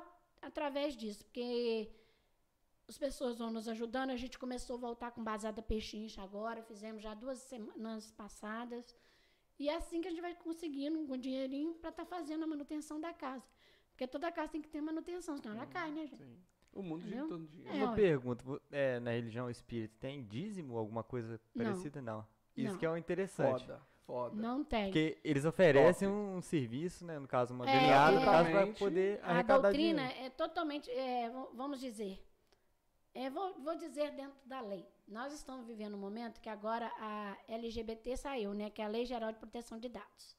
[0.41, 1.91] através disso, porque
[2.87, 4.09] as pessoas vão nos ajudando.
[4.09, 8.95] A gente começou a voltar com Bazada Pechincha agora, fizemos já duas semanas passadas.
[9.59, 12.99] E é assim que a gente vai conseguindo com dinheirinho para estar fazendo a manutenção
[12.99, 13.45] da casa.
[13.91, 16.23] Porque toda casa tem que ter manutenção, senão ela cai, né, gente?
[16.23, 16.56] Sim.
[16.77, 17.77] O mundo gira em torno de dinheiro.
[17.77, 17.95] É, Uma ué.
[17.95, 21.65] pergunta, é, na religião espírita tem dízimo, alguma coisa Não.
[21.65, 22.01] parecida?
[22.01, 22.25] Não.
[22.55, 22.79] Isso Não.
[22.79, 23.65] que é o interessante.
[23.65, 24.35] Foda, foda.
[24.35, 24.85] Não tem.
[24.85, 27.19] Porque eles oferecem um serviço, né?
[27.19, 28.79] No caso, uma É, no caso, para exatamente.
[28.79, 30.25] poder A arrecadar doutrina dinheiro.
[30.25, 32.23] é totalmente, é, v- vamos dizer,
[33.13, 34.87] é, vou, vou dizer dentro da lei.
[35.07, 38.69] Nós estamos vivendo um momento que agora a LGBT saiu, né?
[38.69, 40.35] Que é a Lei Geral de Proteção de Dados.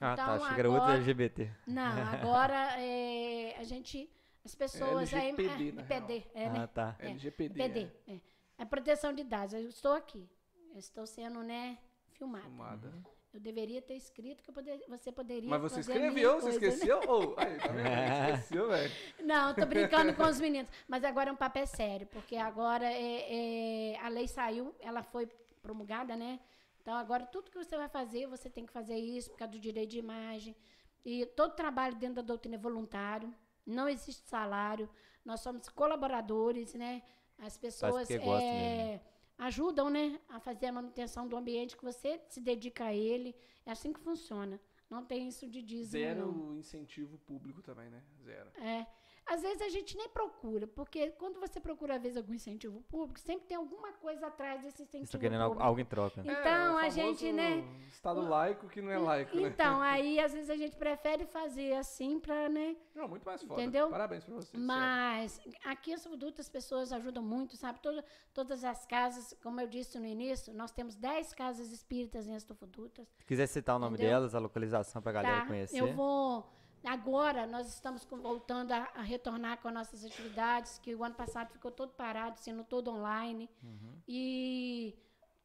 [0.00, 0.22] Ah, tá.
[0.24, 1.50] Então, Achei que era outro agora- LGBT.
[1.66, 1.82] Não,
[2.44, 4.10] agora é, a gente,
[4.44, 5.12] as pessoas...
[5.14, 6.60] aí- LGPD, é, na PD, é, né?
[6.60, 6.96] Ah, tá.
[6.98, 7.54] É, LGPD.
[7.54, 8.20] PD, é.
[8.58, 9.52] É proteção de dados.
[9.54, 10.28] Eu estou aqui.
[10.72, 12.44] Eu estou sendo, né, é filmada.
[12.44, 12.92] Filmada.
[13.32, 16.66] Eu deveria ter escrito que eu poder- você poderia Mas você escreveu, você coisa, né?
[16.68, 17.00] esqueceu?
[17.10, 18.34] Ou, aí, tá vendo?
[18.34, 18.92] Esqueceu, velho.
[19.24, 20.70] Não, tô brincando com os meninos.
[20.86, 25.26] Mas agora é um papel sério, porque agora é, é, a lei saiu, ela foi
[25.60, 26.38] promulgada, né?
[26.80, 29.58] Então agora tudo que você vai fazer, você tem que fazer isso por causa do
[29.58, 30.54] direito de imagem.
[31.04, 33.34] E todo trabalho dentro da doutrina é voluntário,
[33.66, 34.88] não existe salário,
[35.24, 37.02] nós somos colaboradores, né?
[37.38, 39.00] As pessoas é,
[39.38, 43.34] ajudam, né, a fazer a manutenção do ambiente que você se dedica a ele.
[43.66, 44.60] É assim que funciona.
[44.88, 46.14] Não tem isso de dízimo, não.
[46.14, 48.02] Zero incentivo público também, né?
[48.22, 48.50] Zero.
[48.60, 48.86] É.
[49.26, 53.18] Às vezes a gente nem procura, porque quando você procura, às vezes, algum incentivo público,
[53.18, 55.66] sempre tem alguma coisa atrás desse incentivo Estou querendo algo, público.
[55.68, 56.22] algo em troca.
[56.22, 56.32] né?
[56.32, 57.64] Então, É, o a gente, né?
[57.88, 59.48] Estado laico que não é laico, né?
[59.48, 62.76] Então, aí, às vezes, a gente prefere fazer assim pra, né?
[62.94, 63.60] Não, muito mais foda.
[63.62, 63.88] Entendeu?
[63.88, 64.50] Parabéns pra você.
[64.50, 64.66] sério.
[64.66, 67.80] Mas aqui em Dutra as pessoas ajudam muito, sabe?
[67.80, 72.34] Todo, todas as casas, como eu disse no início, nós temos 10 casas espíritas em
[72.34, 73.06] Estufo Dutra.
[73.16, 74.12] Se quiser citar o nome Entendeu?
[74.16, 75.46] delas, a localização pra galera Tá?
[75.46, 75.78] conhecer.
[75.80, 76.46] Eu vou.
[76.84, 81.14] Agora nós estamos com- voltando a, a retornar com as nossas atividades, que o ano
[81.14, 83.48] passado ficou todo parado, sendo todo online.
[84.06, 84.94] E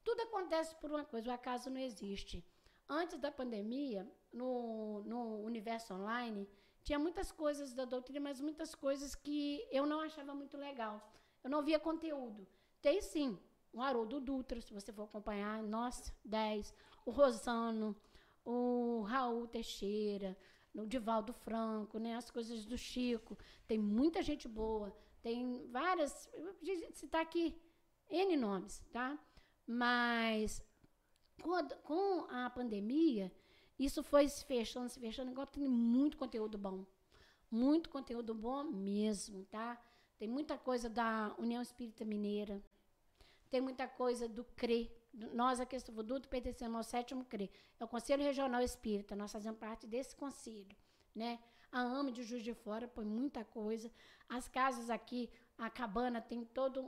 [0.03, 2.43] tudo acontece por uma coisa, o acaso não existe.
[2.87, 6.47] Antes da pandemia, no, no universo online,
[6.83, 11.11] tinha muitas coisas da doutrina, mas muitas coisas que eu não achava muito legal.
[11.43, 12.47] Eu não via conteúdo.
[12.81, 13.37] Tem sim,
[13.71, 16.73] o Haroldo Dutra, se você for acompanhar, nós, 10,
[17.05, 17.95] o Rosano,
[18.43, 20.35] o Raul Teixeira,
[20.73, 23.37] o Divaldo Franco, né, as coisas do Chico.
[23.67, 27.55] Tem muita gente boa, tem várias, eu podia citar aqui
[28.09, 29.17] N nomes, tá?
[29.67, 30.63] Mas
[31.83, 33.31] com a, pandemia,
[33.77, 36.85] isso foi se fechando, se fechando, igual tem muito conteúdo bom.
[37.49, 39.81] Muito conteúdo bom mesmo, tá?
[40.17, 42.61] Tem muita coisa da União Espírita Mineira,
[43.49, 44.91] tem muita coisa do CRE.
[45.13, 47.51] Nós aqui em Dutra pertencemos ao sétimo CRE.
[47.79, 50.75] É o Conselho Regional Espírita, nós fazemos parte desse conselho,
[51.15, 51.39] né?
[51.71, 53.91] A AME de Juiz de Fora põe muita coisa.
[54.27, 56.83] As casas aqui, a cabana tem todos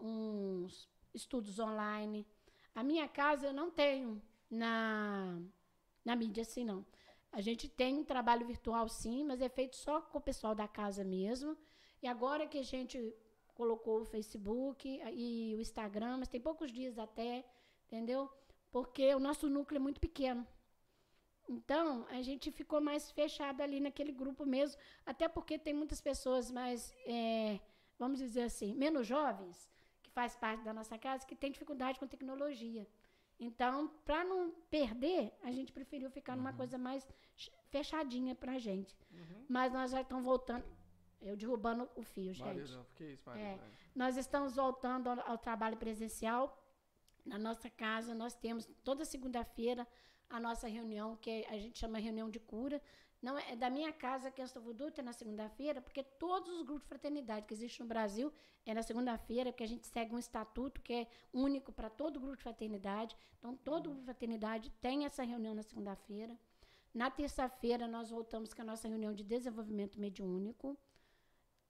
[0.00, 2.26] uns estudos online.
[2.74, 5.40] A minha casa eu não tenho na,
[6.04, 6.84] na mídia assim, não.
[7.32, 10.68] A gente tem um trabalho virtual, sim, mas é feito só com o pessoal da
[10.68, 11.56] casa mesmo.
[12.02, 13.14] E agora que a gente
[13.54, 17.44] colocou o Facebook e o Instagram, mas tem poucos dias até,
[17.86, 18.30] entendeu?
[18.70, 20.46] Porque o nosso núcleo é muito pequeno.
[21.48, 26.50] Então, a gente ficou mais fechado ali naquele grupo mesmo, até porque tem muitas pessoas
[26.50, 27.60] mais, é,
[27.98, 29.68] vamos dizer assim, menos jovens,
[30.02, 32.86] que faz parte da nossa casa, que tem dificuldade com tecnologia.
[33.38, 37.06] Então, para não perder, a gente preferiu ficar numa coisa mais
[37.36, 38.96] ch- fechadinha para a gente.
[39.48, 40.64] Mas nós já estamos voltando.
[41.22, 42.46] Eu derrubando o fio, gente.
[42.46, 43.48] Maridão, que isso, Maridão.
[43.48, 43.58] É.
[43.94, 46.58] Nós estamos voltando ao, ao trabalho presencial.
[47.24, 49.86] Na nossa casa, nós temos toda segunda-feira
[50.28, 52.82] a nossa reunião, que a gente chama reunião de cura.
[53.20, 56.50] Não é é da minha casa, que é Estavo Dutra, é na segunda-feira, porque todos
[56.56, 58.32] os grupos de fraternidade que existem no Brasil
[58.66, 62.36] é na segunda-feira, porque a gente segue um estatuto que é único para todo grupo
[62.36, 63.16] de fraternidade.
[63.38, 66.36] Então, todo grupo de fraternidade tem essa reunião na segunda-feira.
[66.94, 70.76] Na terça-feira, nós voltamos com a nossa reunião de desenvolvimento mediúnico.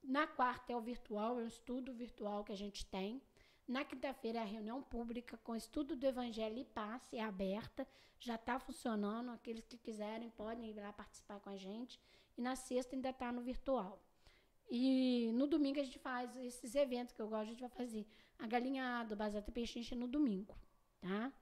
[0.02, 3.22] Na quarta é o virtual, é o estudo virtual que a gente tem.
[3.66, 7.86] Na quinta-feira é a reunião pública com estudo do Evangelho e Passe, é aberta,
[8.18, 9.30] já está funcionando.
[9.30, 12.00] Aqueles que quiserem podem ir lá participar com a gente.
[12.36, 14.02] E na sexta ainda está no virtual.
[14.68, 18.06] E no domingo a gente faz esses eventos que eu gosto, a gente vai fazer
[18.38, 20.56] a galinhada, o basata pechincha no domingo,
[21.00, 21.32] tá?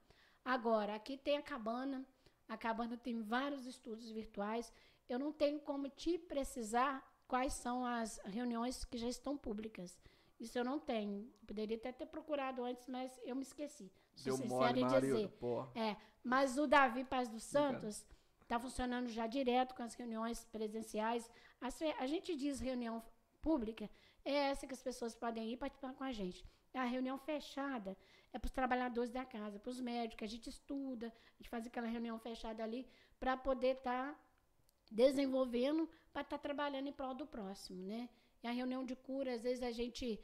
[0.43, 2.05] Agora, aqui tem a cabana.
[2.47, 4.71] A cabana tem vários estudos virtuais.
[5.07, 9.97] Eu não tenho como te precisar quais são as reuniões que já estão públicas.
[10.37, 11.31] Isso eu não tenho.
[11.47, 13.89] Poderia até ter procurado antes, mas eu me esqueci.
[14.13, 15.29] Sou Deu sincera em dizer.
[15.39, 15.65] pô.
[15.73, 17.43] É, mas o Davi Paz dos.
[17.43, 18.05] Santos
[18.41, 21.31] está funcionando já direto com as reuniões presenciais.
[21.61, 23.01] As a gente diz reunião
[23.41, 23.89] pública,
[24.25, 26.45] é essa que as pessoas podem ir participar com a gente.
[26.73, 27.97] A reunião fechada
[28.33, 30.25] é para os trabalhadores da casa, para os médicos.
[30.25, 32.85] A gente estuda, a gente faz aquela reunião fechada ali
[33.17, 34.19] para poder estar
[34.91, 38.09] desenvolvendo, para estar trabalhando em prol do próximo, né?
[38.43, 40.19] E a reunião de cura, às vezes a gente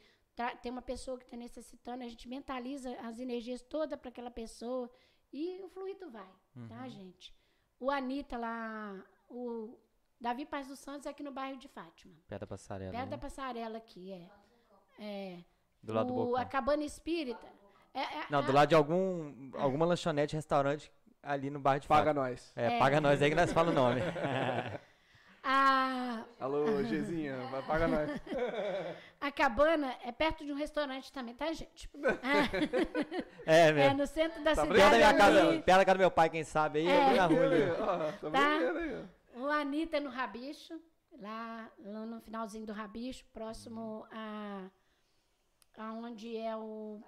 [0.62, 4.90] tem uma pessoa que está necessitando, a gente mentaliza as energias todas para aquela pessoa
[5.32, 6.30] e o fluido vai,
[6.68, 7.34] tá, gente?
[7.80, 9.76] O Anitta lá, o
[10.20, 12.14] Davi Paz dos Santos é aqui no bairro de Fátima.
[12.26, 12.92] Perto da passarela.
[12.92, 13.10] Perto né?
[13.10, 14.30] da passarela aqui, é.
[14.98, 15.44] É.
[15.82, 16.36] Do lado do o, Bocão.
[16.36, 17.46] a cabana espírita.
[17.94, 20.92] É, é- Não, do lado de algum, alguma lanchonete, restaurante
[21.32, 22.22] ali no bairro de Paga Fátima.
[22.28, 22.52] nós.
[22.56, 22.78] É, É.
[22.78, 24.00] paga nós aí que nós falamos o nome.
[25.42, 28.10] a, Alô, Gezinha, vai pagar nós.
[29.20, 31.88] a cabana é perto de um restaurante também, tá, gente?
[33.46, 33.98] É, É, mesmo.
[33.98, 34.80] no centro da Tá cidade.
[34.80, 37.06] Perto da minha casa, perto da casa do meu pai, quem sabe, aí é, É.
[37.08, 37.62] bem na rua ali.
[37.70, 38.58] Ó, tá Tá.
[38.58, 39.04] vendo aí,
[39.36, 39.40] ó.
[39.40, 40.74] O Anitta é no Rabicho,
[41.20, 44.64] lá, lá no finalzinho do Rabicho, próximo a
[45.76, 47.00] aonde é o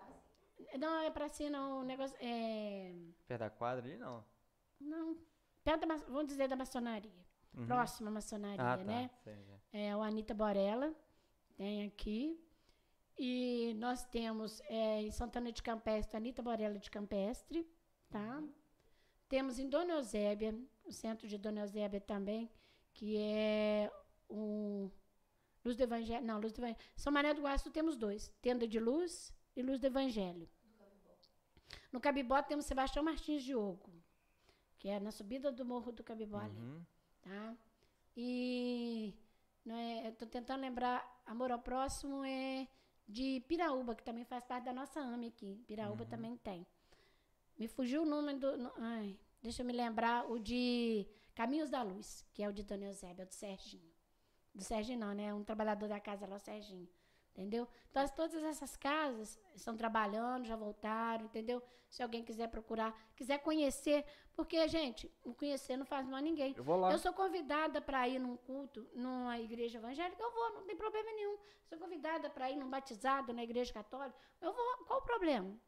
[0.78, 2.94] não é pra cima o negócio é
[3.26, 4.24] Perto da quadra ali, não.
[4.80, 5.16] não
[5.64, 7.10] perto da, vamos dizer da maçonaria,
[7.54, 7.66] Uhum.
[7.66, 8.84] próxima à maçonaria, Ah, tá.
[8.84, 9.10] né?
[9.24, 9.56] Sei, já.
[9.72, 10.94] É o Anitta Borella
[11.56, 12.40] tem aqui
[13.18, 17.68] e nós temos é, em Santana de Campestre, Anitta Borella de Campestre,
[18.08, 18.42] tá?
[19.28, 22.50] Temos em Dona Eusébia, o centro de Dona Eusébia também,
[22.94, 23.90] que é
[24.28, 24.90] um
[25.64, 26.80] Luz do Evangelho, não, Luz do Evangelho.
[26.96, 30.48] São Mané do Guaçu temos dois, Tenda de Luz e Luz do Evangelho.
[31.92, 33.90] No Cabibó temos Sebastião Martins Diogo,
[34.78, 36.84] que é na subida do Morro do Cabibó ali Uhum.
[37.22, 37.56] tá?
[38.16, 39.14] E
[39.64, 42.66] não é, eu tô tentando lembrar, Amor ao Próximo é
[43.08, 45.62] de Piraúba, que também faz parte da nossa AME aqui.
[45.66, 46.66] Piraúba também tem.
[47.58, 48.56] Me fugiu o nome do.
[48.56, 52.62] no- ai, deixa eu me lembrar, o de Caminhos da Luz, que é o de
[52.62, 53.90] Dona Eusébia, é o do Serginho.
[54.54, 55.32] Do Serginho não, né?
[55.34, 56.88] Um trabalhador da casa lá, o Serginho.
[57.40, 57.66] Entendeu?
[57.90, 61.62] Então, as- todas essas casas estão trabalhando, já voltaram, entendeu?
[61.88, 64.04] Se alguém quiser procurar, quiser conhecer,
[64.34, 66.54] porque, gente, o conhecer não faz mal a ninguém.
[66.54, 66.92] Eu vou lá.
[66.92, 71.10] Eu sou convidada para ir num culto, numa igreja evangélica, eu vou, não tem problema
[71.12, 71.38] nenhum.
[71.64, 75.58] Sou convidada para ir num batizado na igreja católica, eu vou, qual o problema?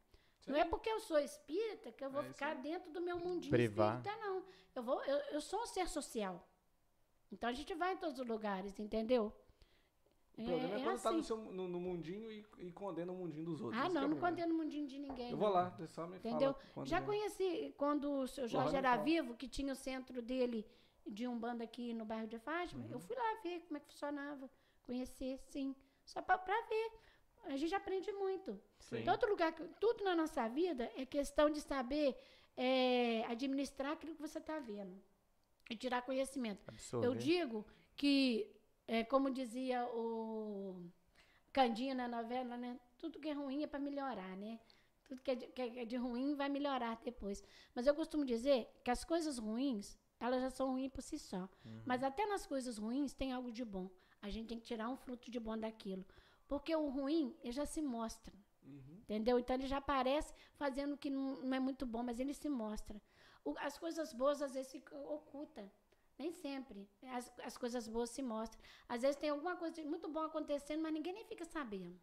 [0.46, 2.62] Não é porque eu sou espírita que eu vou É ficar aí.
[2.62, 3.96] dentro do meu mundinho Privar.
[3.96, 4.44] espírita, não.
[4.74, 6.46] Eu, vou, eu, eu sou um ser social.
[7.30, 9.32] Então a gente vai em todos os lugares, entendeu?
[10.38, 11.26] O problema é, é quando tá no, assim.
[11.26, 13.78] seu, no, no mundinho e, e condena o mundinho dos outros.
[13.80, 15.30] Ah, que é não, não condeno o mundinho de ninguém.
[15.30, 15.54] Eu vou não.
[15.54, 16.54] lá, você só me Entendeu?
[16.84, 17.06] Já vai.
[17.08, 20.66] conheci quando o seu Jorge era vivo, que tinha o centro dele
[21.06, 22.84] de um bando aqui no bairro de Fátima.
[22.84, 22.92] Uhum.
[22.92, 24.50] Eu fui lá ver como é que funcionava,
[24.82, 25.74] conhecer, sim.
[26.04, 26.38] Só para
[26.68, 26.92] ver.
[27.44, 28.58] A gente aprende muito.
[28.78, 29.02] Sim.
[29.04, 32.16] Todo lugar, que- tudo na nossa vida é questão de saber
[32.56, 34.96] é, administrar aquilo que você está vendo
[35.68, 36.60] e tirar conhecimento.
[36.68, 37.06] Absorver.
[37.06, 38.46] Eu digo que,
[38.86, 40.90] é, como dizia o
[41.52, 42.78] Candinho na novela, né?
[42.98, 44.60] Tudo que é ruim é para melhorar, né?
[45.04, 47.42] Tudo que é, de, que é de ruim vai melhorar depois.
[47.74, 51.48] Mas eu costumo dizer que as coisas ruins, elas já são ruins por si só.
[51.84, 53.90] Mas até nas coisas ruins tem algo de bom.
[54.20, 56.04] A gente tem que tirar um fruto de bom daquilo.
[56.46, 58.32] Porque o ruim, ele já se mostra.
[58.64, 58.98] Uhum.
[59.02, 59.38] Entendeu?
[59.38, 62.48] Então ele já aparece fazendo o que não, não é muito bom, mas ele se
[62.48, 63.02] mostra.
[63.44, 65.70] O- as coisas boas às vezes ficam ocultas.
[66.18, 66.88] Nem sempre.
[67.10, 68.60] As, as coisas boas se mostram.
[68.88, 71.98] Às vezes tem alguma coisa muito bom acontecendo, mas ninguém nem fica sabendo.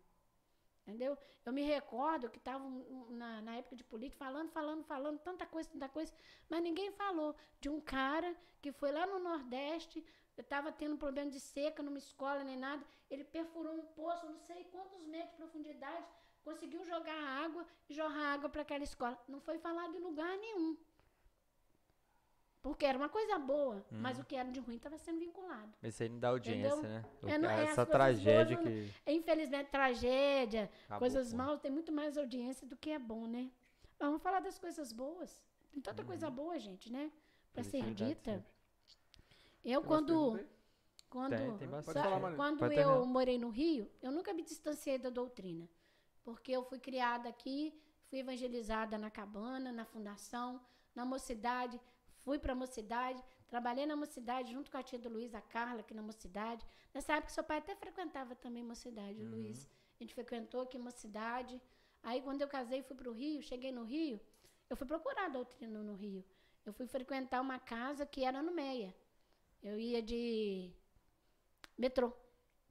[0.82, 1.18] Entendeu?
[1.46, 2.70] Eu me recordo que estavam
[3.12, 6.12] na, na época de política falando, falando, falando, tanta coisa, tanta coisa,
[6.50, 10.04] mas ninguém falou de um cara que foi lá no Nordeste,
[10.36, 14.40] estava tendo um problema de seca numa escola nem nada, ele perfurou um poço, não
[14.40, 16.06] sei quantos metros de profundidade,
[16.44, 19.18] conseguiu jogar água e jorrar água para aquela escola.
[19.28, 20.76] Não foi falado em lugar nenhum.
[22.62, 25.74] Porque era uma coisa boa, mas o que era de ruim estava sendo vinculado.
[25.82, 26.90] Isso aí não dá audiência, Entendeu?
[26.90, 27.06] né?
[27.24, 29.12] O- É, não- é, essa tragédia boas não- que.
[29.12, 33.50] Infelizmente, tragédia, acabou coisas maus, tem muito mais audiência do que é bom, né?
[33.98, 35.42] Mas Vamos falar das coisas boas.
[35.72, 37.12] Tem tanta coisa boa, gente, né?
[37.54, 38.32] Para ser dita.
[38.34, 38.46] sempre.
[39.64, 40.40] Eu, Tem quando.
[41.10, 41.94] Quando, Tem, tem bastante.
[41.96, 43.06] sa- falar, quando Pode eu terminar.
[43.08, 45.68] morei no Rio, eu nunca me distanciei da doutrina.
[46.24, 47.74] Porque eu fui criada aqui,
[48.10, 50.62] fui evangelizada na cabana, na fundação,
[50.94, 51.82] na mocidade,
[52.24, 55.82] fui para a mocidade, trabalhei na mocidade junto com a tia do Luiz, a Carla,
[55.82, 56.66] aqui na mocidade.
[56.94, 59.68] Nessa época, seu pai até frequentava também mocidade, o Luiz.
[60.00, 61.62] A gente frequentou aqui mocidade.
[62.02, 64.20] Aí, quando eu casei, fui para o Rio, cheguei no Rio,
[64.70, 66.24] eu fui procurar a doutrina no Rio.
[66.66, 68.96] Eu fui frequentar uma casa que era no Meia.
[69.62, 70.72] Eu ia de
[71.78, 72.12] metrô,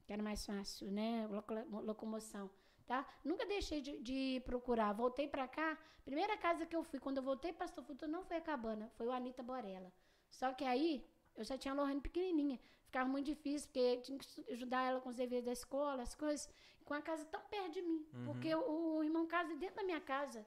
[0.05, 1.27] que era mais fácil, né?
[1.27, 2.49] Loco- Locomoção,
[2.89, 3.05] tá?
[3.23, 4.91] Nunca deixei de, de procurar.
[4.93, 8.23] Voltei para cá, primeira casa que eu fui, quando eu voltei para Pastor Futuro, não
[8.23, 9.93] foi a Cabana, foi o Anitta Borella.
[10.31, 12.59] Só que aí, eu já tinha a Lohane pequenininha.
[12.85, 16.49] Ficava muito difícil, porque tinha que ajudar ela com os deveres da escola, as coisas.
[16.83, 18.03] Com a casa tão perto de mim.
[18.25, 20.43] Porque o, o irmão casa dentro da minha casa.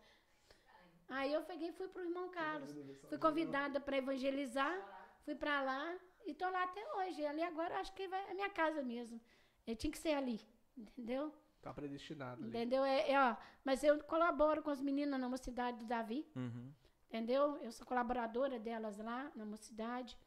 [1.08, 2.74] Aí eu peguei e fui pro irmão Carlos.
[3.08, 4.76] Fui convidada para evangelizar,
[5.24, 5.96] fui para lá
[6.26, 7.24] e tô lá até hoje.
[7.24, 9.20] Ali agora acho que vai, é minha casa mesmo.
[9.64, 10.40] Eu tinha que ser ali,
[10.76, 11.32] entendeu?
[11.62, 12.48] Tá predestinado ali.
[12.50, 12.84] Entendeu?
[12.84, 16.72] É, é, ó, mas eu colaboro com as meninas na mocidade do Davi, Uhum.
[17.08, 17.56] entendeu?
[17.58, 20.18] Eu sou colaboradora delas lá na mocidade.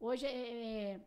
[0.00, 1.00] Hoje é, é,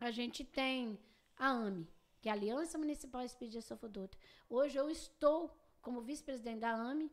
[0.00, 0.98] a gente tem
[1.38, 1.86] a AME,
[2.20, 4.18] que é a Aliança Municipal Espírita de Sofo Dutra.
[4.48, 7.10] Hoje eu estou como vice-presidente da AME.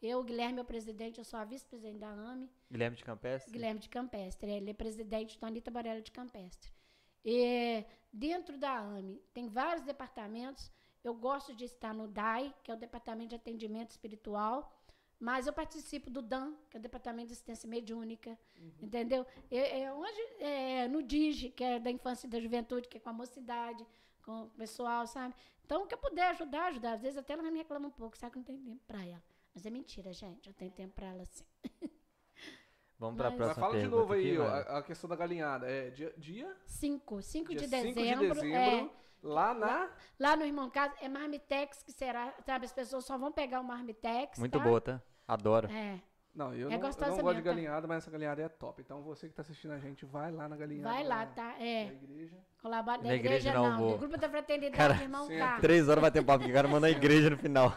[0.00, 2.48] Eu, Guilherme, é o presidente, eu sou a vice-presidente da AME.
[2.70, 3.52] Guilherme de Campestre?
[3.52, 6.72] Guilherme de Campestre, ele é presidente da Anitta Barella de Campestre.
[7.22, 10.72] E dentro da AME tem vários departamentos.
[11.02, 14.70] Eu gosto de estar no DAI, que é o Departamento de Atendimento Espiritual,
[15.18, 18.38] mas eu participo do DAM, que é o Departamento de Assistência Mediúnica,
[18.82, 19.26] entendeu?
[19.50, 23.00] Eu, é, onde, é, no DIGE, que é da Infância e da Juventude, que é
[23.00, 23.86] com a mocidade,
[24.22, 25.34] com o pessoal, sabe?
[25.64, 26.92] Então, o que eu puder ajudar, ajudar.
[26.94, 29.22] Às vezes até ela me reclama um pouco, sabe que não tem tempo para ela.
[29.54, 31.44] Mas é mentira, gente, eu tenho tempo para ela sim.
[32.98, 35.16] Vamos pra Mas- Mas próxima fala de novo aí, aqui, ó, a, a questão da
[35.16, 35.66] galinhada.
[35.70, 38.90] É dia, dia, 5, 5 dia de 5 dezembro, de dezembro, é,
[39.22, 39.90] lá na...
[40.18, 42.66] lá no Irmão Casa, é Marmitex, que será, sabe?
[42.66, 44.64] As pessoas só vão pegar o Marmitex, Muito tá?
[44.64, 45.02] boa, tá?
[45.28, 45.68] Adoro.
[45.70, 46.00] É,
[46.34, 47.40] Não, eu, É não, eu não gosto de tá?
[47.40, 48.80] galinhada, mas essa galinhada é top.
[48.82, 50.88] Então você que tá assistindo a gente, vai lá na galinhada.
[50.88, 51.54] vai lá, tá?
[51.60, 52.36] É, igreja.
[52.60, 55.28] colabora Na da igreja, igreja não não, do grupo da fraternidade, Cara, Irmão.
[55.28, 55.60] Carlos.
[55.60, 57.76] Três horas vai ter papo, que o cara manda a igreja no final.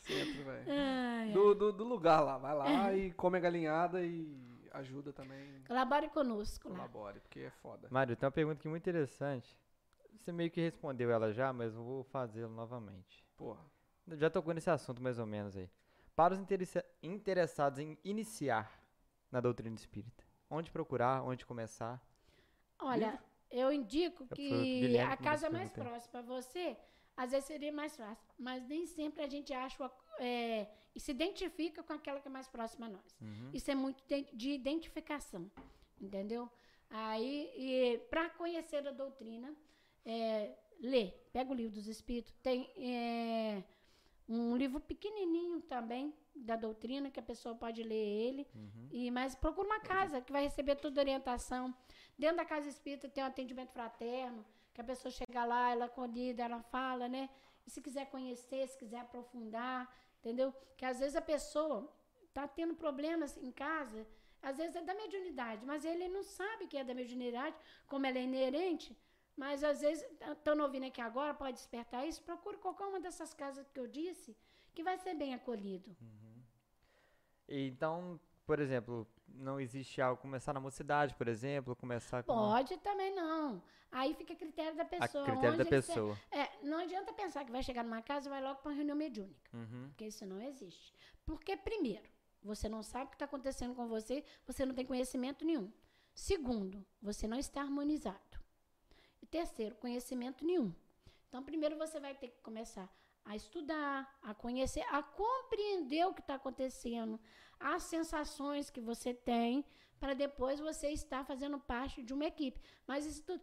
[0.00, 1.32] Sempre, velho.
[1.32, 4.38] Do, do, do lugar lá, vai lá e come a galinhada e
[4.72, 5.62] ajuda também.
[5.66, 6.76] Colabore conosco lá.
[6.76, 7.88] Colabore, porque é foda.
[7.90, 9.56] Mário, tem uma pergunta aqui muito interessante.
[10.18, 13.24] Você meio que respondeu ela já, mas eu vou fazê-la novamente.
[13.36, 13.64] Porra.
[14.12, 15.70] Já tocou nesse assunto mais ou menos aí.
[16.14, 18.70] Para os interessa- interessados em iniciar
[19.30, 22.00] na doutrina espírita, onde procurar, onde começar?
[22.78, 23.20] Olha,
[23.50, 26.76] eu indico que a casa mais próxima para você,
[27.16, 31.82] às vezes seria mais fácil, mas nem sempre a gente acha é, e se identifica
[31.82, 33.16] com aquela que é mais próxima a nós.
[33.20, 33.50] Uhum.
[33.52, 35.50] Isso é muito de, de identificação,
[36.00, 36.48] entendeu?
[36.90, 39.52] Aí, para conhecer a doutrina,
[40.04, 43.62] é, lê, pega o livro dos Espíritos, tem é,
[44.28, 48.88] um livro pequenininho também da doutrina que a pessoa pode ler ele, Uhum.
[48.90, 51.74] e mas procura uma casa que vai receber toda a orientação.
[52.18, 55.86] Dentro da casa espírita tem um atendimento fraterno, que a pessoa chega lá, ela é
[55.86, 57.30] acolhida, ela fala, né?
[57.66, 60.52] E se quiser conhecer, se quiser aprofundar, entendeu?
[60.76, 61.88] Que às vezes a pessoa
[62.28, 64.06] está tendo problemas em casa,
[64.42, 68.18] às vezes é da mediunidade, mas ele não sabe que é da mediunidade, como ela
[68.18, 68.96] é inerente,
[69.36, 73.68] mas às vezes, estão ouvindo aqui agora, pode despertar isso, procure qualquer uma dessas casas
[73.70, 74.36] que eu disse,
[74.74, 75.96] que vai ser bem acolhido.
[77.48, 82.76] E Então, por exemplo, não existe algo, começar na mocidade, por exemplo, começar com Pode
[82.78, 83.62] também não.
[83.90, 85.24] Aí fica a critério da a pessoa.
[85.24, 86.18] critério da se- pessoa.
[86.30, 88.96] É, não adianta pensar que vai chegar numa casa e vai logo para uma reunião
[88.96, 89.88] mediúnica, Uhum.
[89.88, 90.92] porque isso não existe.
[91.24, 92.08] Porque, primeiro,
[92.42, 95.72] você não sabe o que está acontecendo com você, você não tem conhecimento nenhum.
[96.12, 98.18] Segundo, você não está harmonizado.
[99.34, 100.72] Terceiro, conhecimento nenhum.
[101.26, 102.88] Então, primeiro você vai ter que começar
[103.24, 107.18] a estudar, a conhecer, a compreender o que está acontecendo,
[107.58, 109.64] as sensações que você tem,
[109.98, 112.60] para depois você estar fazendo parte de uma equipe.
[112.86, 113.42] Mas isso tudo.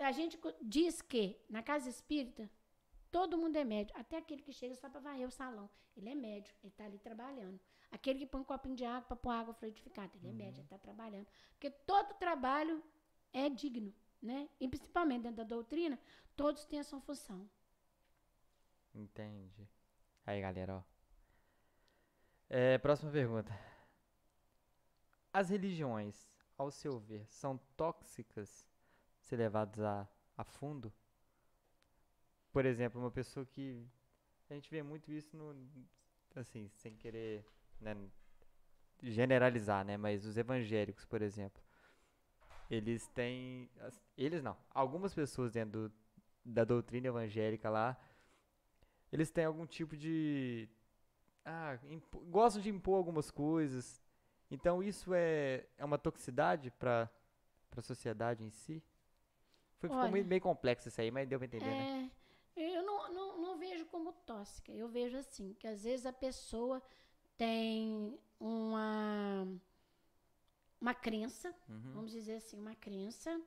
[0.00, 2.50] A gente diz que na casa espírita,
[3.10, 3.94] todo mundo é médio.
[3.98, 5.68] Até aquele que chega só para varrer o salão.
[5.94, 7.60] Ele é médio, ele está ali trabalhando.
[7.90, 10.62] Aquele que põe um copinho de água para pôr água fluidificada, ele é médio, ele
[10.62, 11.26] está trabalhando.
[11.50, 12.82] Porque todo trabalho
[13.30, 14.48] é digno, né?
[14.60, 15.98] E principalmente dentro da doutrina,
[16.36, 17.48] todos têm a sua função.
[18.94, 19.68] Entendi.
[20.26, 20.82] Aí, galera, ó.
[22.50, 23.52] É, próxima pergunta.
[25.32, 28.66] As religiões, ao seu ver, são tóxicas
[29.20, 30.92] se levadas a, a fundo?
[32.52, 33.86] Por exemplo, uma pessoa que.
[34.50, 35.54] A gente vê muito isso no.
[36.34, 37.44] Assim, sem querer
[37.80, 37.94] né,
[39.02, 39.96] generalizar, né?
[39.96, 41.62] Mas os evangélicos, por exemplo.
[42.70, 43.70] Eles têm.
[44.16, 44.56] Eles não.
[44.70, 45.94] Algumas pessoas dentro do-
[46.44, 47.98] da doutrina evangélica lá
[49.12, 50.68] eles têm algum tipo de.
[51.44, 54.02] Ah, impo- gostam de impor algumas coisas.
[54.50, 57.10] Então isso é, é uma toxicidade para
[57.76, 58.82] a sociedade em si?
[59.78, 60.12] Foi, ficou Olha.
[60.12, 62.10] meio, meio complexo isso aí, mas deu pra entender, né?
[62.56, 64.72] É, eu não, não, não vejo como tóxica.
[64.72, 66.82] Eu vejo assim, que às vezes a pessoa
[67.36, 69.46] tem uma,
[70.80, 71.92] uma crença, Uhum.
[71.92, 73.40] vamos dizer assim, uma crença,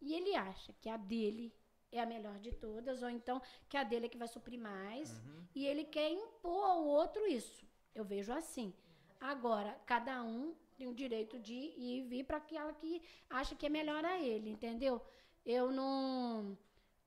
[0.00, 1.52] e ele acha que a dele
[1.92, 5.10] é a melhor de todas, ou então que a dele é que vai suprir mais,
[5.10, 5.44] Uhum.
[5.54, 7.64] e ele quer impor ao outro isso.
[7.94, 8.74] Eu vejo assim.
[9.20, 13.64] Agora, cada um tem o direito de ir e vir para aquela que acha que
[13.66, 15.00] é melhor a ele, entendeu?
[15.46, 16.58] Eu não,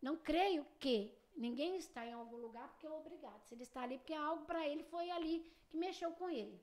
[0.01, 3.43] não creio que ninguém está em algum lugar porque é obrigado.
[3.43, 6.57] Se ele está ali porque algo para ele foi ali que mexeu com ele.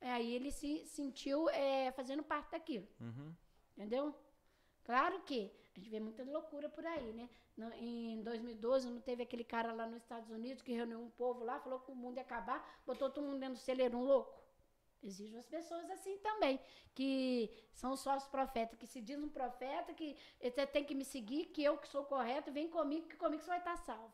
[0.00, 2.86] Aí ele se sentiu é, fazendo parte daquilo.
[3.00, 3.34] Uhum.
[3.76, 4.14] Entendeu?
[4.84, 7.28] Claro que a gente vê muita loucura por aí, né?
[7.56, 11.44] No- em 2012, não teve aquele cara lá nos Estados Unidos que reuniu um povo
[11.44, 14.40] lá, falou que o mundo ia acabar, botou todo mundo dentro do celeiro, um louco.
[15.02, 16.60] Existem as pessoas assim também,
[16.94, 21.04] que são só os profetas, que se diz um profeta, que você tem que me
[21.04, 24.12] seguir, que eu que sou correto, vem comigo, que comigo você vai estar salvo.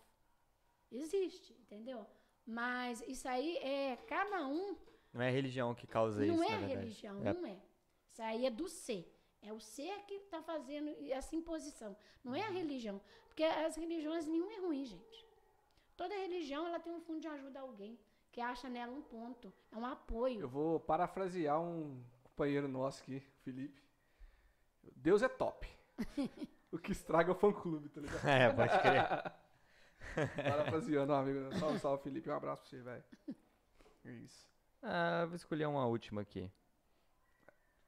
[0.90, 2.06] Existe, entendeu?
[2.46, 4.76] Mas isso aí é cada um
[5.16, 6.80] Não é a religião que causa não isso, é na a verdade.
[6.80, 7.56] religião, É- não é.
[8.12, 9.12] Isso aí é do ser.
[9.42, 11.96] É o ser que está fazendo essa imposição.
[12.22, 13.00] Não é a religião.
[13.28, 15.26] Porque as religiões nenhuma é ruim, gente.
[15.96, 17.98] Toda religião ela tem um fundo de ajuda a alguém,
[18.30, 20.40] que acha nela um ponto, é um apoio.
[20.40, 23.82] Eu vou parafrasear um companheiro nosso aqui, Felipe.
[24.94, 25.66] Deus é top.
[26.70, 28.20] o que estraga é o fã-clube, tá ligado?
[28.28, 29.32] É, pode crer.
[30.44, 31.54] Parafraseando, amigo.
[31.58, 32.28] Salve, salve, Felipe.
[32.30, 33.04] Um abraço pra você, velho.
[34.04, 34.46] É isso.
[34.82, 36.50] Ah, vou escolher uma última aqui.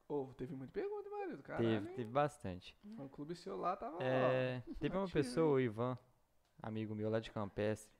[0.09, 1.43] Ô, teve muita pergunta, marido.
[1.43, 1.95] Caralho, Teve, hein?
[1.97, 2.77] teve bastante.
[2.85, 5.99] O fã-clube seu lá tava, É, teve uma ativo, pessoa, o Ivan,
[6.63, 7.93] amigo meu lá de Campestre.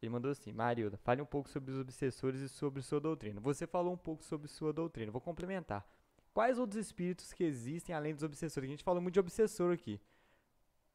[0.00, 3.40] Ele mandou assim: Marilda, fale um pouco sobre os obsessores e sobre sua doutrina.
[3.40, 5.10] Você falou um pouco sobre sua doutrina.
[5.10, 5.84] Vou complementar.
[6.32, 8.68] Quais outros espíritos que existem além dos obsessores?
[8.68, 10.00] A gente falou muito de obsessor aqui.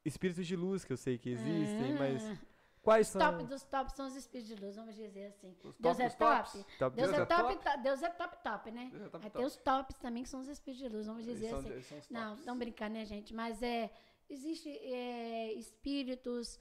[0.05, 2.37] Espíritos de luz que eu sei que existem, mas Ah,
[2.81, 3.21] quais Os são?
[3.21, 5.55] top dos tops são os espíritos de luz, vamos dizer assim.
[5.63, 6.65] Os Deus top é top?
[6.77, 7.63] Top Deus, Deus é top, top?
[7.77, 8.89] to- Deus é top top, né?
[8.91, 9.37] Deus é top, Aí top.
[9.37, 11.81] tem os tops também, que são os espíritos de luz, vamos dizer são- assim.
[11.81, 13.33] são Não, não brincando, né, gente?
[13.33, 13.91] Mas é.
[14.29, 16.59] Existe é, espíritos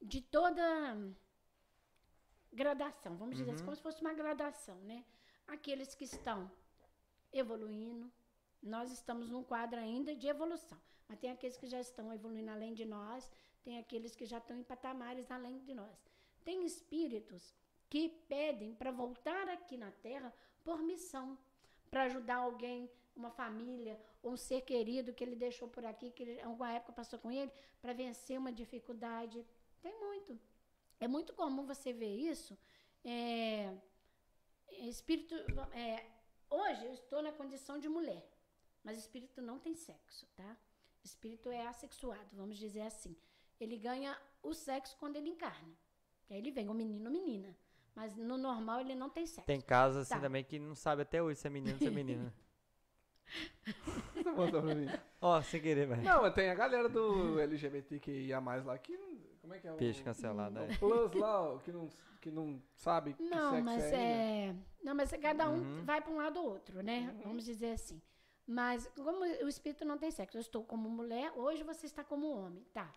[0.00, 0.62] de toda
[2.52, 3.64] gradação, vamos dizer assim, Uhum.
[3.66, 5.04] como se fosse uma gradação, né?
[5.46, 6.50] Aqueles que estão
[7.32, 8.10] evoluindo,
[8.62, 12.72] nós estamos num quadro ainda de evolução, mas tem aqueles que já estão evoluindo além
[12.72, 13.30] de nós,
[13.64, 15.98] tem aqueles que já estão em patamares além de nós.
[16.44, 17.54] Tem espíritos
[17.88, 21.38] que pedem para voltar aqui na Terra por missão,
[21.90, 26.42] para ajudar alguém, uma família, um ser querido que ele deixou por aqui, que em
[26.42, 29.44] alguma época passou com ele, para vencer uma dificuldade.
[29.80, 30.38] Tem muito.
[31.00, 32.58] É muito comum você ver isso.
[33.04, 33.74] É,
[34.88, 35.34] espírito.
[35.72, 36.04] é,
[36.50, 38.26] hoje eu estou na condição de mulher,
[38.82, 40.56] mas espírito não tem sexo, tá?
[41.02, 43.14] Espírito é assexuado, vamos dizer assim.
[43.60, 45.72] Ele ganha o sexo quando ele encarna.
[46.26, 47.54] Que aí ele vem, um menino ou menina.
[47.94, 49.46] Mas no normal ele não tem sexo.
[49.46, 50.20] Tem casos assim Tá.
[50.20, 52.34] também que não sabe até hoje se é menino ou se é menina.
[54.22, 54.86] Pra mim.
[55.20, 56.02] Ó, sem querer, velho.
[56.02, 58.96] Não, mas tem a galera do LGBTQIA+, lá que...
[59.40, 59.72] Como é que é?
[59.72, 60.76] o- Peixe cancelado, o é.
[60.78, 61.88] Plus lá, o que não,
[62.20, 63.96] que não sabe que Não, sexo mas é ainda.
[63.98, 64.56] é.
[64.82, 65.84] Não, mas cada um Uhum.
[65.84, 67.14] vai para um lado ou outro, né?
[67.22, 68.00] Vamos dizer assim.
[68.46, 72.28] Mas como o espírito não tem sexo, eu estou como mulher, hoje você está como
[72.30, 72.90] homem, tá?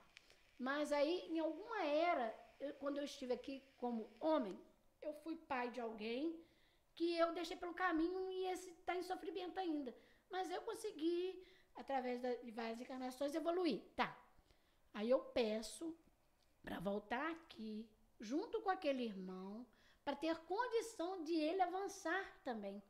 [0.57, 4.59] Mas aí, em alguma era, eu- quando eu estive aqui como homem,
[5.01, 6.39] eu fui pai de alguém
[6.95, 9.95] que eu deixei pelo caminho e esse está em sofrimento ainda.
[10.29, 11.45] Mas eu consegui,
[11.75, 14.17] através da- de várias encarnações, evoluir, tá?
[14.93, 15.95] Aí eu peço
[16.63, 17.87] para voltar aqui,
[18.19, 19.65] junto com aquele irmão,
[20.03, 22.81] para ter condição de ele avançar também.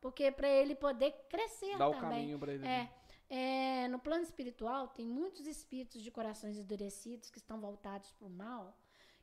[0.00, 2.10] Porque para ele poder crescer Dá o também.
[2.10, 2.64] caminho pra ele.
[2.66, 2.88] É,
[3.28, 8.30] é, no plano espiritual, tem muitos espíritos de corações endurecidos que estão voltados para o
[8.30, 8.76] mal,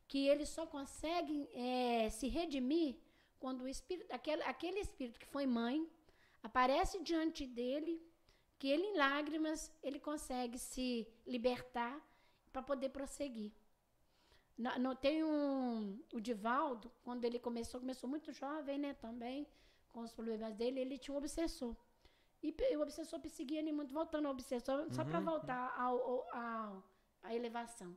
[0.06, 2.96] que eles só conseguem é, se redimir
[3.38, 5.88] quando o espírito, aquele, aquele espírito que foi mãe
[6.42, 8.00] aparece diante dele,
[8.58, 12.00] que ele em lágrimas ele consegue se libertar
[12.52, 13.52] para poder prosseguir.
[14.56, 19.46] Na- no- tem um, o Divaldo, quando ele começou, começou muito jovem, né, também,
[19.88, 21.74] com os problemas dele, ele tinha um obsessor.
[22.46, 25.24] E o obsessor perseguia ele muito, voltando ao obsessor, só para Uhum.
[25.32, 26.82] voltar ao, ao, ao-
[27.22, 27.90] à elevação.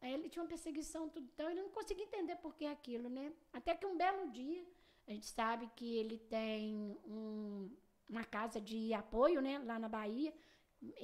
[0.00, 3.32] Aí ele tinha uma perseguição, tudo, então ele não conseguia entender por que aquilo, né?
[3.52, 4.62] Até que um belo dia,
[5.08, 6.76] a gente sabe que ele tem
[7.06, 7.74] um-
[8.08, 10.34] uma casa de apoio, né, lá na Bahia.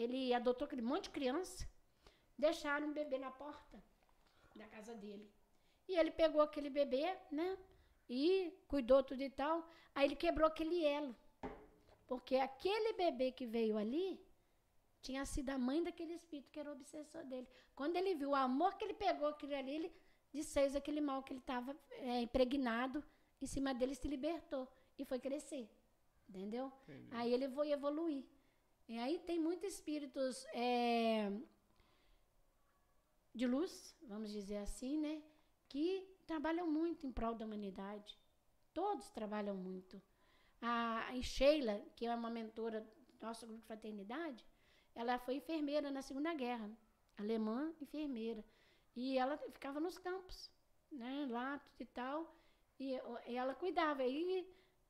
[0.03, 1.67] Ele adotou aquele monte de criança,
[2.37, 3.83] deixaram um bebê na porta
[4.55, 5.27] da casa dele.
[5.89, 7.57] E ele pegou aquele bebê, né,
[8.11, 9.67] e cuidou tudo e tal.
[9.95, 11.17] Aí ele quebrou aquele elo.
[12.09, 14.21] Porque aquele bebê que veio ali
[15.01, 17.47] tinha sido a mãe daquele espírito que era o obsessor dele.
[17.77, 19.93] Quando ele viu o amor que ele pegou aquilo ali, ele
[20.33, 21.77] desfez aquele mal que ele estava
[22.23, 23.05] impregnado
[23.41, 24.67] em cima dele se libertou
[24.99, 25.71] e foi crescer.
[26.29, 26.73] Entendeu?
[26.83, 27.09] Entendi.
[27.13, 28.25] Aí ele foi evoluir.
[28.89, 31.31] E aí tem muitos espíritos é,
[33.35, 35.23] de luz, vamos dizer assim, né?
[35.69, 38.19] Que trabalham muito em prol da humanidade.
[38.73, 40.01] Todos trabalham muito.
[40.61, 44.45] A, Sheila, que é uma mentora do nosso grupo de fraternidade,
[44.95, 46.71] ela foi enfermeira na Segunda Guerra.
[47.17, 48.45] Alemã, enfermeira.
[48.95, 50.51] E ela ficava nos campos,
[50.91, 51.27] né?
[51.31, 52.35] Lá e tal.
[52.79, 52.93] E,
[53.27, 54.05] e ela cuidava.
[54.05, 54.47] E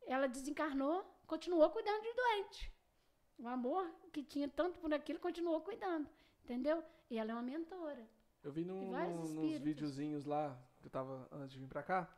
[0.07, 2.73] ela desencarnou, continuou cuidando de doente.
[3.39, 6.09] O amor que tinha tanto por aquilo continuou cuidando,
[6.45, 6.83] entendeu?
[7.11, 8.07] E ela é uma mentora.
[8.43, 9.31] Eu vi num, num- nos
[9.65, 12.09] videozinhos lá, que eu tava antes de vir pra cá.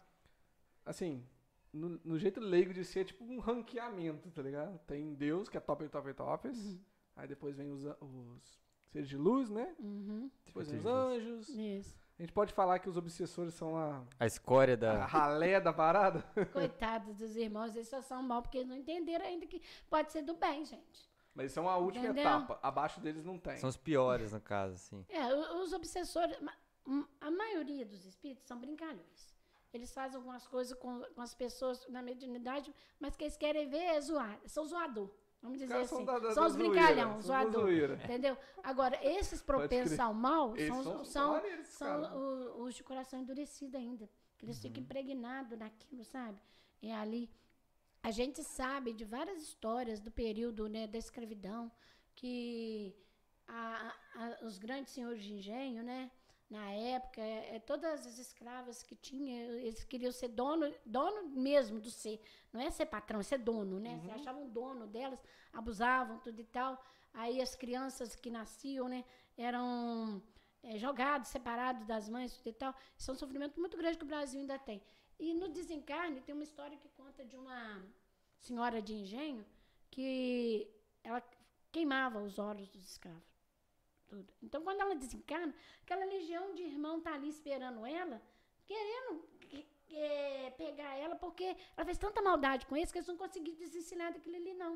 [0.85, 1.25] Assim,
[1.73, 4.79] no, no jeito leigo de ser, tipo um ranqueamento, tá ligado?
[4.87, 6.57] Tem Deus, que é top, top, tops.
[6.57, 6.81] Uhum.
[7.17, 8.59] Aí depois vem os, os
[8.89, 9.75] seres de luz, né?
[9.79, 11.49] Uhum, Depois vem os anjos.
[11.49, 11.99] isso.
[12.19, 15.07] A gente pode falar que os obsessores são a, A escória a da.
[15.07, 16.23] ralé da parada?
[16.53, 20.23] Coitados dos irmãos, eles só são mal porque eles não entenderam ainda que pode ser
[20.23, 21.09] do bem, gente.
[21.35, 22.23] Mas isso é uma última Entendeu?
[22.25, 22.59] etapa.
[22.63, 23.57] Abaixo deles não tem.
[23.57, 25.05] São os piores, no caso, assim.
[25.09, 26.37] É, os obsessores.
[27.21, 29.35] a maioria dos espíritos são brincalhões.
[29.73, 33.79] Eles fazem algumas coisas com, com as pessoas na mediunidade, mas que eles querem ver
[33.79, 35.11] é zoar, são zoador.
[35.43, 35.95] Vamos Os dizer assim.
[35.97, 37.71] são da, da, são da os brincalhão, zoador.
[38.05, 38.37] Entendeu?
[38.63, 44.09] Agora, esses propensos ao mal são, são, são, são os de coração endurecido ainda.
[44.37, 44.63] Que eles Uhum.
[44.63, 46.39] ficam impregnados naquilo, sabe?
[46.83, 47.31] É ali.
[48.03, 51.71] A gente sabe de várias histórias do período né, da escravidão
[52.15, 52.95] que
[53.47, 56.11] a- a- os grandes senhores de engenho, né?
[56.51, 61.79] Na época, é, é, todas as escravas que tinha, eles queriam ser dono, dono mesmo
[61.79, 62.21] do ser.
[62.53, 63.95] Não é ser patrão, é ser dono, né?
[63.95, 64.01] Uhum.
[64.01, 65.23] Se achavam dono delas,
[65.53, 66.85] abusavam, tudo e tal.
[67.15, 69.05] Aí as crianças que nasciam, né?
[69.39, 70.21] Eram
[70.65, 72.75] é, jogados, separados das mães, tudo e tal.
[72.99, 74.83] Isso é um sofrimento muito grande que o Brasil ainda tem.
[75.21, 77.81] E no desencarne tem uma história que conta de uma
[78.41, 79.47] senhora de engenho
[79.89, 80.69] que
[81.05, 81.23] ela
[81.71, 83.30] queimava os olhos dos escravos.
[84.11, 84.31] Tudo.
[84.43, 88.21] Então, quando ela desencarna, aquela legião de irmão tá ali esperando ela,
[88.67, 89.13] querendo
[89.49, 93.59] que- é, pegar ela, porque ela fez tanta maldade com eles que eles não conseguiram
[93.59, 94.75] desensinar daquilo ali, não.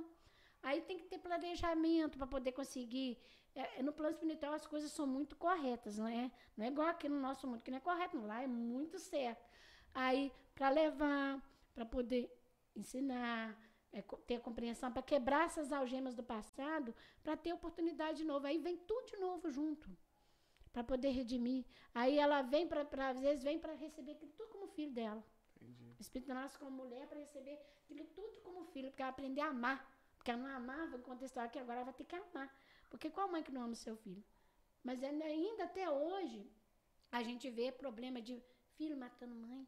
[0.63, 3.19] Aí tem que ter planejamento para poder conseguir.
[3.57, 6.31] É, no plano espiritual as coisas são muito corretas, não é?
[6.57, 8.27] Não é igual aqui no nosso mundo, que não é correto, não.
[8.27, 9.45] lá é muito certo.
[9.93, 11.41] Aí, para levar,
[11.75, 12.25] para poder
[12.75, 13.57] ensinar,
[13.99, 18.47] é, ter compreensão, para quebrar essas algemas do passado, para ter oportunidade de novo.
[18.47, 19.89] Aí vem tudo de novo junto,
[20.73, 21.65] para poder redimir.
[21.95, 25.23] Aí ela vem para, às vezes, vem para receber aquilo tudo como filho dela.
[25.61, 25.95] Entendi.
[25.99, 29.49] O Espírito nasce como mulher para receber aquilo tudo como filho, porque ela aprender a
[29.49, 29.79] amar.
[30.17, 32.49] Porque ela não amava, conta a história que agora ela vai ter que amar.
[32.91, 34.25] Porque qual mãe que não ama o seu filho?
[34.83, 36.51] Mas ainda, ainda até hoje,
[37.13, 38.43] a gente vê problema de
[38.77, 39.67] filho matando mãe,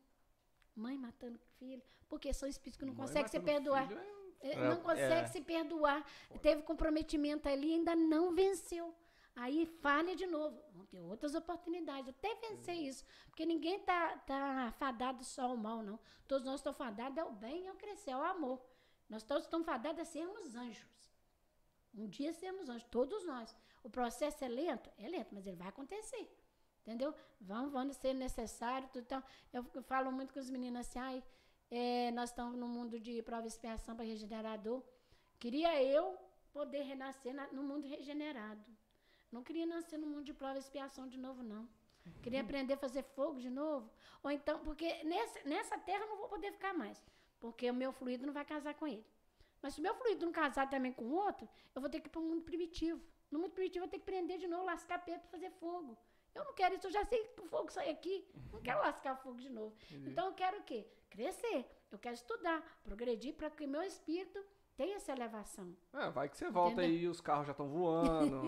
[0.74, 3.86] mãe matando filho, porque são espíritos que não Mãe conseguem se perdoar.
[3.88, 4.15] filho é- É, É,
[4.54, 5.26] não consegue é.
[5.26, 6.04] se perdoar.
[6.40, 8.94] Teve comprometimento ali e ainda não venceu.
[9.34, 10.62] Aí falha de novo.
[10.72, 13.04] Vão ter outras oportunidades até vencer isso.
[13.26, 16.00] Porque ninguém tá, tá fadado só ao mal, não.
[16.26, 18.64] Todos nós estamos fadados ao bem e ao crescer, ao amor.
[19.08, 20.86] Nós todos estamos fadados a sermos anjos.
[21.94, 23.56] Um dia sermos anjos, todos nós.
[23.82, 24.90] O processo é lento?
[24.98, 26.30] É lento, mas ele vai acontecer.
[26.82, 27.14] Entendeu?
[27.40, 28.88] Vão, vão ser necessário.
[28.88, 31.22] Tudo, então, eu, eu falo muito com os meninos assim, ai,
[31.70, 34.82] é, nós estamos no mundo de prova e expiação para regenerador.
[35.38, 36.16] Queria eu
[36.52, 38.64] poder renascer na- no mundo regenerado.
[39.30, 41.68] Não queria nascer no mundo de prova e expiação de novo, não.
[42.22, 43.90] Queria aprender a fazer fogo de novo.
[44.22, 46.98] Ou então, porque nesse, nessa terra eu não vou poder ficar mais.
[47.40, 49.04] Porque o meu fluido não vai casar com ele.
[49.60, 52.06] Mas se o meu fluido não casar também com o outro, eu vou ter que
[52.06, 53.02] ir para o mundo primitivo.
[53.30, 55.98] No mundo primitivo eu vou ter que prender de novo, lascar pedra para fazer fogo.
[56.36, 58.26] Eu não quero isso, eu já sei que o fogo sai aqui.
[58.52, 59.74] Não quero lascar fogo de novo.
[59.90, 60.10] Entendi.
[60.10, 60.86] Então eu quero o quê?
[61.08, 61.64] Crescer.
[61.90, 64.38] Eu quero estudar, progredir para que o meu espírito
[64.76, 65.74] tenha essa elevação.
[65.94, 66.90] É, vai que você volta Entendeu?
[66.90, 68.42] aí e os carros já estão voando,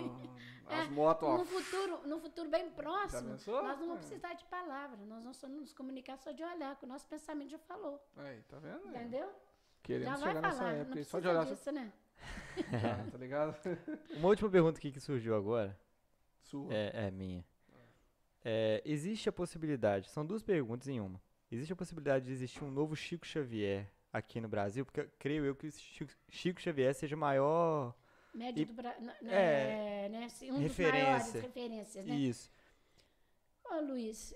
[0.66, 1.38] as É, motos, ó.
[1.38, 3.98] No futuro, no futuro bem próximo, nós não vamos É.
[4.00, 4.98] precisar de palavra.
[5.06, 7.98] Nós vamos só nos comunicar só de olhar, que o nosso pensamento já falou.
[8.16, 8.86] Aí, tá vendo?
[8.88, 9.32] Entendeu?
[9.82, 10.72] Querendo já vai chegar nessa falar.
[10.72, 11.92] época Não só de precisa olhar, disso, né?
[13.12, 13.56] tá ligado?
[14.18, 15.78] Uma última pergunta aqui que surgiu agora.
[16.42, 16.72] Sua.
[16.74, 17.42] É, é minha.
[18.50, 21.20] É, existe a possibilidade, são duas perguntas em uma.
[21.52, 24.86] Existe a possibilidade de existir um novo Chico Xavier aqui no Brasil?
[24.86, 27.94] Porque eu creio eu que o Chico, Chico Xavier seja o maior.
[28.34, 29.10] Médio E- do Brasil.
[29.24, 30.24] é, É, né?
[30.24, 31.00] assim, Um referência.
[31.02, 32.14] dos maiores referências, né?
[32.14, 32.50] Isso.
[33.70, 34.34] Ô, Luiz,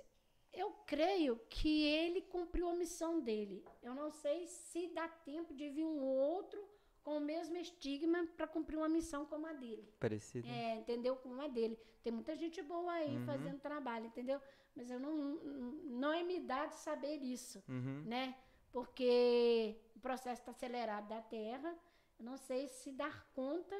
[0.52, 3.64] eu creio que ele cumpriu a missão dele.
[3.82, 6.62] Eu não sei se dá tempo de vir um outro
[7.02, 9.92] com o mesmo estigma para cumprir uma missão como a dele.
[9.98, 10.46] Parecido.
[10.48, 11.16] É, entendeu?
[11.16, 11.78] Como a dele.
[12.02, 13.26] Tem muita gente boa aí Uhum.
[13.26, 14.40] fazendo trabalho, entendeu?
[14.74, 15.12] Mas eu não,
[16.00, 18.02] não é me dado saber isso, Uhum.
[18.06, 18.34] né?
[18.72, 21.76] Porque o processo está acelerado da Terra.
[22.18, 23.76] Eu não sei se dar conta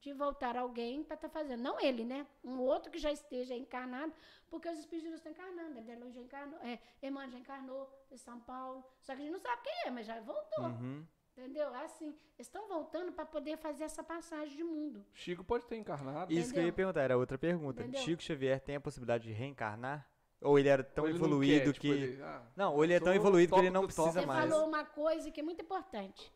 [0.00, 1.62] de voltar alguém para estar fazendo.
[1.62, 2.26] Não ele, né?
[2.42, 4.12] Um outro que já esteja encarnado,
[4.50, 5.78] porque os espíritos de estão encarnando.
[5.78, 8.84] Adelo já encarnou, é, Emmanuel já encarnou em São Paulo.
[9.00, 10.64] Só que a gente não sabe quem é, mas já voltou.
[10.64, 11.06] Uhum.
[11.36, 11.72] Entendeu?
[11.74, 15.04] Assim, eles estão voltando para poder fazer essa passagem de mundo.
[15.14, 16.32] Chico pode ter encarnado.
[16.32, 16.74] Isso que eu ia Entendeu?
[16.74, 17.82] perguntar, era outra pergunta.
[17.82, 18.00] Entendeu?
[18.02, 20.06] Chico Xavier tem a possibilidade de reencarnar?
[20.42, 21.88] Ou ele era tão ele não evoluído quer, que.
[21.88, 24.50] tipo, ele, ah, Não, ou ele é tão evoluído que ele não precisa Você mais.
[24.50, 26.32] falou uma coisa que é muito importante.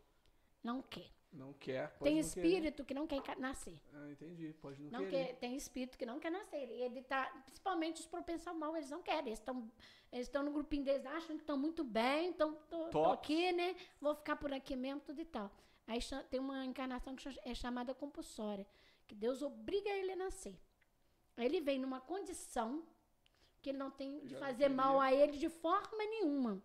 [0.63, 1.11] Não quer.
[1.37, 1.93] Não quer.
[1.99, 3.79] Tem não espírito que não quer nascer.
[3.91, 4.03] Querer.
[4.03, 4.55] Ah, entendi.
[4.55, 5.27] Pode não, Não querer.
[5.27, 6.69] quer, tem espírito que não quer nascer.
[6.71, 9.27] E ele tá, principalmente os propensos ao mal, eles não querem.
[9.29, 9.71] Eles estão
[10.13, 12.97] eles estão no grupinho deles, acham que estão muito bem, Top.
[13.13, 13.77] aqui, né?
[14.01, 15.51] Vou ficar por aqui mesmo, tudo e tal.
[15.87, 15.99] Aí
[16.31, 18.67] tem uma encarnação que é chamada compulsória,
[19.07, 20.59] que Deus obriga ele a nascer.
[21.37, 22.83] Aí ele vem numa condição
[23.61, 26.63] que ele não tem de Já fazer mal a ele de forma nenhuma.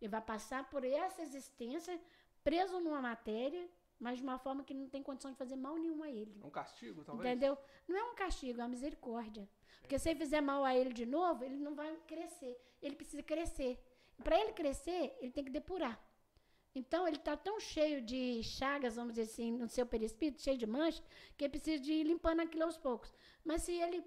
[0.00, 1.98] Ele vai passar por essa existência
[2.42, 3.66] preso numa matéria,
[4.04, 6.38] mas de uma forma que não tem condição de fazer mal nenhum a ele.
[6.44, 7.26] Um castigo, talvez?
[7.26, 7.56] Entendeu?
[7.88, 9.48] Não é um castigo, é uma misericórdia.
[9.80, 12.54] Porque se ele fizer mal a ele de novo, ele não vai crescer.
[12.82, 13.72] Ele precisa crescer.
[14.22, 15.96] Para ele crescer, ele tem que depurar.
[16.74, 20.66] Então, ele está tão cheio de chagas, vamos dizer assim, no seu perispírito, cheio de
[20.66, 21.02] manchas,
[21.34, 23.10] que ele precisa de ir limpando aquilo aos poucos.
[23.42, 24.04] Mas se ele.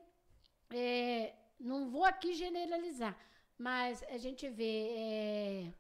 [0.70, 3.18] é, não vou aqui generalizar,
[3.58, 4.74] mas a gente vê.
[5.06, 5.74] é,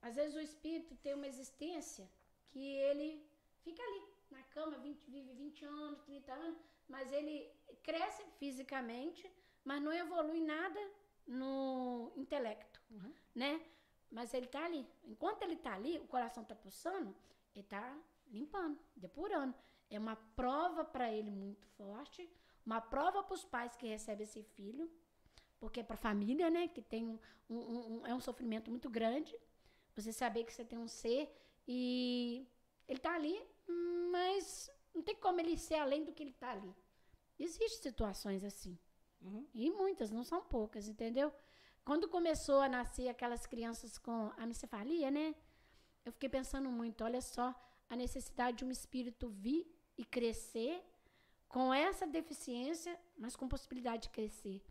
[0.00, 2.08] às vezes o espírito tem uma existência
[2.56, 3.08] que ele
[3.64, 7.34] fica ali, na cama, 20, vive 20 anos, 30 anos, mas ele
[7.82, 9.30] cresce fisicamente,
[9.62, 10.80] mas não evolui nada
[11.26, 12.80] no intelecto,
[13.34, 13.60] né?
[14.10, 14.86] Mas ele tá ali.
[15.04, 17.14] Enquanto ele tá ali, o coração tá pulsando,
[17.54, 17.84] ele tá
[18.28, 19.54] limpando, depurando.
[19.90, 22.26] É uma prova para ele muito forte,
[22.64, 24.90] uma prova para os pais que recebem esse filho,
[25.60, 27.18] porque é para a família, né, que tem um,
[27.50, 29.36] um- um- é um sofrimento muito grande.
[29.94, 31.22] Você saber que você tem um ser
[31.66, 32.46] e
[32.88, 33.36] ele tá ali,
[34.10, 36.74] mas não tem como ele ser além do que ele tá ali.
[37.38, 38.78] Existem situações assim.
[39.20, 39.46] Uhum.
[39.54, 41.32] E muitas, não são poucas, entendeu?
[41.84, 45.34] Quando começou a nascer aquelas crianças com anencefalia, né?
[46.04, 47.54] Eu fiquei pensando muito, olha só,
[47.88, 50.82] a necessidade de um espírito vir e crescer
[51.48, 54.62] com essa deficiência, mas com possibilidade de crescer.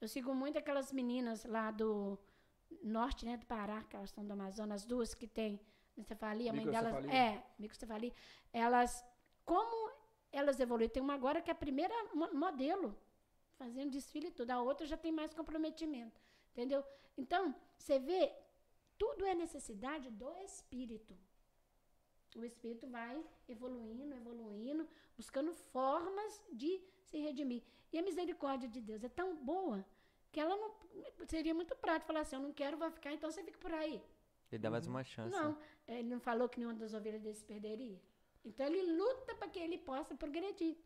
[0.00, 2.18] Eu sigo muito aquelas meninas lá do
[2.82, 5.60] norte, né, do Pará, que elas estão do Amazonas, as duas que têm
[5.96, 7.20] anencefalia, a mãe delas Microcefalia.
[7.20, 8.12] é microcefalia.
[8.52, 9.04] Elas
[9.44, 9.92] como
[10.32, 12.96] elas evoluíram, tem uma agora que é a primeira mo- modelo
[13.56, 14.50] fazendo desfile e tudo.
[14.50, 16.20] A outra já tem mais comprometimento.
[16.52, 16.84] Entendeu?
[17.16, 18.32] Então, você vê,
[18.98, 21.16] tudo é necessidade do espírito.
[22.36, 27.62] O espírito vai evoluindo, evoluindo, buscando formas de se redimir.
[27.92, 29.84] E a misericórdia de Deus é tão boa
[30.32, 30.74] que ela não.
[31.28, 34.02] Seria muito prático falar assim: eu não quero, vai ficar, então você fica por aí.
[34.54, 35.30] Ele dá mais uma chance.
[35.36, 38.00] Não, ele não falou que nenhuma das ovelhas dele se perderia.
[38.44, 40.76] Então ele luta para que ele possa progredir.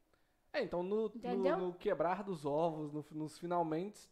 [0.52, 4.08] É, então no, no, no quebrar dos ovos, no- nos finalmente,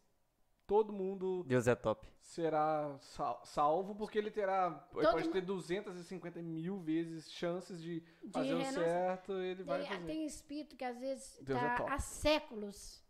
[0.67, 2.07] todo mundo Deus é top.
[2.21, 4.87] será sal- salvo, porque ele terá.
[4.95, 9.89] Ele pode ter 250 mil vezes chances de De fazer o certo, ele vai Tem,
[9.89, 10.05] fazer.
[10.07, 11.91] tem espírito que às vezes Deus é está top.
[11.93, 13.03] há séculos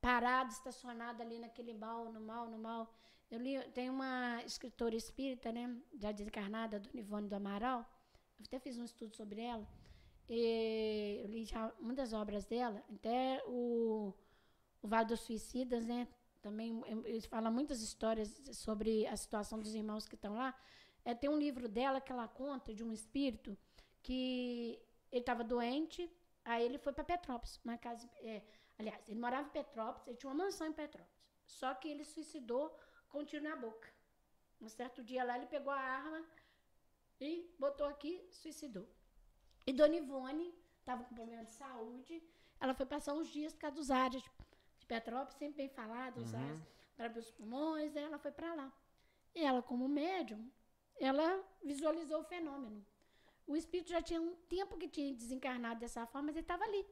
[0.00, 2.92] parado, estacionado ali naquele mal, no mal, no mal.
[3.32, 7.80] Eu li, tem uma escritora espírita, né, já desencarnada, Dona Ivone do Amaral.
[8.38, 9.66] Eu até fiz um estudo sobre ela.
[10.28, 14.12] E eu li já muitas obras dela, até o,
[14.82, 16.06] o Vale dos Suicidas, né?
[16.42, 20.54] Também em- ele fala muitas histórias sobre a situação dos irmãos que estão lá.
[21.02, 23.56] É, tem um livro dela que ela conta de um espírito
[24.02, 24.78] que
[25.10, 26.10] ele estava doente,
[26.44, 28.06] aí ele foi para Petrópolis, na casa.
[28.16, 28.42] é,
[28.78, 31.16] aliás, ele morava em Petrópolis, ele tinha uma mansão em Petrópolis.
[31.46, 32.78] Só que ele suicidou
[33.12, 33.88] com um tiro na boca.
[34.60, 36.24] Um certo dia lá ele pegou a arma
[37.20, 38.88] e botou aqui, suicidou.
[39.66, 42.22] E Dona Ivone estava com problema de saúde.
[42.58, 44.22] Ela foi passar uns dias por causa dos áreas
[44.78, 46.60] de Petrópolis, sempre bem falado, os áreas
[46.96, 48.72] para abrir os pulmões, ela foi para lá.
[49.34, 50.50] E ela, como médium,
[50.96, 52.84] ela visualizou o fenômeno.
[53.46, 56.86] O espírito já tinha um tempo que tinha desencarnado dessa forma, mas ele estava ali.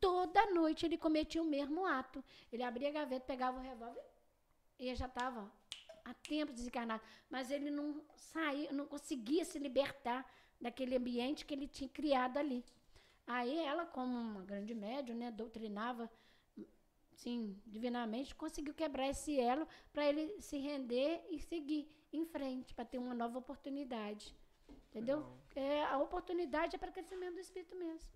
[0.00, 2.24] Toda noite ele cometia o mesmo ato.
[2.52, 4.04] Ele abria a gaveta, pegava o revólver
[4.78, 5.50] e já estava
[6.10, 7.02] há tempo desencarnado.
[7.30, 10.24] Mas ele não saía, não conseguia se libertar
[10.60, 12.64] daquele ambiente que ele tinha criado ali.
[13.26, 16.10] Aí ela, como uma grande médium, né, doutrinava,
[17.12, 22.84] sim, divinamente, conseguiu quebrar esse elo para ele se render e seguir em frente, para
[22.84, 24.34] ter uma nova oportunidade.
[24.88, 25.26] Entendeu?
[25.54, 28.10] É, a oportunidade é para crescimento do espírito mesmo.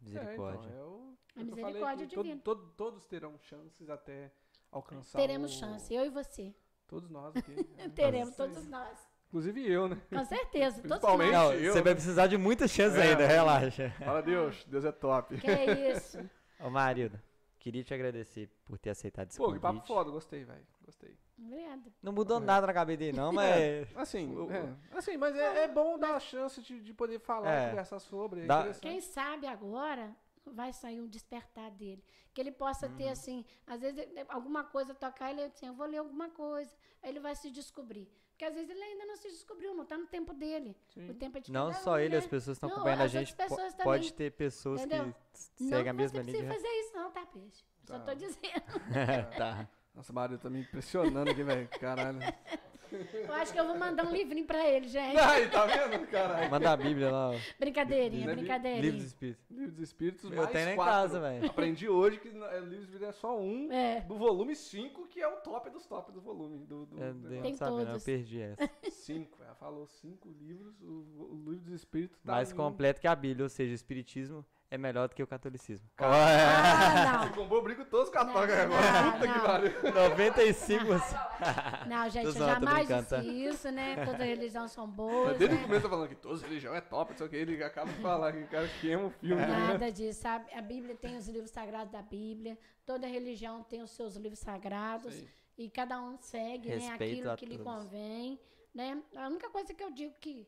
[0.00, 0.68] Misericórdia.
[0.68, 2.42] É, então, é o, A é misericórdia que todo- divina.
[2.42, 4.32] todo- todos terão chances até
[4.72, 5.16] alcançar.
[5.18, 6.54] Teremos o- chance, eu e você.
[6.88, 7.68] Todos nós aqui.
[7.78, 7.88] é.
[7.88, 8.48] Teremos, Isso aí.
[8.48, 8.98] todos nós.
[9.28, 10.00] Inclusive eu, né?
[10.08, 11.42] Com certeza, todos Principalmente nós.
[11.50, 11.84] Não, eu, você né?
[11.84, 13.02] vai precisar de muitas chances É.
[13.10, 13.90] ainda, relaxa.
[13.98, 15.36] Fala Deus, Deus é top.
[15.40, 16.18] Que é isso.
[16.60, 17.20] Ô, marido,
[17.58, 19.88] queria te agradecer por ter aceitado esse Pô, que papo convite.
[19.88, 20.64] foda, gostei, velho.
[20.84, 21.18] Gostei.
[21.38, 21.82] Obrigada.
[22.02, 22.40] Não mudou É.
[22.40, 23.94] nada na cabeça dele, não, mas...
[23.96, 27.50] Assim, O- é, assim mas é, é bom dar a chance de, de poder falar,
[27.52, 27.68] É.
[27.70, 28.42] conversar sobre.
[28.42, 28.82] É Dá- interessante.
[28.82, 30.14] Quem sabe agora
[30.52, 32.02] vai sair um despertar dele.
[32.34, 35.86] Que ele possa ter, assim, às vezes ele- alguma coisa tocar, ele assim, eu vou
[35.86, 36.74] ler alguma coisa.
[37.02, 38.08] Aí ele vai se descobrir.
[38.30, 40.76] Porque às vezes ele ainda não se descobriu, não está no tempo dele.
[40.88, 41.08] Sim.
[41.10, 42.18] O tempo é de Não só um, ele, né?
[42.18, 43.34] as pessoas estão Não, acompanhando a gente.
[43.34, 44.10] pode também.
[44.12, 45.04] ter pessoas Entendeu?
[45.32, 46.54] que Não seguem a mesma precisa linha.
[46.54, 47.64] fazer isso, não, tá, peixe?
[47.86, 48.04] Só Tá.
[48.04, 48.36] tô dizendo.
[49.38, 49.68] tá.
[49.94, 51.66] Nossa, Mário tá me impressionando aqui, velho.
[51.80, 52.18] Caralho.
[52.92, 55.18] Eu acho que eu vou mandar um livrinho pra ele, gente.
[55.18, 56.50] Aí, tá vendo, caralho?
[56.50, 57.34] Manda a Bíblia lá, ó.
[57.58, 58.80] Brincadeirinha, Né, brincadeirinha.
[58.82, 59.44] Livro dos Espíritos.
[59.50, 61.46] Livro dos Espíritos, Eu tenho em casa, velho.
[61.50, 64.00] Aprendi hoje que é, Livro dos Espíritos é só um É.
[64.02, 66.58] do volume 5, que é o top dos top do volume.
[66.66, 68.04] Do, do, Eu do Tem sabia, não, eu todos.
[68.04, 68.70] perdi essa.
[68.90, 69.38] Cinco.
[69.42, 70.80] Ela falou cinco livros.
[70.82, 70.86] O,
[71.32, 74.76] o Livro dos Espíritos tá Mais completo que a Bíblia, ou seja, o Espiritismo é
[74.76, 75.88] melhor do que o catolicismo.
[75.98, 79.02] Ah, Você comprou briga com todos os católicos Não, agora.
[79.02, 79.44] não, Puta que não.
[79.44, 79.92] pariu.
[79.94, 81.00] 95 não.
[81.86, 83.00] Não, gente, eu jamais tá?
[83.18, 83.94] disse isso, né?
[84.04, 85.38] Todas as religiões são Mas boas.
[85.38, 85.64] Desde o né?
[85.64, 88.32] começo tá falando que todas as religiões é top, só que ele acaba de falar
[88.32, 89.36] que o cara queima o filme.
[89.36, 89.46] né?
[89.46, 90.52] Nada disso, sabe?
[90.54, 92.58] A Bíblia tem os livros sagrados da Bíblia.
[92.84, 95.14] Toda religião tem os seus livros sagrados.
[95.14, 95.28] Sim.
[95.58, 98.40] E cada um segue né, aquilo que lhe convém.
[98.74, 99.00] Né?
[99.14, 100.46] A única coisa que eu digo que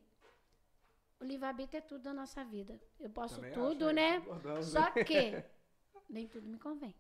[1.21, 2.81] o livre-arbítrio é tudo da nossa vida.
[3.01, 4.21] Eu posso Também tudo, né?
[4.63, 5.45] Só que
[6.09, 6.95] nem tudo me convém.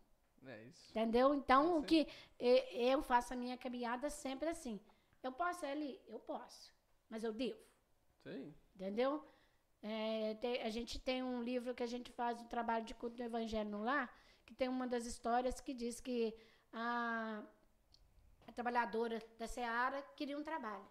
[0.46, 0.90] É isso.
[0.90, 1.34] Entendeu?
[1.34, 2.06] Então, É o que
[2.38, 4.80] eu faço a minha caminhada sempre assim.
[5.22, 6.00] Eu posso ir ali?
[6.06, 6.72] Eu posso.
[7.10, 7.58] Mas eu devo.
[8.22, 8.54] Sim.
[8.74, 9.24] Entendeu?
[9.82, 13.16] É, tem- a gente tem um livro que a gente faz o trabalho de culto
[13.16, 14.12] do Evangelho no lar,
[14.44, 16.34] que tem uma das histórias que diz que
[16.72, 17.42] a,
[18.46, 20.86] a trabalhadora da Seara queria um trabalho.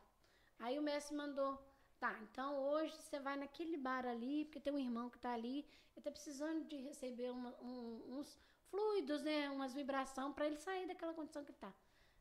[0.59, 1.61] Aí o mestre mandou,
[1.99, 5.59] tá, então hoje você vai naquele bar ali, porque tem um irmão que está ali,
[5.59, 10.87] ele está precisando de receber uma- um- uns fluidos, né, umas vibrações para ele sair
[10.87, 11.73] daquela condição que está.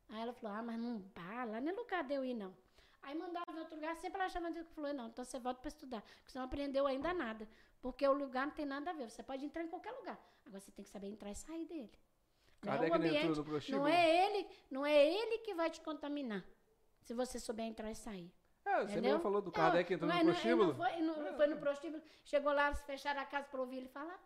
[0.08, 2.55] Aí ela falou, ah, mas não bar, lá não é lugar de eu ir, não.
[3.02, 5.68] Aí mandava em outro lugar, sempre ela achava que falou, não, então você volta para
[5.68, 7.48] estudar, porque você não aprendeu ainda nada.
[7.80, 9.08] Porque o lugar não tem nada a ver.
[9.08, 10.18] Você pode entrar em qualquer lugar.
[10.44, 11.92] Agora você tem que saber entrar e sair dele.
[12.62, 13.26] Não é o não entrou ambiente,
[13.70, 16.44] não é ele, não é ele que vai te contaminar.
[17.02, 18.32] Se você souber entrar e sair.
[18.66, 19.02] É, você Entendeu?
[19.12, 20.68] mesmo falou do Kardec entrou no é- não- prostíbulo?
[20.68, 22.02] Não foi, não, foi no prostíbulo.
[22.24, 24.18] Chegou lá, eles fecharam a casa para ouvir ele falar.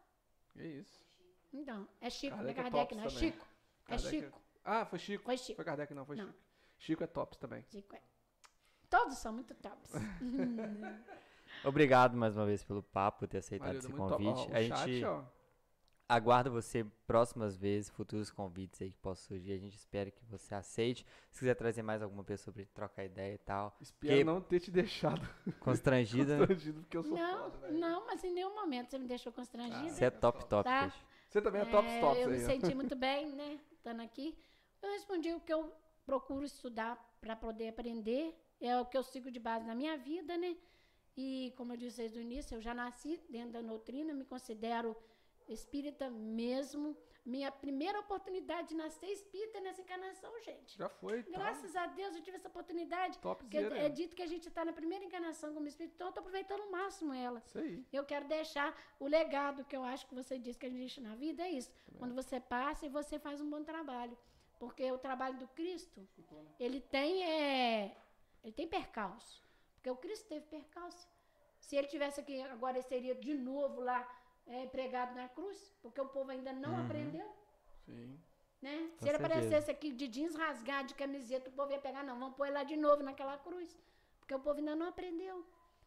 [0.54, 1.04] Que isso.
[1.52, 3.04] Então, é Chico, Kardec não é é Kardec, tops não.
[3.04, 3.30] É também.
[3.32, 3.46] Chico.
[3.46, 4.42] É Kardec é- Chico.
[4.64, 5.24] Ah, foi Chico.
[5.24, 5.56] Foi Chico.
[5.56, 6.26] Foi Kardec, não, foi Não.
[6.26, 6.38] Chico.
[6.78, 7.62] Chico é tops também.
[7.70, 8.00] Chico é.
[8.88, 9.92] Todos são muito tops.
[11.64, 14.26] Obrigado mais uma vez pelo papo, por ter aceitado esse muito top.
[14.26, 14.50] Ó, convite.
[14.52, 15.22] o a chat, gente ó.
[16.14, 19.52] Aguarda você próximas vezes, futuros convites aí que possam surgir.
[19.52, 21.06] A gente espera que você aceite.
[21.30, 23.76] Se quiser trazer mais alguma pessoa pra gente trocar ideia e tal.
[23.80, 25.20] Espero Que- não ter te deixado
[25.60, 26.38] Constrangida.
[26.38, 29.88] constrangido, porque eu sou não, foda, não, mas em nenhum momento você me deixou constrangida.
[29.90, 30.92] Você é top, top, Tá.
[31.28, 32.46] Você também é É, tops eu me aí, ó.
[32.46, 34.36] senti muito bem, né, estando aqui.
[34.82, 35.72] Eu respondi o que eu
[36.04, 40.36] procuro estudar para poder aprender, é o que eu sigo de base na minha vida,
[40.36, 40.56] né?
[41.16, 44.96] E como eu disse desde o início, eu já nasci dentro da doutrina, me considero
[45.52, 46.96] espírita mesmo.
[47.24, 50.76] Minha primeira oportunidade de nascer espírita é nessa encarnação, gente.
[50.76, 51.38] Já foi, tá?
[51.38, 53.18] Graças a Deus eu tive essa oportunidade.
[53.18, 56.10] Top Porque é dito que a gente está na primeira encarnação como espírito, então eu
[56.10, 57.42] estou aproveitando o máximo ela.
[57.46, 57.84] Isso aí.
[57.92, 61.00] Eu quero deixar o legado que eu acho que você disse que a gente deixa
[61.00, 61.70] na vida, é isso.
[61.98, 64.16] Quando você passa e você faz um bom trabalho.
[64.58, 66.06] Porque o trabalho do Cristo,
[66.58, 67.96] ele tem, é,
[68.44, 69.42] ele tem percalço.
[69.74, 71.08] Porque o Cristo teve percalço.
[71.58, 74.06] Se ele tivesse aqui, agora ele seria de novo lá
[74.46, 76.84] é, pregado na cruz, porque o povo ainda não Uhum.
[76.84, 77.28] aprendeu.
[77.86, 78.18] Sim.
[78.60, 78.70] Né?
[78.70, 79.16] Se ele certeza.
[79.16, 82.54] aparecesse aqui de jeans rasgado, de camiseta, o povo ia pegar, não, vamos pôr ele
[82.54, 83.78] lá de novo naquela cruz.
[84.18, 85.46] Porque o povo ainda não aprendeu.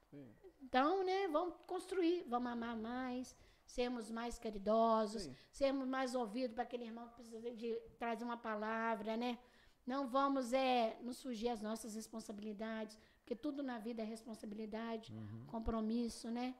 [0.10, 0.28] Sim.
[0.62, 5.36] Então, né, vamos construir, vamos amar mais, sermos mais caridosos, Sim.
[5.52, 9.38] sermos mais ouvidos para aquele irmão que precisa de trazer uma palavra, né?
[9.86, 15.46] Não vamos é, nos fugir às nossas responsabilidades, porque tudo na vida é responsabilidade, Uhum.
[15.48, 16.56] compromisso, né?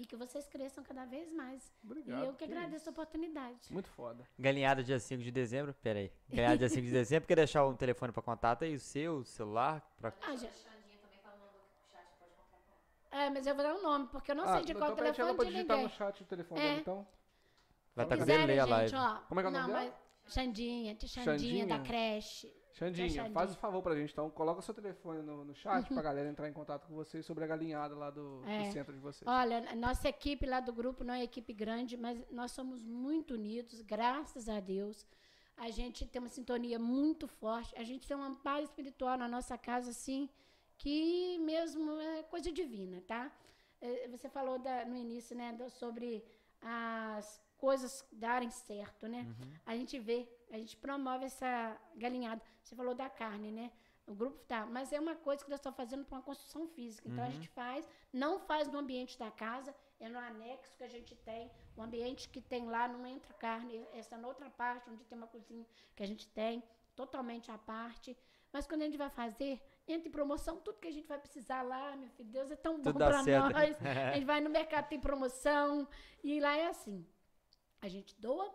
[0.00, 1.70] E que vocês cresçam cada vez mais.
[1.84, 2.22] Obrigado.
[2.22, 3.58] e eu que que agradeço a oportunidade.
[3.60, 3.70] isso.
[3.70, 4.26] Muito foda.
[4.38, 5.74] Galinhada dia 5 de dezembro.
[5.74, 6.10] Pera aí.
[6.26, 7.28] Galinhada dia 5 de dezembro.
[7.28, 8.74] Quer deixar um telefone pra contato aí?
[8.74, 9.86] O seu, o celular?
[9.98, 10.10] Pra...
[10.22, 12.72] Ah, já, Xandinha também falando no chat, pode comprar com
[13.18, 13.24] ela.
[13.26, 15.04] é, mas eu vou dar um nome, porque eu não ah, sei de qual então
[15.04, 15.92] telefone pra de digitar ninguém.
[15.92, 16.64] no chat o telefone É.
[16.64, 17.06] dela, então.
[17.94, 18.88] Vai estar tá quiserem, delay a live.
[18.88, 19.94] gente, ó, Como é que é o não, nome dela?
[20.24, 21.66] mas Xandinha, tia Xandinha, Xandinha?
[21.66, 22.50] da creche.
[22.72, 24.30] Xandinha, faz o favor pra gente, então.
[24.30, 27.44] Coloca o seu telefone no, no chat pra galera entrar em contato com vocês sobre
[27.44, 28.70] a galinhada lá do, do É.
[28.70, 29.26] centro de vocês.
[29.28, 33.80] Olha, nossa equipe lá do grupo não é equipe grande, mas nós somos muito unidos,
[33.82, 35.06] graças a Deus.
[35.56, 37.74] A gente tem uma sintonia muito forte.
[37.76, 40.28] A gente tem um amparo espiritual na nossa casa, assim,
[40.78, 43.30] que mesmo é coisa divina, tá?
[43.82, 46.24] Eh, Você falou da- no início, né, do- sobre
[46.62, 49.26] as coisas darem certo, né?
[49.66, 52.40] A gente vê, a gente promove essa galinhada.
[52.70, 53.72] Você falou da carne, né?
[54.06, 57.08] O grupo tá, mas é uma coisa que nós estamos fazendo para uma construção física.
[57.08, 60.88] Então a gente faz, não faz no ambiente da casa, é no anexo que a
[60.88, 65.04] gente tem, o ambiente que tem lá não entra carne, essa na outra parte onde
[65.04, 65.66] tem uma cozinha
[65.96, 66.62] que a gente tem,
[66.94, 68.16] totalmente à parte.
[68.52, 71.62] Mas quando a gente vai fazer, entra em promoção, tudo que a gente vai precisar
[71.62, 73.26] lá, meu filho, Deus é tão bom para nós.
[74.12, 75.88] A gente vai no mercado, tem promoção,
[76.22, 77.04] e lá é assim.
[77.80, 78.52] A gente doa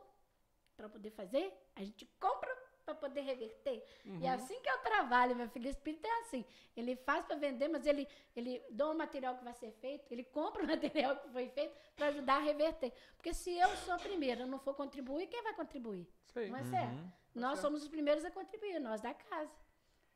[0.77, 3.83] para poder fazer, a gente compra para poder reverter.
[4.05, 4.19] Uhum.
[4.21, 5.65] E é assim que eu trabalho, meu filho.
[5.65, 6.45] O espírito é assim.
[6.77, 10.23] Ele faz para vender, mas ele, ele dá o material que vai ser feito, ele
[10.23, 12.93] compra o material que foi feito para ajudar a reverter.
[13.17, 16.07] Porque se eu sou a primeira, eu não for contribuir, quem vai contribuir?
[16.27, 16.49] Isso aí.
[16.49, 17.11] Não é certo?
[17.33, 19.51] Nós somos os primeiros a contribuir, nós da casa.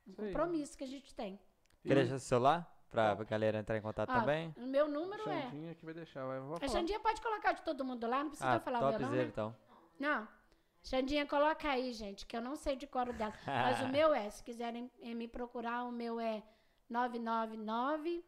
[0.07, 0.27] Um aí.
[0.27, 1.39] compromisso que a gente tem.
[1.83, 4.53] Quer deixar seu celular pra pra galera entrar em contato Ah, também?
[4.57, 5.41] O meu número é.
[5.43, 6.25] Xandinha que vai deixar.
[6.25, 6.67] Vai, A.
[6.67, 9.23] Xandinha pode colocar de todo mundo lá, não precisa Ah, falar o meu não, topzera
[9.23, 9.30] né?
[9.31, 9.56] então.
[9.99, 10.27] Não.
[10.83, 13.33] Xandinha, coloca aí, gente, que eu não sei de cor o dela.
[13.45, 16.43] Mas o meu é, se quiserem eh, me procurar, o meu é
[16.90, 18.24] 999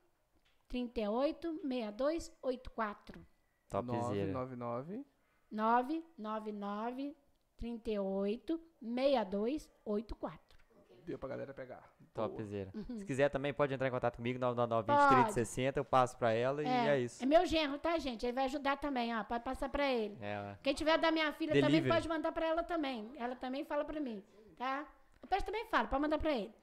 [0.67, 3.25] 38 6284.
[3.69, 4.31] Topzera.
[4.31, 5.05] 999.
[5.51, 7.17] 999
[7.57, 10.59] 38 6284.
[11.05, 11.90] Deu pra galera pegar.
[12.13, 12.69] Topzera.
[12.73, 12.99] Uhum.
[12.99, 15.15] Se quiser também pode entrar em contato comigo, 999 Pode.
[15.33, 17.23] 3060, eu passo pra ela e é isso.
[17.23, 18.25] É meu genro, tá, gente?
[18.25, 19.23] Ele vai ajudar também, ó.
[19.23, 20.17] Pode passar pra ele.
[20.21, 20.55] É.
[20.61, 21.89] Quem tiver da minha filha também Delivery.
[21.93, 23.11] pode mandar pra ela também.
[23.17, 24.21] Ela também fala pra mim,
[24.57, 24.85] tá?
[25.23, 26.53] O Peixe também fala, pode mandar pra ele.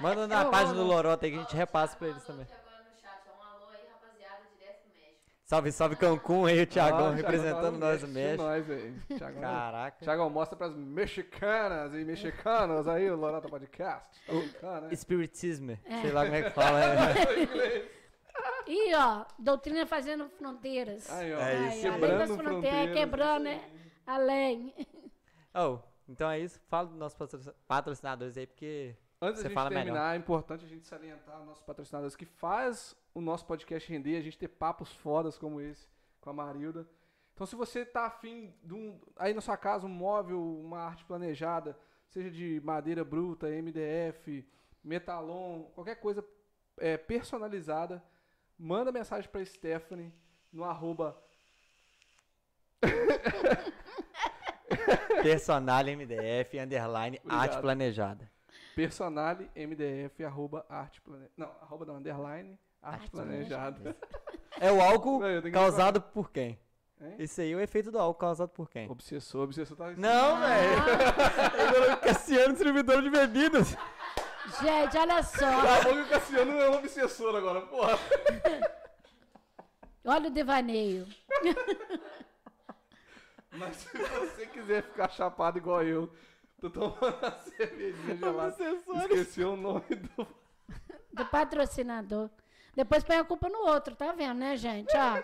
[0.00, 0.84] Manda na Eu página do.
[0.84, 2.42] Lorota aí que a gente repassa pra eles também.
[2.42, 5.20] aqui agora no chat, ó, um alô aí, rapaziada, direto do México.
[5.52, 8.42] Salve, salve Cancún aí, o Thiagão Ah, representando tá nós no do México.
[8.42, 8.94] Nós aí.
[9.18, 9.96] Thiagão, Caraca.
[10.02, 14.18] Thiagão, mostra pras mexicanas e mexicanos aí o Lorota Podcast.
[14.26, 14.94] Tá brincando, né?
[14.94, 16.78] Espiritismo, sei lá como é que fala.
[16.96, 17.42] né?
[17.42, 17.90] Inglês.
[18.66, 21.10] E, ó, doutrina fazendo fronteiras.
[21.12, 21.38] Aí, ó.
[21.38, 21.86] É Ai, isso.
[21.86, 23.70] além Quebrando das fronteiras, fronteiras, quebrando, né?
[24.06, 24.74] Além.
[25.54, 26.58] oh, então é isso.
[26.66, 30.14] Fala dos nossos patrocin- patrocinadores aí, porque Antes Você da gente fala terminar, melhor.
[30.14, 34.22] é importante a gente salientar os nossos patrocinadores que faz o nosso podcast render, a
[34.22, 35.86] gente ter papos fodas como esse
[36.20, 36.86] com a Marilda.
[37.34, 41.04] Então, se você tá afim de um, aí na sua casa, um móvel, uma arte
[41.04, 41.76] planejada,
[42.08, 44.46] seja de madeira bruta, MDF,
[44.84, 46.24] metalon, qualquer coisa
[46.78, 48.02] é, personalizada,
[48.58, 50.12] manda mensagem pra Stephanie
[50.52, 51.16] no arroba
[55.22, 57.60] personal MDF, underline, arte Obrigado.
[57.60, 58.30] planejada.
[58.74, 61.32] personale MDF, arroba arte planejada.
[61.36, 63.96] Não, arroba não, underline, arte Arte planejada.
[64.60, 66.58] É o álcool Não, tenho que causado por quem?
[67.00, 67.16] Hein?
[67.18, 68.88] Esse aí é o efeito do álcool causado por quem?
[68.90, 70.72] Obsessor, obsessor tá Não, velho.
[71.92, 73.76] Ah, Cassiano, distribuidor de bebidas.
[74.60, 75.46] gente, olha só.
[75.46, 77.98] Acabou que o Cassiano é um obsessor agora, porra.
[80.04, 81.06] Olha o devaneio.
[83.52, 86.12] Mas se você quiser ficar chapado igual eu,
[86.60, 88.56] tô tomando a cervejinha gelada.
[89.02, 90.26] Esqueci o nome do.
[91.12, 92.30] Do patrocinador.
[92.74, 94.92] Depois põe a culpa no outro, tá vendo, né, gente?
[94.96, 95.22] Ó,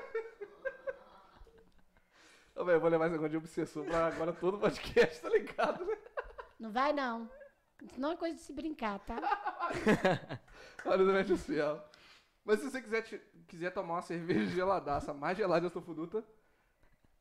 [2.61, 5.85] Ô, velho, eu vou levar esse negócio de obsessor pra agora todo podcast, tá ligado,
[5.85, 5.97] né?
[6.59, 7.31] não vai não.
[7.97, 9.17] Não é coisa de se brincar, tá?
[10.85, 11.81] Olha do Mete Fiel.
[12.45, 16.25] Mas se você quiser, te- quiser tomar uma cerveja geladaça, mais gelada da sua fruta,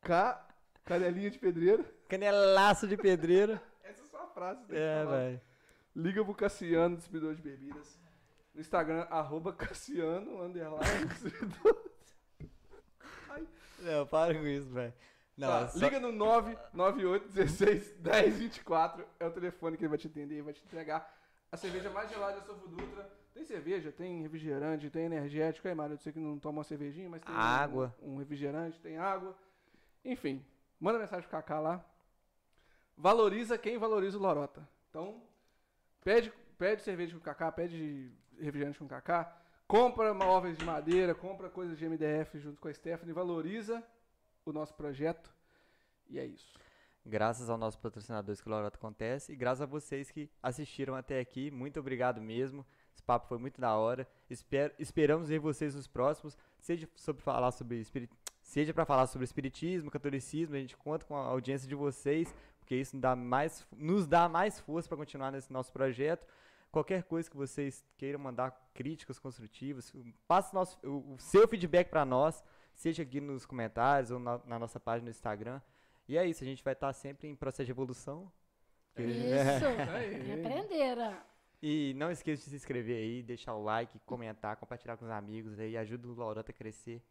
[0.02, 0.44] K,
[0.84, 1.86] canelinha de pedreiro.
[2.10, 3.60] Canelaço de pedreiro.
[3.84, 4.66] Essa é só a frase.
[4.66, 5.42] que É, velho.
[5.96, 8.00] Liga pro Cassiano, distribuidor de bebidas.
[8.58, 11.08] No Instagram, arroba Cassiano, underline.
[13.80, 14.92] Não, para com isso, velho.
[15.38, 19.06] Não, Tá, só- Liga no 998 16 10 24.
[19.19, 21.16] É o telefone que ele vai te atender e vai te entregar
[21.52, 23.08] a cerveja mais gelada da sua Dutra.
[23.32, 25.68] Tem cerveja, tem refrigerante, tem energético.
[25.68, 27.95] Aí, Mário, eu sei que não toma uma cervejinha, mas tem um- Água.
[28.02, 29.38] Um, refrigerante, tem água.
[30.03, 30.44] Enfim,
[30.80, 31.86] manda mensagem pro Kaká lá.
[32.98, 34.68] Valoriza quem valoriza o Lorota.
[34.90, 35.22] Então,
[36.03, 39.35] pede, pede cerveja com Kaká, pede refrigerante com Kaká.
[39.67, 43.14] Compra móveis de madeira, compra coisas de MDF junto com a Stephanie.
[43.14, 43.83] Valoriza
[44.45, 45.33] o nosso projeto.
[46.09, 46.57] E é isso.
[47.06, 51.19] Graças aos nossos patrocinadores que o Lorota acontece e graças a vocês que assistiram até
[51.19, 51.49] aqui.
[51.51, 52.66] Muito obrigado mesmo.
[52.93, 54.07] Esse papo foi muito da hora.
[54.30, 56.38] Espero, esperamos ver vocês nos próximos.
[56.59, 58.09] Seja sobre falar sobre espiri-
[58.41, 62.75] seja para falar sobre espiritismo, catolicismo, a gente conta com a audiência de vocês, porque
[62.75, 66.25] isso dá mais, nos dá mais força para continuar nesse nosso projeto.
[66.78, 69.92] Qualquer coisa que vocês queiram mandar críticas construtivas,
[70.28, 72.44] passe nosso, o, o seu feedback para nós,
[72.76, 75.60] seja aqui nos comentários ou na, na nossa página no Instagram.
[76.08, 78.32] E é isso, a gente vai estar sempre em processo de evolução.
[78.96, 79.66] Isso.
[79.92, 80.34] Aí.
[80.40, 81.18] Aprenderam.
[81.64, 85.58] E não esqueça de se inscrever aí, deixar o like, comentar, compartilhar com os amigos
[85.58, 87.02] aí, ajuda o Lorota a crescer.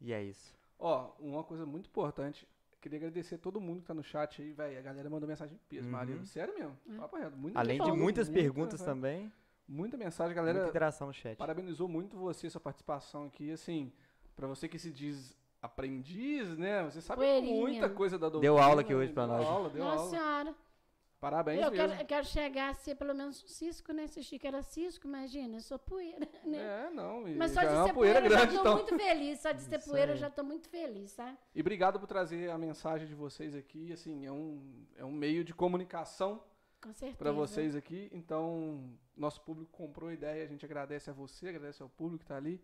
[0.00, 0.56] E é isso.
[0.78, 2.48] Ó, uma coisa muito importante.
[2.82, 4.76] Queria agradecer a todo mundo que tá no chat aí, velho.
[4.78, 6.24] A galera mandou mensagem de peso, Uhum.
[6.26, 6.76] Sério mesmo.
[6.98, 7.36] Papo reto.
[7.36, 8.92] Muita Além de muitas muita, perguntas velho.
[8.92, 9.32] também,
[9.68, 10.68] Muita mensagem, a muita galera.
[10.68, 11.36] interação no chat.
[11.36, 13.52] Parabenizou muito você, sua participação aqui.
[13.52, 13.92] Assim,
[14.34, 16.82] pra você que se diz aprendiz, né?
[16.84, 17.60] Você sabe Poeirinha.
[17.60, 18.52] muita coisa da doutrina.
[18.54, 19.46] Deu aula aqui hoje pra deu nós.
[19.46, 20.10] Aula, deu Nossa aula.
[20.10, 20.54] senhora.
[21.22, 21.86] Parabéns Eu mesmo.
[21.86, 24.08] quero, eu quero chegar a ser pelo menos um cisco, né?
[24.08, 26.58] Se o Chico era cisco, imagina, eu sou poeira, né?
[26.58, 27.22] É, não.
[27.36, 28.74] Mas só de é ser poeira poeira, eu grande, já tô então.
[28.74, 29.38] muito feliz.
[29.38, 31.38] Só de ser Isso poeira eu já tô muito feliz, tá?
[31.54, 33.92] E obrigado por trazer a mensagem de vocês aqui.
[33.92, 36.42] Assim, é um, é um meio de comunicação
[37.16, 38.10] para vocês aqui.
[38.12, 42.26] Então, nosso público comprou a ideia, a gente agradece a você, agradece ao público que
[42.26, 42.60] tá ali.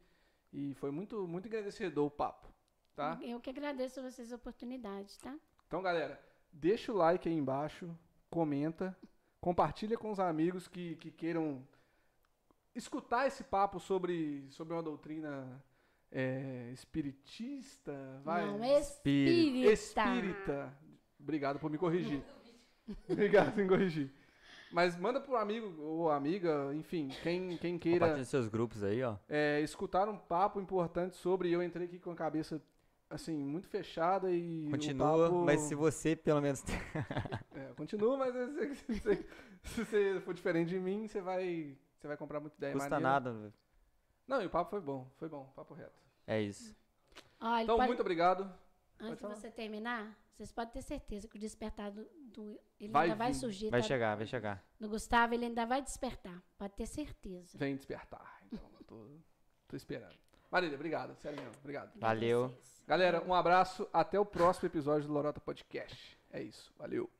[0.52, 2.52] E foi muito, muito engrandecedor o papo,
[2.96, 3.20] tá?
[3.22, 5.38] Eu que agradeço a vocês a oportunidade, tá?
[5.68, 6.20] Então, galera,
[6.52, 7.96] deixa o like aí embaixo,
[8.30, 8.96] comenta,
[9.40, 11.62] compartilha com os amigos que, que queiram
[12.74, 15.62] escutar esse papo sobre, sobre uma doutrina
[16.10, 18.46] é, espiritista, vai?
[18.46, 19.72] Não, espírita.
[19.72, 20.78] Espírita.
[21.20, 22.22] Obrigado por me corrigir.
[23.08, 24.12] Obrigado por me corrigir.
[24.70, 29.16] Mas manda pro amigo ou amiga, enfim, quem, quem queira Compartilha seus grupos aí, ó.
[29.28, 31.50] é, escutar um papo importante sobre.
[31.50, 32.60] Eu entrei aqui com a cabeça,
[33.10, 34.68] assim, muito fechada e.
[34.70, 36.62] Continua, papo- mas se você pelo menos.
[37.58, 39.26] É, continua, mas se, se- se-
[39.64, 43.12] se você for diferente de mim, você vai, você vai comprar muita ideia custa maneira.
[43.12, 43.52] nada.
[44.28, 46.00] Não, e o papo foi bom, foi bom, papo reto.
[46.26, 46.76] É isso.
[47.62, 48.48] Então, pode- muito obrigado.
[49.00, 53.04] Antes de você terminar, vocês podem ter certeza que o despertar do, do- ele Vai
[53.06, 53.38] ainda vai vir.
[53.38, 53.70] surgir.
[53.70, 53.86] Vai tá?
[53.88, 54.64] chegar, vai chegar.
[54.78, 56.40] No Gustavo, ele ainda vai despertar.
[56.56, 57.58] Pode ter certeza.
[57.58, 58.38] Vem despertar.
[58.46, 59.04] Então, eu tô,
[59.66, 60.16] tô esperando.
[60.50, 61.92] Marília, obrigado, sério mesmo, obrigado.
[61.96, 62.54] Valeu.
[62.86, 66.18] Galera, um abraço, até o próximo episódio do Lorota Podcast.
[66.30, 67.10] É isso, valeu.